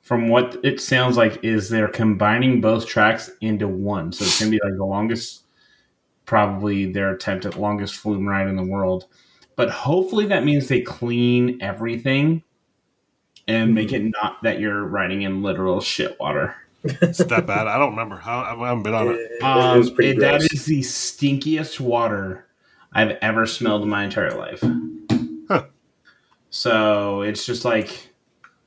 From 0.02 0.28
what 0.30 0.58
it 0.64 0.82
sounds 0.82 1.16
like, 1.16 1.44
is 1.44 1.70
they're 1.70 1.88
combining 1.88 2.60
both 2.60 2.88
tracks 2.88 3.30
into 3.42 3.68
one. 3.68 4.12
So 4.12 4.26
it's 4.26 4.40
gonna 4.40 4.52
be 4.52 4.60
like 4.64 4.76
the 4.76 4.86
longest, 4.86 5.44
probably 6.26 6.92
their 6.92 7.12
attempt 7.12 7.46
at 7.46 7.60
longest 7.60 7.96
flume 7.96 8.28
ride 8.28 8.48
in 8.48 8.56
the 8.56 8.64
world. 8.64 9.06
But 9.56 9.70
hopefully 9.70 10.26
that 10.28 10.44
means 10.44 10.68
they 10.68 10.82
clean 10.82 11.60
everything 11.62 12.44
and 13.48 13.74
make 13.74 13.94
it 13.94 14.04
not 14.04 14.44
that 14.44 14.60
you're 14.60 14.84
riding 14.84 15.22
in 15.22 15.42
literal 15.42 15.80
shit 15.80 16.20
water. 16.20 16.56
It's 16.84 17.18
that 17.18 17.46
bad. 17.48 17.68
I 17.68 17.78
don't 17.78 17.92
remember. 17.92 18.22
I, 18.24 18.54
I 18.54 18.68
haven't 18.68 18.84
been 18.84 18.94
on 18.94 19.08
it. 19.10 19.14
it, 19.32 19.44
Um, 19.44 19.78
was 19.80 19.90
pretty 19.90 20.12
it- 20.12 20.20
that 20.20 20.40
gross. 20.40 20.54
is 20.54 20.66
the 20.66 20.82
stinkiest 20.82 21.80
water 21.80 22.46
I've 22.94 23.18
ever 23.22 23.46
smelled 23.46 23.84
in 23.84 23.90
my 23.90 24.04
entire 24.06 24.32
life. 24.38 24.64
Huh. 25.50 25.66
So 26.50 27.22
it's 27.22 27.46
just 27.46 27.66
like 27.66 28.10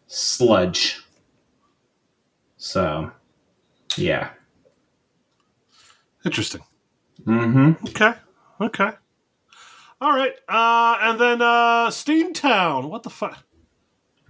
sludge. 0.07 1.01
So, 2.59 3.11
yeah. 3.97 4.31
Interesting. 6.25 6.63
Mm-hmm. 7.25 7.87
Okay. 7.89 8.13
Okay. 8.61 8.91
All 10.03 10.13
right. 10.13 10.33
Uh, 10.49 10.99
and 11.01 11.19
then 11.21 11.41
uh, 11.43 11.89
Steamtown. 11.89 12.89
What 12.91 13.03
the 13.03 13.11
fuck? 13.11 13.39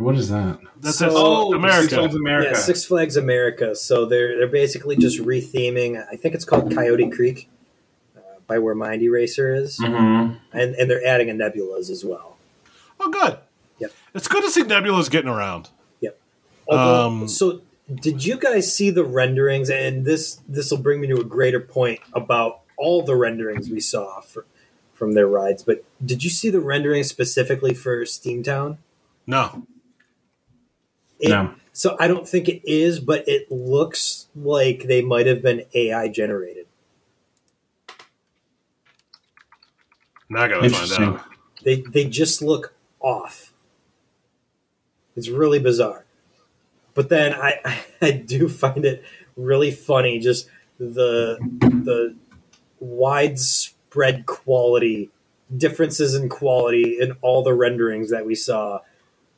What 0.01 0.17
is 0.17 0.31
that? 0.31 0.59
That's 0.81 0.99
So- 0.99 1.11
Oh, 1.13 1.55
America. 1.55 1.83
Six 1.83 1.95
Flags 1.95 2.15
America. 2.15 2.51
Yeah, 2.53 2.57
Six 2.59 2.85
Flags 2.85 3.17
America. 3.17 3.75
So 3.77 4.05
they're 4.07 4.39
they're 4.39 4.47
basically 4.49 4.97
just 4.97 5.19
retheming. 5.19 6.03
I 6.11 6.17
think 6.17 6.35
it's 6.35 6.45
called 6.45 6.75
Coyote 6.75 7.11
Creek, 7.11 7.49
uh, 8.17 8.21
by 8.47 8.59
where 8.59 8.75
Mind 8.75 9.03
Eraser 9.03 9.55
is, 9.55 9.79
Mm-hmm. 9.79 10.35
and 10.53 10.75
and 10.75 10.91
they're 10.91 11.05
adding 11.07 11.29
a 11.31 11.35
Nebulas 11.35 11.91
as 11.91 12.05
well. 12.05 12.39
Oh, 12.99 13.11
good. 13.11 13.39
Yep. 13.79 13.93
It's 14.15 14.29
good 14.29 14.43
to 14.43 14.51
see 14.51 14.63
Nebula's 14.63 15.09
getting 15.09 15.31
around. 15.31 15.69
Although, 16.69 17.07
Um, 17.07 17.29
so 17.29 17.63
did 17.93 18.25
you 18.25 18.37
guys 18.37 18.73
see 18.73 18.91
the 18.91 19.03
renderings? 19.03 19.69
And 19.71 20.05
this 20.05 20.39
this 20.49 20.71
will 20.71 20.79
bring 20.79 21.01
me 21.01 21.09
to 21.09 21.17
a 21.21 21.25
greater 21.25 21.59
point 21.59 21.99
about 22.13 22.61
all 22.77 23.03
the 23.03 23.17
renderings 23.17 23.69
we 23.69 23.81
saw 23.81 24.21
for, 24.21 24.45
from 24.95 25.15
their 25.15 25.27
rides. 25.27 25.65
But 25.65 25.83
did 26.05 26.23
you 26.23 26.31
see 26.31 26.49
the 26.49 26.61
rendering 26.61 27.03
specifically 27.03 27.75
for 27.75 28.05
Steamtown? 28.05 28.77
No. 29.27 29.67
It, 31.21 31.29
No. 31.29 31.55
So 31.73 31.97
I 32.01 32.09
don't 32.09 32.29
think 32.29 32.49
it 32.49 32.63
is, 32.69 32.99
but 32.99 33.29
it 33.29 33.51
looks 33.51 34.27
like 34.35 34.85
they 34.85 35.03
might 35.03 35.27
have 35.27 35.41
been 35.41 35.65
AI 35.73 36.09
generated. 36.09 36.67
Now 40.29 40.43
I 40.43 40.49
gotta 40.49 40.71
find 40.71 41.05
out. 41.05 41.25
They 41.65 41.83
they 41.83 42.05
just 42.05 42.43
look 42.43 42.75
off. 43.01 43.53
It's 45.17 45.29
really 45.29 45.59
bizarre. 45.59 46.05
But 46.95 47.09
then 47.09 47.35
I 47.35 47.85
I 48.03 48.11
do 48.13 48.49
find 48.49 48.85
it 48.85 49.05
really 49.37 49.71
funny 49.71 50.19
just 50.19 50.49
the 50.79 51.39
the 51.61 52.17
widespread 52.79 54.27
quality 54.27 55.11
differences 55.57 56.15
in 56.15 56.29
quality 56.29 56.99
in 57.01 57.13
all 57.23 57.43
the 57.43 57.53
renderings 57.53 58.11
that 58.11 58.25
we 58.25 58.35
saw 58.35 58.81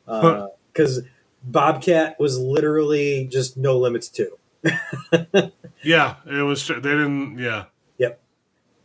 uh, 0.07 0.49
because 0.73 1.03
Bobcat 1.45 2.19
was 2.21 2.39
literally 2.39 3.27
just 3.31 3.57
no 3.57 3.79
limits 3.79 4.09
two. 4.09 4.39
Yeah, 5.85 6.17
it 6.27 6.43
was. 6.43 6.65
They 6.69 6.75
didn't. 6.77 7.39
Yeah. 7.39 7.65
Yep. 7.99 8.21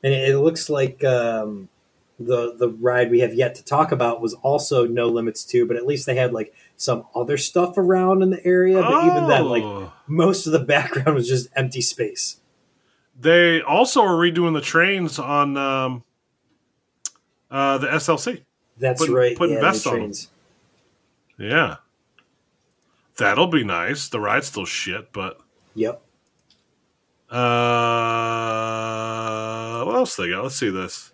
And 0.03 0.13
it, 0.15 0.29
it 0.29 0.39
looks 0.39 0.67
like 0.67 1.03
um, 1.03 1.69
the 2.19 2.55
the 2.57 2.69
ride 2.69 3.11
we 3.11 3.19
have 3.19 3.35
yet 3.35 3.53
to 3.55 3.63
talk 3.63 3.91
about 3.91 4.19
was 4.19 4.33
also 4.35 4.87
no 4.87 5.05
limits 5.07 5.43
too 5.45 5.67
but 5.67 5.77
at 5.77 5.85
least 5.85 6.07
they 6.07 6.15
had 6.15 6.33
like 6.33 6.55
some 6.75 7.05
other 7.13 7.37
stuff 7.37 7.77
around 7.77 8.23
in 8.23 8.31
the 8.31 8.43
area 8.43 8.81
but 8.81 9.05
even 9.05 9.27
then 9.27 9.45
like 9.45 9.61
Oh. 9.61 9.93
most 10.07 10.47
of 10.47 10.53
the 10.53 10.59
background 10.73 11.13
was 11.13 11.27
just 11.27 11.49
empty 11.55 11.81
space 11.81 12.37
They 13.19 13.61
also 13.61 14.01
are 14.01 14.15
redoing 14.15 14.53
the 14.55 14.61
trains 14.61 15.19
on 15.19 15.55
um, 15.57 16.03
uh, 17.51 17.77
the 17.77 17.87
SLC. 17.87 18.41
that's 18.79 18.99
Putting- 19.01 19.13
right 19.15 19.37
putting 19.37 19.55
yeah, 19.57 19.61
vests 19.61 19.85
on 19.85 19.93
trains. 19.97 20.29
Yeah. 21.37 21.75
That'll 23.17 23.47
be 23.47 23.63
nice. 23.63 24.09
The 24.09 24.19
ride's 24.19 24.47
still 24.47 24.65
shit, 24.65 25.11
but 25.13 25.39
yep 25.75 26.01
uh, 28.47 29.83
what 29.83 29.95
else 29.95 30.15
they 30.15 30.29
got? 30.29 30.43
Let's 30.43 30.55
see 30.55 30.69
this. 30.69 31.11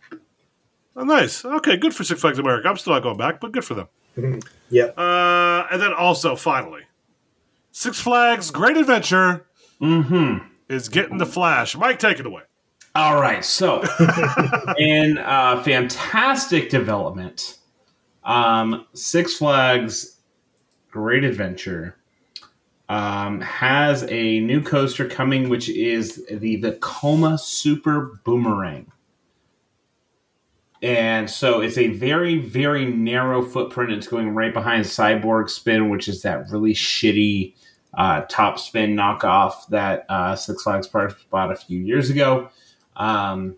Oh, 0.96 1.04
nice. 1.04 1.44
Okay, 1.44 1.76
good 1.78 1.96
for 1.96 2.04
Six 2.04 2.22
Flags 2.22 2.38
America. 2.38 2.68
I'm 2.70 2.78
still 2.78 2.94
not 2.94 3.02
going 3.04 3.18
back, 3.18 3.40
but 3.42 3.52
good 3.52 3.66
for 3.66 3.74
them. 3.74 3.88
yep 4.70 4.94
Uh, 4.98 5.66
and 5.72 5.82
then 5.82 5.92
also, 5.94 6.36
finally, 6.36 6.82
Six 7.72 8.00
Flags 8.00 8.52
Great 8.52 8.78
Adventure 8.78 9.48
Mm-hmm. 9.82 10.46
is 10.70 10.88
getting 10.88 11.18
the 11.18 11.26
Flash. 11.26 11.76
Mike, 11.76 11.98
take 12.00 12.20
it 12.20 12.26
away. 12.26 12.44
All 12.96 13.20
right. 13.20 13.44
So, 13.44 13.84
in 14.78 15.18
uh, 15.18 15.62
fantastic 15.64 16.70
development, 16.70 17.58
um, 18.24 18.86
Six 18.94 19.38
Flags 19.38 20.13
Great 20.94 21.24
Adventure 21.24 21.96
um, 22.88 23.42
has 23.42 24.04
a 24.10 24.40
new 24.42 24.62
coaster 24.62 25.10
coming, 25.10 25.50
which 25.50 25.68
is 25.68 26.24
the 26.30 26.62
Vekoma 26.62 27.40
Super 27.40 28.20
Boomerang. 28.24 28.92
And 30.84 31.28
so 31.28 31.62
it's 31.62 31.80
a 31.80 31.88
very, 31.88 32.38
very 32.38 32.86
narrow 32.86 33.42
footprint. 33.42 33.92
It's 33.92 34.08
going 34.08 34.36
right 34.36 34.54
behind 34.54 34.86
Cyborg 34.86 35.50
Spin, 35.50 35.90
which 35.90 36.08
is 36.08 36.22
that 36.22 36.52
really 36.52 36.76
shitty 36.76 37.56
uh, 37.96 38.22
top 38.30 38.60
spin 38.60 38.96
knockoff 38.96 39.68
that 39.70 40.06
uh, 40.10 40.36
Six 40.36 40.62
Flags 40.62 40.86
Parks 40.86 41.16
bought 41.32 41.52
a 41.52 41.56
few 41.56 41.80
years 41.80 42.12
ago. 42.12 42.50
Um, 42.98 43.56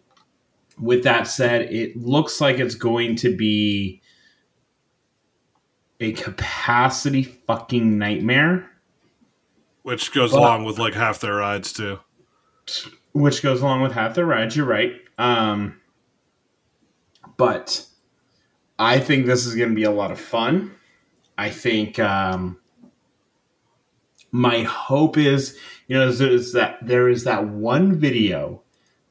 with 0.80 1.03
that 1.03 1.28
said, 1.28 1.64
it 1.64 1.98
looks 1.98 2.40
like 2.40 2.60
it's 2.60 2.76
going 2.76 3.18
to 3.18 3.36
be 3.36 4.02
a 6.00 6.12
capacity 6.14 7.24
fucking 7.24 7.98
nightmare, 7.98 8.70
Which 9.84 10.12
goes 10.14 10.32
Well- 10.34 10.42
along 10.42 10.66
with 10.66 10.80
like 10.80 10.94
half 10.96 11.20
their 11.20 11.36
rides 11.36 11.72
too. 11.72 12.00
which 13.14 13.42
goes 13.44 13.62
along 13.62 13.82
with 13.82 13.92
half 13.94 14.16
the 14.16 14.26
rides. 14.26 14.56
You're 14.58 14.66
right. 14.66 14.94
Um, 15.18 15.80
but 17.38 17.86
I 18.80 19.00
think 19.00 19.26
this 19.26 19.46
is 19.46 19.56
going 19.56 19.70
to 19.70 19.76
be 19.76 19.84
a 19.84 19.92
lot 19.92 20.12
of 20.12 20.20
fun. 20.20 20.72
I 21.38 21.50
think 21.50 21.98
um, 22.00 22.58
my 24.32 24.64
hope 24.64 25.18
is, 25.18 25.58
you 25.88 25.96
know, 25.98 26.08
is 26.10 26.52
that 26.54 26.78
there 26.82 27.08
is 27.08 27.24
that 27.26 27.48
one 27.48 27.96
video 27.98 28.62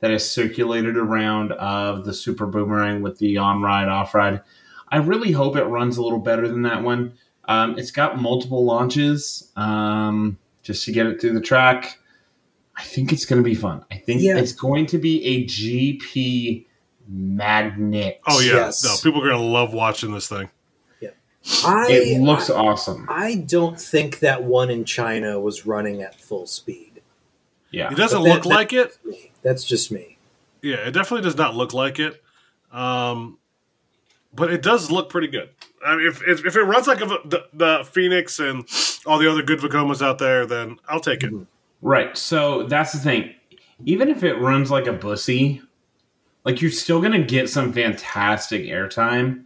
that 0.01 0.11
is 0.11 0.28
circulated 0.31 0.97
around 0.98 1.52
of 1.52 2.05
the 2.05 2.12
Super 2.12 2.47
Boomerang 2.47 3.01
with 3.02 3.19
the 3.19 3.39
on 3.39 3.62
ride, 3.62 3.89
off 3.89 4.15
ride. 4.15 4.43
I 4.89 4.98
really 4.98 5.32
hope 5.32 5.56
it 5.56 5.65
runs 5.65 5.97
a 5.97 6.02
little 6.02 6.19
better 6.20 6.47
than 6.48 6.62
that 6.62 6.82
one. 6.82 7.15
Um, 7.47 7.78
it's 7.78 7.90
got 7.90 8.20
multiple 8.20 8.65
launches 8.65 9.51
um, 9.56 10.39
just 10.62 10.85
to 10.86 10.93
get 10.93 11.06
it 11.06 11.20
through 11.20 11.35
the 11.35 11.40
track. 11.40 11.98
I 12.77 12.82
think 12.82 13.12
it's 13.12 13.24
going 13.24 13.43
to 13.43 13.44
be 13.48 13.55
fun. 13.55 13.85
I 13.90 13.97
think 13.97 14.23
Yeah. 14.23 14.36
it's 14.39 14.52
going 14.52 14.86
to 14.86 14.98
be 14.98 15.24
a 15.24 15.44
GP 15.44 16.66
magnet. 17.09 18.20
Oh 18.27 18.40
yeah, 18.40 18.55
Yes. 18.55 18.82
no, 18.85 18.94
people 19.02 19.23
are 19.24 19.31
gonna 19.31 19.43
love 19.43 19.73
watching 19.74 20.12
this 20.12 20.28
thing. 20.28 20.48
I 21.62 21.86
It 21.90 22.23
looks 22.23 22.48
awesome. 22.48 23.06
I 23.11 23.35
don't 23.35 23.78
think 23.78 24.20
that 24.20 24.44
one 24.44 24.70
in 24.70 24.86
China 24.86 25.39
was 25.39 25.66
running 25.66 26.01
at 26.01 26.19
full 26.19 26.47
speed. 26.47 27.02
Yeah. 27.70 27.93
It 27.93 27.97
doesn't 27.97 28.23
that- 28.23 28.28
look 28.35 28.47
like 28.47 28.73
it. 28.73 28.97
That's 29.43 29.62
just 29.62 29.93
me. 29.93 30.16
Yeah, 30.62 30.77
it 30.77 30.93
definitely 30.93 31.20
does 31.23 31.36
not 31.36 31.55
look 31.55 31.74
like 31.74 31.98
it. 31.98 32.23
Um, 32.73 33.36
but 34.35 34.52
it 34.52 34.62
does 34.62 34.90
look 34.90 35.09
pretty 35.09 35.28
good. 35.28 35.51
I 35.85 35.97
mean, 35.97 36.06
if 36.06 36.23
if, 36.27 36.44
if 36.44 36.56
it 36.56 36.62
runs 36.62 36.86
like 36.86 37.01
a, 37.01 37.06
the, 37.06 37.47
the 37.52 37.89
Phoenix 37.90 38.39
and 38.39 38.66
all 39.06 39.19
the 39.19 39.31
other 39.31 39.43
good 39.43 39.61
Vekomas 39.61 40.02
out 40.02 40.19
there, 40.19 40.47
then 40.47 40.78
I'll 40.89 41.01
take 41.01 41.23
it. 41.23 41.32
Right. 41.82 42.16
So 42.16 42.65
that's 42.65 42.93
the 42.93 42.98
thing. 42.98 43.35
Even 43.85 44.09
if 44.09 44.23
it 44.23 44.35
runs 44.35 44.70
like 44.70 44.86
a 44.86 44.93
bussy, 44.93 45.61
like 46.44 46.62
you're 46.62 46.70
still 46.70 47.01
gonna 47.01 47.23
get 47.23 47.48
some 47.48 47.73
fantastic 47.73 48.62
airtime. 48.62 49.44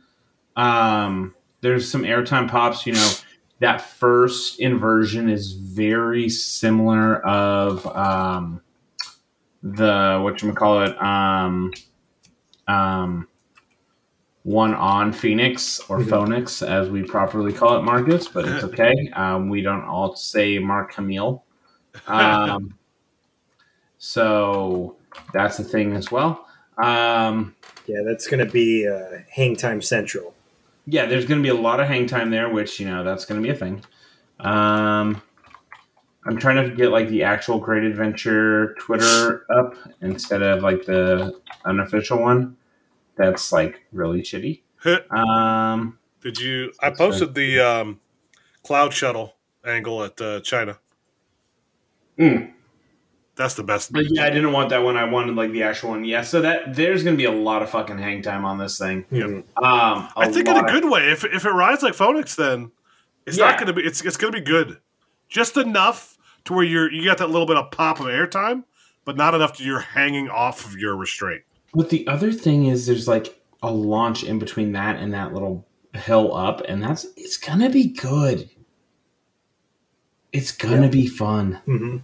Um, 0.57 1.35
there's 1.61 1.91
some 1.91 2.03
airtime 2.03 2.49
pops. 2.49 2.87
You 2.87 2.93
know, 2.95 3.11
that 3.61 3.81
first 3.81 4.61
inversion 4.61 5.29
is 5.29 5.53
very 5.53 6.29
similar 6.29 7.25
of 7.27 7.85
um, 7.87 8.61
the 9.63 10.21
what 10.23 10.41
you 10.43 10.53
call 10.53 10.83
it 10.83 11.01
um, 11.03 11.73
um, 12.69 13.27
one 14.49 14.73
on 14.75 15.13
Phoenix 15.13 15.79
or 15.91 15.99
Mhm. 15.99 16.09
Phoenix 16.11 16.63
as 16.63 16.89
we 16.89 17.03
properly 17.03 17.53
call 17.53 17.77
it, 17.79 17.83
Marcus. 17.83 18.29
But 18.29 18.47
it's 18.47 18.65
okay. 18.65 19.11
Um, 19.15 19.49
we 19.51 19.61
don't 19.61 19.85
all 19.85 20.17
say 20.17 20.59
Mark 20.59 20.93
Camille. 20.95 21.45
Um, 22.07 22.75
so 23.99 24.97
that's 25.33 25.57
the 25.59 25.65
thing 25.65 25.93
as 25.95 26.11
well. 26.11 26.47
Um, 26.83 27.55
Yeah, 27.87 28.03
that's 28.05 28.27
going 28.29 28.45
to 28.45 28.51
be 28.51 28.87
uh, 28.87 29.19
Hang 29.31 29.57
Time 29.57 29.81
Central. 29.83 30.35
yeah, 30.87 31.07
there's 31.07 31.25
going 31.27 31.43
to 31.43 31.43
be 31.43 31.49
a 31.51 31.61
lot 31.61 31.81
of 31.81 31.87
hang 31.89 32.07
time 32.07 32.31
there, 32.31 32.49
which 32.51 32.79
you 32.81 32.87
know 32.87 33.03
that's 33.05 33.25
going 33.27 33.41
to 33.41 33.47
be 33.47 33.51
a 33.53 33.55
thing. 33.57 33.83
Um, 34.41 35.21
I'm 36.27 36.37
trying 36.39 36.69
to 36.69 36.75
get 36.75 36.91
like 36.91 37.09
the 37.09 37.23
actual 37.25 37.59
Great 37.59 37.85
Adventure 37.85 38.75
Twitter 38.79 39.45
up 39.51 39.75
instead 40.03 40.43
of 40.43 40.63
like 40.63 40.85
the 40.85 41.35
unofficial 41.65 42.21
one. 42.23 42.57
That's 43.19 43.53
like 43.53 43.83
really 43.93 44.23
shitty. 44.23 44.63
Um, 45.11 45.99
Did 46.23 46.39
you? 46.39 46.73
I 46.81 46.91
posted 46.91 47.35
the 47.35 47.61
um, 47.61 48.01
cloud 48.63 48.95
shuttle 48.95 49.35
angle 49.67 50.03
at 50.05 50.19
uh, 50.21 50.41
China. 50.41 50.79
Mm. 52.19 52.53
That's 53.37 53.55
the 53.55 53.63
best. 53.63 53.93
but 53.93 54.05
yeah, 54.11 54.25
I 54.25 54.31
didn't 54.31 54.53
want 54.53 54.71
that 54.71 54.83
one. 54.83 54.97
I 54.97 55.05
wanted 55.05 55.37
like 55.37 55.53
the 55.53 55.63
actual 55.63 55.91
one. 55.91 56.05
Yeah, 56.05 56.23
so 56.23 56.41
that 56.41 56.75
there's 56.75 57.05
going 57.05 57.15
to 57.15 57.19
be 57.19 57.25
a 57.27 57.31
lot 57.33 57.63
of 57.63 57.71
fucking 57.71 57.99
hang 57.99 58.21
time 58.23 58.45
on 58.45 58.59
this 58.59 58.79
thing. 58.79 59.05
Yep. 59.11 59.27
Mhm. 59.27 59.63
Um, 59.65 60.09
I 60.17 60.29
think 60.29 60.49
in 60.49 60.57
a 60.57 60.63
good 60.65 60.85
way. 60.91 61.11
If 61.11 61.25
if 61.25 61.45
it 61.45 61.51
rides 61.51 61.83
like 61.83 61.95
Phoenix, 61.95 62.35
then 62.35 62.73
it's 63.27 63.37
Yeah. 63.39 63.47
not 63.47 63.55
going 63.59 63.69
to 63.69 63.73
be. 63.73 63.83
It's 63.83 64.05
it's 64.05 64.17
going 64.17 64.33
to 64.33 64.41
be 64.41 64.45
good, 64.45 64.79
just 65.29 65.57
enough 65.57 66.17
to 66.47 66.53
where 66.53 66.65
you're 66.65 66.91
you 66.91 67.05
got 67.05 67.19
that 67.19 67.31
little 67.31 67.47
bit 67.47 67.57
of 67.57 67.71
pop 67.71 68.01
of 68.01 68.07
airtime, 68.07 68.65
but 69.05 69.17
not 69.17 69.35
enough 69.35 69.53
to 69.59 69.63
you're 69.65 69.81
hanging 69.81 70.29
off 70.29 70.65
of 70.65 70.77
your 70.77 70.97
restraint. 70.97 71.43
But 71.75 71.91
the 71.91 72.07
other 72.07 72.33
thing 72.33 72.67
is, 72.67 72.87
there's 72.87 73.07
like 73.09 73.41
a 73.63 73.71
launch 73.73 74.25
in 74.25 74.39
between 74.39 74.73
that 74.73 74.97
and 74.97 75.13
that 75.15 75.33
little 75.33 75.67
hill 75.95 76.35
up, 76.35 76.63
and 76.69 76.83
that's 76.83 77.07
it's 77.17 77.37
gonna 77.37 77.71
be 77.71 77.89
good. 77.89 78.49
It's 80.33 80.53
gonna 80.53 80.83
Yeah. 80.83 80.89
be 80.89 81.07
fun. 81.07 81.61
Mhm. 81.67 82.03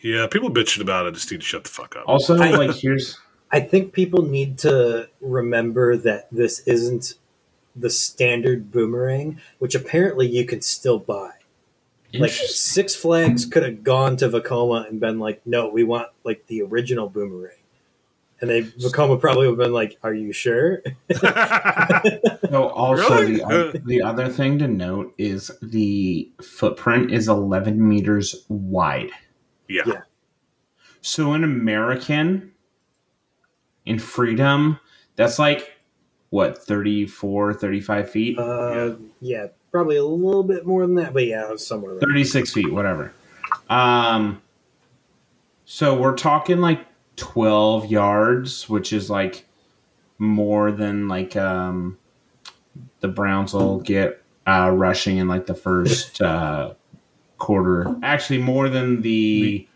Yeah, 0.00 0.26
people 0.26 0.50
bitching 0.50 0.82
about 0.82 1.06
it 1.06 1.14
just 1.14 1.30
need 1.30 1.40
to 1.40 1.46
shut 1.46 1.64
the 1.64 1.70
fuck 1.70 1.96
up. 1.96 2.04
Also, 2.06 2.36
I- 2.36 2.50
like 2.50 2.74
here's 2.80 3.18
I 3.50 3.60
think 3.60 3.92
people 3.92 4.22
need 4.22 4.58
to 4.58 5.08
remember 5.20 5.96
that 5.98 6.26
this 6.32 6.60
isn't 6.66 7.14
the 7.76 7.88
standard 7.90 8.72
boomerang, 8.72 9.40
which 9.60 9.74
apparently 9.76 10.26
you 10.28 10.44
can 10.44 10.60
still 10.60 10.98
buy. 10.98 11.30
Like 12.12 12.30
Six 12.30 12.94
Flags 12.94 13.44
could 13.44 13.64
have 13.64 13.82
gone 13.82 14.16
to 14.18 14.28
Vekoma 14.28 14.88
and 14.88 15.00
been 15.00 15.18
like, 15.18 15.44
"No, 15.44 15.68
we 15.68 15.82
want 15.84 16.08
like 16.24 16.46
the 16.46 16.62
original 16.62 17.08
boomerang," 17.08 17.56
and 18.40 18.50
they 18.50 18.62
Vekoma 18.62 19.20
probably 19.20 19.48
would 19.48 19.58
have 19.58 19.66
been 19.66 19.72
like, 19.72 19.96
"Are 20.02 20.12
you 20.14 20.32
sure?" 20.32 20.82
So 22.50 22.68
also 22.68 23.20
Really? 23.22 23.36
the, 23.36 23.82
the 23.84 24.02
other 24.02 24.28
thing 24.28 24.58
to 24.60 24.68
note 24.68 25.14
is 25.18 25.50
the 25.62 26.30
footprint 26.42 27.10
is 27.10 27.28
11 27.28 27.86
meters 27.86 28.44
wide. 28.48 29.10
yeah. 29.68 29.82
Yeah. 29.86 30.00
So 31.00 31.32
an 31.32 31.44
American, 31.44 32.52
in 33.84 33.98
Freedom, 33.98 34.78
that's 35.16 35.38
like 35.38 35.72
what 36.30 36.56
34, 36.58 37.54
35 37.54 38.10
feet, 38.10 38.38
Uh, 38.38 38.94
yeah, 39.20 39.46
probably 39.70 39.96
a 39.96 40.04
little 40.04 40.42
bit 40.44 40.64
more 40.66 40.86
than 40.86 40.94
that, 40.96 41.12
but 41.12 41.26
yeah, 41.26 41.44
it 41.46 41.50
was 41.50 41.66
somewhere. 41.66 41.98
36 42.00 42.52
feet, 42.52 42.72
whatever. 42.72 43.12
Um, 43.68 44.40
so 45.64 45.98
we're 45.98 46.16
talking 46.16 46.60
like 46.60 46.80
12 47.16 47.86
yards, 47.90 48.68
which 48.68 48.92
is 48.92 49.08
like 49.10 49.44
more 50.18 50.70
than 50.72 51.08
like 51.08 51.36
um, 51.36 51.98
the 53.00 53.08
Browns 53.08 53.52
will 53.54 53.80
get 53.80 54.22
uh, 54.46 54.70
rushing 54.72 55.16
in 55.18 55.28
like 55.28 55.46
the 55.46 55.54
first 55.54 56.20
uh, 56.22 56.74
quarter. 57.38 57.94
Actually, 58.02 58.38
more 58.38 58.68
than 58.68 59.02
the 59.02 59.66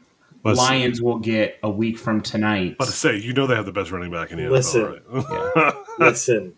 But, 0.43 0.56
Lions 0.56 1.01
will 1.02 1.19
get 1.19 1.59
a 1.62 1.70
week 1.70 1.98
from 1.98 2.20
tonight. 2.20 2.77
but 2.78 2.86
to 2.86 2.93
say, 2.93 3.16
you 3.19 3.32
know 3.32 3.47
they 3.47 3.55
have 3.56 3.66
the 3.66 3.73
best 3.73 3.90
running 3.90 4.10
back 4.10 4.31
in 4.31 4.39
the 4.39 4.48
Listen. 4.48 5.01
NFL, 5.10 5.55
right? 5.55 5.74
Listen, 5.98 6.55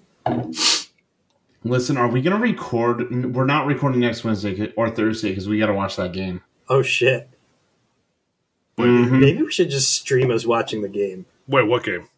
Listen, 1.63 1.97
are 1.99 2.09
we 2.09 2.23
going 2.23 2.35
to 2.37 2.43
record? 2.43 3.35
We're 3.35 3.45
not 3.45 3.67
recording 3.67 4.01
next 4.01 4.25
Wednesday 4.25 4.73
or 4.77 4.89
Thursday 4.91 5.29
because 5.31 5.47
we 5.49 5.59
got 5.59 5.67
to 5.67 5.75
watch 5.75 5.97
that 5.97 6.13
game. 6.13 6.41
oh 6.71 6.81
shit, 6.83 7.29
Mhm. 8.79 9.21
maybe 9.21 9.43
we 9.43 9.53
should 9.53 9.71
just 9.71 9.91
stream 9.95 10.31
us 10.31 10.47
watching 10.47 10.83
the 10.83 10.89
game. 10.89 11.27
Wait, 11.47 11.67
what 11.67 11.85
game? 11.85 12.09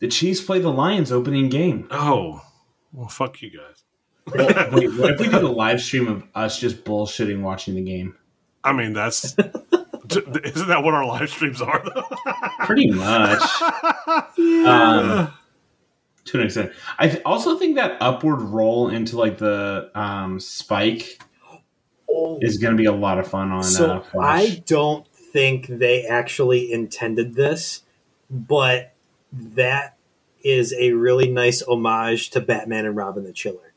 The 0.00 0.08
Chiefs 0.08 0.40
play 0.40 0.58
the 0.58 0.70
Lions 0.72 1.12
opening 1.12 1.48
game. 1.48 1.86
Oh, 1.90 2.42
well, 2.92 3.08
fuck 3.08 3.40
you 3.42 3.50
guys. 3.50 3.82
Wait, 4.74 4.88
what 4.98 5.10
if 5.12 5.20
we 5.20 5.28
did 5.28 5.34
a 5.42 5.48
live 5.48 5.80
stream 5.80 6.08
of 6.08 6.24
us 6.34 6.58
just 6.58 6.84
bullshitting 6.84 7.42
watching 7.42 7.74
the 7.74 7.82
game? 7.82 8.16
I 8.64 8.72
mean, 8.72 8.92
that's 8.94 9.24
isn't 9.38 10.68
that 10.68 10.82
what 10.82 10.94
our 10.94 11.04
live 11.06 11.28
streams 11.30 11.60
are? 11.60 11.82
though? 11.84 12.06
Pretty 12.66 12.90
much. 12.90 13.42
Um, 14.66 15.32
to 16.26 16.38
an 16.40 16.44
extent. 16.46 16.72
I 16.98 17.08
th- 17.08 17.22
also 17.24 17.58
think 17.58 17.76
that 17.76 17.96
upward 18.00 18.40
roll 18.40 18.88
into 18.88 19.16
like 19.18 19.38
the 19.38 19.90
um, 19.94 20.40
spike 20.40 21.20
Oh, 22.08 22.38
is 22.40 22.58
going 22.58 22.74
to 22.76 22.78
be 22.80 22.86
a 22.86 22.92
lot 22.92 23.18
of 23.18 23.26
fun 23.28 23.50
on 23.50 23.58
uh, 23.58 23.62
so 23.62 24.00
Flash. 24.12 24.50
I 24.50 24.62
don't 24.66 25.06
think 25.34 25.66
they 25.66 26.06
actually 26.06 26.72
intended 26.72 27.34
this, 27.34 27.82
but 28.30 28.92
that 29.32 29.96
is 30.42 30.72
a 30.78 30.92
really 30.92 31.28
nice 31.28 31.60
homage 31.62 32.30
to 32.30 32.40
Batman 32.40 32.86
and 32.86 32.96
Robin 32.96 33.24
the 33.24 33.32
Chiller. 33.32 33.72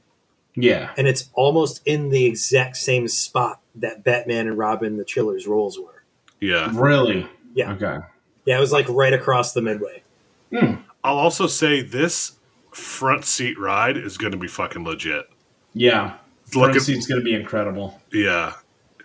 yeah. 0.56 0.92
And 0.98 1.08
it's 1.08 1.30
almost 1.34 1.82
in 1.86 2.10
the 2.12 2.26
exact 2.26 2.78
same 2.78 3.08
spot 3.08 3.60
that 3.76 4.04
Batman 4.04 4.48
and 4.48 4.58
Robin 4.58 4.98
the 4.98 5.04
Chiller's 5.04 5.48
roles 5.48 5.78
were. 5.80 6.04
yeah. 6.40 6.70
Really? 6.74 7.28
Yeah. 7.54 7.72
Okay. 7.74 7.98
Yeah, 8.46 8.58
it 8.58 8.62
was 8.62 8.72
like 8.72 8.88
right 8.88 9.14
across 9.14 9.54
the 9.54 9.62
midway. 9.62 10.04
Hmm. 10.52 10.76
I'll 11.04 11.18
also 11.18 11.48
say 11.48 11.82
this 11.82 12.34
front 12.72 13.26
seat 13.26 13.58
ride 13.60 13.98
is 13.98 14.18
going 14.18 14.32
to 14.32 14.38
be 14.38 14.48
fucking 14.48 14.84
legit. 14.84 15.28
Yeah. 15.74 16.14
Look 16.54 16.66
Front 16.66 16.76
at 16.78 16.82
seat's 16.84 17.08
going 17.08 17.20
to 17.20 17.26
be 17.26 17.34
incredible. 17.34 18.00
yeah, 18.14 18.54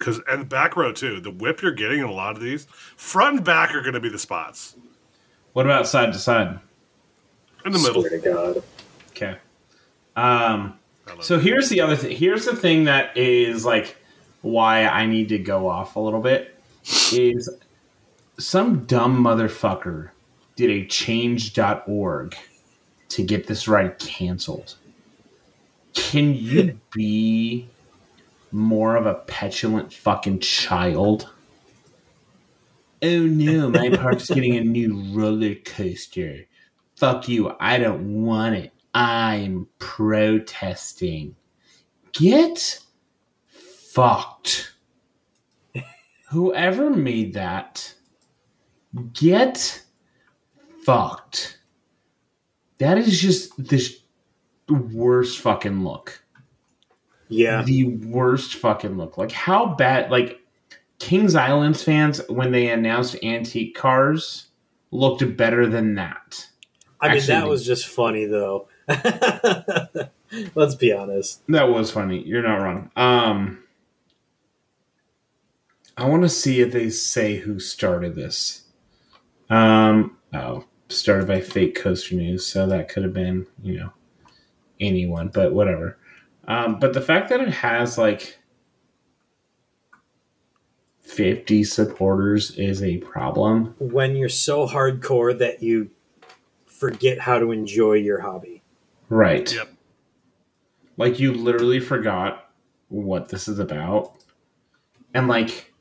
because 0.02 0.20
and 0.28 0.48
back 0.48 0.76
row 0.76 0.92
too. 0.92 1.20
The 1.20 1.30
whip 1.30 1.62
you're 1.62 1.70
getting 1.70 2.00
in 2.00 2.04
a 2.04 2.12
lot 2.12 2.34
of 2.34 2.42
these 2.42 2.64
front 2.96 3.36
and 3.36 3.44
back 3.44 3.72
are 3.72 3.80
going 3.82 3.94
to 3.94 4.00
be 4.00 4.08
the 4.08 4.18
spots 4.18 4.74
What 5.52 5.64
about 5.64 5.86
side 5.86 6.12
to 6.12 6.18
side? 6.18 6.58
in 7.64 7.70
the 7.70 7.78
middle. 7.78 8.02
Swear 8.02 8.18
to 8.18 8.18
God. 8.18 8.62
Okay. 9.10 9.36
Um, 10.16 10.76
I 11.06 11.14
love 11.14 11.24
so 11.24 11.38
here's 11.38 11.68
the 11.68 11.80
other 11.80 11.94
thing. 11.94 12.16
Here's 12.16 12.44
the 12.44 12.56
thing 12.56 12.84
that 12.84 13.16
is 13.16 13.64
like 13.64 13.96
why 14.40 14.86
I 14.86 15.06
need 15.06 15.28
to 15.28 15.38
go 15.38 15.68
off 15.68 15.94
a 15.94 16.00
little 16.00 16.20
bit 16.20 16.58
is 17.12 17.48
some 18.38 18.84
dumb 18.86 19.22
motherfucker 19.22 20.10
did 20.56 20.70
a 20.70 20.86
change.org 20.86 22.34
to 23.10 23.22
get 23.22 23.46
this 23.46 23.68
ride 23.68 23.98
canceled. 24.00 24.74
Can 25.94 26.34
you 26.34 26.78
be 26.92 27.68
more 28.52 28.96
of 28.96 29.06
a 29.06 29.14
petulant 29.14 29.92
fucking 29.92 30.40
child? 30.40 31.28
Oh 33.02 33.20
no, 33.20 33.70
my 33.70 33.90
park's 33.96 34.28
getting 34.28 34.56
a 34.56 34.64
new 34.64 35.02
roller 35.12 35.54
coaster. 35.56 36.46
Fuck 36.96 37.28
you, 37.28 37.54
I 37.58 37.78
don't 37.78 38.22
want 38.22 38.54
it. 38.54 38.72
I'm 38.94 39.66
protesting. 39.78 41.34
Get 42.12 42.80
fucked. 43.48 44.74
Whoever 46.30 46.90
made 46.90 47.34
that, 47.34 47.94
get 49.12 49.82
fucked. 50.84 51.58
That 52.78 52.98
is 52.98 53.20
just 53.20 53.56
the 53.66 54.74
worst 54.74 55.40
fucking 55.40 55.84
look. 55.84 56.21
Yeah. 57.32 57.62
The 57.62 57.88
worst 57.88 58.54
fucking 58.54 58.96
look. 58.96 59.18
Like, 59.18 59.32
how 59.32 59.74
bad, 59.74 60.10
like, 60.10 60.40
Kings 60.98 61.34
Island 61.34 61.76
fans, 61.76 62.20
when 62.28 62.52
they 62.52 62.70
announced 62.70 63.16
antique 63.24 63.74
cars, 63.74 64.46
looked 64.92 65.36
better 65.36 65.66
than 65.66 65.96
that. 65.96 66.46
I 67.00 67.08
mean, 67.08 67.16
Actually, 67.16 67.34
that 67.34 67.48
was 67.48 67.66
just 67.66 67.88
funny 67.88 68.26
though. 68.26 68.68
Let's 70.54 70.76
be 70.76 70.92
honest. 70.92 71.42
That 71.48 71.68
was 71.68 71.90
funny. 71.90 72.22
You're 72.22 72.42
not 72.42 72.62
wrong. 72.62 72.90
Um, 72.94 73.64
I 75.96 76.08
want 76.08 76.22
to 76.22 76.28
see 76.28 76.60
if 76.60 76.72
they 76.72 76.90
say 76.90 77.36
who 77.36 77.58
started 77.58 78.14
this. 78.14 78.62
Um, 79.50 80.16
oh, 80.32 80.64
started 80.88 81.26
by 81.26 81.40
fake 81.40 81.74
coaster 81.74 82.14
news, 82.14 82.46
so 82.46 82.66
that 82.66 82.88
could 82.88 83.02
have 83.02 83.12
been 83.12 83.46
you 83.62 83.80
know 83.80 83.92
anyone, 84.80 85.28
but 85.28 85.52
whatever. 85.52 85.98
Um, 86.48 86.78
but 86.78 86.92
the 86.92 87.00
fact 87.00 87.28
that 87.28 87.40
it 87.40 87.50
has 87.50 87.96
like 87.98 88.38
50 91.00 91.64
supporters 91.64 92.52
is 92.52 92.82
a 92.82 92.98
problem. 92.98 93.74
When 93.78 94.16
you're 94.16 94.28
so 94.28 94.66
hardcore 94.66 95.36
that 95.38 95.62
you 95.62 95.90
forget 96.66 97.20
how 97.20 97.38
to 97.38 97.52
enjoy 97.52 97.94
your 97.94 98.20
hobby. 98.20 98.62
Right. 99.08 99.52
Yep. 99.52 99.68
Like 100.96 101.20
you 101.20 101.34
literally 101.34 101.80
forgot 101.80 102.50
what 102.88 103.28
this 103.28 103.46
is 103.46 103.58
about. 103.58 104.14
And 105.14 105.28
like, 105.28 105.72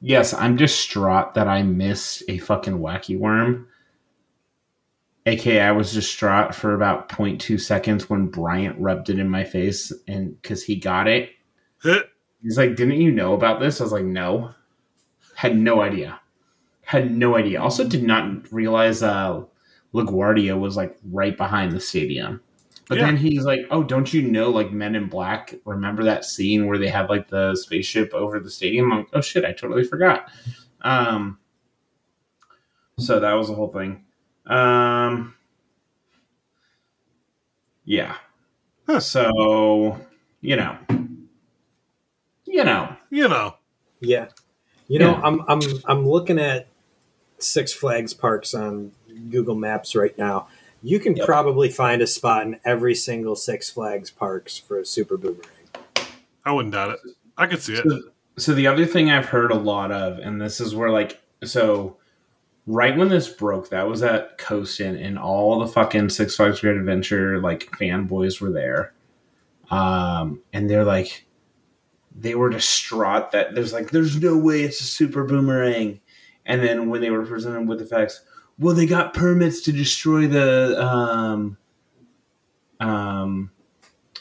yes, 0.00 0.32
I'm 0.34 0.56
distraught 0.56 1.34
that 1.34 1.48
I 1.48 1.62
missed 1.62 2.22
a 2.28 2.38
fucking 2.38 2.78
wacky 2.78 3.18
worm. 3.18 3.68
AKA, 5.28 5.60
I 5.60 5.72
was 5.72 5.92
distraught 5.92 6.54
for 6.54 6.74
about 6.74 7.08
0.2 7.08 7.60
seconds 7.60 8.08
when 8.10 8.26
Bryant 8.26 8.78
rubbed 8.80 9.10
it 9.10 9.18
in 9.18 9.28
my 9.28 9.44
face 9.44 9.92
and 10.06 10.40
because 10.40 10.62
he 10.64 10.76
got 10.76 11.06
it. 11.08 11.30
He's 12.42 12.56
like, 12.58 12.76
Didn't 12.76 13.00
you 13.00 13.10
know 13.12 13.34
about 13.34 13.60
this? 13.60 13.80
I 13.80 13.84
was 13.84 13.92
like, 13.92 14.04
No. 14.04 14.54
Had 15.34 15.56
no 15.56 15.80
idea. 15.82 16.20
Had 16.82 17.10
no 17.14 17.36
idea. 17.36 17.60
Also, 17.60 17.86
did 17.86 18.02
not 18.02 18.50
realize 18.52 19.02
uh, 19.02 19.42
LaGuardia 19.94 20.58
was 20.58 20.76
like 20.76 20.96
right 21.10 21.36
behind 21.36 21.72
the 21.72 21.80
stadium. 21.80 22.40
But 22.88 22.98
Yeah. 22.98 23.04
then 23.06 23.16
he's 23.18 23.44
like, 23.44 23.60
"Oh, 23.70 23.82
don't 23.84 24.12
you 24.14 24.22
know 24.22 24.48
like 24.50 24.72
Men 24.72 24.94
in 24.96 25.08
Black? 25.08 25.54
Remember 25.66 26.02
that 26.04 26.24
scene 26.24 26.66
where 26.66 26.78
they 26.78 26.88
have 26.88 27.10
like 27.10 27.28
the 27.28 27.54
spaceship 27.54 28.14
over 28.14 28.40
the 28.40 28.50
stadium?" 28.50 28.90
I'm 28.90 28.98
like, 29.00 29.08
"Oh 29.12 29.20
shit, 29.20 29.44
I 29.44 29.52
totally 29.52 29.84
forgot." 29.84 30.30
Um, 30.80 31.38
so 32.98 33.20
that 33.20 33.34
was 33.34 33.48
the 33.48 33.54
whole 33.54 33.68
thing. 33.72 34.04
Um, 34.48 35.34
yeah. 37.84 38.16
Huh. 38.86 39.00
So 39.00 40.00
you 40.40 40.56
know, 40.56 40.76
you 42.44 42.64
know, 42.64 42.96
You 43.10 43.28
know. 43.28 43.54
Yeah. 44.00 44.28
You 44.86 44.98
know, 44.98 45.12
Yeah. 45.12 45.20
I'm 45.24 45.40
I'm 45.48 45.60
I'm 45.86 46.08
looking 46.08 46.38
at 46.38 46.68
Six 47.38 47.72
Flags 47.72 48.14
parks 48.14 48.54
on 48.54 48.92
Google 49.30 49.54
Maps 49.54 49.94
right 49.94 50.16
now. 50.18 50.48
You 50.82 51.00
can 51.00 51.16
Yep. 51.16 51.26
probably 51.26 51.68
find 51.68 52.00
a 52.00 52.06
spot 52.06 52.46
in 52.46 52.60
every 52.64 52.94
single 52.94 53.36
Six 53.36 53.68
Flags 53.70 54.10
parks 54.10 54.56
for 54.58 54.78
a 54.78 54.86
super 54.86 55.16
boomerang. 55.16 55.44
I 56.44 56.52
wouldn't 56.52 56.72
doubt 56.74 56.90
it. 56.90 57.00
I 57.36 57.46
could 57.46 57.60
see 57.60 57.74
it. 57.74 57.84
So, 57.84 58.00
so 58.38 58.54
the 58.54 58.66
other 58.68 58.86
thing 58.86 59.10
I've 59.10 59.26
heard 59.26 59.50
a 59.50 59.56
lot 59.56 59.90
of, 59.92 60.18
and 60.18 60.40
this 60.40 60.60
is 60.60 60.74
where 60.74 60.90
like 60.90 61.20
so 61.44 61.96
right 62.68 62.96
when 62.96 63.08
this 63.08 63.28
broke, 63.28 63.70
that 63.70 63.88
was 63.88 64.02
at 64.02 64.36
Coastin, 64.36 65.02
and 65.02 65.18
all 65.18 65.58
the 65.58 65.66
fucking 65.66 66.10
Six 66.10 66.36
Flags 66.36 66.60
Great 66.60 66.76
Adventure 66.76 67.40
like 67.40 67.70
fanboys 67.72 68.40
were 68.40 68.50
there. 68.52 68.92
Um, 69.70 70.42
and 70.52 70.68
they're 70.68 70.84
like 70.84 71.26
they 72.14 72.34
were 72.34 72.50
distraught 72.50 73.32
that 73.32 73.54
there's 73.54 73.72
like 73.72 73.90
there's 73.90 74.20
no 74.20 74.36
way 74.36 74.62
it's 74.62 74.80
a 74.80 74.84
super 74.84 75.24
boomerang. 75.24 76.00
And 76.44 76.62
then 76.62 76.88
when 76.90 77.00
they 77.00 77.10
were 77.10 77.24
presented 77.24 77.66
with 77.68 77.78
the 77.78 77.86
facts, 77.86 78.22
well, 78.58 78.74
they 78.74 78.86
got 78.86 79.14
permits 79.14 79.62
to 79.62 79.72
destroy 79.72 80.26
the 80.26 80.82
um 80.82 81.56
um 82.80 83.50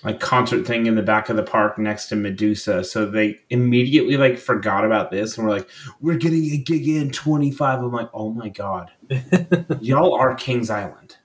like 0.03 0.19
concert 0.19 0.65
thing 0.65 0.85
in 0.85 0.95
the 0.95 1.01
back 1.01 1.29
of 1.29 1.35
the 1.35 1.43
park 1.43 1.77
next 1.77 2.07
to 2.07 2.15
Medusa. 2.15 2.83
So 2.83 3.05
they 3.05 3.39
immediately 3.49 4.17
like 4.17 4.37
forgot 4.37 4.85
about 4.85 5.11
this 5.11 5.37
and 5.37 5.45
were 5.45 5.53
like, 5.53 5.69
"We're 6.01 6.17
getting 6.17 6.43
a 6.51 6.57
gig 6.57 6.87
in 6.87 7.11
25." 7.11 7.79
I'm 7.79 7.91
like, 7.91 8.09
"Oh 8.13 8.31
my 8.31 8.49
god, 8.49 8.91
y'all 9.81 10.13
are 10.13 10.35
Kings 10.35 10.69
Island." 10.69 11.17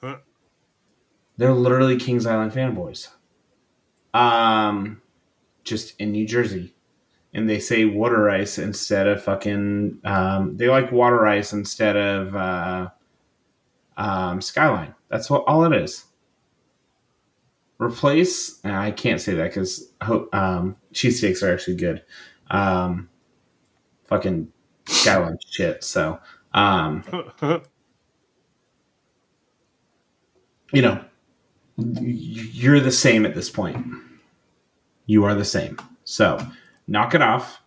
Huh. 0.00 0.16
They're 1.36 1.52
literally 1.52 1.96
Kings 1.96 2.26
Island 2.26 2.52
fanboys. 2.52 3.08
Um, 4.14 5.02
just 5.64 5.98
in 6.00 6.12
New 6.12 6.26
Jersey, 6.26 6.74
and 7.34 7.48
they 7.48 7.60
say 7.60 7.84
water 7.84 8.30
ice 8.30 8.58
instead 8.58 9.06
of 9.06 9.22
fucking. 9.22 10.00
Um, 10.04 10.56
they 10.56 10.68
like 10.68 10.90
water 10.90 11.26
ice 11.26 11.52
instead 11.52 11.96
of 11.96 12.34
uh, 12.34 12.88
um, 13.96 14.40
skyline. 14.40 14.94
That's 15.08 15.30
what 15.30 15.44
all 15.46 15.64
it 15.64 15.72
is 15.72 16.06
replace 17.78 18.64
i 18.64 18.90
can't 18.90 19.20
say 19.20 19.34
that 19.34 19.50
because 19.50 19.92
um 20.32 20.76
cheesesteaks 20.92 21.42
are 21.42 21.52
actually 21.52 21.76
good. 21.76 22.02
Um 22.50 23.08
fucking 24.04 24.52
skyline 24.86 25.36
shit 25.50 25.82
so 25.82 26.18
um 26.54 27.02
you 30.72 30.80
know 30.82 31.04
you're 31.78 32.80
the 32.80 32.92
same 32.92 33.26
at 33.26 33.34
this 33.34 33.50
point. 33.50 33.84
You 35.06 35.24
are 35.24 35.34
the 35.34 35.44
same. 35.44 35.78
So 36.04 36.38
knock 36.86 37.14
it 37.14 37.22
off. 37.22 37.60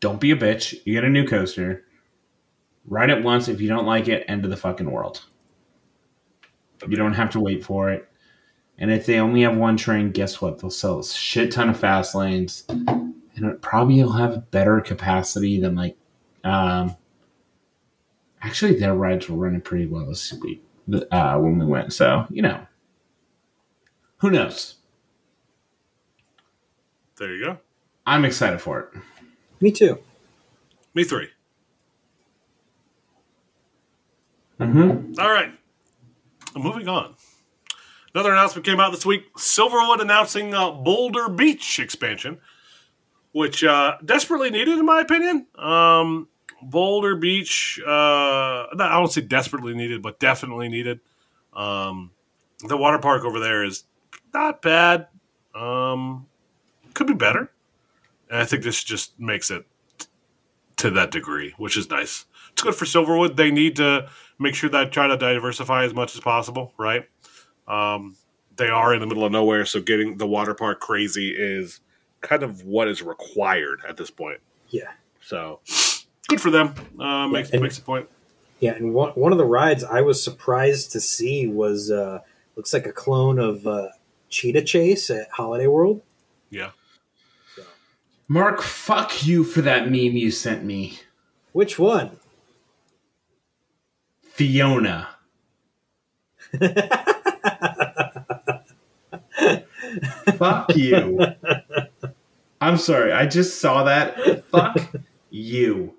Don't 0.00 0.20
be 0.20 0.30
a 0.30 0.36
bitch. 0.36 0.74
You 0.84 0.94
get 0.94 1.04
a 1.04 1.08
new 1.08 1.26
coaster. 1.26 1.84
Ride 2.86 3.10
it 3.10 3.24
once 3.24 3.48
if 3.48 3.60
you 3.60 3.68
don't 3.68 3.86
like 3.86 4.08
it. 4.08 4.24
End 4.28 4.44
of 4.44 4.50
the 4.50 4.56
fucking 4.56 4.90
world. 4.90 5.24
You 6.86 6.96
don't 6.96 7.14
have 7.14 7.30
to 7.30 7.40
wait 7.40 7.64
for 7.64 7.90
it 7.90 8.08
and 8.78 8.90
if 8.90 9.06
they 9.06 9.18
only 9.18 9.42
have 9.42 9.56
one 9.56 9.76
train, 9.76 10.10
guess 10.10 10.40
what? 10.40 10.58
They'll 10.58 10.70
sell 10.70 10.98
a 10.98 11.04
shit 11.04 11.52
ton 11.52 11.70
of 11.70 11.78
fast 11.78 12.14
lanes, 12.14 12.64
and 12.68 13.14
it 13.36 13.62
probably 13.62 14.02
will 14.02 14.12
have 14.12 14.50
better 14.50 14.80
capacity 14.80 15.60
than 15.60 15.74
like. 15.74 15.96
Um, 16.44 16.96
actually, 18.42 18.78
their 18.78 18.94
rides 18.94 19.28
were 19.28 19.36
running 19.36 19.60
pretty 19.60 19.86
well 19.86 20.06
this 20.06 20.32
week 20.34 20.62
uh, 21.10 21.38
when 21.38 21.58
we 21.58 21.66
went. 21.66 21.92
So 21.92 22.26
you 22.30 22.42
know, 22.42 22.66
who 24.18 24.30
knows? 24.30 24.76
There 27.18 27.34
you 27.34 27.44
go. 27.44 27.58
I'm 28.06 28.24
excited 28.24 28.60
for 28.60 28.80
it. 28.80 29.00
Me 29.60 29.72
too. 29.72 29.98
Me 30.94 31.02
three. 31.02 31.28
Mm-hmm. 34.60 35.18
All 35.18 35.30
right. 35.30 35.52
Moving 36.54 36.88
on. 36.88 37.14
Another 38.16 38.32
announcement 38.32 38.64
came 38.64 38.80
out 38.80 38.92
this 38.92 39.04
week. 39.04 39.30
Silverwood 39.34 40.00
announcing 40.00 40.54
uh, 40.54 40.70
Boulder 40.70 41.28
Beach 41.28 41.78
expansion, 41.78 42.38
which 43.32 43.62
uh, 43.62 43.98
desperately 44.02 44.48
needed, 44.48 44.78
in 44.78 44.86
my 44.86 45.00
opinion. 45.00 45.46
Um, 45.54 46.26
Boulder 46.62 47.16
Beach, 47.16 47.78
uh, 47.86 47.90
I 47.90 48.68
don't 48.74 49.12
say 49.12 49.20
desperately 49.20 49.74
needed, 49.74 50.00
but 50.00 50.18
definitely 50.18 50.70
needed. 50.70 51.00
Um, 51.52 52.10
the 52.66 52.78
water 52.78 52.98
park 52.98 53.22
over 53.26 53.38
there 53.38 53.62
is 53.62 53.84
not 54.32 54.62
bad. 54.62 55.08
Um, 55.54 56.24
could 56.94 57.08
be 57.08 57.12
better. 57.12 57.52
And 58.30 58.38
I 58.38 58.46
think 58.46 58.62
this 58.62 58.82
just 58.82 59.20
makes 59.20 59.50
it 59.50 59.66
to 60.78 60.88
that 60.92 61.10
degree, 61.10 61.52
which 61.58 61.76
is 61.76 61.90
nice. 61.90 62.24
It's 62.52 62.62
good 62.62 62.74
for 62.74 62.86
Silverwood. 62.86 63.36
They 63.36 63.50
need 63.50 63.76
to 63.76 64.08
make 64.38 64.54
sure 64.54 64.70
that 64.70 64.90
try 64.90 65.06
to 65.06 65.18
diversify 65.18 65.84
as 65.84 65.92
much 65.92 66.14
as 66.14 66.22
possible, 66.22 66.72
right? 66.78 67.06
Um, 67.68 68.16
they 68.56 68.68
are 68.68 68.94
in 68.94 69.00
the 69.00 69.06
middle 69.06 69.24
of 69.24 69.32
nowhere, 69.32 69.66
so 69.66 69.80
getting 69.80 70.16
the 70.18 70.26
water 70.26 70.54
park 70.54 70.80
crazy 70.80 71.34
is 71.36 71.80
kind 72.22 72.42
of 72.42 72.64
what 72.64 72.88
is 72.88 73.02
required 73.02 73.80
at 73.88 73.96
this 73.96 74.10
point. 74.10 74.40
Yeah. 74.70 74.92
So 75.20 75.60
good 76.28 76.40
for 76.40 76.50
them. 76.50 76.74
Uh, 76.98 77.28
makes 77.28 77.50
and- 77.50 77.62
makes 77.62 77.78
a 77.78 77.82
point. 77.82 78.08
Yeah, 78.58 78.72
and 78.72 78.94
one 78.94 79.10
one 79.10 79.32
of 79.32 79.38
the 79.38 79.44
rides 79.44 79.84
I 79.84 80.00
was 80.00 80.24
surprised 80.24 80.90
to 80.92 81.00
see 81.00 81.46
was 81.46 81.90
uh 81.90 82.20
looks 82.56 82.72
like 82.72 82.86
a 82.86 82.92
clone 82.92 83.38
of 83.38 83.66
uh 83.66 83.88
Cheetah 84.30 84.62
Chase 84.62 85.10
at 85.10 85.28
Holiday 85.32 85.66
World. 85.66 86.00
Yeah. 86.48 86.70
Mark, 88.28 88.62
fuck 88.62 89.26
you 89.26 89.44
for 89.44 89.60
that 89.60 89.84
meme 89.84 90.16
you 90.16 90.30
sent 90.30 90.64
me, 90.64 90.98
Which 91.52 91.78
one? 91.78 92.18
Fiona. 94.22 95.08
Fuck 100.34 100.74
you. 100.76 101.20
I'm 102.60 102.76
sorry. 102.78 103.12
I 103.12 103.26
just 103.26 103.60
saw 103.60 103.84
that. 103.84 104.44
Fuck 104.46 104.78
you. 105.30 105.94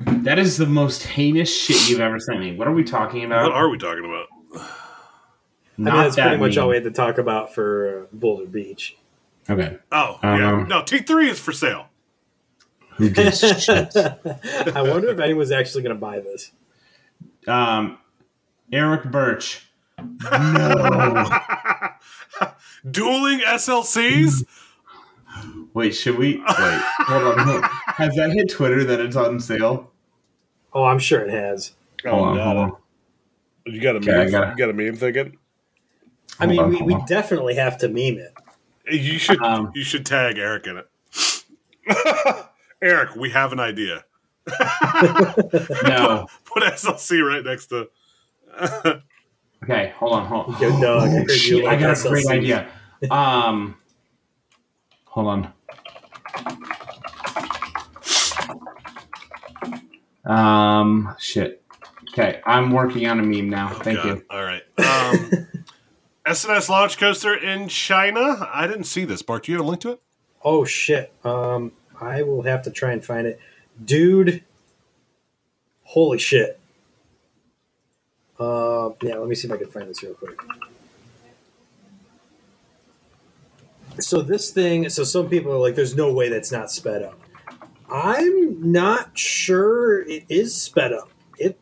That 0.00 0.38
is 0.38 0.56
the 0.58 0.66
most 0.66 1.04
heinous 1.04 1.54
shit 1.54 1.88
you've 1.88 2.00
ever 2.00 2.18
sent 2.20 2.40
me. 2.40 2.54
What 2.56 2.68
are 2.68 2.72
we 2.72 2.84
talking 2.84 3.24
about? 3.24 3.44
What 3.44 3.52
are 3.52 3.68
we 3.68 3.78
talking 3.78 4.04
about? 4.04 4.26
I 5.78 5.82
mean, 5.82 5.94
that's 5.94 6.16
pretty 6.16 6.36
much 6.36 6.56
all 6.56 6.68
we 6.68 6.74
had 6.76 6.84
to 6.84 6.90
talk 6.90 7.18
about 7.18 7.54
for 7.54 8.02
uh, 8.02 8.06
Boulder 8.16 8.46
Beach. 8.46 8.96
Okay. 9.48 9.78
Oh, 9.92 10.18
yeah. 10.22 10.52
Um, 10.52 10.68
No, 10.68 10.82
T 10.82 10.98
three 10.98 11.28
is 11.30 11.38
for 11.38 11.52
sale. 11.52 11.88
Who 12.96 13.10
gives 13.10 13.40
shit? 13.62 13.94
I 13.96 14.82
wonder 14.82 15.08
if 15.10 15.18
anyone's 15.20 15.52
actually 15.52 15.82
going 15.82 15.94
to 15.94 16.00
buy 16.00 16.20
this. 16.20 16.50
Um, 17.46 17.98
Eric 18.72 19.04
Birch. 19.10 19.65
No. 19.98 21.28
Dueling 22.90 23.40
SLCs? 23.40 24.44
Wait, 25.74 25.90
should 25.94 26.16
we? 26.16 26.36
Wait, 26.38 26.44
hold 26.48 27.22
on. 27.24 27.38
hold 27.38 27.64
on. 27.64 27.70
Has 27.86 28.14
that 28.16 28.30
hit 28.32 28.50
Twitter 28.50 28.84
that 28.84 29.00
it's 29.00 29.16
on 29.16 29.38
sale? 29.40 29.90
Oh, 30.72 30.84
I'm 30.84 30.98
sure 30.98 31.20
it 31.20 31.30
has. 31.30 31.72
Hold 32.04 32.28
on, 32.28 32.38
hold 32.38 32.56
on. 32.56 32.76
You 33.66 33.80
got 33.80 33.96
a 33.96 33.98
Okay, 33.98 34.12
I 34.12 34.18
meme? 34.24 34.30
gotta- 34.30 34.50
You 34.52 34.56
got 34.56 34.70
a 34.70 34.72
meme 34.72 34.96
thinking? 34.96 35.36
I 36.38 36.44
Hold 36.46 36.50
mean, 36.50 36.60
on, 36.60 36.86
we, 36.86 36.94
we 36.94 37.02
definitely 37.06 37.54
have 37.56 37.78
to 37.78 37.88
meme 37.88 38.18
it. 38.18 38.32
You 38.90 39.18
should 39.18 39.42
Um, 39.42 39.72
you 39.74 39.82
should 39.82 40.06
tag 40.06 40.38
Eric 40.38 40.66
in 40.66 40.76
it. 40.78 40.88
Eric, 42.82 43.16
we 43.16 43.30
have 43.30 43.52
an 43.52 43.60
idea. 43.60 44.04
No. 45.84 46.26
Put 46.44 46.62
SLC 46.62 47.20
right 47.26 47.44
next 47.44 47.66
to. 47.66 47.88
Okay, 49.68 49.92
hold 49.96 50.12
on, 50.12 50.26
hold 50.26 50.54
on. 50.54 50.62
Yo, 50.62 50.70
dog, 50.80 51.02
I 51.02 51.06
Oh, 51.06 51.10
heard 51.10 51.28
you 51.30 51.34
shit, 51.36 51.64
I 51.64 51.68
like 51.70 51.80
got 51.80 52.04
a 52.06 52.08
great 52.08 52.26
idea. 52.28 52.68
Um, 53.10 53.76
hold 55.04 55.26
on. 55.26 55.52
Um, 60.24 61.14
shit. 61.18 61.62
Okay, 62.12 62.40
I'm 62.46 62.70
working 62.70 63.06
on 63.06 63.20
a 63.20 63.22
meme 63.22 63.50
now. 63.50 63.70
Oh, 63.74 63.78
Thank 63.80 63.98
God. 63.98 64.06
you. 64.06 64.24
All 64.30 64.42
right. 64.42 64.62
Um, 64.78 65.48
S&S 66.26 66.68
launch 66.68 66.96
coaster 66.96 67.34
in 67.34 67.68
China. 67.68 68.48
I 68.52 68.66
didn't 68.66 68.84
see 68.84 69.04
this. 69.04 69.20
Bart, 69.22 69.44
do 69.44 69.52
you 69.52 69.58
have 69.58 69.66
a 69.66 69.68
link 69.68 69.82
to 69.82 69.90
it? 69.92 70.02
Oh 70.42 70.64
shit. 70.64 71.12
Um, 71.24 71.72
I 72.00 72.22
will 72.22 72.42
have 72.42 72.62
to 72.62 72.70
try 72.70 72.92
and 72.92 73.04
find 73.04 73.26
it, 73.26 73.38
dude. 73.84 74.42
Holy 75.84 76.18
shit. 76.18 76.58
Uh, 78.38 78.90
yeah. 79.02 79.16
Let 79.16 79.28
me 79.28 79.34
see 79.34 79.48
if 79.48 79.54
I 79.54 79.56
can 79.56 79.68
find 79.68 79.88
this 79.88 80.02
real 80.02 80.14
quick. 80.14 80.38
So 84.00 84.20
this 84.20 84.50
thing. 84.50 84.88
So 84.88 85.04
some 85.04 85.28
people 85.28 85.52
are 85.52 85.58
like, 85.58 85.74
"There's 85.74 85.96
no 85.96 86.12
way 86.12 86.28
that's 86.28 86.52
not 86.52 86.70
sped 86.70 87.02
up." 87.02 87.18
I'm 87.90 88.72
not 88.72 89.16
sure 89.16 90.02
it 90.02 90.24
is 90.28 90.60
sped 90.60 90.92
up. 90.92 91.10
It 91.38 91.58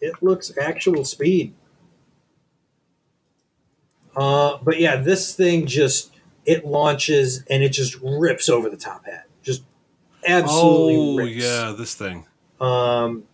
it 0.00 0.22
looks 0.22 0.52
actual 0.60 1.04
speed. 1.04 1.54
Uh, 4.16 4.58
but 4.62 4.80
yeah, 4.80 4.96
this 4.96 5.34
thing 5.34 5.66
just 5.66 6.12
it 6.44 6.64
launches 6.64 7.44
and 7.48 7.62
it 7.62 7.70
just 7.70 7.96
rips 8.02 8.48
over 8.48 8.68
the 8.68 8.76
top 8.76 9.06
hat. 9.06 9.26
Just 9.42 9.62
absolutely 10.26 10.96
oh, 10.96 11.16
rips. 11.16 11.44
yeah, 11.44 11.74
this 11.76 11.94
thing. 11.94 12.26
Um, 12.60 13.24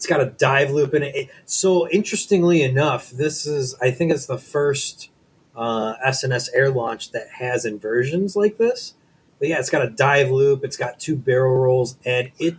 it's 0.00 0.06
got 0.06 0.22
a 0.22 0.30
dive 0.30 0.70
loop 0.70 0.94
in 0.94 1.02
it. 1.02 1.28
So 1.44 1.86
interestingly 1.90 2.62
enough, 2.62 3.10
this 3.10 3.44
is 3.44 3.74
I 3.82 3.90
think 3.90 4.10
it's 4.10 4.24
the 4.24 4.38
first 4.38 5.10
uh, 5.54 5.92
S&S 6.02 6.48
air 6.54 6.70
launch 6.70 7.10
that 7.10 7.28
has 7.32 7.66
inversions 7.66 8.34
like 8.34 8.56
this. 8.56 8.94
But 9.38 9.48
yeah, 9.48 9.58
it's 9.58 9.68
got 9.68 9.84
a 9.84 9.90
dive 9.90 10.30
loop. 10.30 10.64
It's 10.64 10.78
got 10.78 11.00
two 11.00 11.16
barrel 11.16 11.54
rolls, 11.54 11.98
and 12.06 12.30
it 12.38 12.54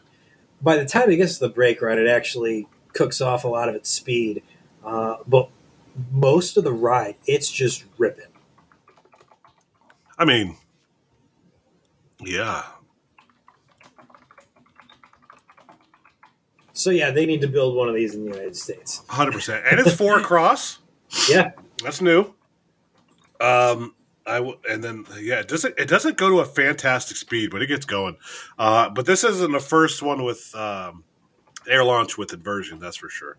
by 0.61 0.77
the 0.77 0.85
time 0.85 1.09
it 1.09 1.15
gets 1.15 1.39
to 1.39 1.47
the 1.47 1.49
brake 1.51 1.81
run, 1.81 1.97
it 1.97 2.05
actually 2.05 2.67
cooks 2.93 3.21
off 3.21 3.43
a 3.43 3.47
lot 3.47 3.69
of 3.69 3.73
its 3.73 3.89
speed. 3.89 4.43
Uh, 4.85 5.15
but 5.25 5.49
most 6.11 6.57
of 6.57 6.63
the 6.63 6.71
ride, 6.71 7.15
it's 7.25 7.49
just 7.49 7.85
ripping. 7.97 8.25
I 10.15 10.25
mean, 10.25 10.57
yeah. 12.19 12.65
So 16.81 16.89
yeah, 16.89 17.11
they 17.11 17.25
need 17.25 17.41
to 17.41 17.47
build 17.47 17.75
one 17.75 17.87
of 17.89 17.95
these 17.95 18.15
in 18.15 18.23
the 18.25 18.31
United 18.31 18.55
States. 18.55 19.01
Hundred 19.07 19.33
percent, 19.33 19.63
and 19.69 19.79
it's 19.79 19.93
four 19.93 20.17
across. 20.19 20.79
Yeah, 21.29 21.51
That's 21.83 22.01
new. 22.01 22.33
Um, 23.39 23.95
I 24.25 24.35
w- 24.35 24.57
and 24.69 24.83
then 24.83 25.05
yeah, 25.19 25.39
it 25.39 25.47
doesn't 25.47 25.77
it 25.77 25.87
doesn't 25.89 26.15
go 26.17 26.29
to 26.29 26.39
a 26.39 26.45
fantastic 26.45 27.17
speed, 27.17 27.51
but 27.51 27.61
it 27.61 27.67
gets 27.67 27.85
going. 27.85 28.17
Uh, 28.57 28.89
but 28.89 29.05
this 29.05 29.23
isn't 29.23 29.51
the 29.51 29.59
first 29.59 30.01
one 30.01 30.23
with 30.23 30.53
um, 30.55 31.03
air 31.67 31.83
launch 31.83 32.17
with 32.17 32.31
inversion. 32.33 32.79
That's 32.79 32.97
for 32.97 33.09
sure. 33.09 33.37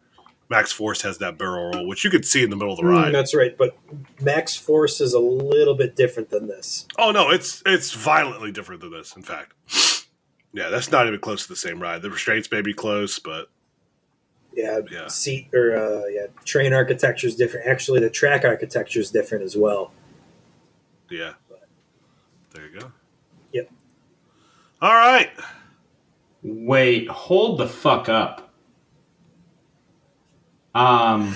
Maxx 0.51 0.70
Force 0.70 1.01
has 1.02 1.16
that 1.19 1.39
barrel 1.39 1.70
roll, 1.70 1.86
which 1.86 2.05
you 2.05 2.10
could 2.10 2.27
see 2.27 2.43
in 2.43 2.51
the 2.51 2.56
middle 2.56 2.73
of 2.74 2.78
the 2.78 2.85
Mm, 2.85 2.90
ride. 2.90 3.14
that's 3.14 3.35
right. 3.35 3.56
But 3.56 3.74
Maxx 4.20 4.55
Force 4.55 5.01
is 5.01 5.14
a 5.14 5.19
little 5.19 5.74
bit 5.74 5.97
different 5.97 6.28
than 6.31 6.47
this. 6.47 6.86
oh 6.98 7.10
no, 7.10 7.31
it's 7.31 7.62
it's 7.64 7.93
violently 7.93 8.52
different 8.52 8.82
than 8.82 8.90
this. 8.93 9.16
In 9.16 9.23
fact, 9.23 9.55
yeah, 10.53 10.69
that's 10.69 10.91
not 10.91 11.07
even 11.07 11.19
close 11.20 11.43
to 11.45 11.49
the 11.49 11.57
same 11.57 11.81
ride. 11.81 12.03
The 12.03 12.11
restraints 12.11 12.51
may 12.51 12.61
be 12.62 12.74
close, 12.74 13.19
but 13.19 13.49
Yeah, 14.55 14.81
Yeah. 14.91 15.07
seat 15.09 15.49
or 15.55 15.77
uh, 15.77 16.07
yeah, 16.09 16.27
train 16.45 16.73
architecture 16.74 17.27
is 17.27 17.37
different. 17.37 17.66
Actually, 17.66 18.01
the 18.01 18.11
track 18.11 18.45
architecture 18.45 19.01
is 19.01 19.11
different 19.11 19.45
as 19.45 19.57
well. 19.57 19.93
yeah, 21.11 21.33
there 22.53 22.66
you 22.69 22.81
go. 22.81 22.93
Yep. 23.53 23.70
All 24.83 24.93
right. 24.95 25.31
Wait, 26.43 27.09
hold 27.09 27.59
the 27.59 27.69
fuck 27.69 28.09
up. 28.09 28.53
Um, 30.74 31.35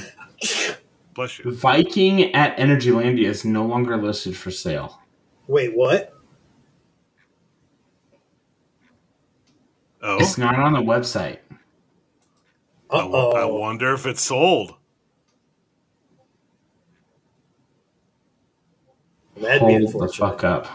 Bless 1.14 1.38
you. 1.38 1.52
Viking 1.54 2.34
at 2.34 2.56
Energylandia 2.58 3.26
is 3.26 3.44
no 3.44 3.64
longer 3.66 3.96
listed 3.96 4.36
for 4.36 4.50
sale. 4.50 5.00
Wait, 5.46 5.74
what? 5.76 6.12
Oh, 10.06 10.18
It's 10.20 10.38
not 10.38 10.56
on 10.58 10.72
the 10.74 10.80
website. 10.80 11.38
I, 12.90 12.98
Uh 12.98 13.02
w- 13.02 13.30
I 13.34 13.44
wonder 13.46 13.92
if 13.94 14.06
it's 14.06 14.22
sold. 14.22 14.74
That'd 19.36 19.66
be 19.66 19.86
Hold 19.86 20.02
the 20.02 20.08
fuck 20.08 20.44
up. 20.44 20.68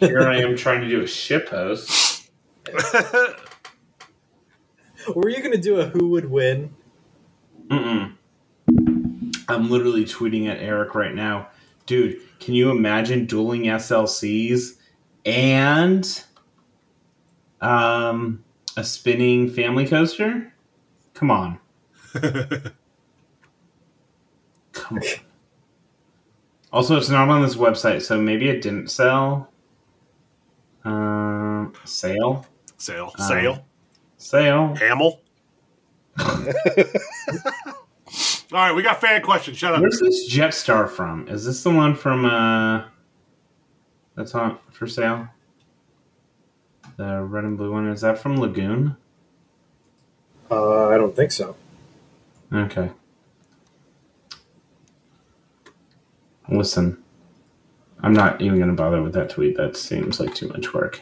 Here 0.00 0.22
I 0.22 0.38
am 0.38 0.56
trying 0.56 0.80
to 0.82 0.88
do 0.88 1.02
a 1.02 1.06
ship 1.06 1.48
post. 1.48 2.30
Were 5.14 5.28
you 5.28 5.38
going 5.40 5.52
to 5.52 5.58
do 5.60 5.80
a 5.80 5.86
who 5.86 6.08
would 6.10 6.30
win? 6.30 6.74
Mm-mm. 7.68 8.14
I'm 9.48 9.70
literally 9.70 10.04
tweeting 10.04 10.48
at 10.48 10.58
Eric 10.58 10.94
right 10.94 11.14
now. 11.14 11.48
Dude, 11.86 12.18
can 12.40 12.54
you 12.54 12.70
imagine 12.70 13.26
dueling 13.26 13.62
SLCs 13.64 14.76
and 15.26 16.24
um, 17.62 18.44
a 18.76 18.84
spinning 18.84 19.48
family 19.50 19.86
coaster? 19.86 20.52
Come 21.14 21.30
on. 21.30 21.58
Come 24.72 24.98
on. 24.98 25.02
Also, 26.72 26.96
it's 26.96 27.08
not 27.10 27.28
on 27.28 27.42
this 27.42 27.54
website, 27.56 28.02
so 28.02 28.18
maybe 28.20 28.48
it 28.48 28.62
didn't 28.62 28.90
sell. 28.90 29.50
Um, 30.84 31.72
sale? 31.84 32.46
Sale, 32.78 33.12
Um, 33.18 33.26
sale, 33.28 33.64
Sale. 34.16 34.74
Hamel. 34.76 35.20
All 36.18 36.44
right, 38.58 38.74
we 38.74 38.82
got 38.82 39.00
fan 39.00 39.22
questions. 39.22 39.56
Shut 39.56 39.74
up. 39.74 39.80
Where's 39.80 39.98
this 40.00 40.30
Jetstar 40.30 40.86
from? 40.88 41.26
Is 41.28 41.44
this 41.46 41.62
the 41.62 41.70
one 41.70 41.94
from 41.94 42.24
uh 42.26 42.84
that's 44.14 44.34
on 44.34 44.58
for 44.70 44.86
sale? 44.86 45.26
The 46.96 47.22
red 47.22 47.44
and 47.44 47.56
blue 47.56 47.72
one. 47.72 47.88
Is 47.88 48.02
that 48.02 48.18
from 48.18 48.36
Lagoon? 48.36 48.96
Uh, 50.50 50.88
I 50.88 50.98
don't 50.98 51.16
think 51.16 51.32
so. 51.32 51.56
Okay. 52.52 52.90
Listen. 56.48 57.02
I'm 58.02 58.12
not 58.12 58.42
even 58.42 58.58
gonna 58.58 58.72
bother 58.72 59.02
with 59.02 59.14
that 59.14 59.30
tweet. 59.30 59.56
That 59.56 59.76
seems 59.76 60.18
like 60.18 60.34
too 60.34 60.48
much 60.48 60.74
work. 60.74 61.00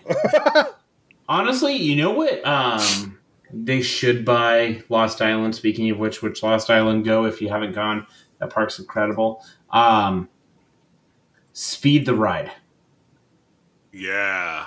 Honestly, 1.28 1.74
you 1.74 1.96
know 1.96 2.10
what? 2.10 2.44
Um 2.46 3.18
they 3.52 3.82
should 3.82 4.24
buy 4.24 4.82
Lost 4.88 5.20
Island. 5.20 5.56
Speaking 5.56 5.90
of 5.90 5.98
which, 5.98 6.22
which 6.22 6.42
Lost 6.42 6.70
Island 6.70 7.04
go 7.04 7.24
if 7.24 7.40
you 7.40 7.48
haven't 7.48 7.72
gone. 7.74 8.06
That 8.38 8.50
park's 8.50 8.78
incredible. 8.78 9.42
Um 9.70 10.28
Speed 11.52 12.06
the 12.06 12.14
ride. 12.14 12.52
Yeah. 13.92 14.66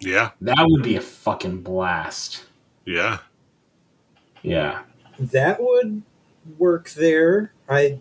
Yeah, 0.00 0.30
That 0.40 0.64
would 0.68 0.82
be 0.82 0.96
a 0.96 1.00
fucking 1.00 1.62
blast. 1.62 2.44
yeah. 2.84 3.18
Yeah. 4.42 4.82
That 5.18 5.60
would 5.60 6.02
work 6.58 6.90
there. 6.90 7.52
I 7.68 7.98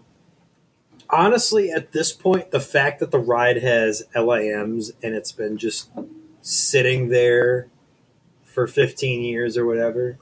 honestly, 1.09 1.71
at 1.71 1.91
this 1.93 2.13
point, 2.13 2.51
the 2.51 2.59
fact 2.59 2.99
that 2.99 3.09
the 3.09 3.17
ride 3.19 3.57
has 3.63 4.03
LIMs 4.15 4.91
and 5.01 5.15
it's 5.15 5.31
been 5.31 5.57
just 5.57 5.89
sitting 6.41 7.09
there 7.09 7.67
for 8.43 8.67
15 8.67 9.23
years 9.23 9.57
or 9.57 9.65
whatever, 9.65 10.19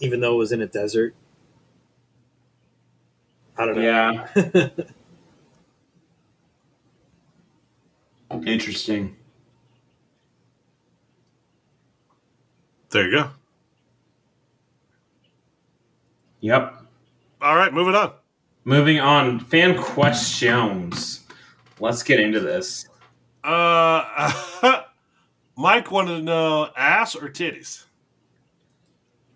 even 0.00 0.20
though 0.20 0.34
it 0.34 0.38
was 0.38 0.52
in 0.52 0.62
a 0.62 0.66
desert. 0.66 1.14
I 3.58 3.66
don't 3.66 3.76
know. 3.76 3.82
Yeah. 3.82 4.68
Interesting. 8.46 9.16
There 12.90 13.04
you 13.04 13.10
go. 13.12 13.30
Yep. 16.40 16.82
All 17.40 17.56
right, 17.56 17.72
moving 17.72 17.94
on. 17.94 18.12
Moving 18.64 19.00
on, 19.00 19.40
fan 19.40 19.80
questions. 19.80 21.26
Let's 21.80 22.02
get 22.02 22.20
into 22.20 22.40
this. 22.40 22.86
Uh, 23.44 24.32
Mike 25.56 25.90
wanted 25.90 26.18
to 26.18 26.22
know 26.22 26.68
ass 26.76 27.14
or 27.14 27.28
titties. 27.28 27.84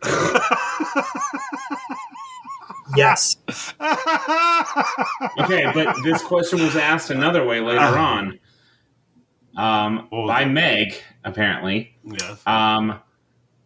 Yes. 2.96 3.36
Okay, 5.38 5.70
but 5.74 5.96
this 6.04 6.22
question 6.22 6.60
was 6.62 6.76
asked 6.76 7.10
another 7.10 7.44
way 7.44 7.60
later 7.60 7.80
on. 7.80 8.38
Um, 9.56 10.08
by 10.10 10.42
it? 10.42 10.46
Meg, 10.46 10.94
apparently. 11.24 11.94
yes. 12.04 12.46
Um, 12.46 13.00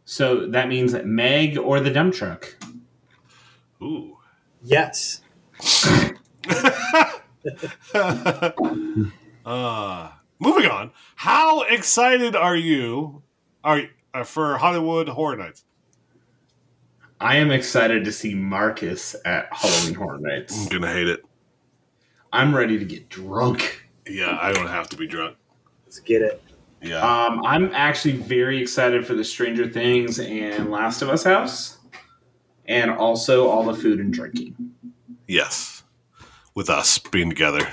so 0.07 0.47
that 0.47 0.69
means 0.69 0.95
Meg 1.05 1.59
or 1.59 1.81
the 1.81 1.91
dump 1.91 2.15
truck. 2.15 2.57
Ooh. 3.83 4.17
Yes. 4.63 5.21
uh, 9.45 10.11
moving 10.39 10.67
on. 10.67 10.93
How 11.17 11.63
excited 11.63 12.37
are 12.37 12.57
you? 12.57 13.23
Are 13.65 13.83
uh, 14.15 14.23
for 14.23 14.59
Hollywood 14.59 15.09
Horror 15.09 15.37
Nights? 15.37 15.65
I 17.21 17.37
am 17.39 17.51
excited 17.51 18.05
to 18.05 18.13
see 18.13 18.35
Marcus 18.35 19.17
at 19.25 19.49
Halloween 19.51 19.95
Horror 19.95 20.21
Nights. 20.21 20.57
I'm 20.63 20.69
gonna 20.69 20.93
hate 20.93 21.09
it. 21.09 21.25
I'm 22.33 22.55
ready 22.55 22.79
to 22.79 22.85
get 22.85 23.09
drunk. 23.09 23.89
Yeah, 24.09 24.39
I 24.41 24.53
don't 24.53 24.69
have 24.69 24.89
to 24.91 24.97
be 24.97 25.09
drunk. 25.09 25.37
Let's 25.85 25.99
get 25.99 26.23
it. 26.23 26.41
Yeah. 26.83 27.01
Um, 27.01 27.45
I'm 27.45 27.71
actually 27.75 28.17
very 28.17 28.61
excited 28.61 29.07
for 29.07 29.15
the 29.15 29.25
Stranger 29.25 29.69
Things 29.69 30.19
and 30.19 30.71
Last 30.71 31.03
of 31.03 31.09
Us 31.09 31.25
house, 31.25 31.79
and 32.67 32.91
also 32.91 33.49
all 33.49 33.65
the 33.65 33.75
food 33.75 33.99
and 34.01 34.13
drinking. 34.13 34.55
yes. 35.27 35.83
With 36.55 36.71
us 36.71 36.99
being 36.99 37.29
together. 37.29 37.69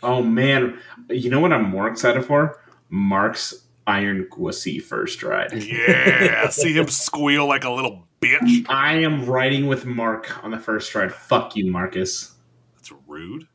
Oh 0.00 0.22
man, 0.22 0.78
you 1.10 1.28
know 1.28 1.40
what 1.40 1.52
I'm 1.52 1.68
more 1.68 1.88
excited 1.88 2.24
for? 2.24 2.60
Mark's 2.88 3.66
Iron 3.84 4.28
Gwazi 4.30 4.80
first 4.80 5.24
ride. 5.24 5.52
Yeah. 5.64 6.48
See 6.50 6.72
him 6.72 6.86
squeal 6.86 7.48
like 7.48 7.64
a 7.64 7.70
little 7.70 8.06
bitch. 8.20 8.64
I 8.68 8.98
am 8.98 9.24
riding 9.26 9.66
with 9.66 9.86
Mark 9.86 10.44
on 10.44 10.52
the 10.52 10.58
first 10.58 10.94
ride. 10.94 11.12
Fuck 11.12 11.56
you, 11.56 11.68
Marcus. 11.72 12.32
That's 12.76 12.92
rude. 13.08 13.48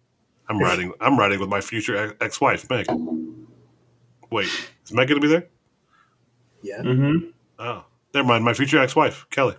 I'm 0.50 0.60
riding. 0.60 0.92
I'm 1.00 1.18
riding 1.18 1.40
with 1.40 1.48
my 1.50 1.62
future 1.62 1.96
ex- 1.96 2.14
ex-wife, 2.20 2.70
Meg. 2.70 2.88
Wait, 4.32 4.50
is 4.86 4.94
Meg 4.94 5.08
gonna 5.08 5.20
be 5.20 5.28
there? 5.28 5.48
Yeah. 6.62 6.82
Mm-hmm. 6.82 7.30
Oh, 7.60 7.86
never 8.14 8.28
mind. 8.28 8.44
My 8.44 8.54
future 8.54 8.80
ex-wife, 8.80 9.26
Kelly. 9.30 9.56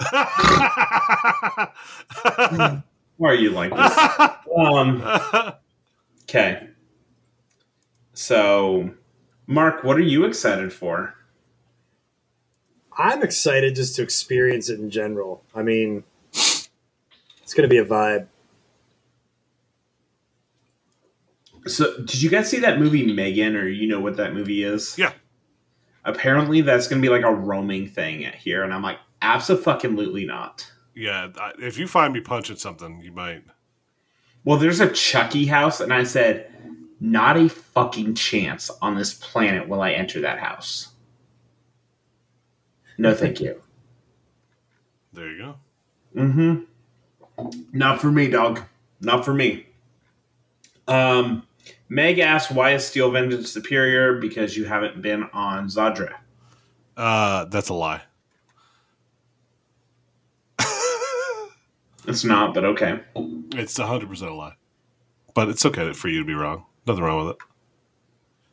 Why 3.16 3.30
are 3.30 3.34
you 3.34 3.50
like 3.50 3.74
this? 3.74 3.98
Um. 4.56 5.02
Okay. 6.24 6.68
So, 8.12 8.90
Mark, 9.46 9.84
what 9.84 9.96
are 9.96 10.02
you 10.02 10.24
excited 10.24 10.72
for? 10.72 11.14
I'm 12.96 13.22
excited 13.22 13.74
just 13.74 13.96
to 13.96 14.02
experience 14.02 14.70
it 14.70 14.78
in 14.78 14.90
general. 14.90 15.42
I 15.54 15.62
mean, 15.62 16.04
it's 16.32 16.70
going 17.54 17.68
to 17.68 17.68
be 17.68 17.78
a 17.78 17.84
vibe. 17.84 18.28
So, 21.66 21.96
did 21.98 22.22
you 22.22 22.30
guys 22.30 22.50
see 22.50 22.60
that 22.60 22.78
movie 22.78 23.10
Megan, 23.12 23.56
or 23.56 23.68
you 23.68 23.88
know 23.88 24.00
what 24.00 24.16
that 24.18 24.34
movie 24.34 24.62
is? 24.64 24.98
Yeah. 24.98 25.12
Apparently, 26.04 26.60
that's 26.60 26.86
going 26.86 27.00
to 27.00 27.06
be 27.06 27.10
like 27.12 27.24
a 27.24 27.34
roaming 27.34 27.88
thing 27.88 28.20
here, 28.36 28.62
and 28.62 28.74
I'm 28.74 28.82
like, 28.82 28.98
absolutely 29.22 30.26
not. 30.26 30.70
yeah, 30.94 31.28
if 31.58 31.78
you 31.78 31.86
find 31.86 32.12
me 32.12 32.20
punching 32.20 32.56
something, 32.56 33.00
you 33.02 33.10
might. 33.12 33.44
Well, 34.44 34.58
there's 34.58 34.80
a 34.80 34.90
Chucky 34.90 35.46
house, 35.46 35.80
and 35.80 35.92
I 35.94 36.04
said, 36.04 36.50
not 37.00 37.36
a 37.38 37.48
fucking 37.48 38.14
chance 38.14 38.70
on 38.82 38.94
this 38.94 39.14
planet 39.14 39.68
will 39.68 39.80
I 39.80 39.92
enter 39.92 40.20
that 40.20 40.38
house. 40.38 40.88
No, 42.98 43.14
thank 43.14 43.40
you. 43.40 43.60
There 45.14 45.30
you 45.30 45.38
go. 45.38 45.54
Mm-hmm. 46.14 47.54
Not 47.72 48.00
for 48.00 48.10
me, 48.12 48.28
dog. 48.28 48.60
Not 49.00 49.24
for 49.24 49.32
me. 49.34 49.66
Um, 50.86 51.46
Meg 51.88 52.18
asked, 52.18 52.50
"Why 52.50 52.72
is 52.72 52.86
Steel 52.86 53.10
Vengeance 53.10 53.52
superior? 53.52 54.18
Because 54.18 54.56
you 54.56 54.64
haven't 54.64 55.02
been 55.02 55.24
on 55.32 55.68
Zadra." 55.68 56.14
Uh, 56.96 57.44
that's 57.46 57.68
a 57.68 57.74
lie. 57.74 58.02
It's 62.06 62.22
not, 62.22 62.52
but 62.52 62.64
okay. 62.64 63.00
It's 63.54 63.78
hundred 63.78 64.08
percent 64.10 64.30
a 64.30 64.34
lie. 64.34 64.56
But 65.34 65.48
it's 65.48 65.64
okay 65.64 65.92
for 65.94 66.08
you 66.08 66.20
to 66.20 66.26
be 66.26 66.34
wrong. 66.34 66.64
Nothing 66.86 67.02
wrong 67.02 67.24
with 67.24 67.36
it. 67.36 67.42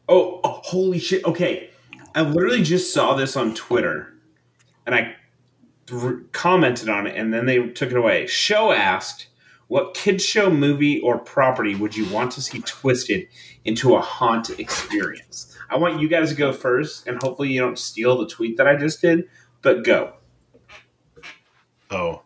Oh, 0.07 0.39
oh, 0.43 0.61
holy 0.63 0.99
shit! 0.99 1.23
Okay, 1.25 1.69
I 2.15 2.21
literally 2.21 2.63
just 2.63 2.93
saw 2.93 3.13
this 3.13 3.35
on 3.35 3.53
Twitter, 3.53 4.13
and 4.85 4.95
I 4.95 5.15
r- 5.91 6.21
commented 6.31 6.87
on 6.89 7.07
it, 7.07 7.15
and 7.17 7.33
then 7.33 7.45
they 7.45 7.67
took 7.67 7.91
it 7.91 7.97
away. 7.97 8.25
Show 8.25 8.71
asked, 8.71 9.27
"What 9.71 9.93
kids 9.93 10.21
show, 10.21 10.49
movie, 10.49 10.99
or 10.99 11.17
property 11.17 11.75
would 11.75 11.95
you 11.95 12.05
want 12.13 12.33
to 12.33 12.41
see 12.41 12.59
twisted 12.59 13.29
into 13.63 13.95
a 13.95 14.01
haunt 14.01 14.49
experience?" 14.59 15.57
I 15.69 15.77
want 15.77 16.01
you 16.01 16.09
guys 16.09 16.27
to 16.31 16.35
go 16.35 16.51
first, 16.51 17.07
and 17.07 17.23
hopefully 17.23 17.53
you 17.53 17.61
don't 17.61 17.79
steal 17.79 18.17
the 18.17 18.27
tweet 18.27 18.57
that 18.57 18.67
I 18.67 18.75
just 18.75 18.99
did. 18.99 19.29
But 19.61 19.85
go. 19.85 20.15
Oh. 21.89 22.23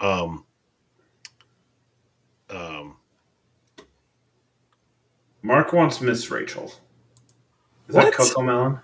Um. 0.00 0.46
Um. 2.48 2.96
Mark 5.42 5.74
wants 5.74 6.00
Miss 6.00 6.30
Rachel. 6.30 6.72
Is 7.88 7.94
that 7.94 8.06
What? 8.06 8.14
Cocomelon? 8.14 8.80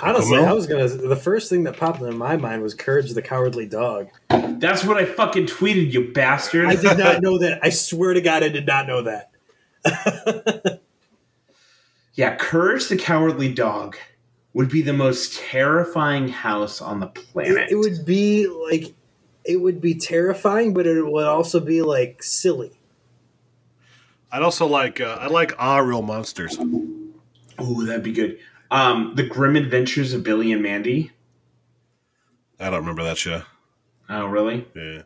Honestly, 0.00 0.38
I 0.38 0.52
was 0.52 0.66
gonna. 0.66 0.88
The 0.88 1.16
first 1.16 1.50
thing 1.50 1.64
that 1.64 1.76
popped 1.76 2.00
into 2.00 2.12
my 2.12 2.36
mind 2.36 2.62
was 2.62 2.74
Courage 2.74 3.12
the 3.12 3.22
Cowardly 3.22 3.66
Dog. 3.66 4.08
That's 4.28 4.84
what 4.84 4.96
I 4.96 5.04
fucking 5.04 5.46
tweeted, 5.46 5.92
you 5.92 6.12
bastard. 6.12 6.66
I 6.66 6.76
did 6.76 6.98
not 6.98 7.20
know 7.22 7.38
that. 7.38 7.60
I 7.62 7.70
swear 7.70 8.14
to 8.14 8.20
God, 8.20 8.42
I 8.42 8.48
did 8.48 8.66
not 8.66 8.86
know 8.86 9.02
that. 9.02 10.80
Yeah, 12.18 12.34
Courage 12.34 12.88
the 12.88 12.96
Cowardly 12.96 13.54
Dog 13.54 13.96
would 14.52 14.68
be 14.68 14.82
the 14.82 14.92
most 14.92 15.38
terrifying 15.38 16.26
house 16.26 16.80
on 16.80 16.98
the 16.98 17.06
planet. 17.06 17.70
It, 17.70 17.70
it 17.70 17.76
would 17.76 18.04
be 18.04 18.48
like, 18.48 18.92
it 19.44 19.54
would 19.58 19.80
be 19.80 19.94
terrifying, 19.94 20.74
but 20.74 20.84
it 20.84 21.00
would 21.00 21.28
also 21.28 21.60
be 21.60 21.80
like 21.80 22.24
silly. 22.24 22.72
I'd 24.32 24.42
also 24.42 24.66
like. 24.66 25.00
Uh, 25.00 25.16
I 25.20 25.28
like 25.28 25.52
Ah 25.60 25.78
Real 25.78 26.02
Monsters. 26.02 26.58
Ooh, 26.58 27.86
that'd 27.86 28.02
be 28.02 28.12
good. 28.12 28.40
Um, 28.70 29.12
the 29.14 29.22
Grim 29.22 29.56
Adventures 29.56 30.12
of 30.12 30.22
Billy 30.22 30.52
and 30.52 30.62
Mandy. 30.62 31.12
I 32.60 32.70
don't 32.70 32.80
remember 32.80 33.04
that 33.04 33.18
show. 33.18 33.42
Oh, 34.08 34.26
really? 34.26 34.66
Yeah. 34.74 35.02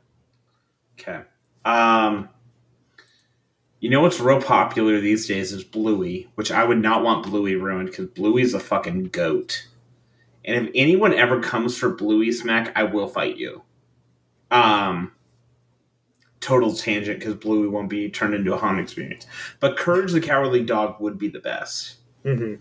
Okay. 0.98 1.22
Um, 1.64 2.28
you 3.80 3.90
know 3.90 4.00
what's 4.00 4.20
real 4.20 4.40
popular 4.40 5.00
these 5.00 5.26
days 5.26 5.52
is 5.52 5.64
Bluey, 5.64 6.30
which 6.34 6.50
I 6.50 6.64
would 6.64 6.80
not 6.80 7.02
want 7.02 7.26
Bluey 7.26 7.56
ruined 7.56 7.88
because 7.88 8.06
Bluey's 8.06 8.54
a 8.54 8.60
fucking 8.60 9.06
goat. 9.06 9.66
And 10.44 10.66
if 10.66 10.72
anyone 10.74 11.14
ever 11.14 11.40
comes 11.40 11.76
for 11.76 11.90
Bluey 11.90 12.32
smack, 12.32 12.72
I 12.76 12.84
will 12.84 13.08
fight 13.08 13.36
you. 13.36 13.62
Um, 14.50 15.12
total 16.40 16.74
tangent 16.74 17.20
because 17.20 17.34
Bluey 17.36 17.68
won't 17.68 17.88
be 17.88 18.10
turned 18.10 18.34
into 18.34 18.54
a 18.54 18.56
haunted 18.56 18.84
experience. 18.84 19.26
But 19.60 19.76
Courage 19.76 20.12
the 20.12 20.20
Cowardly 20.20 20.62
Dog 20.62 21.00
would 21.00 21.18
be 21.18 21.28
the 21.28 21.40
best. 21.40 21.96
hmm 22.24 22.54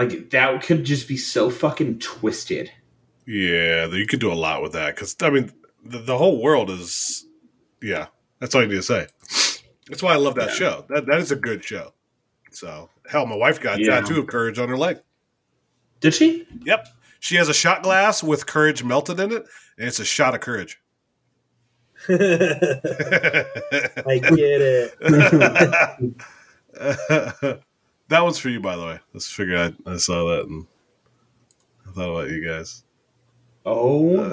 Like 0.00 0.30
that 0.30 0.62
could 0.62 0.84
just 0.84 1.06
be 1.08 1.18
so 1.18 1.50
fucking 1.50 1.98
twisted. 1.98 2.70
Yeah, 3.26 3.86
you 3.88 4.06
could 4.06 4.18
do 4.20 4.32
a 4.32 4.34
lot 4.34 4.62
with 4.62 4.72
that 4.72 4.94
because 4.94 5.14
I 5.20 5.28
mean, 5.28 5.52
the, 5.84 5.98
the 5.98 6.16
whole 6.16 6.40
world 6.42 6.70
is. 6.70 7.26
Yeah, 7.82 8.06
that's 8.38 8.54
all 8.54 8.62
you 8.62 8.68
need 8.68 8.76
to 8.76 8.82
say. 8.82 9.08
That's 9.88 10.02
why 10.02 10.14
I 10.14 10.16
love 10.16 10.36
that 10.36 10.48
Yeah. 10.48 10.54
show. 10.54 10.84
That 10.88 11.04
that 11.04 11.18
is 11.20 11.30
a 11.32 11.36
good 11.36 11.62
show. 11.62 11.92
So 12.50 12.88
hell, 13.10 13.26
my 13.26 13.36
wife 13.36 13.60
got 13.60 13.78
a 13.78 13.82
Yeah. 13.82 14.00
tattoo 14.00 14.20
of 14.20 14.26
courage 14.26 14.58
on 14.58 14.70
her 14.70 14.76
leg. 14.78 15.00
Did 16.00 16.14
she? 16.14 16.46
Yep, 16.64 16.88
she 17.18 17.36
has 17.36 17.50
a 17.50 17.54
shot 17.54 17.82
glass 17.82 18.22
with 18.22 18.46
courage 18.46 18.82
melted 18.82 19.20
in 19.20 19.32
it, 19.32 19.44
and 19.76 19.86
it's 19.86 19.98
a 20.00 20.04
shot 20.06 20.34
of 20.34 20.40
courage. 20.40 20.80
I 22.08 22.16
get 24.34 24.94
it. 24.96 24.96
that 28.10 28.22
one's 28.22 28.38
for 28.38 28.50
you, 28.50 28.60
by 28.60 28.76
the 28.76 28.82
way. 28.84 28.98
Let's 29.14 29.30
figure 29.30 29.56
out. 29.56 29.74
I 29.86 29.96
saw 29.96 30.28
that 30.36 30.46
and 30.46 30.66
I 31.88 31.92
thought 31.92 32.10
about 32.10 32.30
you 32.30 32.46
guys. 32.46 32.84
Oh, 33.66 34.30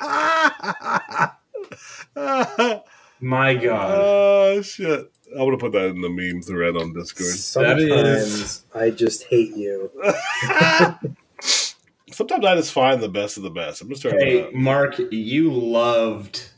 my 3.20 3.54
God. 3.54 3.94
oh 3.98 4.62
shit! 4.62 5.10
I'm 5.32 5.38
gonna 5.38 5.56
put 5.58 5.72
that 5.72 5.86
in 5.86 6.00
the 6.00 6.08
meme 6.08 6.42
thread 6.42 6.76
on 6.76 6.92
Discord. 6.92 7.30
Sometimes 7.30 8.64
I 8.74 8.90
just 8.90 9.24
hate 9.24 9.56
you. 9.56 9.90
sometimes 11.40 12.44
I 12.46 12.54
just 12.56 12.72
find 12.72 13.02
the 13.02 13.08
best 13.08 13.36
of 13.36 13.42
the 13.42 13.50
best. 13.50 13.82
I'm 13.82 13.88
just 13.88 14.02
trying 14.02 14.18
Hey, 14.20 14.50
to. 14.50 14.56
Mark, 14.56 14.98
you 15.10 15.52
loved 15.52 16.48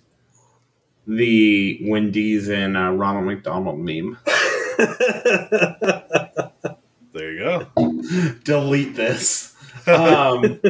the 1.06 1.78
Wendy's 1.82 2.48
and 2.48 2.76
uh, 2.76 2.90
Ronald 2.92 3.26
McDonald 3.26 3.78
meme. 3.80 4.18
There 7.12 7.32
you 7.32 7.38
go. 7.38 7.66
Delete 8.44 8.94
this. 8.96 9.54
Um, 9.88 10.60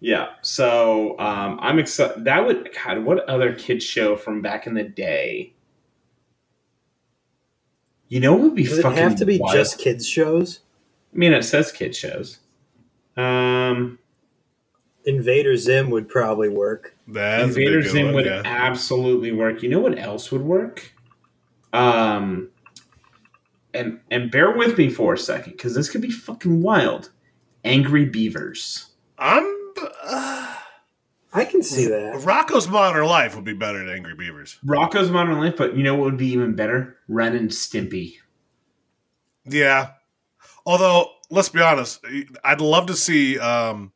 yeah. 0.00 0.30
So 0.42 1.16
um, 1.20 1.60
I'm 1.62 1.78
excited. 1.78 2.24
That 2.24 2.44
would 2.44 2.70
God. 2.74 3.04
What 3.04 3.20
other 3.28 3.54
kids 3.54 3.84
show 3.84 4.16
from 4.16 4.42
back 4.42 4.66
in 4.66 4.74
the 4.74 4.82
day? 4.82 5.52
You 8.08 8.18
know, 8.18 8.32
what 8.32 8.42
would 8.42 8.54
be 8.56 8.64
Does 8.64 8.78
it 8.78 8.84
have 8.84 9.14
to 9.16 9.24
be 9.24 9.38
wild? 9.38 9.54
just 9.54 9.78
kids 9.78 10.08
shows? 10.08 10.58
I 11.14 11.18
mean, 11.18 11.32
it 11.32 11.44
says 11.44 11.70
kid 11.70 11.94
shows. 11.94 12.40
Um, 13.16 14.00
Invader 15.04 15.56
Zim 15.56 15.90
would 15.90 16.08
probably 16.08 16.48
work. 16.48 16.96
That's 17.06 17.42
a 17.42 17.44
Invader 17.44 17.80
big 17.82 17.90
Zim 17.90 18.06
one, 18.06 18.14
would 18.16 18.26
yeah. 18.26 18.42
absolutely 18.44 19.30
work. 19.32 19.62
You 19.62 19.68
know 19.68 19.80
what 19.80 19.98
else 19.98 20.32
would 20.32 20.42
work? 20.42 20.92
Um, 21.72 22.50
and 23.78 24.00
and 24.10 24.30
bear 24.30 24.50
with 24.50 24.76
me 24.76 24.90
for 24.90 25.14
a 25.14 25.18
second 25.18 25.52
because 25.52 25.74
this 25.74 25.88
could 25.88 26.02
be 26.02 26.10
fucking 26.10 26.60
wild. 26.62 27.10
Angry 27.64 28.04
Beavers. 28.04 28.90
I'm. 29.18 29.44
Uh, 30.04 30.54
I 31.32 31.44
can 31.44 31.62
see 31.62 31.86
that. 31.86 32.14
Rocko's 32.22 32.68
Modern 32.68 33.06
Life 33.06 33.36
would 33.36 33.44
be 33.44 33.52
better 33.52 33.78
than 33.78 33.94
Angry 33.94 34.14
Beavers. 34.14 34.58
Rocko's 34.64 35.10
Modern 35.10 35.38
Life, 35.38 35.56
but 35.56 35.76
you 35.76 35.82
know 35.82 35.94
what 35.94 36.04
would 36.04 36.16
be 36.16 36.28
even 36.28 36.54
better? 36.54 36.96
Ren 37.06 37.36
and 37.36 37.50
Stimpy. 37.50 38.14
Yeah. 39.44 39.92
Although, 40.64 41.10
let's 41.30 41.48
be 41.48 41.60
honest, 41.60 42.04
I'd 42.44 42.60
love 42.60 42.86
to 42.86 42.96
see 42.96 43.38
um, 43.38 43.92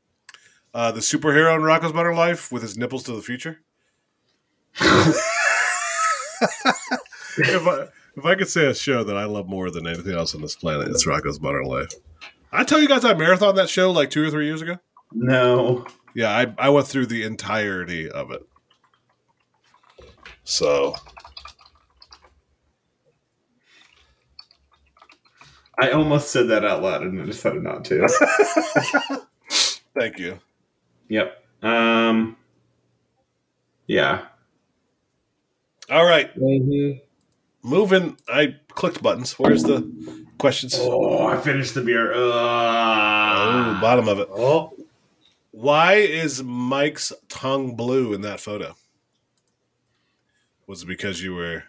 uh, 0.75 0.93
the 0.93 1.01
superhero 1.01 1.55
in 1.57 1.63
Rocko's 1.63 1.95
Modern 1.95 2.17
Life 2.17 2.53
with 2.53 2.63
his 2.63 2.77
nipples 2.77 3.03
to 3.05 3.13
the 3.13 3.23
future. 3.23 3.61
if, 7.39 7.67
I, 7.67 7.89
if 8.17 8.25
I 8.25 8.35
could 8.35 8.49
say 8.49 8.67
a 8.67 8.75
show 8.75 9.05
that 9.05 9.17
I 9.17 9.25
love 9.25 9.49
more 9.49 9.71
than 9.71 9.87
anything 9.87 10.15
else 10.15 10.35
on 10.35 10.43
this 10.43 10.57
planet, 10.57 10.89
it's 10.89 11.07
Rocko's 11.07 11.41
Modern 11.41 11.65
Life. 11.65 11.93
I 12.53 12.65
tell 12.65 12.81
you 12.81 12.89
guys 12.89 13.05
I 13.05 13.15
marathon 13.15 13.55
that 13.57 13.71
show 13.71 13.91
like 13.91 14.11
two 14.11 14.27
or 14.27 14.31
three 14.31 14.47
years 14.47 14.61
ago. 14.61 14.79
No. 15.13 15.87
Yeah, 16.15 16.31
I, 16.31 16.55
I 16.59 16.69
went 16.69 16.87
through 16.87 17.07
the 17.07 17.23
entirety 17.23 18.11
of 18.11 18.31
it. 18.31 18.47
So 20.45 20.97
I 25.79 25.91
almost 25.91 26.31
said 26.31 26.49
that 26.49 26.65
out 26.65 26.83
loud 26.83 27.03
and 27.03 27.21
I 27.21 27.25
decided 27.25 27.63
not 27.63 27.85
to. 27.87 28.07
thank 29.99 30.19
you. 30.19 30.39
yep. 31.09 31.43
Um. 31.63 32.37
Yeah. 33.87 34.27
All 35.91 36.05
right, 36.05 36.31
moving. 37.63 38.17
I 38.29 38.57
clicked 38.71 39.03
buttons. 39.03 39.39
Where's 39.39 39.63
the 39.63 39.91
questions? 40.39 40.77
Oh, 40.79 41.27
I 41.27 41.41
finished 41.41 41.75
the 41.75 41.83
beer. 41.83 42.13
Oh, 42.15 42.31
Uh, 42.33 43.81
bottom 43.81 44.09
of 44.09 44.19
it. 44.19 44.29
Oh, 44.33 44.73
Why 45.51 45.95
is 45.95 46.43
Mike's 46.43 47.13
tongue 47.29 47.75
blue 47.77 48.13
in 48.15 48.23
that 48.23 48.41
photo? 48.41 48.75
Was 50.67 50.83
it 50.83 50.87
because 50.87 51.23
you 51.23 51.35
were? 51.35 51.65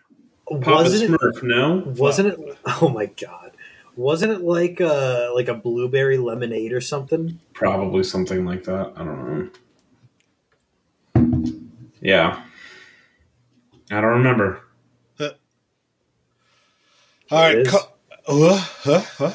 Papa 0.47 0.71
wasn't 0.71 1.13
it? 1.13 1.19
Smurf, 1.19 1.43
no? 1.43 1.83
Wasn't 1.97 2.27
it? 2.29 2.57
Oh 2.81 2.89
my 2.89 3.07
god! 3.07 3.51
Wasn't 3.95 4.31
it 4.31 4.41
like 4.41 4.79
a 4.79 5.31
like 5.35 5.47
a 5.47 5.53
blueberry 5.53 6.17
lemonade 6.17 6.71
or 6.73 6.81
something? 6.81 7.39
Probably 7.53 8.03
something 8.03 8.45
like 8.45 8.63
that. 8.65 8.93
I 8.95 9.03
don't 9.03 9.51
know. 11.15 11.73
Yeah. 12.01 12.41
I 13.91 14.01
don't 14.01 14.11
remember. 14.17 14.62
All 17.31 17.39
right. 17.41 17.65
Ca- 17.67 17.89
uh, 18.27 18.57
huh, 18.57 18.99
huh. 19.17 19.33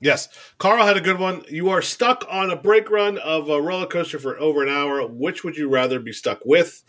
Yes, 0.00 0.28
Carl 0.58 0.84
had 0.86 0.96
a 0.98 1.00
good 1.00 1.18
one. 1.18 1.44
You 1.48 1.70
are 1.70 1.80
stuck 1.80 2.26
on 2.28 2.50
a 2.50 2.56
brake 2.56 2.90
run 2.90 3.16
of 3.18 3.48
a 3.48 3.60
roller 3.60 3.86
coaster 3.86 4.18
for 4.18 4.38
over 4.38 4.62
an 4.62 4.68
hour. 4.68 5.06
Which 5.06 5.44
would 5.44 5.56
you 5.56 5.68
rather 5.68 5.98
be 5.98 6.12
stuck 6.12 6.40
with? 6.44 6.82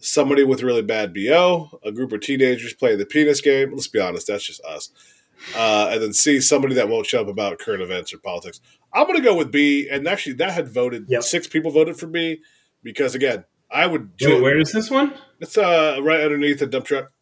Somebody 0.00 0.42
with 0.42 0.62
really 0.62 0.82
bad 0.82 1.14
BO, 1.14 1.78
a 1.84 1.92
group 1.92 2.10
of 2.12 2.20
teenagers 2.22 2.72
playing 2.72 2.98
the 2.98 3.06
penis 3.06 3.40
game. 3.40 3.70
Let's 3.72 3.86
be 3.86 4.00
honest, 4.00 4.26
that's 4.26 4.44
just 4.44 4.64
us. 4.64 4.90
Uh, 5.54 5.90
and 5.92 6.02
then 6.02 6.12
C, 6.12 6.40
somebody 6.40 6.74
that 6.74 6.88
won't 6.88 7.06
shut 7.06 7.20
up 7.22 7.28
about 7.28 7.58
current 7.58 7.82
events 7.82 8.12
or 8.12 8.18
politics. 8.18 8.60
I'm 8.92 9.04
going 9.06 9.18
to 9.18 9.22
go 9.24 9.36
with 9.36 9.52
B. 9.52 9.88
And 9.90 10.08
actually, 10.08 10.34
that 10.36 10.52
had 10.52 10.68
voted, 10.68 11.04
Yep. 11.08 11.22
six 11.22 11.46
people 11.46 11.70
voted 11.70 11.98
for 11.98 12.06
B 12.06 12.40
because, 12.82 13.14
again, 13.14 13.44
I 13.70 13.86
would. 13.86 14.10
Wait, 14.20 14.42
where 14.42 14.58
is 14.58 14.72
this 14.72 14.90
one? 14.90 15.14
It's 15.38 15.56
uh, 15.56 15.98
right 16.02 16.20
underneath 16.20 16.58
the 16.58 16.66
dump 16.66 16.86
truck. 16.86 17.12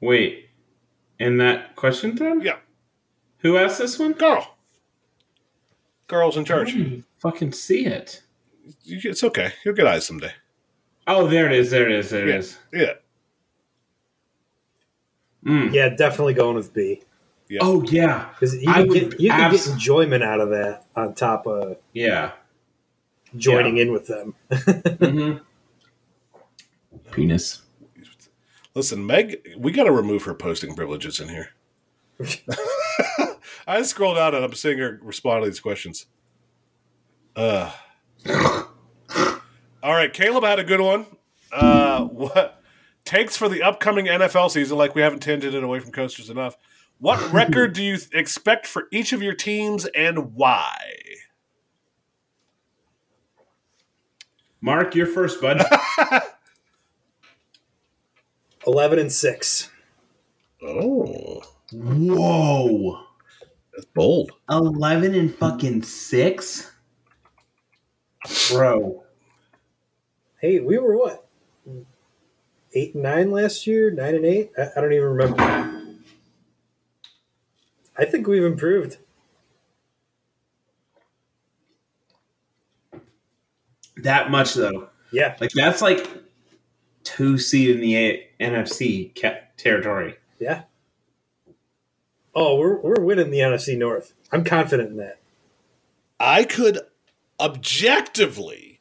Wait. 0.00 0.48
In 1.18 1.36
that 1.38 1.76
question 1.76 2.16
thread? 2.16 2.42
Yeah. 2.42 2.56
Who 3.38 3.56
asked 3.56 3.78
this 3.78 3.98
one? 3.98 4.14
Carl. 4.14 4.56
Carl's 6.08 6.36
in 6.36 6.42
I 6.42 6.46
charge. 6.46 6.72
didn't 6.72 7.04
fucking 7.18 7.52
see 7.52 7.86
it. 7.86 8.22
It's 8.86 9.22
okay. 9.24 9.52
You'll 9.64 9.74
get 9.74 9.86
eyes 9.86 10.06
someday. 10.06 10.32
Oh, 11.06 11.26
there 11.26 11.46
it 11.46 11.52
is. 11.52 11.70
There 11.70 11.86
it 11.88 11.92
is. 11.92 12.10
There 12.10 12.26
it 12.26 12.30
Yeah. 12.30 12.36
is. 12.38 12.58
Yeah. 12.72 12.92
Mm. 15.44 15.72
Yeah, 15.72 15.88
definitely 15.90 16.34
going 16.34 16.54
with 16.56 16.74
B 16.74 17.00
Yeah. 17.48 17.60
Oh, 17.62 17.82
yeah. 17.84 18.28
because 18.34 18.54
you 18.62 18.70
I 18.70 18.82
can 18.84 18.88
get 18.92 19.20
you 19.20 19.30
can 19.30 19.40
abs- 19.40 19.64
get 19.66 19.72
enjoyment 19.74 20.22
out 20.22 20.40
of 20.40 20.50
that 20.50 20.84
on 20.94 21.14
top 21.14 21.46
of 21.46 21.78
Yeah. 21.94 22.32
joining 23.36 23.78
in 23.78 23.90
with 23.92 24.06
them. 24.06 24.34
hmm 24.98 25.38
Penis. 27.12 27.62
Listen, 28.74 29.04
Meg, 29.04 29.56
we 29.58 29.72
got 29.72 29.84
to 29.84 29.92
remove 29.92 30.24
her 30.24 30.34
posting 30.34 30.74
privileges 30.74 31.18
in 31.18 31.28
here. 31.28 31.50
I 33.66 33.82
scrolled 33.82 34.18
out 34.18 34.34
and 34.34 34.44
I'm 34.44 34.54
seeing 34.54 34.78
her 34.78 34.98
respond 35.02 35.42
to 35.42 35.50
these 35.50 35.60
questions. 35.60 36.06
Uh. 37.34 37.72
All 39.82 39.94
right, 39.94 40.12
Caleb 40.12 40.44
had 40.44 40.58
a 40.58 40.64
good 40.64 40.80
one. 40.80 41.06
Uh, 41.50 42.04
what 42.04 42.62
takes 43.04 43.36
for 43.36 43.48
the 43.48 43.62
upcoming 43.62 44.06
NFL 44.06 44.50
season? 44.50 44.76
Like 44.76 44.94
we 44.94 45.02
haven't 45.02 45.20
tangent 45.20 45.54
it 45.54 45.64
away 45.64 45.80
from 45.80 45.90
coasters 45.90 46.30
enough. 46.30 46.56
What 46.98 47.32
record 47.32 47.72
do 47.72 47.82
you 47.82 47.98
expect 48.12 48.66
for 48.66 48.88
each 48.92 49.12
of 49.12 49.22
your 49.22 49.34
teams 49.34 49.86
and 49.86 50.34
why? 50.34 50.76
Mark, 54.60 54.94
you're 54.94 55.06
first, 55.06 55.40
bud. 55.40 55.62
Eleven 58.66 58.98
and 58.98 59.12
six. 59.12 59.70
Oh, 60.62 61.42
Whoa. 61.72 63.04
that's 63.72 63.86
bold. 63.94 64.32
11 64.50 65.14
and 65.14 65.34
fucking 65.34 65.82
6? 65.82 66.70
Bro. 68.50 69.04
Hey, 70.40 70.60
we 70.60 70.76
were 70.78 70.96
what? 70.98 71.26
Eight 72.74 72.94
and 72.94 73.02
nine 73.02 73.30
last 73.30 73.66
year. 73.66 73.90
Nine 73.90 74.16
and 74.16 74.26
eight. 74.26 74.50
I, 74.58 74.66
I 74.76 74.80
don't 74.82 74.92
even 74.92 75.08
remember. 75.08 75.96
I 77.96 78.04
think 78.04 78.26
we've 78.26 78.44
improved. 78.44 78.98
That 83.96 84.30
much, 84.30 84.54
though. 84.54 84.88
Yeah, 85.12 85.36
Like, 85.40 85.50
that's 85.52 85.82
like 85.82 86.08
two 87.16 87.38
seed 87.38 87.70
in 87.70 87.80
the 87.80 87.96
A- 87.96 88.28
NFC 88.40 89.12
territory. 89.56 90.16
yeah. 90.38 90.62
Oh, 92.32 92.56
we're 92.58 92.78
we're 92.80 93.00
winning 93.00 93.30
the 93.30 93.38
NFC 93.40 93.76
North. 93.76 94.14
I'm 94.30 94.44
confident 94.44 94.90
in 94.90 94.96
that. 94.98 95.18
I 96.20 96.44
could 96.44 96.78
objectively, 97.40 98.80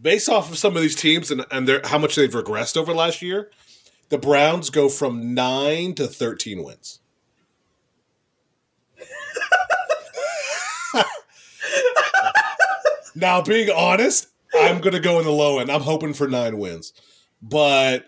based 0.00 0.28
off 0.28 0.50
of 0.50 0.58
some 0.58 0.76
of 0.76 0.82
these 0.82 0.94
teams 0.94 1.30
and, 1.30 1.46
and 1.50 1.66
their, 1.66 1.80
how 1.84 1.96
much 1.96 2.16
they've 2.16 2.30
regressed 2.30 2.76
over 2.76 2.92
last 2.92 3.22
year, 3.22 3.50
the 4.10 4.18
Browns 4.18 4.68
go 4.68 4.90
from 4.90 5.32
nine 5.32 5.94
to 5.94 6.06
13 6.06 6.62
wins. 6.62 7.00
now, 13.14 13.40
being 13.40 13.70
honest, 13.70 14.28
I'm 14.54 14.80
going 14.80 14.92
to 14.92 15.00
go 15.00 15.18
in 15.18 15.24
the 15.24 15.32
low 15.32 15.58
end. 15.58 15.70
I'm 15.70 15.80
hoping 15.82 16.12
for 16.12 16.28
nine 16.28 16.58
wins. 16.58 16.92
But, 17.48 18.06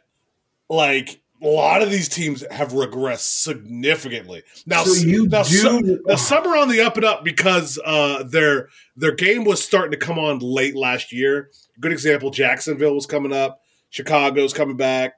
like, 0.68 1.20
a 1.42 1.46
lot 1.46 1.82
of 1.82 1.90
these 1.90 2.08
teams 2.08 2.42
have 2.50 2.72
regressed 2.72 3.42
significantly. 3.42 4.42
Now, 4.64 4.84
So 4.84 5.06
you 5.06 5.26
now, 5.26 5.42
do- 5.42 5.48
some- 5.50 6.00
now 6.06 6.16
some 6.16 6.46
are 6.46 6.56
on 6.56 6.68
the 6.70 6.80
up 6.80 6.96
and 6.96 7.04
up 7.04 7.24
because 7.24 7.78
uh, 7.84 8.22
their 8.22 8.68
their 8.96 9.12
game 9.14 9.44
was 9.44 9.62
starting 9.62 9.90
to 9.90 9.98
come 10.04 10.18
on 10.18 10.38
late 10.38 10.74
last 10.74 11.12
year. 11.12 11.50
Good 11.78 11.92
example: 11.92 12.30
Jacksonville 12.30 12.94
was 12.94 13.04
coming 13.04 13.34
up, 13.34 13.60
Chicago's 13.90 14.54
coming 14.54 14.76
back. 14.78 15.14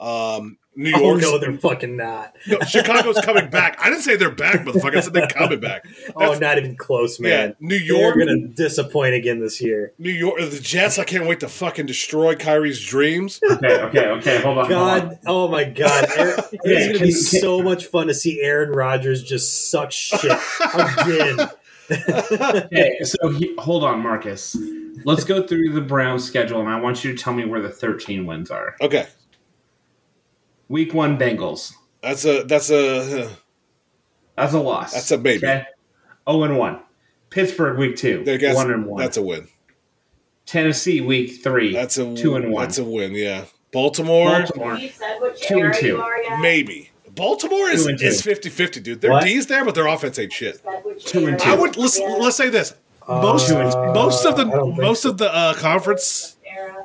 Um, 0.00 0.56
New 0.80 0.92
Oh 0.94 1.00
York. 1.00 1.20
no, 1.22 1.38
they're 1.38 1.52
fucking 1.58 1.96
not. 1.96 2.36
no, 2.46 2.60
Chicago's 2.60 3.18
coming 3.20 3.50
back. 3.50 3.76
I 3.84 3.90
didn't 3.90 4.02
say 4.02 4.14
they're 4.14 4.30
back, 4.30 4.60
motherfucker. 4.64 4.96
I 4.96 5.00
said 5.00 5.12
they're 5.12 5.26
coming 5.26 5.58
back. 5.58 5.84
Oh, 6.14 6.34
not 6.38 6.56
even 6.56 6.76
close, 6.76 7.18
man. 7.18 7.30
Yeah, 7.48 7.54
New 7.68 7.74
You're 7.76 7.98
York, 8.14 8.18
gonna 8.18 8.46
disappoint 8.46 9.14
again 9.14 9.40
this 9.40 9.60
year. 9.60 9.92
New 9.98 10.12
York, 10.12 10.40
uh, 10.40 10.46
the 10.46 10.60
Jets. 10.60 10.98
I 11.00 11.04
can't 11.04 11.26
wait 11.26 11.40
to 11.40 11.48
fucking 11.48 11.86
destroy 11.86 12.36
Kyrie's 12.36 12.80
dreams. 12.84 13.40
Okay, 13.42 13.80
okay, 13.82 14.06
okay. 14.06 14.40
Hold 14.40 14.58
on. 14.58 14.66
hold 14.70 14.78
on. 14.88 14.98
God, 15.08 15.18
oh 15.26 15.48
my 15.48 15.64
God, 15.64 16.06
Aaron, 16.16 16.34
it's 16.52 16.64
Yeah, 16.64 16.86
gonna 16.86 16.92
be 17.00 17.12
can- 17.12 17.40
so 17.40 17.60
much 17.60 17.86
fun 17.86 18.06
to 18.06 18.14
see 18.14 18.40
Aaron 18.40 18.70
Rodgers 18.70 19.24
just 19.24 19.70
suck 19.72 19.90
shit 19.90 20.30
again. 20.74 21.48
Okay, 21.90 22.98
so 23.02 23.30
he, 23.30 23.54
hold 23.58 23.82
on, 23.82 24.00
Marcus. 24.00 24.56
Let's 25.04 25.24
go 25.24 25.46
through 25.46 25.72
the 25.72 25.80
Browns 25.80 26.22
schedule, 26.24 26.60
and 26.60 26.68
I 26.68 26.78
want 26.78 27.02
you 27.02 27.12
to 27.14 27.18
tell 27.22 27.32
me 27.32 27.46
where 27.46 27.60
the 27.62 27.70
13 27.70 28.26
wins 28.26 28.50
are. 28.50 28.76
Okay, 28.80 29.06
Week 30.68 30.92
one, 30.92 31.18
Bengals. 31.18 31.72
that's 32.02 32.24
a 32.24 32.42
that's 32.44 32.70
a 32.70 33.30
That's 34.36 34.52
a 34.52 34.60
loss. 34.60 34.92
That's 34.92 35.10
a 35.10 35.18
baby. 35.18 35.46
Okay. 35.46 35.64
0 36.30 36.42
and 36.44 36.58
1. 36.58 36.80
Pittsburgh, 37.30 37.78
week 37.78 37.96
two. 37.96 38.24
I 38.26 38.36
guess 38.36 38.54
1 38.54 38.70
and 38.70 38.86
1. 38.86 39.00
that's 39.02 39.16
a 39.16 39.22
win. 39.22 39.48
Tennessee, 40.46 41.00
week 41.00 41.42
three. 41.42 41.72
That's 41.72 41.98
a 41.98 42.14
2 42.14 42.36
and 42.36 42.52
1. 42.52 42.62
That's 42.62 42.78
a 42.78 42.84
win. 42.84 43.12
Yeah, 43.12 43.44
Baltimore, 43.72 44.30
Baltimore. 44.30 44.74
You 44.76 44.88
said 44.88 45.18
which 45.20 45.40
Two 45.42 45.58
and 45.60 45.74
two. 45.74 45.86
you 45.88 46.00
are 46.00 46.18
yet? 46.22 46.40
maybe. 46.40 46.90
Baltimore 47.14 47.68
is 47.68 47.82
Two 47.84 47.90
and 47.90 47.98
two. 47.98 48.06
is 48.06 48.22
50-50, 48.22 48.82
dude. 48.82 49.00
Their 49.00 49.10
What? 49.10 49.24
D's 49.24 49.46
there, 49.46 49.64
but 49.64 49.74
their 49.74 49.86
offense 49.88 50.18
ain't 50.18 50.32
shit. 50.32 50.62
Two 51.04 51.26
and 51.26 51.38
two. 51.38 51.50
I 51.50 51.54
would 51.56 51.76
let's 51.76 51.98
are 51.98 52.08
yet? 52.08 52.20
let's 52.20 52.36
say 52.36 52.48
this. 52.48 52.74
Most 53.08 53.50
Uh, 53.50 53.92
most 53.94 54.24
of 54.24 54.36
the 54.36 54.42
I 54.46 54.50
don't 54.50 54.70
think 54.72 54.82
most 54.82 55.02
so. 55.02 55.10
of 55.10 55.18
the 55.18 55.34
uh, 55.34 55.54
conference 55.54 56.36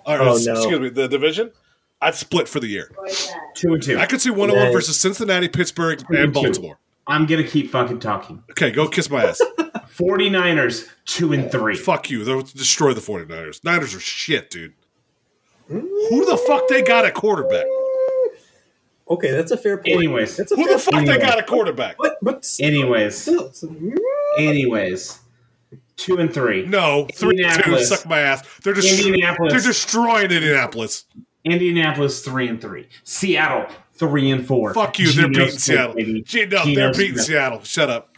or 0.05 0.19
Oh, 0.19 0.35
uh, 0.35 0.39
no. 0.45 0.53
excuse 0.53 0.79
me 0.79 0.89
the 0.89 1.07
division, 1.07 1.51
I'd 2.03 2.15
split 2.15 2.47
for 2.49 2.59
the 2.59 2.67
year. 2.67 2.91
What 2.95 3.09
is 3.11 3.27
that? 3.27 3.55
2 3.55 3.73
and 3.73 3.83
2. 3.83 3.97
I 3.99 4.05
could 4.05 4.21
see 4.21 4.29
one 4.29 4.49
on 4.49 4.55
one 4.57 4.65
Nice. 4.65 4.73
versus 4.73 4.99
Cincinnati, 4.99 5.47
Pittsburgh, 5.47 5.99
Two 5.99 6.05
and 6.09 6.17
and 6.17 6.33
two. 6.33 6.41
Baltimore. 6.41 6.77
I'm 7.07 7.25
going 7.25 7.43
to 7.43 7.49
keep 7.49 7.69
fucking 7.71 7.99
talking. 7.99 8.43
Okay, 8.51 8.71
go 8.71 8.87
kiss 8.87 9.09
my 9.09 9.25
ass. 9.25 9.41
49ers, 9.97 10.89
2 11.05 11.33
and 11.33 11.51
3. 11.51 11.75
Fuck 11.75 12.09
you. 12.09 12.23
They'll 12.23 12.41
destroy 12.41 12.93
the 12.93 13.01
49ers. 13.01 13.63
Niners 13.63 13.93
are 13.93 13.99
shit, 13.99 14.49
dude. 14.49 14.73
Who 15.67 16.25
the 16.25 16.37
fuck 16.47 16.67
they 16.67 16.81
got 16.81 17.05
at 17.05 17.13
quarterback? 17.13 17.65
Okay, 19.09 19.31
that's 19.31 19.51
a 19.51 19.57
fair 19.57 19.77
point. 19.77 19.89
Anyways. 19.89 20.37
that's 20.37 20.51
a 20.51 20.55
Who 20.55 20.65
fair 20.65 20.73
the 20.75 20.79
fuck 20.79 20.93
Anyway. 20.95 21.17
they 21.17 21.19
got 21.21 21.37
at 21.37 21.47
quarterback? 21.47 21.97
But, 21.99 22.17
but 22.21 22.45
still, 22.45 22.67
Anyways. 22.67 23.17
still, 23.17 23.47
it's- 23.47 23.63
Anyways. 24.37 25.19
2 25.97 26.17
and 26.17 26.33
3. 26.33 26.65
No, 26.65 27.07
three 27.13 27.35
two. 27.37 27.43
Indianapolis. 27.43 27.89
Suck 27.89 28.05
my 28.07 28.19
ass. 28.19 28.47
They're 28.63 28.73
just 28.73 28.99
Indianapolis. 29.05 29.53
they're 29.53 29.61
destroying 29.61 30.31
Indianapolis. 30.31 31.05
Indianapolis, 31.45 32.23
3 32.23 32.47
and 32.47 32.61
3. 32.61 32.87
Seattle, 33.03 33.67
3 33.95 34.31
and 34.31 34.47
4. 34.47 34.73
Fuck 34.73 34.99
you. 34.99 35.11
They're 35.11 35.27
beating 35.27 35.49
Smith, 35.49 35.61
Seattle. 35.61 35.95
Gee, 36.23 36.45
no, 36.45 36.65
they're 36.73 36.93
beating 36.93 37.15
Smith. 37.15 37.25
Seattle. 37.25 37.63
Shut 37.63 37.89
up. 37.89 38.15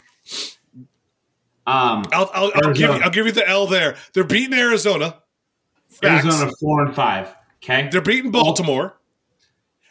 Um, 1.66 2.04
I'll 2.12 2.30
I'll, 2.32 2.52
I'll 2.54 2.72
give 2.72 2.78
you 2.78 3.02
I'll 3.02 3.10
give 3.10 3.26
you 3.26 3.32
the 3.32 3.48
L 3.48 3.66
there. 3.66 3.96
They're 4.12 4.22
beating 4.24 4.56
Arizona. 4.56 5.16
Facts. 5.88 6.24
Arizona, 6.24 6.52
4 6.60 6.86
and 6.86 6.94
5. 6.94 7.34
Okay? 7.56 7.88
They're 7.90 8.00
beating 8.00 8.30
Baltimore. 8.30 8.98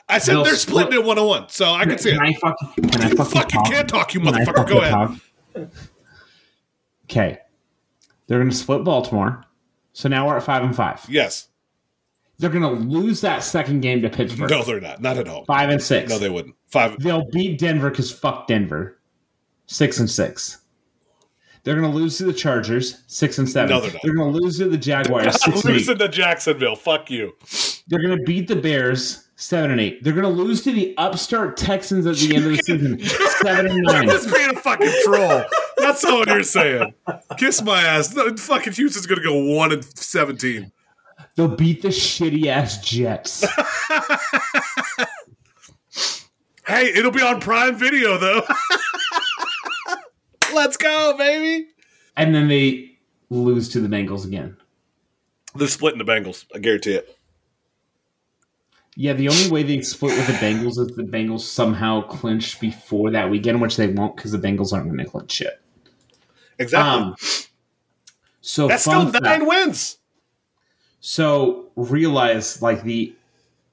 I 0.07 0.20
said 0.20 0.36
They'll 0.36 0.44
they're 0.44 0.56
splitting 0.56 0.91
split- 0.91 1.03
it 1.03 1.07
one 1.07 1.18
on 1.18 1.28
one, 1.28 1.49
so 1.49 1.74
I 1.74 1.84
can 1.86 1.98
see 1.98 2.12
it. 2.12 2.20
I 2.20 2.32
fucking, 2.34 2.90
can 2.90 3.02
I 3.02 3.10
fucking 3.10 3.26
fucking 3.26 3.60
talk? 3.60 3.72
can't 3.72 3.90
talk, 3.90 4.14
you 4.14 4.20
motherfucker. 4.20 4.68
Go 4.68 4.78
ahead. 4.82 4.91
talk? 4.91 5.68
Okay. 7.06 7.40
They're 8.28 8.40
going 8.40 8.49
to 8.52 8.56
split 8.56 8.84
Baltimore. 8.84 9.44
So 9.94 10.07
now 10.07 10.28
we're 10.28 10.38
at 10.38 10.44
5 10.44 10.64
and 10.64 10.76
5. 10.76 11.06
Yes. 11.10 11.48
They're 12.38 12.49
going 12.49 12.64
to 12.64 12.84
lose 12.84 13.22
that 13.22 13.44
second 13.44 13.82
game 13.82 14.02
to 14.02 14.10
Pittsburgh. 14.10 14.49
No, 14.49 14.64
they're 14.64 14.82
not. 14.82 15.02
Not 15.02 15.18
at 15.18 15.28
all. 15.28 15.45
5 15.45 15.70
and 15.70 15.82
6. 15.82 16.10
No, 16.10 16.20
they 16.20 16.30
wouldn't. 16.30 16.56
Five. 16.76 16.99
They'll 16.99 17.30
beat 17.32 17.57
Denver 17.57 17.90
because 17.90 18.12
fuck 18.12 18.48
Denver. 18.48 18.99
Six 19.68 19.99
and 19.99 20.10
six. 20.10 20.60
They're 21.64 21.76
going 21.76 21.90
to 21.90 21.98
lose 21.98 22.18
to 22.18 22.26
the 22.26 22.34
Chargers. 22.34 23.02
Six 23.07 23.40
and 23.40 23.49
seven. 23.49 23.70
No, 23.70 23.82
they're 23.82 23.94
not. 23.94 24.02
They're 24.03 24.14
going 24.14 24.34
to 24.34 24.40
lose 24.40 24.57
to 24.57 24.68
the 24.68 24.78
Jaguars. 24.78 25.41
Six 25.41 25.60
eight. 25.60 25.66
Losing 25.66 25.98
to 25.98 26.10
Jacksonville. 26.10 26.76
Fuck 26.76 27.10
you. 27.10 27.34
They're 27.88 28.02
going 28.02 28.18
to 28.18 28.24
beat 28.24 28.48
the 28.48 28.57
Bears. 28.57 29.28
Seven 29.38 29.72
and 29.72 29.80
eight. 29.80 30.03
They're 30.03 30.14
going 30.14 30.26
to 30.26 30.30
lose 30.30 30.64
to 30.64 30.72
the 30.72 30.94
upstart 30.98 31.56
Texans 31.56 32.06
at 32.06 32.18
the 32.18 32.36
end 32.36 32.45
of 32.45 32.52
the 32.52 32.57
season. 32.57 32.99
Seven 33.41 33.68
and 33.68 33.82
nine. 33.84 34.07
Just 34.07 34.34
being 34.34 34.49
a 34.49 34.60
fucking 34.60 34.91
troll. 35.06 35.44
That's 35.78 36.03
all 36.03 36.26
you're 36.26 36.44
saying. 36.44 36.94
Kiss 37.38 37.62
my 37.62 37.82
ass. 37.82 38.14
No, 38.14 38.36
fucking 38.36 38.74
Houston's 38.74 39.07
gonna 39.07 39.24
go 39.24 39.56
one 39.56 39.72
and 39.72 39.84
seventeen. 39.98 40.72
They'll 41.36 41.49
beat 41.49 41.82
the 41.82 41.90
shitty 41.90 42.48
ass 42.48 42.78
Jets. 42.86 43.45
Hey, 46.68 46.88
it'll 46.95 47.12
be 47.12 47.22
on 47.22 47.40
Prime 47.41 47.76
Video 47.76 48.18
though. 48.18 48.41
Let's 50.53 50.78
go, 50.78 51.16
baby. 51.16 51.68
and 52.18 52.34
then 52.34 52.48
they 52.48 52.98
lose 53.30 53.70
to 53.70 53.80
the 53.80 53.88
Bengals 53.88 54.26
again. 54.26 54.57
They're 55.53 55.68
splitting 55.68 55.99
the 55.99 56.06
Bengals. 56.12 56.45
I 56.56 56.57
guarantee 56.60 56.94
it. 56.95 57.16
Yeah, 58.95 59.14
the 59.14 59.30
only 59.30 59.52
way 59.52 59.62
they 59.62 59.82
split 59.84 60.18
with 60.18 60.26
the 60.26 60.34
Bengals 60.34 60.80
is 60.80 60.88
the 60.95 61.03
Bengals 61.03 61.41
somehow 61.41 62.02
clinch 62.02 62.60
before 62.60 63.12
that 63.12 63.30
weekend, 63.30 63.62
which 63.62 63.78
they 63.78 63.88
won't 63.88 64.16
because 64.16 64.32
the 64.32 64.40
Bengals 64.40 64.74
aren't 64.74 64.86
going 64.88 64.98
to 64.98 65.06
clinch 65.06 65.34
shit. 65.34 65.62
Exactly. 66.57 67.03
Um, 67.10 67.16
so 68.41 68.68
That's 68.68 68.82
still 68.84 69.12
fact- 69.12 69.24
nine 69.24 69.45
wins. 69.45 69.98
So 71.07 71.68
realize 71.76 72.64
like 72.64 72.82
the 72.82 73.14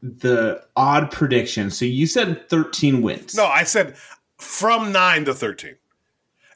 the 0.02 0.62
odd 0.76 1.10
prediction. 1.10 1.70
So 1.70 1.86
you 1.86 2.06
said 2.06 2.46
thirteen 2.50 3.00
wins. 3.00 3.34
No, 3.34 3.46
I 3.46 3.64
said 3.64 3.96
from 4.36 4.92
nine 4.92 5.24
to 5.24 5.32
thirteen. 5.32 5.76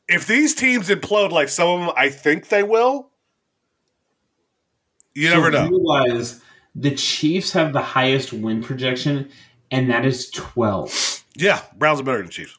If 0.06 0.26
these 0.26 0.54
teams 0.54 0.90
implode 0.90 1.30
like 1.30 1.48
some 1.48 1.68
of 1.68 1.80
them, 1.80 1.94
I 1.96 2.10
think 2.10 2.48
they 2.48 2.62
will. 2.62 3.08
You 5.14 5.30
So 5.30 5.36
never 5.36 5.50
know. 5.50 5.66
Realize 5.66 6.42
the 6.74 6.94
Chiefs 6.94 7.52
have 7.52 7.72
the 7.72 7.80
highest 7.80 8.34
win 8.34 8.62
projection, 8.62 9.30
and 9.70 9.88
that 9.88 10.04
is 10.04 10.28
twelve. 10.30 11.24
Yeah, 11.36 11.62
Browns 11.78 12.00
are 12.00 12.04
better 12.04 12.18
than 12.18 12.28
Chiefs. 12.28 12.58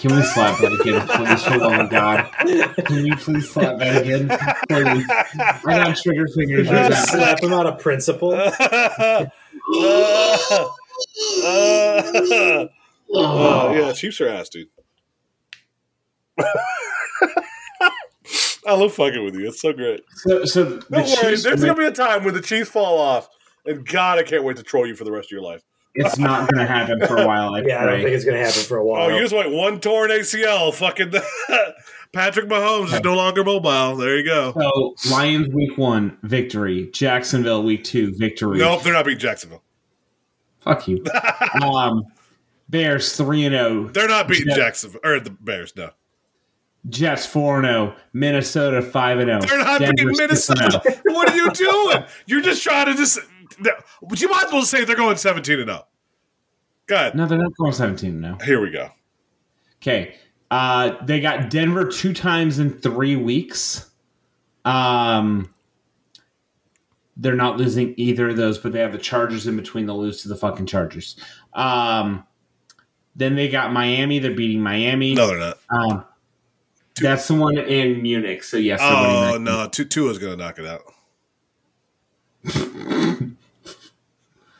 Can 0.00 0.16
we 0.16 0.22
slap 0.22 0.58
that 0.60 0.72
again, 0.72 1.06
please? 1.06 1.42
For 1.44 1.50
the 1.50 1.58
love 1.58 1.80
of 1.80 1.90
God, 1.90 2.30
can 2.86 3.02
we 3.02 3.10
please 3.16 3.50
slap 3.50 3.76
that 3.78 4.00
again? 4.00 4.28
Please. 4.70 5.04
I 5.10 5.60
got 5.84 5.96
trigger 5.98 6.26
fingers 6.28 6.66
Did 6.66 6.68
you 6.68 6.72
right 6.72 6.90
just 6.90 7.12
now. 7.12 7.18
slap 7.18 7.42
him 7.42 7.52
out 7.52 7.66
of 7.66 7.78
principle? 7.78 8.32
Oh, 13.12 13.72
yeah, 13.74 13.92
Chiefs 13.92 14.20
are 14.20 14.28
ass, 14.28 14.48
dude. 14.48 14.68
I 18.66 18.68
love 18.68 18.94
fucking 18.94 19.24
with 19.24 19.34
you. 19.34 19.48
It's 19.48 19.60
so 19.60 19.72
great. 19.72 20.02
So, 20.14 20.44
so 20.44 20.64
Don't 20.64 20.90
worry. 20.92 21.04
Chiefs, 21.06 21.42
There's 21.42 21.64
going 21.64 21.74
to 21.74 21.80
be 21.80 21.86
a 21.86 21.92
time 21.92 22.24
when 22.24 22.34
the 22.34 22.40
Chiefs 22.40 22.70
fall 22.70 22.98
off, 22.98 23.28
and 23.66 23.86
God, 23.86 24.18
I 24.18 24.22
can't 24.22 24.44
wait 24.44 24.56
to 24.58 24.62
troll 24.62 24.86
you 24.86 24.94
for 24.94 25.04
the 25.04 25.10
rest 25.12 25.28
of 25.28 25.32
your 25.32 25.42
life. 25.42 25.62
It's 25.94 26.18
not 26.18 26.50
going 26.50 26.64
to 26.66 26.72
happen 26.72 27.04
for 27.06 27.16
a 27.16 27.26
while. 27.26 27.54
I 27.54 27.62
yeah, 27.62 27.82
I 27.82 27.86
don't 27.86 28.02
think 28.02 28.14
it's 28.14 28.24
going 28.24 28.36
to 28.36 28.44
happen 28.44 28.62
for 28.62 28.76
a 28.78 28.84
while. 28.84 29.06
Oh, 29.06 29.08
you 29.08 29.20
just 29.20 29.34
went 29.34 29.50
one 29.52 29.80
torn 29.80 30.10
ACL. 30.10 30.72
Fucking 30.74 31.12
Patrick 32.12 32.46
Mahomes 32.48 32.92
is 32.92 33.00
no 33.02 33.14
longer 33.14 33.44
mobile. 33.44 33.96
There 33.96 34.16
you 34.16 34.24
go. 34.24 34.52
So 34.58 34.94
Lions 35.10 35.48
week 35.54 35.76
one 35.78 36.16
victory, 36.22 36.90
Jacksonville 36.92 37.62
week 37.62 37.84
two 37.84 38.12
victory. 38.16 38.58
Nope, 38.58 38.82
they're 38.82 38.92
not 38.92 39.04
beating 39.04 39.20
Jacksonville. 39.20 39.62
Fuck 40.60 40.88
you. 40.88 41.04
um, 41.62 42.04
Bears 42.68 43.16
three 43.16 43.44
and 43.44 43.54
zero. 43.54 43.88
They're 43.88 44.08
not 44.08 44.28
beating 44.28 44.48
Yeah. 44.48 44.56
Jacksonville 44.56 45.00
or 45.04 45.20
the 45.20 45.30
Bears. 45.30 45.74
No, 45.76 45.90
Jets 46.88 47.26
four 47.26 47.58
and 47.58 47.66
zero. 47.66 47.96
Minnesota 48.12 48.82
five 48.82 49.18
and 49.18 49.28
zero. 49.28 49.40
they're 49.40 49.64
not 49.64 49.80
beating 49.80 50.12
Minnesota. 50.16 50.80
what 51.06 51.30
are 51.30 51.36
you 51.36 51.50
doing? 51.50 52.04
You're 52.26 52.42
just 52.42 52.62
trying 52.62 52.86
to 52.86 52.94
just. 52.94 53.18
But 53.58 54.20
you 54.20 54.28
might 54.28 54.46
as 54.46 54.52
well 54.52 54.62
say 54.62 54.84
they're 54.84 54.96
going 54.96 55.16
17 55.16 55.60
and 55.60 55.70
up. 55.70 55.90
Go 56.90 56.96
ahead. 56.96 57.14
No, 57.14 57.24
they're 57.24 57.38
not 57.38 57.56
going 57.56 57.72
seventeen 57.72 58.20
now. 58.20 58.36
Here 58.44 58.60
we 58.60 58.68
go. 58.72 58.90
Okay. 59.80 60.16
Uh, 60.50 60.96
they 61.04 61.20
got 61.20 61.48
Denver 61.48 61.84
two 61.84 62.12
times 62.12 62.58
in 62.58 62.72
three 62.80 63.14
weeks. 63.14 63.88
Um, 64.64 65.54
they're 67.16 67.36
not 67.36 67.58
losing 67.58 67.94
either 67.96 68.30
of 68.30 68.36
those, 68.36 68.58
but 68.58 68.72
they 68.72 68.80
have 68.80 68.90
the 68.90 68.98
Chargers 68.98 69.46
in 69.46 69.56
between. 69.56 69.86
They'll 69.86 70.00
lose 70.00 70.22
to 70.22 70.28
the 70.28 70.34
fucking 70.34 70.66
Chargers. 70.66 71.14
Um, 71.52 72.26
then 73.14 73.36
they 73.36 73.48
got 73.48 73.72
Miami. 73.72 74.18
They're 74.18 74.34
beating 74.34 74.60
Miami. 74.60 75.14
No, 75.14 75.28
they're 75.28 75.38
not. 75.38 75.58
Um, 75.70 76.04
that's 77.00 77.28
the 77.28 77.34
one 77.34 77.56
in 77.56 78.02
Munich. 78.02 78.42
So 78.42 78.56
yes. 78.56 78.80
Oh 78.82 79.38
no, 79.40 79.68
two 79.68 79.84
two 79.84 80.08
is 80.08 80.18
going 80.18 80.36
to 80.36 80.44
knock 80.44 80.58
it 80.58 80.66
out. 80.66 80.82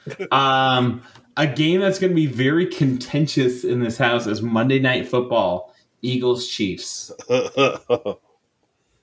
Um, 0.32 1.02
a 1.36 1.46
game 1.46 1.80
that's 1.80 1.98
going 1.98 2.10
to 2.10 2.16
be 2.16 2.26
very 2.26 2.66
contentious 2.66 3.64
in 3.64 3.80
this 3.80 3.96
house 3.96 4.26
is 4.26 4.42
Monday 4.42 4.78
Night 4.78 5.08
Football. 5.08 5.74
Eagles 6.02 6.48
Chiefs. 6.48 7.12
yeah, 7.28 8.14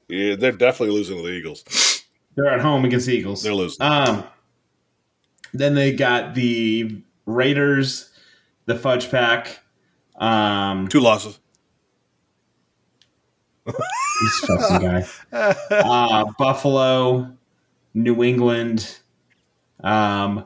they're 0.07 0.52
definitely 0.52 0.95
losing 0.95 1.18
to 1.18 1.24
the 1.24 1.34
Eagles. 1.34 2.03
They're 2.36 2.49
at 2.49 2.61
home 2.61 2.86
against 2.86 3.06
the 3.06 3.14
Eagles. 3.14 3.44
They're 3.44 3.53
losing. 3.53 3.82
Um, 3.82 4.24
then 5.53 5.76
they 5.76 5.94
got 5.94 6.36
the 6.36 7.02
Raiders, 7.26 8.11
the 8.65 8.76
Fudge 8.76 9.10
Pack, 9.10 9.60
um, 10.18 10.88
Two 10.88 10.99
losses. 10.99 11.40
this 13.65 14.40
fucking 14.48 14.88
guy, 14.88 15.56
uh, 15.72 16.26
Buffalo, 16.38 17.36
New 17.94 18.24
England, 18.24 18.99
um, 19.84 20.45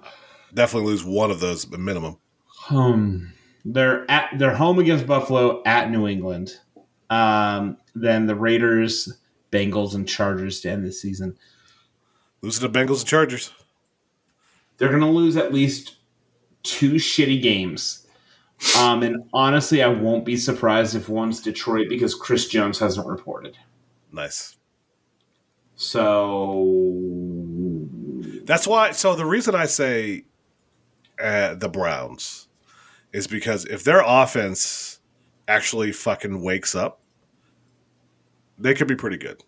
Definitely 0.53 0.90
lose 0.90 1.03
one 1.03 1.32
of 1.32 1.40
those 1.40 1.69
minimum. 1.69 2.18
home. 2.45 3.34
They're 3.64 4.10
at 4.10 4.38
they're 4.38 4.56
home 4.56 4.80
against 4.80 5.06
Buffalo 5.06 5.61
at 5.65 5.91
New 5.91 6.07
England. 6.07 6.57
Um, 7.10 7.78
then 7.94 8.26
the 8.26 8.36
Raiders, 8.36 9.14
Bengals, 9.52 9.95
and 9.95 10.07
Chargers 10.07 10.61
to 10.61 10.72
end 10.72 10.86
the 10.86 10.91
season. 10.91 11.38
Losing 12.41 12.72
to 12.72 12.80
Bengals 12.80 12.99
and 13.02 13.07
Chargers. 13.07 13.52
They're 14.78 14.90
going 14.90 15.02
to 15.02 15.07
lose 15.07 15.38
at 15.38 15.53
least 15.53 15.98
two 16.64 16.94
shitty 16.94 17.41
games. 17.41 18.07
Um, 18.80 19.03
and 19.03 19.23
honestly, 19.34 19.84
I 19.84 19.90
won't 19.90 20.26
be 20.26 20.38
surprised 20.38 20.95
if 20.95 21.10
one's 21.10 21.41
Detroit 21.41 21.88
because 21.90 22.15
Chris 22.15 22.48
Jones 22.48 22.80
hasn't 22.80 23.07
reported. 23.07 23.57
Nice. 24.11 24.56
So 25.76 27.88
That's 28.44 28.68
why. 28.68 28.91
So 28.91 29.15
the 29.15 29.26
reason 29.26 29.56
I 29.56 29.65
say 29.65 30.26
uh, 31.22 31.56
the 31.56 31.69
Browns 31.69 32.48
is 33.14 33.27
because 33.27 33.65
if 33.65 33.84
their 33.84 34.02
offense 34.06 34.99
actually 35.48 35.91
fucking 35.91 36.41
wakes 36.41 36.76
up, 36.76 36.99
they 38.57 38.73
could 38.73 38.88
be 38.88 38.95
pretty 38.95 39.18
good. 39.18 39.43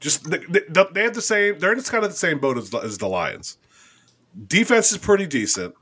Just 0.00 0.28
they, 0.30 0.38
they, 0.38 0.60
they 0.92 1.02
have 1.02 1.14
the 1.14 1.22
same. 1.22 1.58
They're 1.58 1.72
in 1.72 1.80
kind 1.82 2.04
of 2.04 2.10
the 2.10 2.16
same 2.16 2.38
boat 2.38 2.58
as 2.58 2.70
the, 2.70 2.78
as 2.78 2.98
the 2.98 3.08
Lions. 3.08 3.58
Defense 4.46 4.92
is 4.92 4.98
pretty 4.98 5.26
decent. 5.26 5.74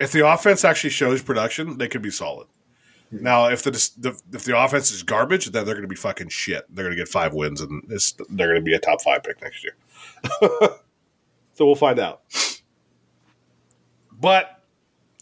If 0.00 0.12
the 0.12 0.26
offense 0.26 0.64
actually 0.64 0.90
shows 0.90 1.22
production, 1.22 1.78
they 1.78 1.88
could 1.88 2.02
be 2.02 2.10
solid. 2.10 2.46
Now, 3.12 3.48
if 3.48 3.62
the, 3.62 3.72
the 3.98 4.20
if 4.32 4.44
the 4.44 4.58
offense 4.58 4.92
is 4.92 5.02
garbage, 5.02 5.46
then 5.46 5.64
they're 5.64 5.74
going 5.74 5.82
to 5.82 5.88
be 5.88 5.96
fucking 5.96 6.28
shit. 6.28 6.64
They're 6.70 6.84
going 6.84 6.96
to 6.96 7.00
get 7.00 7.08
five 7.08 7.34
wins, 7.34 7.60
and 7.60 7.82
they're 7.88 8.48
going 8.48 8.60
to 8.60 8.62
be 8.62 8.74
a 8.74 8.78
top 8.78 9.02
five 9.02 9.22
pick 9.24 9.42
next 9.42 9.64
year. 9.64 9.76
so 10.40 11.66
we'll 11.66 11.74
find 11.74 11.98
out. 11.98 12.22
But 14.20 14.62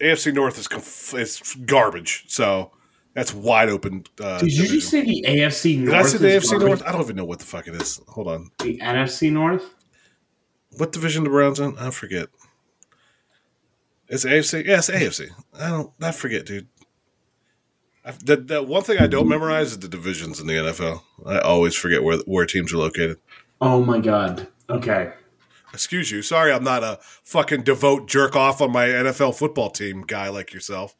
AFC 0.00 0.34
North 0.34 0.58
is 0.58 0.68
conf- 0.68 1.14
is 1.14 1.56
garbage. 1.64 2.24
So 2.28 2.72
that's 3.14 3.32
wide 3.32 3.68
open. 3.68 4.04
Uh, 4.20 4.38
did 4.38 4.52
you 4.52 4.62
division. 4.62 4.78
just 4.78 4.90
say 4.90 5.00
the 5.02 5.24
AFC 5.26 5.78
North? 5.78 5.90
Did 5.90 5.94
I 5.94 6.02
say 6.02 6.18
the 6.18 6.28
AFC 6.28 6.50
garbage? 6.50 6.68
North? 6.68 6.82
I 6.86 6.92
don't 6.92 7.02
even 7.02 7.16
know 7.16 7.24
what 7.24 7.38
the 7.38 7.44
fuck 7.44 7.68
it 7.68 7.74
is. 7.74 8.00
Hold 8.08 8.28
on. 8.28 8.50
The 8.62 8.78
NFC 8.78 9.32
North? 9.32 9.64
What 10.76 10.92
division 10.92 11.24
the 11.24 11.30
Browns 11.30 11.60
in? 11.60 11.76
I 11.78 11.90
forget. 11.90 12.28
It's 14.08 14.24
AFC. 14.24 14.64
Yeah, 14.64 14.78
it's 14.78 14.90
AFC. 14.90 15.30
I 15.58 15.68
don't. 15.68 15.92
I 16.00 16.12
forget, 16.12 16.46
dude. 16.46 16.68
I, 18.04 18.12
the, 18.24 18.36
the 18.36 18.62
one 18.62 18.82
thing 18.82 18.98
I 18.98 19.06
don't 19.06 19.28
memorize 19.28 19.72
is 19.72 19.78
the 19.80 19.88
divisions 19.88 20.40
in 20.40 20.46
the 20.46 20.54
NFL. 20.54 21.02
I 21.26 21.40
always 21.40 21.74
forget 21.74 22.02
where 22.02 22.18
where 22.18 22.46
teams 22.46 22.72
are 22.72 22.78
located. 22.78 23.18
Oh 23.60 23.82
my 23.84 24.00
god. 24.00 24.48
Okay. 24.70 25.12
Excuse 25.72 26.10
you. 26.10 26.22
Sorry, 26.22 26.52
I'm 26.52 26.64
not 26.64 26.82
a 26.82 26.98
fucking 27.24 27.62
devout 27.62 28.06
jerk 28.06 28.34
off 28.36 28.60
on 28.60 28.72
my 28.72 28.86
NFL 28.86 29.34
football 29.38 29.70
team 29.70 30.02
guy 30.02 30.28
like 30.28 30.52
yourself. 30.52 30.96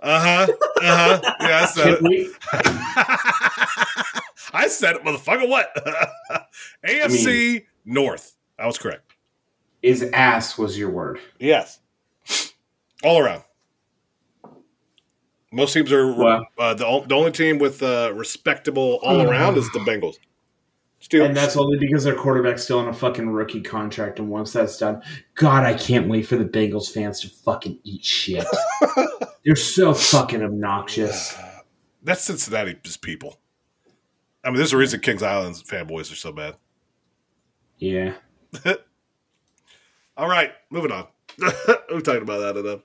Uh 0.00 0.46
huh. 0.46 0.52
Uh 0.82 1.18
huh. 1.22 1.34
Yeah, 1.40 1.60
I 1.62 1.66
said 1.66 1.98
it. 2.02 2.36
I 4.52 4.68
said 4.68 4.96
it, 4.96 5.02
motherfucker. 5.04 5.48
What? 5.48 5.74
AFC 6.86 7.64
North. 7.84 8.36
I 8.58 8.66
was 8.66 8.78
correct. 8.78 9.12
is 9.82 10.02
ass 10.12 10.56
was 10.58 10.78
your 10.78 10.90
word. 10.90 11.18
Yes. 11.38 11.80
All 13.02 13.18
around. 13.18 13.42
Most 15.52 15.72
teams 15.72 15.92
are 15.92 16.12
Wow. 16.12 16.44
uh, 16.58 16.74
the, 16.74 17.04
the 17.06 17.14
only 17.14 17.30
team 17.32 17.58
with 17.58 17.82
uh, 17.82 18.12
respectable 18.14 18.98
all 19.02 19.22
around 19.22 19.56
is 19.56 19.70
the 19.72 19.78
Bengals. 19.80 20.16
Steelers. 21.06 21.26
And 21.26 21.36
that's 21.36 21.56
only 21.56 21.78
because 21.78 22.04
their 22.04 22.14
quarterback's 22.14 22.64
still 22.64 22.80
on 22.80 22.88
a 22.88 22.92
fucking 22.92 23.28
rookie 23.28 23.60
contract. 23.60 24.18
And 24.18 24.28
once 24.28 24.52
that's 24.52 24.76
done, 24.78 25.02
God, 25.34 25.64
I 25.64 25.74
can't 25.74 26.08
wait 26.08 26.26
for 26.26 26.36
the 26.36 26.44
Bengals 26.44 26.90
fans 26.90 27.20
to 27.20 27.28
fucking 27.28 27.78
eat 27.84 28.04
shit. 28.04 28.46
They're 29.44 29.54
so 29.54 29.94
fucking 29.94 30.42
obnoxious. 30.42 31.36
That's 32.02 32.24
Cincinnati's 32.24 32.96
people. 32.96 33.38
I 34.44 34.50
mean, 34.50 34.56
there's 34.56 34.72
a 34.72 34.76
reason 34.76 35.00
Kings 35.00 35.22
Island's 35.22 35.62
fanboys 35.62 36.10
are 36.12 36.16
so 36.16 36.32
bad. 36.32 36.56
Yeah. 37.78 38.14
All 40.16 40.28
right, 40.28 40.52
moving 40.70 40.92
on. 40.92 41.06
We're 41.38 42.00
talking 42.00 42.22
about 42.22 42.38
that 42.38 42.56
enough. 42.56 42.80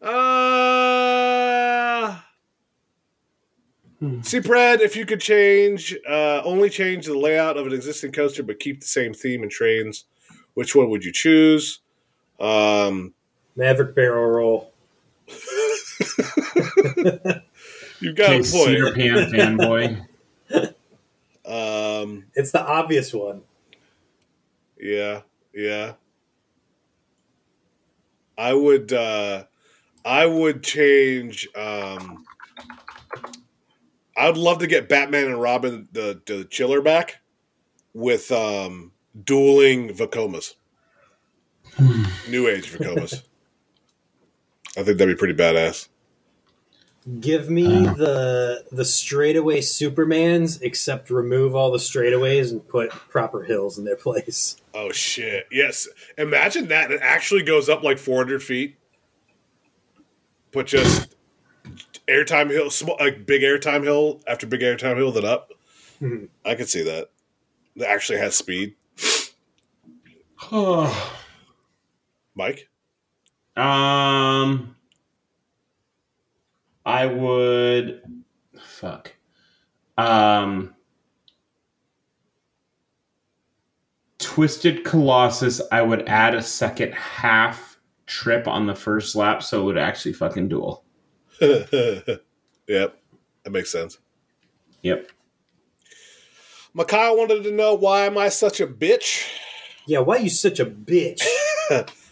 Uh, 0.00 0.91
see, 4.22 4.40
Brad, 4.40 4.80
if 4.80 4.96
you 4.96 5.06
could 5.06 5.20
change, 5.20 5.96
uh, 6.08 6.42
only 6.44 6.70
change 6.70 7.06
the 7.06 7.18
layout 7.18 7.56
of 7.56 7.66
an 7.66 7.72
existing 7.72 8.12
coaster, 8.12 8.42
but 8.42 8.58
keep 8.60 8.80
the 8.80 8.86
same 8.86 9.14
theme 9.14 9.42
and 9.42 9.50
trains, 9.50 10.04
which 10.54 10.74
one 10.74 10.90
would 10.90 11.04
you 11.04 11.12
choose? 11.12 11.80
Um, 12.40 13.14
Maverick 13.56 13.94
barrel 13.94 14.26
roll. 14.26 14.72
you've 18.00 18.16
got 18.16 18.30
Okay, 18.30 18.38
a 18.40 18.44
Cedar. 18.44 18.92
Pan 18.94 19.30
fanboy. 19.30 20.06
Um, 21.44 22.24
It's 22.34 22.52
the 22.52 22.62
obvious 22.62 23.12
one. 23.12 23.42
Yeah, 24.80 25.22
yeah. 25.54 25.94
I 28.38 28.54
would 28.54 28.92
uh 28.92 29.44
I 30.04 30.26
would 30.26 30.62
change 30.64 31.48
um 31.54 32.24
I 34.16 34.26
would 34.26 34.36
love 34.36 34.58
to 34.58 34.66
get 34.66 34.88
Batman 34.88 35.26
and 35.26 35.40
Robin 35.40 35.88
the 35.92 36.20
the 36.26 36.44
chiller 36.44 36.80
back 36.82 37.20
with 37.94 38.30
um 38.32 38.92
dueling 39.24 39.90
Vekomas. 39.90 40.54
New 42.28 42.48
age 42.48 42.70
Vekomas. 42.72 43.22
I 44.76 44.82
think 44.82 44.98
that'd 44.98 45.08
be 45.08 45.18
pretty 45.18 45.34
badass. 45.34 45.88
Give 47.20 47.50
me 47.50 47.86
Uh. 47.86 47.94
the 47.94 48.64
the 48.70 48.84
straightaway 48.84 49.60
Supermans, 49.60 50.60
except 50.62 51.10
remove 51.10 51.54
all 51.54 51.70
the 51.72 51.78
straightaways 51.78 52.52
and 52.52 52.66
put 52.68 52.90
proper 52.90 53.42
hills 53.42 53.76
in 53.78 53.84
their 53.84 53.96
place. 53.96 54.56
Oh 54.74 54.92
shit. 54.92 55.46
Yes. 55.50 55.88
Imagine 56.16 56.68
that. 56.68 56.90
It 56.92 57.00
actually 57.02 57.42
goes 57.42 57.68
up 57.68 57.82
like 57.82 57.98
400 57.98 58.42
feet. 58.42 58.76
But 60.52 60.66
just 60.66 61.11
airtime 62.08 62.50
hill, 62.50 62.70
small, 62.70 62.96
like 63.00 63.26
big 63.26 63.42
airtime 63.42 63.82
hill 63.84 64.20
after 64.26 64.46
big 64.46 64.60
airtime 64.60 64.96
hill, 64.96 65.12
then 65.12 65.24
up. 65.24 65.52
Mhm. 66.00 66.28
I 66.44 66.54
could 66.54 66.68
see 66.68 66.82
that. 66.82 67.10
That 67.76 67.88
actually 67.90 68.18
has 68.18 68.34
speed. 68.34 68.74
Mike? 72.34 72.68
um, 73.56 74.74
I 76.84 77.06
would. 77.06 78.02
Fuck. 78.60 79.12
Um, 79.96 80.74
Twisted 84.18 84.84
Colossus. 84.84 85.60
I 85.70 85.82
would 85.82 86.08
add 86.08 86.34
a 86.34 86.42
second 86.42 86.92
half 86.94 87.78
trip 88.06 88.48
on 88.48 88.66
the 88.66 88.74
first 88.74 89.14
lap, 89.14 89.42
so 89.42 89.60
it 89.60 89.64
would 89.64 89.78
actually 89.78 90.14
fucking 90.14 90.48
duel. 90.48 90.81
yep. 92.66 92.96
That 93.44 93.50
makes 93.50 93.70
sense. 93.70 93.98
Yep. 94.82 95.10
Makai 96.76 97.16
wanted 97.16 97.44
to 97.44 97.52
know 97.52 97.74
why 97.74 98.04
am 98.06 98.16
I 98.16 98.28
such 98.28 98.60
a 98.60 98.66
bitch? 98.66 99.28
Yeah, 99.86 99.98
why 100.00 100.16
you 100.18 100.30
such 100.30 100.58
a 100.60 100.66
bitch? 100.66 101.22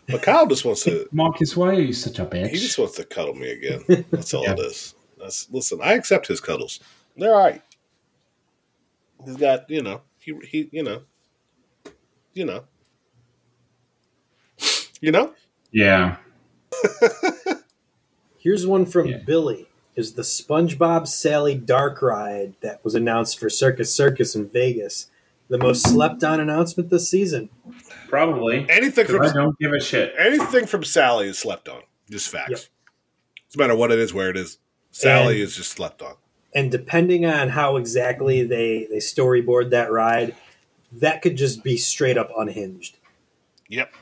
Makai 0.08 0.48
just 0.48 0.64
wants 0.64 0.82
to 0.84 1.08
Marcus, 1.12 1.56
why 1.56 1.68
are 1.70 1.80
you 1.80 1.92
such 1.92 2.18
a 2.18 2.26
bitch? 2.26 2.48
he 2.48 2.56
just 2.58 2.78
wants 2.78 2.96
to 2.96 3.04
cuddle 3.04 3.34
me 3.34 3.50
again. 3.50 4.04
That's 4.10 4.34
all 4.34 4.42
Yeah. 4.44 4.52
it 4.54 4.58
is. 4.60 4.94
That's 5.18 5.48
listen, 5.50 5.80
I 5.82 5.94
accept 5.94 6.26
his 6.26 6.40
cuddles. 6.40 6.80
They're 7.16 7.34
all 7.34 7.42
right. 7.44 7.62
He's 9.24 9.36
got, 9.36 9.68
you 9.70 9.82
know, 9.82 10.00
he 10.18 10.34
he 10.46 10.68
you 10.72 10.82
know. 10.82 11.02
You 12.32 12.44
know. 12.44 12.64
You 15.00 15.12
know? 15.12 15.34
yeah. 15.72 16.16
Here's 18.40 18.66
one 18.66 18.86
from 18.86 19.06
Yeah. 19.06 19.18
Billy. 19.18 19.66
Is 19.96 20.14
the 20.14 20.22
SpongeBob 20.22 21.06
Sally 21.06 21.54
Dark 21.54 22.00
Ride 22.00 22.54
that 22.62 22.82
was 22.84 22.94
announced 22.94 23.38
for 23.38 23.50
Circus 23.50 23.92
Circus 23.94 24.34
in 24.34 24.48
Vegas 24.48 25.08
the 25.48 25.58
most 25.58 25.82
slept 25.82 26.24
on 26.24 26.40
announcement 26.40 26.90
this 26.90 27.08
season? 27.08 27.50
Probably. 28.08 28.66
Anything 28.68 29.06
'Cause 29.06 29.16
from 29.16 29.26
I 29.26 29.32
don't 29.32 29.58
give 29.58 29.72
a 29.72 29.80
shit. 29.80 30.14
anything 30.18 30.66
from 30.66 30.84
Sally 30.84 31.28
is 31.28 31.38
slept 31.38 31.68
on. 31.68 31.82
Just 32.10 32.28
facts. 32.30 32.68
Doesn't 33.50 33.58
matter 33.58 33.76
what 33.76 33.92
it 33.92 33.98
is, 33.98 34.14
where 34.14 34.30
it 34.30 34.36
is. 34.36 34.58
Sally 34.90 35.34
And- 35.34 35.42
is 35.44 35.56
just 35.56 35.70
slept 35.72 36.00
on. 36.02 36.14
And 36.54 36.70
depending 36.70 37.26
on 37.26 37.50
how 37.50 37.76
exactly 37.76 38.42
they, 38.42 38.86
they 38.90 38.96
storyboard 38.98 39.70
that 39.70 39.92
ride, 39.92 40.34
that 40.92 41.20
could 41.22 41.36
just 41.36 41.62
be 41.62 41.76
straight 41.76 42.16
up 42.18 42.30
unhinged. 42.36 42.96
Yep. 43.70 43.94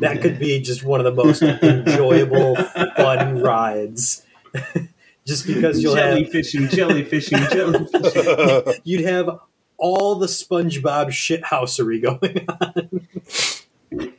That 0.00 0.20
could 0.20 0.38
be 0.40 0.60
just 0.60 0.84
one 0.84 1.00
of 1.00 1.04
the 1.04 1.24
most 1.24 1.42
enjoyable, 1.42 2.56
fun 2.96 3.40
rides. 3.40 4.24
just 5.24 5.46
because 5.46 5.80
you'll 5.80 5.94
have 5.94 6.18
jellyfishing, 6.18 6.68
jellyfishing, 6.68 7.38
jellyfishing. 7.48 8.80
you'd 8.84 9.04
have 9.04 9.38
all 9.78 10.16
the 10.16 10.26
SpongeBob 10.26 11.08
shithousery 11.10 12.02
going 12.02 12.46
on. 12.48 14.10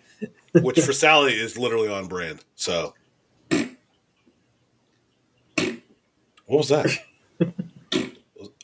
Which 0.63 0.79
for 0.79 0.93
Sally 0.93 1.33
is 1.33 1.57
literally 1.57 1.89
on 1.89 2.07
brand. 2.07 2.45
So. 2.55 2.93
What 6.45 6.57
was 6.57 6.69
that? 6.69 6.87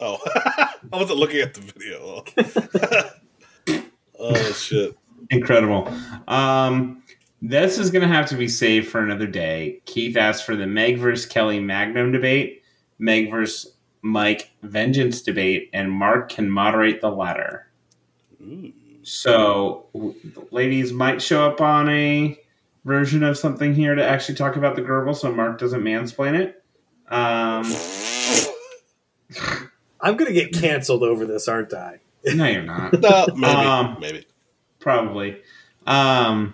Oh, 0.02 0.18
I 0.26 0.98
wasn't 0.98 1.20
looking 1.20 1.42
at 1.42 1.54
the 1.54 1.60
video. 1.60 2.24
oh 4.18 4.52
shit! 4.54 4.98
Incredible. 5.30 5.92
Um, 6.28 7.04
this 7.42 7.78
is 7.78 7.92
going 7.92 8.02
to 8.02 8.14
have 8.14 8.26
to 8.28 8.36
be 8.36 8.48
saved 8.48 8.88
for 8.88 9.02
another 9.02 9.28
day. 9.28 9.82
Keith 9.86 10.18
asked 10.18 10.46
for 10.46 10.56
the 10.56 10.68
Meg 10.68 10.98
versus 10.98 11.26
Kelly 11.26 11.60
Magnum 11.60 12.12
debate, 12.12 12.64
Meg 12.98 13.32
versus 13.32 13.74
Mike 14.02 14.52
Vengeance 14.64 15.22
debate, 15.22 15.70
and 15.74 15.92
Mark 15.92 16.30
can 16.30 16.50
moderate 16.50 17.02
the 17.02 17.10
latter. 17.10 17.68
So, 19.04 19.88
ladies 20.52 20.92
might 20.94 21.22
show 21.22 21.46
up 21.46 21.62
on 21.62 21.90
a 21.90 22.40
version 22.86 23.24
of 23.24 23.38
something 23.38 23.74
here 23.74 23.96
to 23.96 24.04
actually 24.06 24.36
talk 24.36 24.56
about 24.56 24.76
the 24.76 24.82
Gerbil, 24.82 25.16
so 25.16 25.32
Mark 25.32 25.60
doesn't 25.60 25.82
mansplain 25.82 26.36
it. 26.40 26.64
Um, 27.12 27.66
I'm 30.02 30.16
gonna 30.16 30.32
get 30.34 30.54
canceled 30.54 31.04
over 31.04 31.26
this, 31.26 31.48
aren't 31.48 31.74
I? 31.74 32.00
no, 32.26 32.46
you're 32.46 32.62
not. 32.64 32.94
No, 33.00 33.28
maybe, 33.36 33.46
Um, 33.46 33.98
maybe. 34.00 34.26
Probably. 34.80 35.42
Um, 35.88 36.54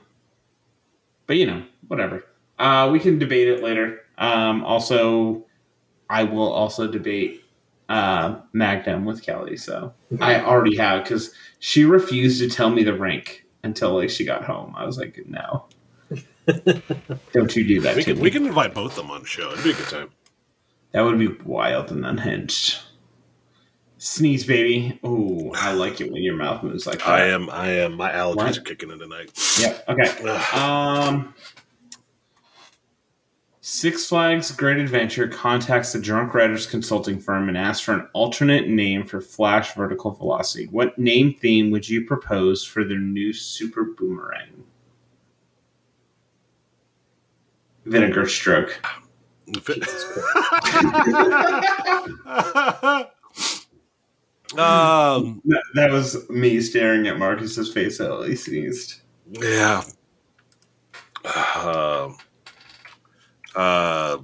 but 1.28 1.38
you 1.38 1.46
know, 1.46 1.64
whatever. 1.88 2.24
Uh, 2.58 2.90
we 2.92 3.00
can 3.00 3.20
debate 3.20 3.48
it 3.48 3.62
later. 3.64 4.02
Um, 4.18 4.64
also, 4.64 5.46
I 6.10 6.24
will 6.24 6.52
also 6.52 6.88
debate 6.88 7.44
uh, 7.90 8.40
Magnum 8.54 9.06
with 9.06 9.22
Kelly. 9.22 9.58
So 9.58 9.94
I 10.22 10.40
already 10.42 10.78
have 10.78 11.04
because 11.04 11.34
she 11.60 11.84
refused 11.86 12.40
to 12.40 12.50
tell 12.50 12.70
me 12.70 12.84
the 12.84 12.98
rank 12.98 13.46
until 13.64 13.96
like 13.96 14.10
she 14.10 14.24
got 14.26 14.44
home. 14.46 14.74
I 14.78 14.86
was 14.86 14.98
like, 14.98 15.20
no, 15.28 15.66
don't 17.34 17.56
you 17.56 17.68
do 17.68 17.82
that 17.82 17.96
We 17.96 18.04
to 18.04 18.10
can 18.12 18.16
me. 18.18 18.22
we 18.22 18.32
can 18.32 18.46
invite 18.46 18.74
both 18.74 18.92
of 18.92 18.98
them 18.98 19.12
on 19.12 19.22
the 19.22 19.28
show. 19.28 19.52
It'd 19.52 19.64
be 19.64 19.72
a 19.72 19.74
good 19.74 19.88
time. 19.90 20.10
That 20.92 21.02
would 21.02 21.20
be 21.20 21.28
wild 21.28 21.92
and 21.92 22.06
unhinged. 22.06 22.80
Sneeze, 23.98 24.46
baby. 24.46 25.00
Ooh, 25.06 25.52
I 25.56 25.72
like 25.72 26.02
it 26.02 26.12
when 26.12 26.22
your 26.22 26.36
mouth 26.36 26.64
moves 26.64 26.86
like 26.86 27.00
that. 27.00 27.08
I 27.08 27.28
am. 27.28 27.50
I 27.50 27.70
am. 27.70 27.96
My 27.96 28.12
allergies 28.12 28.36
What? 28.36 28.58
are 28.58 28.62
kicking 28.62 28.92
in 28.92 29.00
tonight. 29.00 29.32
Yep. 29.60 29.86
Okay. 29.90 30.40
Um, 30.54 31.34
Six 33.68 34.06
Flags 34.08 34.52
Great 34.52 34.78
Adventure 34.78 35.28
contacts 35.28 35.92
the 35.92 36.00
Drunk 36.00 36.36
Riders 36.36 36.68
consulting 36.68 37.20
firm 37.20 37.48
and 37.50 37.58
asks 37.58 37.84
for 37.84 37.94
an 37.94 38.08
alternate 38.14 38.68
name 38.68 39.04
for 39.04 39.20
Flash 39.20 39.74
Vertical 39.74 40.12
Velocity. 40.12 40.68
What 40.68 40.96
name 41.00 41.34
theme 41.34 41.72
would 41.72 41.90
you 41.90 42.06
propose 42.06 42.64
for 42.64 42.84
their 42.84 43.00
new 43.00 43.34
Super 43.34 43.86
Boomerang? 43.86 44.64
Vinegar 47.86 48.28
Stroke. 48.28 48.80
um. 54.54 55.42
That, 55.46 55.64
that 55.76 55.92
was 55.92 56.30
me 56.30 56.62
staring 56.62 57.08
at 57.08 57.18
Marcus's 57.18 57.74
face 57.74 58.00
while 58.00 58.24
he 58.24 58.36
sneezed. 58.36 59.02
Yeah. 59.32 59.84
Um. 61.56 62.18
Uh. 63.56 64.18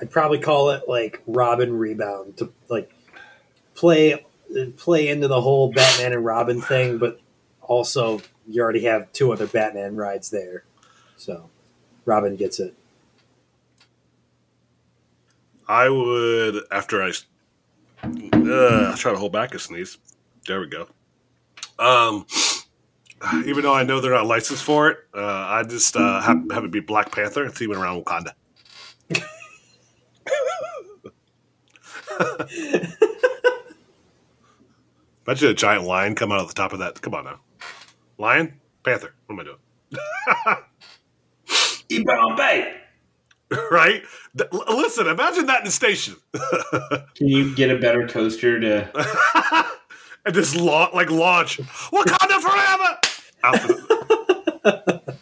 I'd 0.00 0.10
probably 0.10 0.38
call 0.38 0.70
it 0.70 0.88
like 0.88 1.22
Robin 1.26 1.78
Rebound 1.78 2.36
to 2.38 2.52
like 2.68 2.92
play 3.74 4.24
play 4.76 5.08
into 5.08 5.28
the 5.28 5.40
whole 5.40 5.72
Batman 5.72 6.12
and 6.12 6.24
Robin 6.24 6.60
thing, 6.60 6.98
but 6.98 7.20
also 7.62 8.20
you 8.46 8.62
already 8.62 8.84
have 8.84 9.12
two 9.12 9.32
other 9.32 9.46
Batman 9.46 9.96
rides 9.96 10.30
there, 10.30 10.64
so 11.16 11.48
Robin 12.04 12.36
gets 12.36 12.60
it. 12.60 12.74
I 15.66 15.88
would 15.88 16.62
after 16.70 17.02
I. 17.02 17.12
Uh, 18.44 18.92
I 18.92 18.96
try 18.96 19.12
to 19.12 19.18
hold 19.18 19.32
back 19.32 19.54
a 19.54 19.58
sneeze. 19.58 19.98
There 20.46 20.60
we 20.60 20.68
go. 20.68 20.86
Um. 21.78 22.26
Even 23.46 23.62
though 23.62 23.72
I 23.72 23.84
know 23.84 24.00
they're 24.00 24.12
not 24.12 24.26
licensed 24.26 24.62
for 24.62 24.90
it, 24.90 24.98
uh, 25.14 25.18
I 25.22 25.62
just 25.62 25.96
uh, 25.96 26.20
have, 26.20 26.42
have 26.52 26.64
it 26.64 26.70
be 26.70 26.80
Black 26.80 27.10
Panther 27.10 27.42
and 27.44 27.54
theming 27.54 27.78
around 27.78 28.04
Wakanda. 28.04 28.32
Imagine 35.26 35.48
a 35.48 35.54
giant 35.54 35.84
lion 35.84 36.14
come 36.14 36.30
out 36.32 36.40
of 36.40 36.48
the 36.48 36.54
top 36.54 36.74
of 36.74 36.80
that. 36.80 37.00
Come 37.00 37.14
on 37.14 37.24
now. 37.24 37.40
Lion? 38.18 38.60
Panther. 38.84 39.14
What 39.26 39.34
am 39.34 39.40
I 39.40 39.44
doing? 39.44 39.58
Bombay. 42.06 42.74
right? 43.70 44.02
Th- 44.36 44.50
listen, 44.52 45.06
imagine 45.06 45.46
that 45.46 45.60
in 45.60 45.64
the 45.66 45.70
station. 45.70 46.16
Can 47.14 47.28
you 47.28 47.54
get 47.54 47.70
a 47.70 47.78
better 47.78 48.06
coaster 48.08 48.58
to? 48.60 48.90
and 50.26 50.34
just 50.34 50.56
la- 50.56 50.90
like 50.94 51.10
launch 51.10 51.58
Wakanda 51.58 52.40
forever. 52.40 52.98
Out 53.44 53.60
the- 53.62 55.14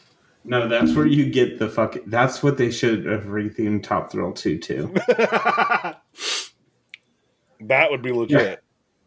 No, 0.44 0.68
that's 0.68 0.92
where 0.94 1.06
you 1.06 1.30
get 1.30 1.58
the 1.58 1.68
fuck. 1.68 1.96
That's 2.06 2.42
what 2.42 2.56
they 2.58 2.70
should 2.70 3.06
have 3.06 3.24
rethemed 3.24 3.82
Top 3.84 4.10
Thrill 4.12 4.32
2 4.32 4.58
too. 4.58 4.92
that 7.60 7.90
would 7.90 8.02
be 8.02 8.12
legit. 8.12 8.62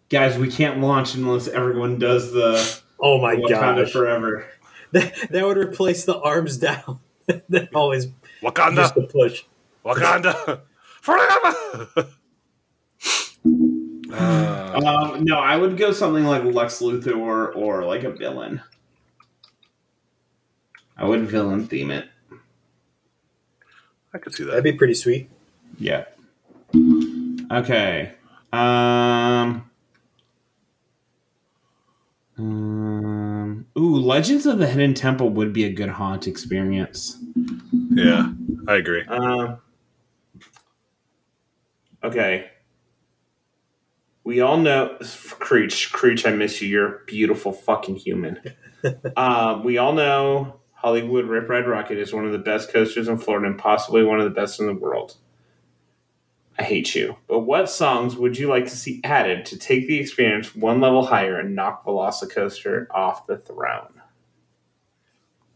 Guys, 0.10 0.38
we 0.38 0.50
can't 0.52 0.80
launch 0.82 1.16
unless 1.16 1.48
everyone 1.48 2.00
does 2.00 2.32
the 2.32 2.80
Oh 3.00 3.20
my 3.20 3.36
god! 3.36 3.50
Wakanda 3.50 3.90
Forever. 3.90 4.46
that, 4.92 5.14
that 5.30 5.46
would 5.46 5.58
replace 5.58 6.06
the 6.06 6.18
arms 6.20 6.58
down. 6.58 7.00
that 7.50 7.70
always 7.74 8.08
Wakanda, 8.46 8.78
used 8.82 8.94
to 8.96 9.02
push. 9.02 9.44
Wakanda 9.86 10.62
forever. 11.02 12.10
Uh, 14.14 14.62
Um, 14.86 15.24
no, 15.24 15.38
I 15.40 15.56
would 15.56 15.78
go 15.78 15.92
something 15.92 16.26
like 16.26 16.44
Lex 16.44 16.80
Luthor 16.80 17.18
or, 17.18 17.52
or 17.54 17.86
like 17.86 18.04
a 18.04 18.12
villain. 18.12 18.62
I 20.98 21.06
would 21.06 21.22
villain 21.28 21.68
theme 21.68 21.92
it. 21.92 22.08
I 24.14 24.18
could 24.18 24.34
see 24.34 24.44
that. 24.44 24.52
That'd 24.52 24.64
be 24.64 24.74
pretty 24.74 24.94
sweet. 24.94 25.30
Yeah. 25.78 26.06
Okay. 27.52 28.14
Um. 28.54 29.70
Um. 32.38 33.66
Ooh, 33.78 33.98
Legends 33.98 34.46
of 34.46 34.58
the 34.58 34.68
Hidden 34.68 34.94
Temple 34.94 35.30
would 35.30 35.54
be 35.54 35.66
a 35.66 35.72
good 35.72 35.90
haunt 35.90 36.28
experience. 36.28 37.18
Yeah, 37.90 38.32
I 38.68 38.76
agree. 38.76 39.04
Um. 39.08 39.60
Okay. 42.04 42.52
We 44.24 44.42
all 44.42 44.58
know, 44.58 44.98
Creech. 45.40 45.92
Creech, 45.92 46.26
I 46.26 46.32
miss 46.32 46.62
you. 46.62 46.68
You're 46.68 46.96
a 46.96 47.06
beautiful 47.06 47.54
fucking 47.54 47.96
human. 47.98 48.42
uh, 49.16 49.62
we 49.64 49.78
all 49.78 49.94
know 49.94 50.60
Hollywood 50.74 51.26
Rip 51.26 51.48
Ride 51.48 51.68
Rocket 51.68 51.98
is 51.98 52.14
one 52.14 52.26
of 52.26 52.32
the 52.32 52.40
best 52.40 52.72
coasters 52.72 53.08
in 53.08 53.18
Florida 53.18 53.48
and 53.48 53.58
possibly 53.58 54.04
one 54.04 54.20
of 54.20 54.26
the 54.26 54.32
best 54.32 54.60
in 54.60 54.66
the 54.66 54.74
world. 54.74 55.16
I 56.58 56.64
hate 56.64 56.96
you. 56.96 57.18
But 57.28 57.40
what 57.40 57.70
songs 57.70 58.16
would 58.16 58.38
you 58.38 58.48
like 58.48 58.66
to 58.66 58.78
see 58.78 59.02
added 59.04 59.46
to 59.48 59.58
take 59.58 59.88
the 59.88 60.00
experience 60.00 60.56
one 60.56 60.80
level 60.80 61.06
higher 61.06 61.38
and 61.40 61.56
knock 61.56 61.86
Velocicoaster 61.86 62.88
off 62.92 63.28
the 63.28 63.38
throne? 63.38 64.02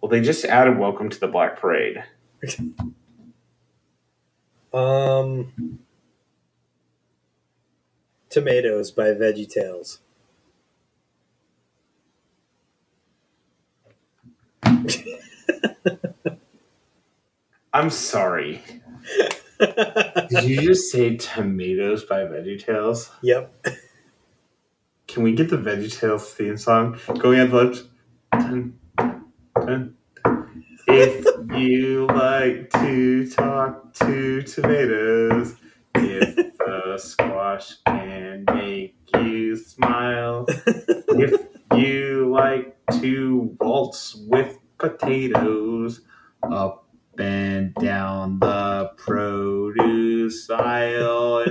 Well, 0.02 0.10
they 0.10 0.22
just 0.22 0.46
added 0.46 0.78
Welcome 0.78 1.10
to 1.10 1.20
the 1.20 1.28
Black 1.28 1.60
Parade. 1.60 2.04
Um, 4.72 5.80
tomatoes 8.30 8.92
by 8.92 9.06
VeggieTales. 9.14 9.98
I'm 17.74 17.90
sorry. 17.90 18.62
Did 19.60 20.44
you 20.44 20.62
just 20.62 20.92
say 20.92 21.18
tomatoes 21.18 22.06
by 22.06 22.22
VeggieTales? 22.22 23.10
yep. 23.22 23.54
Can 25.08 25.24
we 25.24 25.34
get 25.34 25.50
the 25.50 25.58
VeggieTales 25.58 26.22
theme 26.34 26.58
song 26.58 27.00
going 27.18 27.40
at 27.40 27.50
dun, 28.32 28.80
dun. 29.56 29.96
If 30.88 31.26
you 31.56 32.08
like 32.08 32.70
to 32.72 33.30
talk 33.30 33.94
to 33.96 34.42
tomatoes, 34.44 35.56
if 35.96 36.36
the 36.36 36.98
squash 36.98 37.76
can 37.86 38.46
make 38.54 38.96
you 39.16 39.56
smile, 39.56 40.46
if 40.48 41.42
you 41.76 42.32
like 42.32 42.78
to 43.02 43.56
waltz 43.60 43.80
waltz 43.80 44.16
with 44.28 44.58
potatoes 44.78 46.02
up 46.44 46.86
and 47.18 47.74
down 47.76 48.40
the 48.40 48.49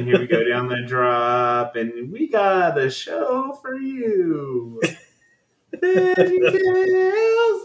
here 0.08 0.20
we 0.20 0.26
go 0.26 0.42
down 0.42 0.68
the 0.68 0.82
drop, 0.86 1.76
and 1.76 2.10
we 2.10 2.28
got 2.28 2.78
a 2.78 2.90
show 2.90 3.52
for 3.60 3.74
you. 3.74 4.80
VeggieTales. 5.74 7.60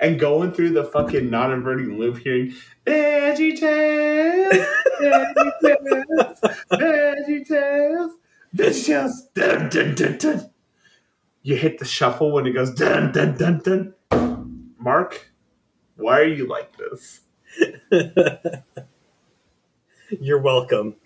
And 0.00 0.18
going 0.18 0.50
through 0.52 0.70
the 0.70 0.82
fucking 0.82 1.30
non 1.30 1.52
inverting 1.52 1.96
loop, 1.96 2.18
hearing 2.18 2.54
VeggieTales, 2.86 4.66
VeggieTales, 5.00 6.40
VeggieTales, 6.72 8.10
VeggieTales, 8.56 9.12
dun, 9.34 9.68
dun, 9.68 9.94
dun, 9.94 10.18
dun. 10.18 10.50
You 11.42 11.54
hit 11.54 11.78
the 11.78 11.84
shuffle 11.84 12.32
when 12.32 12.48
it 12.48 12.52
goes 12.52 12.74
dun 12.74 13.12
dun 13.12 13.36
dun 13.36 13.60
dun. 13.64 13.94
Mark, 14.76 15.30
why 15.96 16.18
are 16.18 16.26
you 16.26 16.48
like 16.48 16.76
this? 16.76 17.20
You're 20.20 20.40
welcome. 20.40 20.96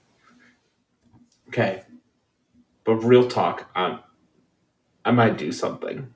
Okay, 1.51 1.83
but 2.85 2.95
real 3.03 3.27
talk, 3.27 3.69
um, 3.75 3.99
I 5.05 5.11
might 5.11 5.37
do 5.37 5.51
something. 5.51 6.15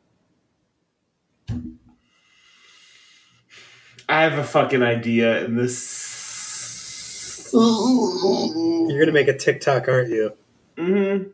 I 4.09 4.23
have 4.23 4.39
a 4.39 4.45
fucking 4.45 4.85
idea, 4.85 5.45
and 5.45 5.59
this. 5.59 7.51
You're 7.53 9.01
gonna 9.01 9.11
make 9.11 9.27
a 9.27 9.37
TikTok, 9.37 9.89
aren't 9.89 10.11
you? 10.11 10.35
Mm-hmm. 10.77 11.31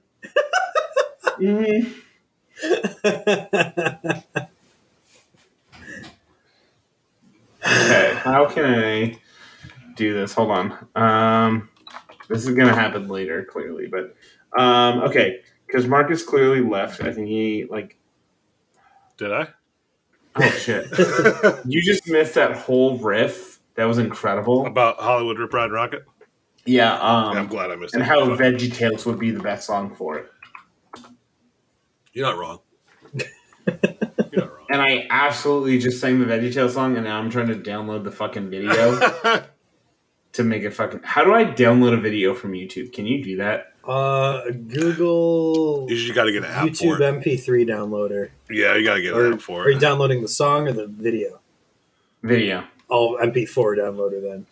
mm-hmm. 1.45 1.91
Okay, 7.63 8.15
how 8.15 8.47
can 8.47 8.65
I 8.65 9.19
do 9.95 10.15
this? 10.15 10.33
Hold 10.33 10.51
on. 10.51 10.89
Um, 10.97 11.69
this 12.31 12.47
is 12.47 12.55
gonna 12.55 12.75
happen 12.75 13.09
later, 13.09 13.45
clearly, 13.45 13.87
but 13.87 14.15
um, 14.59 15.01
okay, 15.03 15.41
because 15.67 15.87
Marcus 15.87 16.23
clearly 16.23 16.61
left. 16.63 17.03
I 17.03 17.13
think 17.13 17.29
he 17.29 17.67
like. 17.69 17.99
Did 19.19 19.33
I? 19.33 19.49
Oh 20.37 20.49
shit! 20.51 20.87
you 21.67 21.83
just 21.83 22.09
missed 22.09 22.35
that 22.35 22.57
whole 22.57 22.97
riff. 22.99 23.59
That 23.75 23.85
was 23.85 23.99
incredible. 23.99 24.67
About 24.67 24.99
Hollywood 24.99 25.39
Rip 25.39 25.53
Ride 25.53 25.73
Rocket? 25.73 26.05
Yeah. 26.67 26.95
Um, 27.01 27.35
Yeah, 27.35 27.41
I'm 27.41 27.47
glad 27.49 27.71
I 27.71 27.77
missed 27.77 27.95
it. 27.95 28.01
and 28.01 28.03
it. 28.03 28.09
how 28.09 28.25
Veggie 28.37 28.73
Tales 28.73 29.05
would 29.07 29.19
be 29.19 29.31
the 29.31 29.43
best 29.43 29.67
song 29.67 29.95
for 29.95 30.19
it. 30.19 30.31
You're 32.13 32.27
not 32.27 32.39
wrong. 32.39 32.61
You're 33.15 33.77
not 34.45 34.51
wrong. 34.53 34.67
And 34.71 34.81
I 34.83 35.07
absolutely 35.11 35.79
just 35.79 36.01
sang 36.01 36.19
the 36.21 36.27
Veggie 36.27 36.53
Tales 36.53 36.75
song, 36.75 36.97
and 36.97 37.05
now 37.05 37.19
I'm 37.19 37.31
trying 37.31 37.49
to 37.49 37.55
download 37.57 38.05
the 38.05 38.11
fucking 38.11 38.51
video 38.51 38.99
to 40.35 40.45
make 40.45 40.65
a 40.65 40.71
fucking. 40.71 41.01
How 41.03 41.25
do 41.25 41.33
I 41.35 41.45
download 41.45 41.93
a 41.93 42.01
video 42.01 42.35
from 42.35 42.53
YouTube? 42.53 42.93
Can 42.93 43.07
you 43.07 43.23
do 43.23 43.37
that? 43.39 43.67
uh, 43.83 44.43
Google 44.51 45.87
you 45.89 45.97
just 45.97 46.15
got 46.15 46.25
to 46.25 46.33
get 46.33 46.45
an 46.45 46.51
app 46.51 46.67
YouTube 46.67 46.99
for 46.99 47.03
it. 47.03 47.25
MP3 47.25 47.67
downloader. 47.67 48.29
Yeah, 48.51 48.77
you 48.77 48.85
got 48.85 48.95
to 48.97 49.03
get 49.03 49.15
Or 49.15 49.27
an 49.27 49.33
app 49.35 49.41
for 49.41 49.63
are 49.65 49.71
you 49.71 49.79
downloading 49.81 50.21
the 50.23 50.29
song 50.29 50.69
or 50.69 50.73
the 50.73 50.87
video? 50.87 51.41
Video. 52.23 52.65
Oh, 52.91 53.17
MP4 53.23 53.79
downloader 53.79 54.21
then. 54.23 54.47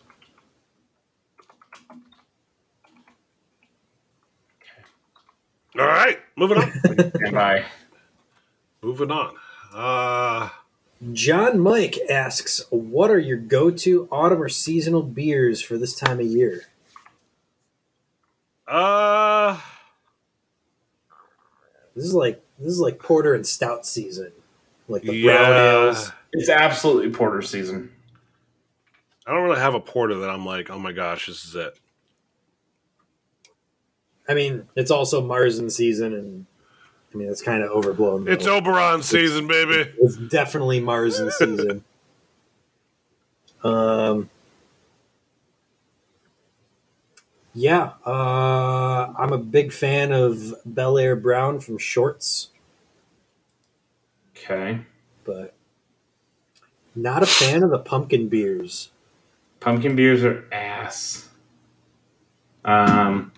All 5.77 5.85
right, 5.85 6.17
moving 6.35 6.57
on. 6.57 6.71
And 6.83 7.31
bye. 7.33 7.63
moving 8.81 9.11
on. 9.11 9.35
Uh, 9.73 10.49
John 11.13 11.59
Mike 11.59 11.97
asks, 12.09 12.63
"What 12.69 13.09
are 13.09 13.19
your 13.19 13.37
go-to 13.37 14.07
autumn 14.11 14.41
or 14.41 14.49
seasonal 14.49 15.03
beers 15.03 15.61
for 15.61 15.77
this 15.77 15.95
time 15.95 16.19
of 16.19 16.25
year?" 16.25 16.63
uh, 18.67 19.59
This 21.95 22.05
is 22.05 22.13
like 22.13 22.41
this 22.57 22.71
is 22.71 22.79
like 22.79 22.99
porter 22.99 23.33
and 23.33 23.45
stout 23.45 23.85
season, 23.85 24.31
like 24.87 25.01
the 25.01 25.23
brown 25.23 25.53
ales. 25.53 26.11
It's 26.31 26.49
absolutely 26.49 27.11
porter 27.11 27.41
season. 27.41 27.91
I 29.27 29.33
don't 29.33 29.43
really 29.43 29.59
have 29.59 29.73
a 29.73 29.79
porter 29.81 30.15
that 30.19 30.29
I'm 30.29 30.45
like, 30.45 30.69
oh 30.69 30.79
my 30.79 30.91
gosh, 30.91 31.27
this 31.27 31.43
is 31.43 31.55
it. 31.55 31.77
I 34.29 34.33
mean, 34.33 34.67
it's 34.75 34.91
also 34.91 35.21
Marzen 35.21 35.69
season, 35.71 36.13
and 36.13 36.45
I 37.13 37.17
mean 37.17 37.29
it's 37.29 37.41
kind 37.41 37.63
of 37.63 37.71
overblown. 37.71 38.27
It's 38.27 38.45
though. 38.45 38.57
Oberon 38.57 39.01
season, 39.01 39.47
baby. 39.47 39.91
It's 39.99 40.15
definitely 40.15 40.79
Mars 40.79 41.19
Marzen 41.19 41.31
season. 41.31 41.83
um, 43.63 44.29
yeah, 47.55 47.93
uh, 48.05 49.11
I'm 49.17 49.33
a 49.33 49.37
big 49.39 49.73
fan 49.73 50.11
of 50.11 50.53
Bellaire 50.65 51.15
Brown 51.15 51.59
from 51.59 51.77
Shorts, 51.79 52.49
Okay. 54.37 54.81
but 55.25 55.55
not 56.95 57.23
a 57.23 57.25
fan 57.25 57.63
of 57.63 57.71
the 57.71 57.79
pumpkin 57.79 58.29
beers. 58.29 58.89
Pumpkin 59.59 59.95
beers 59.95 60.23
are 60.23 60.45
ass. 60.53 61.27
Um, 62.63 63.31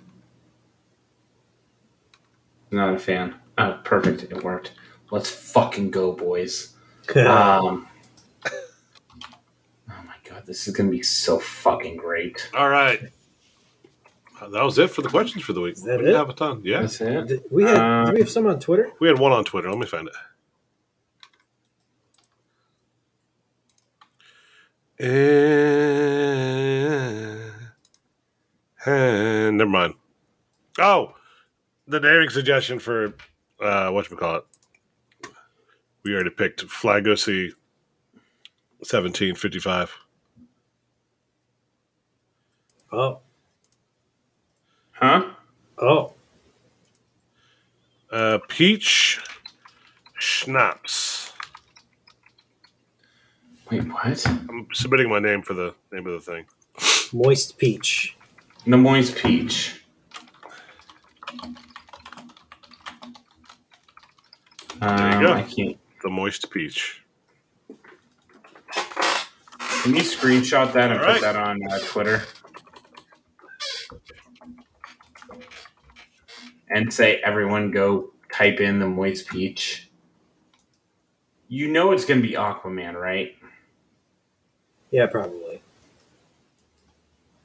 not 2.70 2.94
a 2.94 3.00
fan. 3.00 3.36
Oh, 3.62 3.80
perfect. 3.84 4.24
It 4.24 4.44
worked. 4.44 4.72
Let's 5.12 5.30
fucking 5.30 5.92
go, 5.92 6.12
boys. 6.14 6.74
Um, 7.16 7.88
oh 8.46 10.04
my 10.06 10.16
god, 10.24 10.46
this 10.46 10.68
is 10.68 10.74
gonna 10.74 10.90
be 10.90 11.02
so 11.04 11.40
fucking 11.40 11.98
great. 11.98 12.50
All 12.54 12.70
right. 12.70 13.02
Uh, 14.40 14.48
That 14.50 14.64
was 14.64 14.78
it 14.80 14.90
for 14.92 15.02
the 15.02 15.10
questions 15.10 15.44
for 15.44 15.52
the 15.54 15.60
week. 15.62 15.74
Is 15.76 15.84
that 15.84 15.98
we 16.00 16.06
didn't 16.06 16.16
it? 16.16 16.18
have 16.18 16.30
a 16.30 16.34
ton. 16.34 16.62
Yeah. 16.64 16.82
That's 16.82 17.02
it. 17.02 17.28
Did 17.28 17.44
we 17.52 17.64
had 17.64 17.78
Uh, 17.78 18.06
did 18.06 18.14
we 18.14 18.20
have 18.22 18.30
some 18.30 18.48
on 18.48 18.60
Twitter? 18.60 18.92
We 19.02 19.08
had 19.10 19.20
one 19.20 19.32
on 19.34 19.44
Twitter. 19.44 19.70
Let 19.70 19.80
me 19.80 19.88
find 19.88 20.08
it. 20.08 20.14
And, 26.12 27.42
and 28.86 29.58
never 29.58 29.70
mind. 29.70 29.94
Oh, 30.80 31.16
the 31.88 32.00
naming 32.00 32.30
suggestion 32.30 32.80
for 32.80 33.14
uh, 33.62 33.90
what 33.92 34.10
you 34.10 34.18
call 34.18 34.38
it? 34.38 34.44
We 36.04 36.14
already 36.14 36.32
picked 36.32 36.66
Flagosi 36.68 37.52
seventeen 38.84 39.36
fifty 39.36 39.60
five. 39.60 39.92
Oh, 42.92 43.20
Huh? 44.94 45.32
oh, 45.80 46.14
Uh, 48.12 48.40
peach 48.50 49.20
schnapps. 50.20 51.32
Wait, 53.72 53.84
what? 53.88 54.28
I'm 54.28 54.68
submitting 54.74 55.10
my 55.10 55.20
name 55.20 55.42
for 55.42 55.54
the 55.54 55.74
name 55.94 56.06
of 56.08 56.14
the 56.14 56.20
thing. 56.20 56.46
moist 57.14 57.58
peach. 57.58 58.18
The 58.68 58.76
moist 58.78 59.16
peach. 59.16 59.81
There 64.82 65.08
you 65.12 65.14
Um, 65.18 65.22
go. 65.22 65.34
I 65.34 65.44
can't. 65.44 65.78
The 66.04 66.10
moist 66.10 66.50
peach. 66.50 67.04
Can 69.84 69.96
you 69.96 70.02
screenshot 70.02 70.74
that 70.74 70.92
and 70.92 71.00
All 71.00 71.06
right. 71.06 71.14
put 71.14 71.22
that 71.22 71.36
on 71.36 71.60
uh, 71.72 71.80
Twitter? 71.86 72.24
And 76.70 76.92
say, 76.94 77.18
everyone 77.24 77.72
go 77.72 78.12
type 78.34 78.60
in 78.60 78.80
the 78.80 78.88
moist 78.88 79.28
peach. 79.28 79.90
You 81.48 81.68
know 81.68 81.92
it's 81.92 82.06
going 82.06 82.22
to 82.22 82.28
be 82.28 82.36
Aquaman, 82.36 82.94
right? 82.96 83.36
Yeah, 84.90 85.08
probably. 85.08 85.62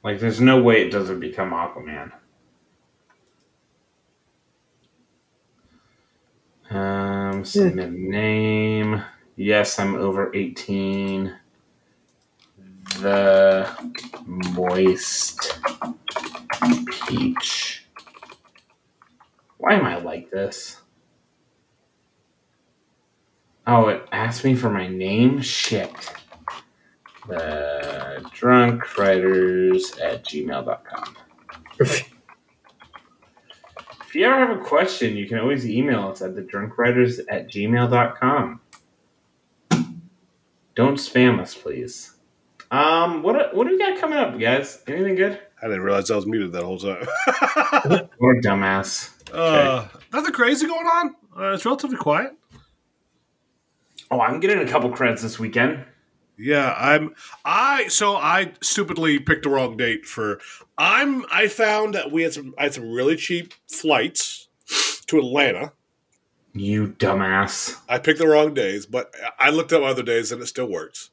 Like, 0.03 0.19
there's 0.19 0.39
no 0.39 0.61
way 0.61 0.81
it 0.85 0.91
doesn't 0.91 1.19
become 1.19 1.51
Aquaman. 1.51 2.11
Um, 6.69 7.06
submit 7.45 7.91
name. 7.91 9.01
Yes, 9.35 9.79
I'm 9.79 9.95
over 9.95 10.33
18. 10.35 11.35
The 12.99 13.69
moist 14.25 15.59
peach. 17.07 17.85
Why 19.57 19.73
am 19.73 19.85
I 19.85 19.97
like 19.97 20.31
this? 20.31 20.81
Oh, 23.67 23.89
it 23.89 24.07
asked 24.11 24.43
me 24.43 24.55
for 24.55 24.69
my 24.69 24.87
name? 24.87 25.41
Shit. 25.41 25.91
The 27.27 28.25
drunk 28.33 28.97
riders 28.97 29.97
at 29.97 30.23
gmail.com. 30.23 31.17
If 34.07 34.15
you 34.15 34.25
ever 34.25 34.39
have 34.47 34.57
a 34.57 34.63
question, 34.63 35.17
you 35.17 35.27
can 35.27 35.37
always 35.39 35.67
email 35.67 36.07
us 36.07 36.21
at 36.21 36.33
the 36.33 36.41
drunkriders 36.41 37.19
at 37.29 37.49
gmail.com. 37.49 38.61
Don't 40.75 40.95
spam 40.95 41.39
us, 41.41 41.53
please. 41.53 42.13
Um, 42.71 43.21
what 43.21 43.53
what 43.53 43.67
do 43.67 43.73
we 43.73 43.79
got 43.79 43.99
coming 43.99 44.17
up, 44.17 44.39
guys? 44.39 44.81
Anything 44.87 45.15
good? 45.15 45.39
I 45.61 45.65
didn't 45.67 45.81
realize 45.81 46.09
I 46.11 46.15
was 46.15 46.25
muted 46.25 46.51
that 46.53 46.63
whole 46.63 46.77
time. 46.77 47.05
Or 48.19 48.35
dumbass? 48.41 49.11
uh, 49.33 49.87
nothing 50.13 50.33
crazy 50.33 50.67
going 50.67 50.85
on. 50.85 51.15
Uh, 51.37 51.53
it's 51.53 51.65
relatively 51.65 51.97
quiet. 51.97 52.31
Oh, 54.09 54.21
I'm 54.21 54.39
getting 54.39 54.59
a 54.59 54.69
couple 54.71 54.89
credits 54.91 55.21
this 55.21 55.37
weekend. 55.39 55.83
Yeah, 56.37 56.75
I'm. 56.77 57.15
I 57.43 57.87
so 57.87 58.15
I 58.15 58.53
stupidly 58.61 59.19
picked 59.19 59.43
the 59.43 59.49
wrong 59.49 59.75
date 59.75 60.05
for. 60.05 60.39
I'm. 60.77 61.25
I 61.31 61.47
found 61.47 61.95
that 61.95 62.11
we 62.11 62.23
had 62.23 62.33
some. 62.33 62.53
I 62.57 62.63
had 62.63 62.73
some 62.75 62.91
really 62.91 63.15
cheap 63.15 63.53
flights 63.67 64.47
to 65.07 65.17
Atlanta. 65.17 65.73
You 66.53 66.87
dumbass. 66.87 67.75
I 67.89 67.97
picked 67.99 68.19
the 68.19 68.27
wrong 68.27 68.53
days, 68.53 68.85
but 68.85 69.13
I 69.39 69.49
looked 69.49 69.73
up 69.73 69.83
other 69.83 70.03
days 70.03 70.31
and 70.31 70.41
it 70.41 70.47
still 70.47 70.67
works. 70.67 71.09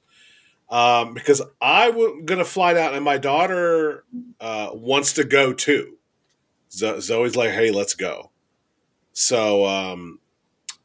Um, 0.70 1.14
because 1.14 1.42
I 1.60 1.90
was 1.90 2.22
gonna 2.24 2.44
fly 2.44 2.74
down, 2.74 2.94
and 2.94 3.05
my 3.05 3.16
daughter 3.18 4.05
uh, 4.40 4.70
wants 4.72 5.14
to 5.14 5.24
go 5.24 5.52
too. 5.52 5.96
Zo- 6.70 7.01
Zoe's 7.01 7.36
like, 7.36 7.51
"Hey, 7.51 7.70
let's 7.70 7.94
go." 7.94 8.30
So 9.12 9.64
um, 9.64 10.18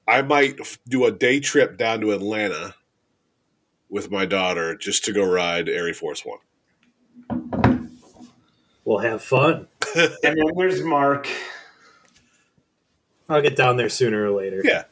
I 0.08 0.22
might 0.22 0.60
f- 0.60 0.80
do 0.88 1.06
a 1.06 1.12
day 1.12 1.40
trip 1.40 1.78
down 1.78 2.02
to 2.02 2.12
Atlanta 2.12 2.76
with 3.90 4.12
my 4.12 4.26
daughter 4.26 4.76
just 4.76 5.04
to 5.06 5.14
go 5.14 5.24
ride 5.24 5.68
Air 5.70 5.94
Force 5.94 6.24
One. 6.26 6.40
We'll 8.86 9.00
have 9.00 9.24
fun. 9.24 9.68
And 9.96 10.38
then 10.38 10.50
where's 10.54 10.84
Mark? 10.84 11.28
I'll 13.28 13.42
get 13.42 13.56
down 13.56 13.78
there 13.78 13.90
sooner 13.90 14.26
or 14.26 14.32
later. 14.32 14.62
Yeah, 14.64 14.84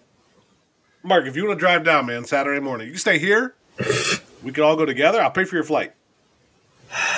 Mark, 1.03 1.25
if 1.27 1.35
you 1.35 1.45
want 1.47 1.57
to 1.57 1.59
drive 1.59 1.83
down, 1.83 2.05
man, 2.07 2.25
Saturday 2.25 2.59
morning, 2.59 2.87
you 2.87 2.93
can 2.93 2.99
stay 2.99 3.19
here. 3.19 3.53
we 4.43 4.51
can 4.51 4.63
all 4.63 4.75
go 4.75 4.85
together. 4.85 5.21
I'll 5.21 5.29
pay 5.31 5.43
for 5.43 5.55
your 5.55 5.63
flight. 5.63 5.93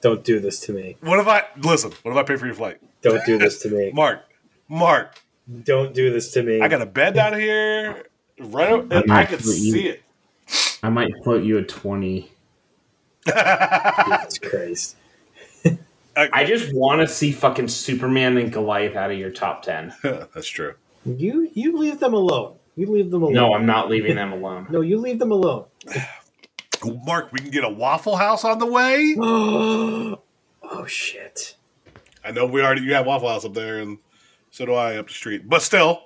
Don't 0.00 0.24
do 0.24 0.40
this 0.40 0.58
to 0.60 0.72
me. 0.72 0.96
What 1.00 1.18
if 1.20 1.26
I 1.28 1.44
listen? 1.56 1.92
What 2.02 2.12
if 2.12 2.16
I 2.16 2.22
pay 2.24 2.36
for 2.36 2.46
your 2.46 2.54
flight? 2.54 2.78
Don't 3.02 3.24
do 3.24 3.38
this 3.38 3.60
to 3.62 3.68
me. 3.76 3.90
Mark, 3.92 4.20
Mark, 4.68 5.20
Don't 5.64 5.94
do 5.94 6.12
this 6.12 6.32
to 6.32 6.42
me. 6.42 6.60
I 6.60 6.68
got 6.68 6.82
a 6.82 6.86
bed 6.86 7.14
down 7.14 7.38
here, 7.38 8.04
right? 8.40 8.70
o- 8.72 8.86
I'm 8.90 9.10
I 9.10 9.22
not 9.22 9.28
can 9.28 9.38
see 9.40 9.88
it. 9.88 10.01
I 10.82 10.90
might 10.90 11.12
quote 11.22 11.44
you 11.44 11.58
a 11.58 11.62
twenty. 11.62 12.32
Jesus 13.26 14.38
Christ. 14.38 14.96
I 16.16 16.44
just 16.44 16.74
want 16.74 17.00
to 17.00 17.08
see 17.08 17.32
fucking 17.32 17.68
Superman 17.68 18.36
and 18.36 18.52
Goliath 18.52 18.96
out 18.96 19.10
of 19.10 19.18
your 19.18 19.30
top 19.30 19.62
ten. 19.62 19.94
That's 20.02 20.48
true. 20.48 20.74
You 21.04 21.50
you 21.54 21.78
leave 21.78 22.00
them 22.00 22.14
alone. 22.14 22.56
You 22.76 22.86
leave 22.90 23.10
them 23.10 23.22
alone. 23.22 23.34
No, 23.34 23.54
I'm 23.54 23.66
not 23.66 23.90
leaving 23.90 24.16
them 24.16 24.32
alone. 24.32 24.66
No, 24.70 24.80
you 24.80 24.98
leave 24.98 25.18
them 25.18 25.32
alone. 25.32 25.66
Mark, 27.06 27.32
we 27.32 27.40
can 27.40 27.50
get 27.50 27.64
a 27.64 27.70
Waffle 27.70 28.16
House 28.16 28.44
on 28.44 28.58
the 28.58 28.66
way. 28.66 29.16
oh 29.20 30.18
shit. 30.86 31.56
I 32.24 32.32
know 32.32 32.46
we 32.46 32.62
already 32.62 32.82
you 32.82 32.94
have 32.94 33.06
Waffle 33.06 33.28
House 33.28 33.44
up 33.44 33.54
there, 33.54 33.78
and 33.80 33.98
so 34.50 34.66
do 34.66 34.74
I 34.74 34.96
up 34.96 35.08
the 35.08 35.14
street. 35.14 35.48
But 35.48 35.62
still, 35.62 36.04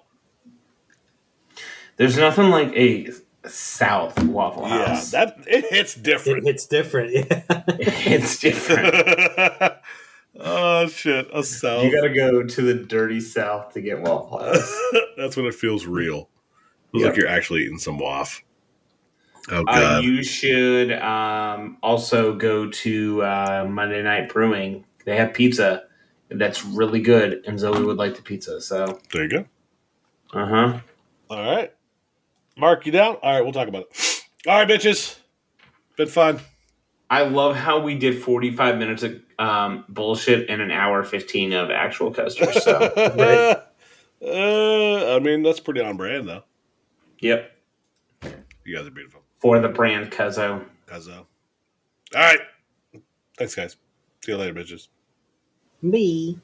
There's 1.96 2.18
nothing 2.18 2.50
like 2.50 2.72
a 2.76 3.10
South 3.48 4.22
Waffle 4.24 4.64
House. 4.66 5.12
yeah, 5.12 5.24
that 5.26 5.38
it 5.46 5.64
hits 5.70 5.96
It, 5.96 6.02
different. 6.02 6.46
it's 6.46 6.66
different. 6.66 7.12
Yeah. 7.14 7.42
it's 7.68 8.38
different. 8.38 8.94
oh 10.40 10.86
shit, 10.88 11.28
a 11.32 11.42
south. 11.42 11.84
You 11.84 11.92
got 11.94 12.06
to 12.08 12.14
go 12.14 12.42
to 12.42 12.62
the 12.62 12.74
dirty 12.74 13.20
South 13.20 13.72
to 13.74 13.80
get 13.80 14.00
Waffle 14.00 14.38
House. 14.38 14.80
That's 15.16 15.36
when 15.36 15.46
it 15.46 15.54
feels 15.54 15.86
real. 15.86 16.28
It 16.88 16.92
Feels 16.92 17.02
Yeah. 17.02 17.08
like 17.08 17.16
you're 17.18 17.28
actually 17.28 17.62
eating 17.62 17.78
some 17.78 17.98
waff. 17.98 18.42
Oh 19.50 19.60
Uh, 19.60 19.62
god. 19.64 20.04
you 20.04 20.22
should 20.24 20.92
um, 20.92 21.78
also 21.82 22.34
go 22.34 22.68
to 22.68 23.22
uh, 23.22 23.66
Monday 23.68 24.02
Night 24.02 24.28
Brewing. 24.32 24.84
They 25.04 25.16
have 25.16 25.34
pizza 25.34 25.84
that's 26.28 26.64
really 26.64 27.00
good, 27.00 27.44
and 27.46 27.56
Zoe 27.58 27.80
would 27.84 27.96
like 27.96 28.16
the 28.16 28.22
pizza. 28.22 28.60
So, 28.60 28.98
there 29.12 29.22
you 29.22 29.28
go. 29.28 29.44
uh 30.34 30.46
huh. 30.46 30.78
All 31.30 31.54
right. 31.54 31.72
Mark, 32.56 32.86
you 32.86 32.92
down? 32.92 33.16
All 33.22 33.32
right, 33.34 33.42
we'll 33.42 33.52
talk 33.52 33.68
about 33.68 33.82
it. 33.90 34.22
All 34.46 34.58
right, 34.58 34.68
bitches. 34.68 35.18
Been 35.96 36.08
fun. 36.08 36.40
I 37.08 37.22
love 37.24 37.54
how 37.54 37.80
we 37.80 37.96
did 37.96 38.22
45 38.22 38.78
minutes 38.78 39.02
of 39.02 39.20
um, 39.38 39.84
bullshit 39.88 40.48
and 40.50 40.60
an 40.60 40.70
hour 40.70 41.04
15 41.04 41.52
of 41.52 41.70
actual 41.70 42.12
coasters. 42.12 42.62
So, 42.64 42.92
Right. 43.14 43.56
uh, 44.22 45.16
I 45.16 45.18
mean, 45.20 45.42
that's 45.42 45.60
pretty 45.60 45.80
on 45.80 45.96
brand, 45.96 46.28
though. 46.28 46.42
yep, 47.20 47.52
You 48.64 48.76
guys 48.76 48.86
are 48.86 48.90
beautiful. 48.90 49.20
for 49.38 49.60
the 49.60 49.68
brand 49.68 50.10
Cuzzo. 50.10 50.64
Cuzzo. 50.86 51.18
All 51.18 51.24
right. 52.14 52.40
Thanks, 53.38 53.54
guys. 53.54 53.76
See 54.24 54.32
you 54.32 54.38
later, 54.38 54.54
bitches. 54.54 54.88
Me. 55.82 56.38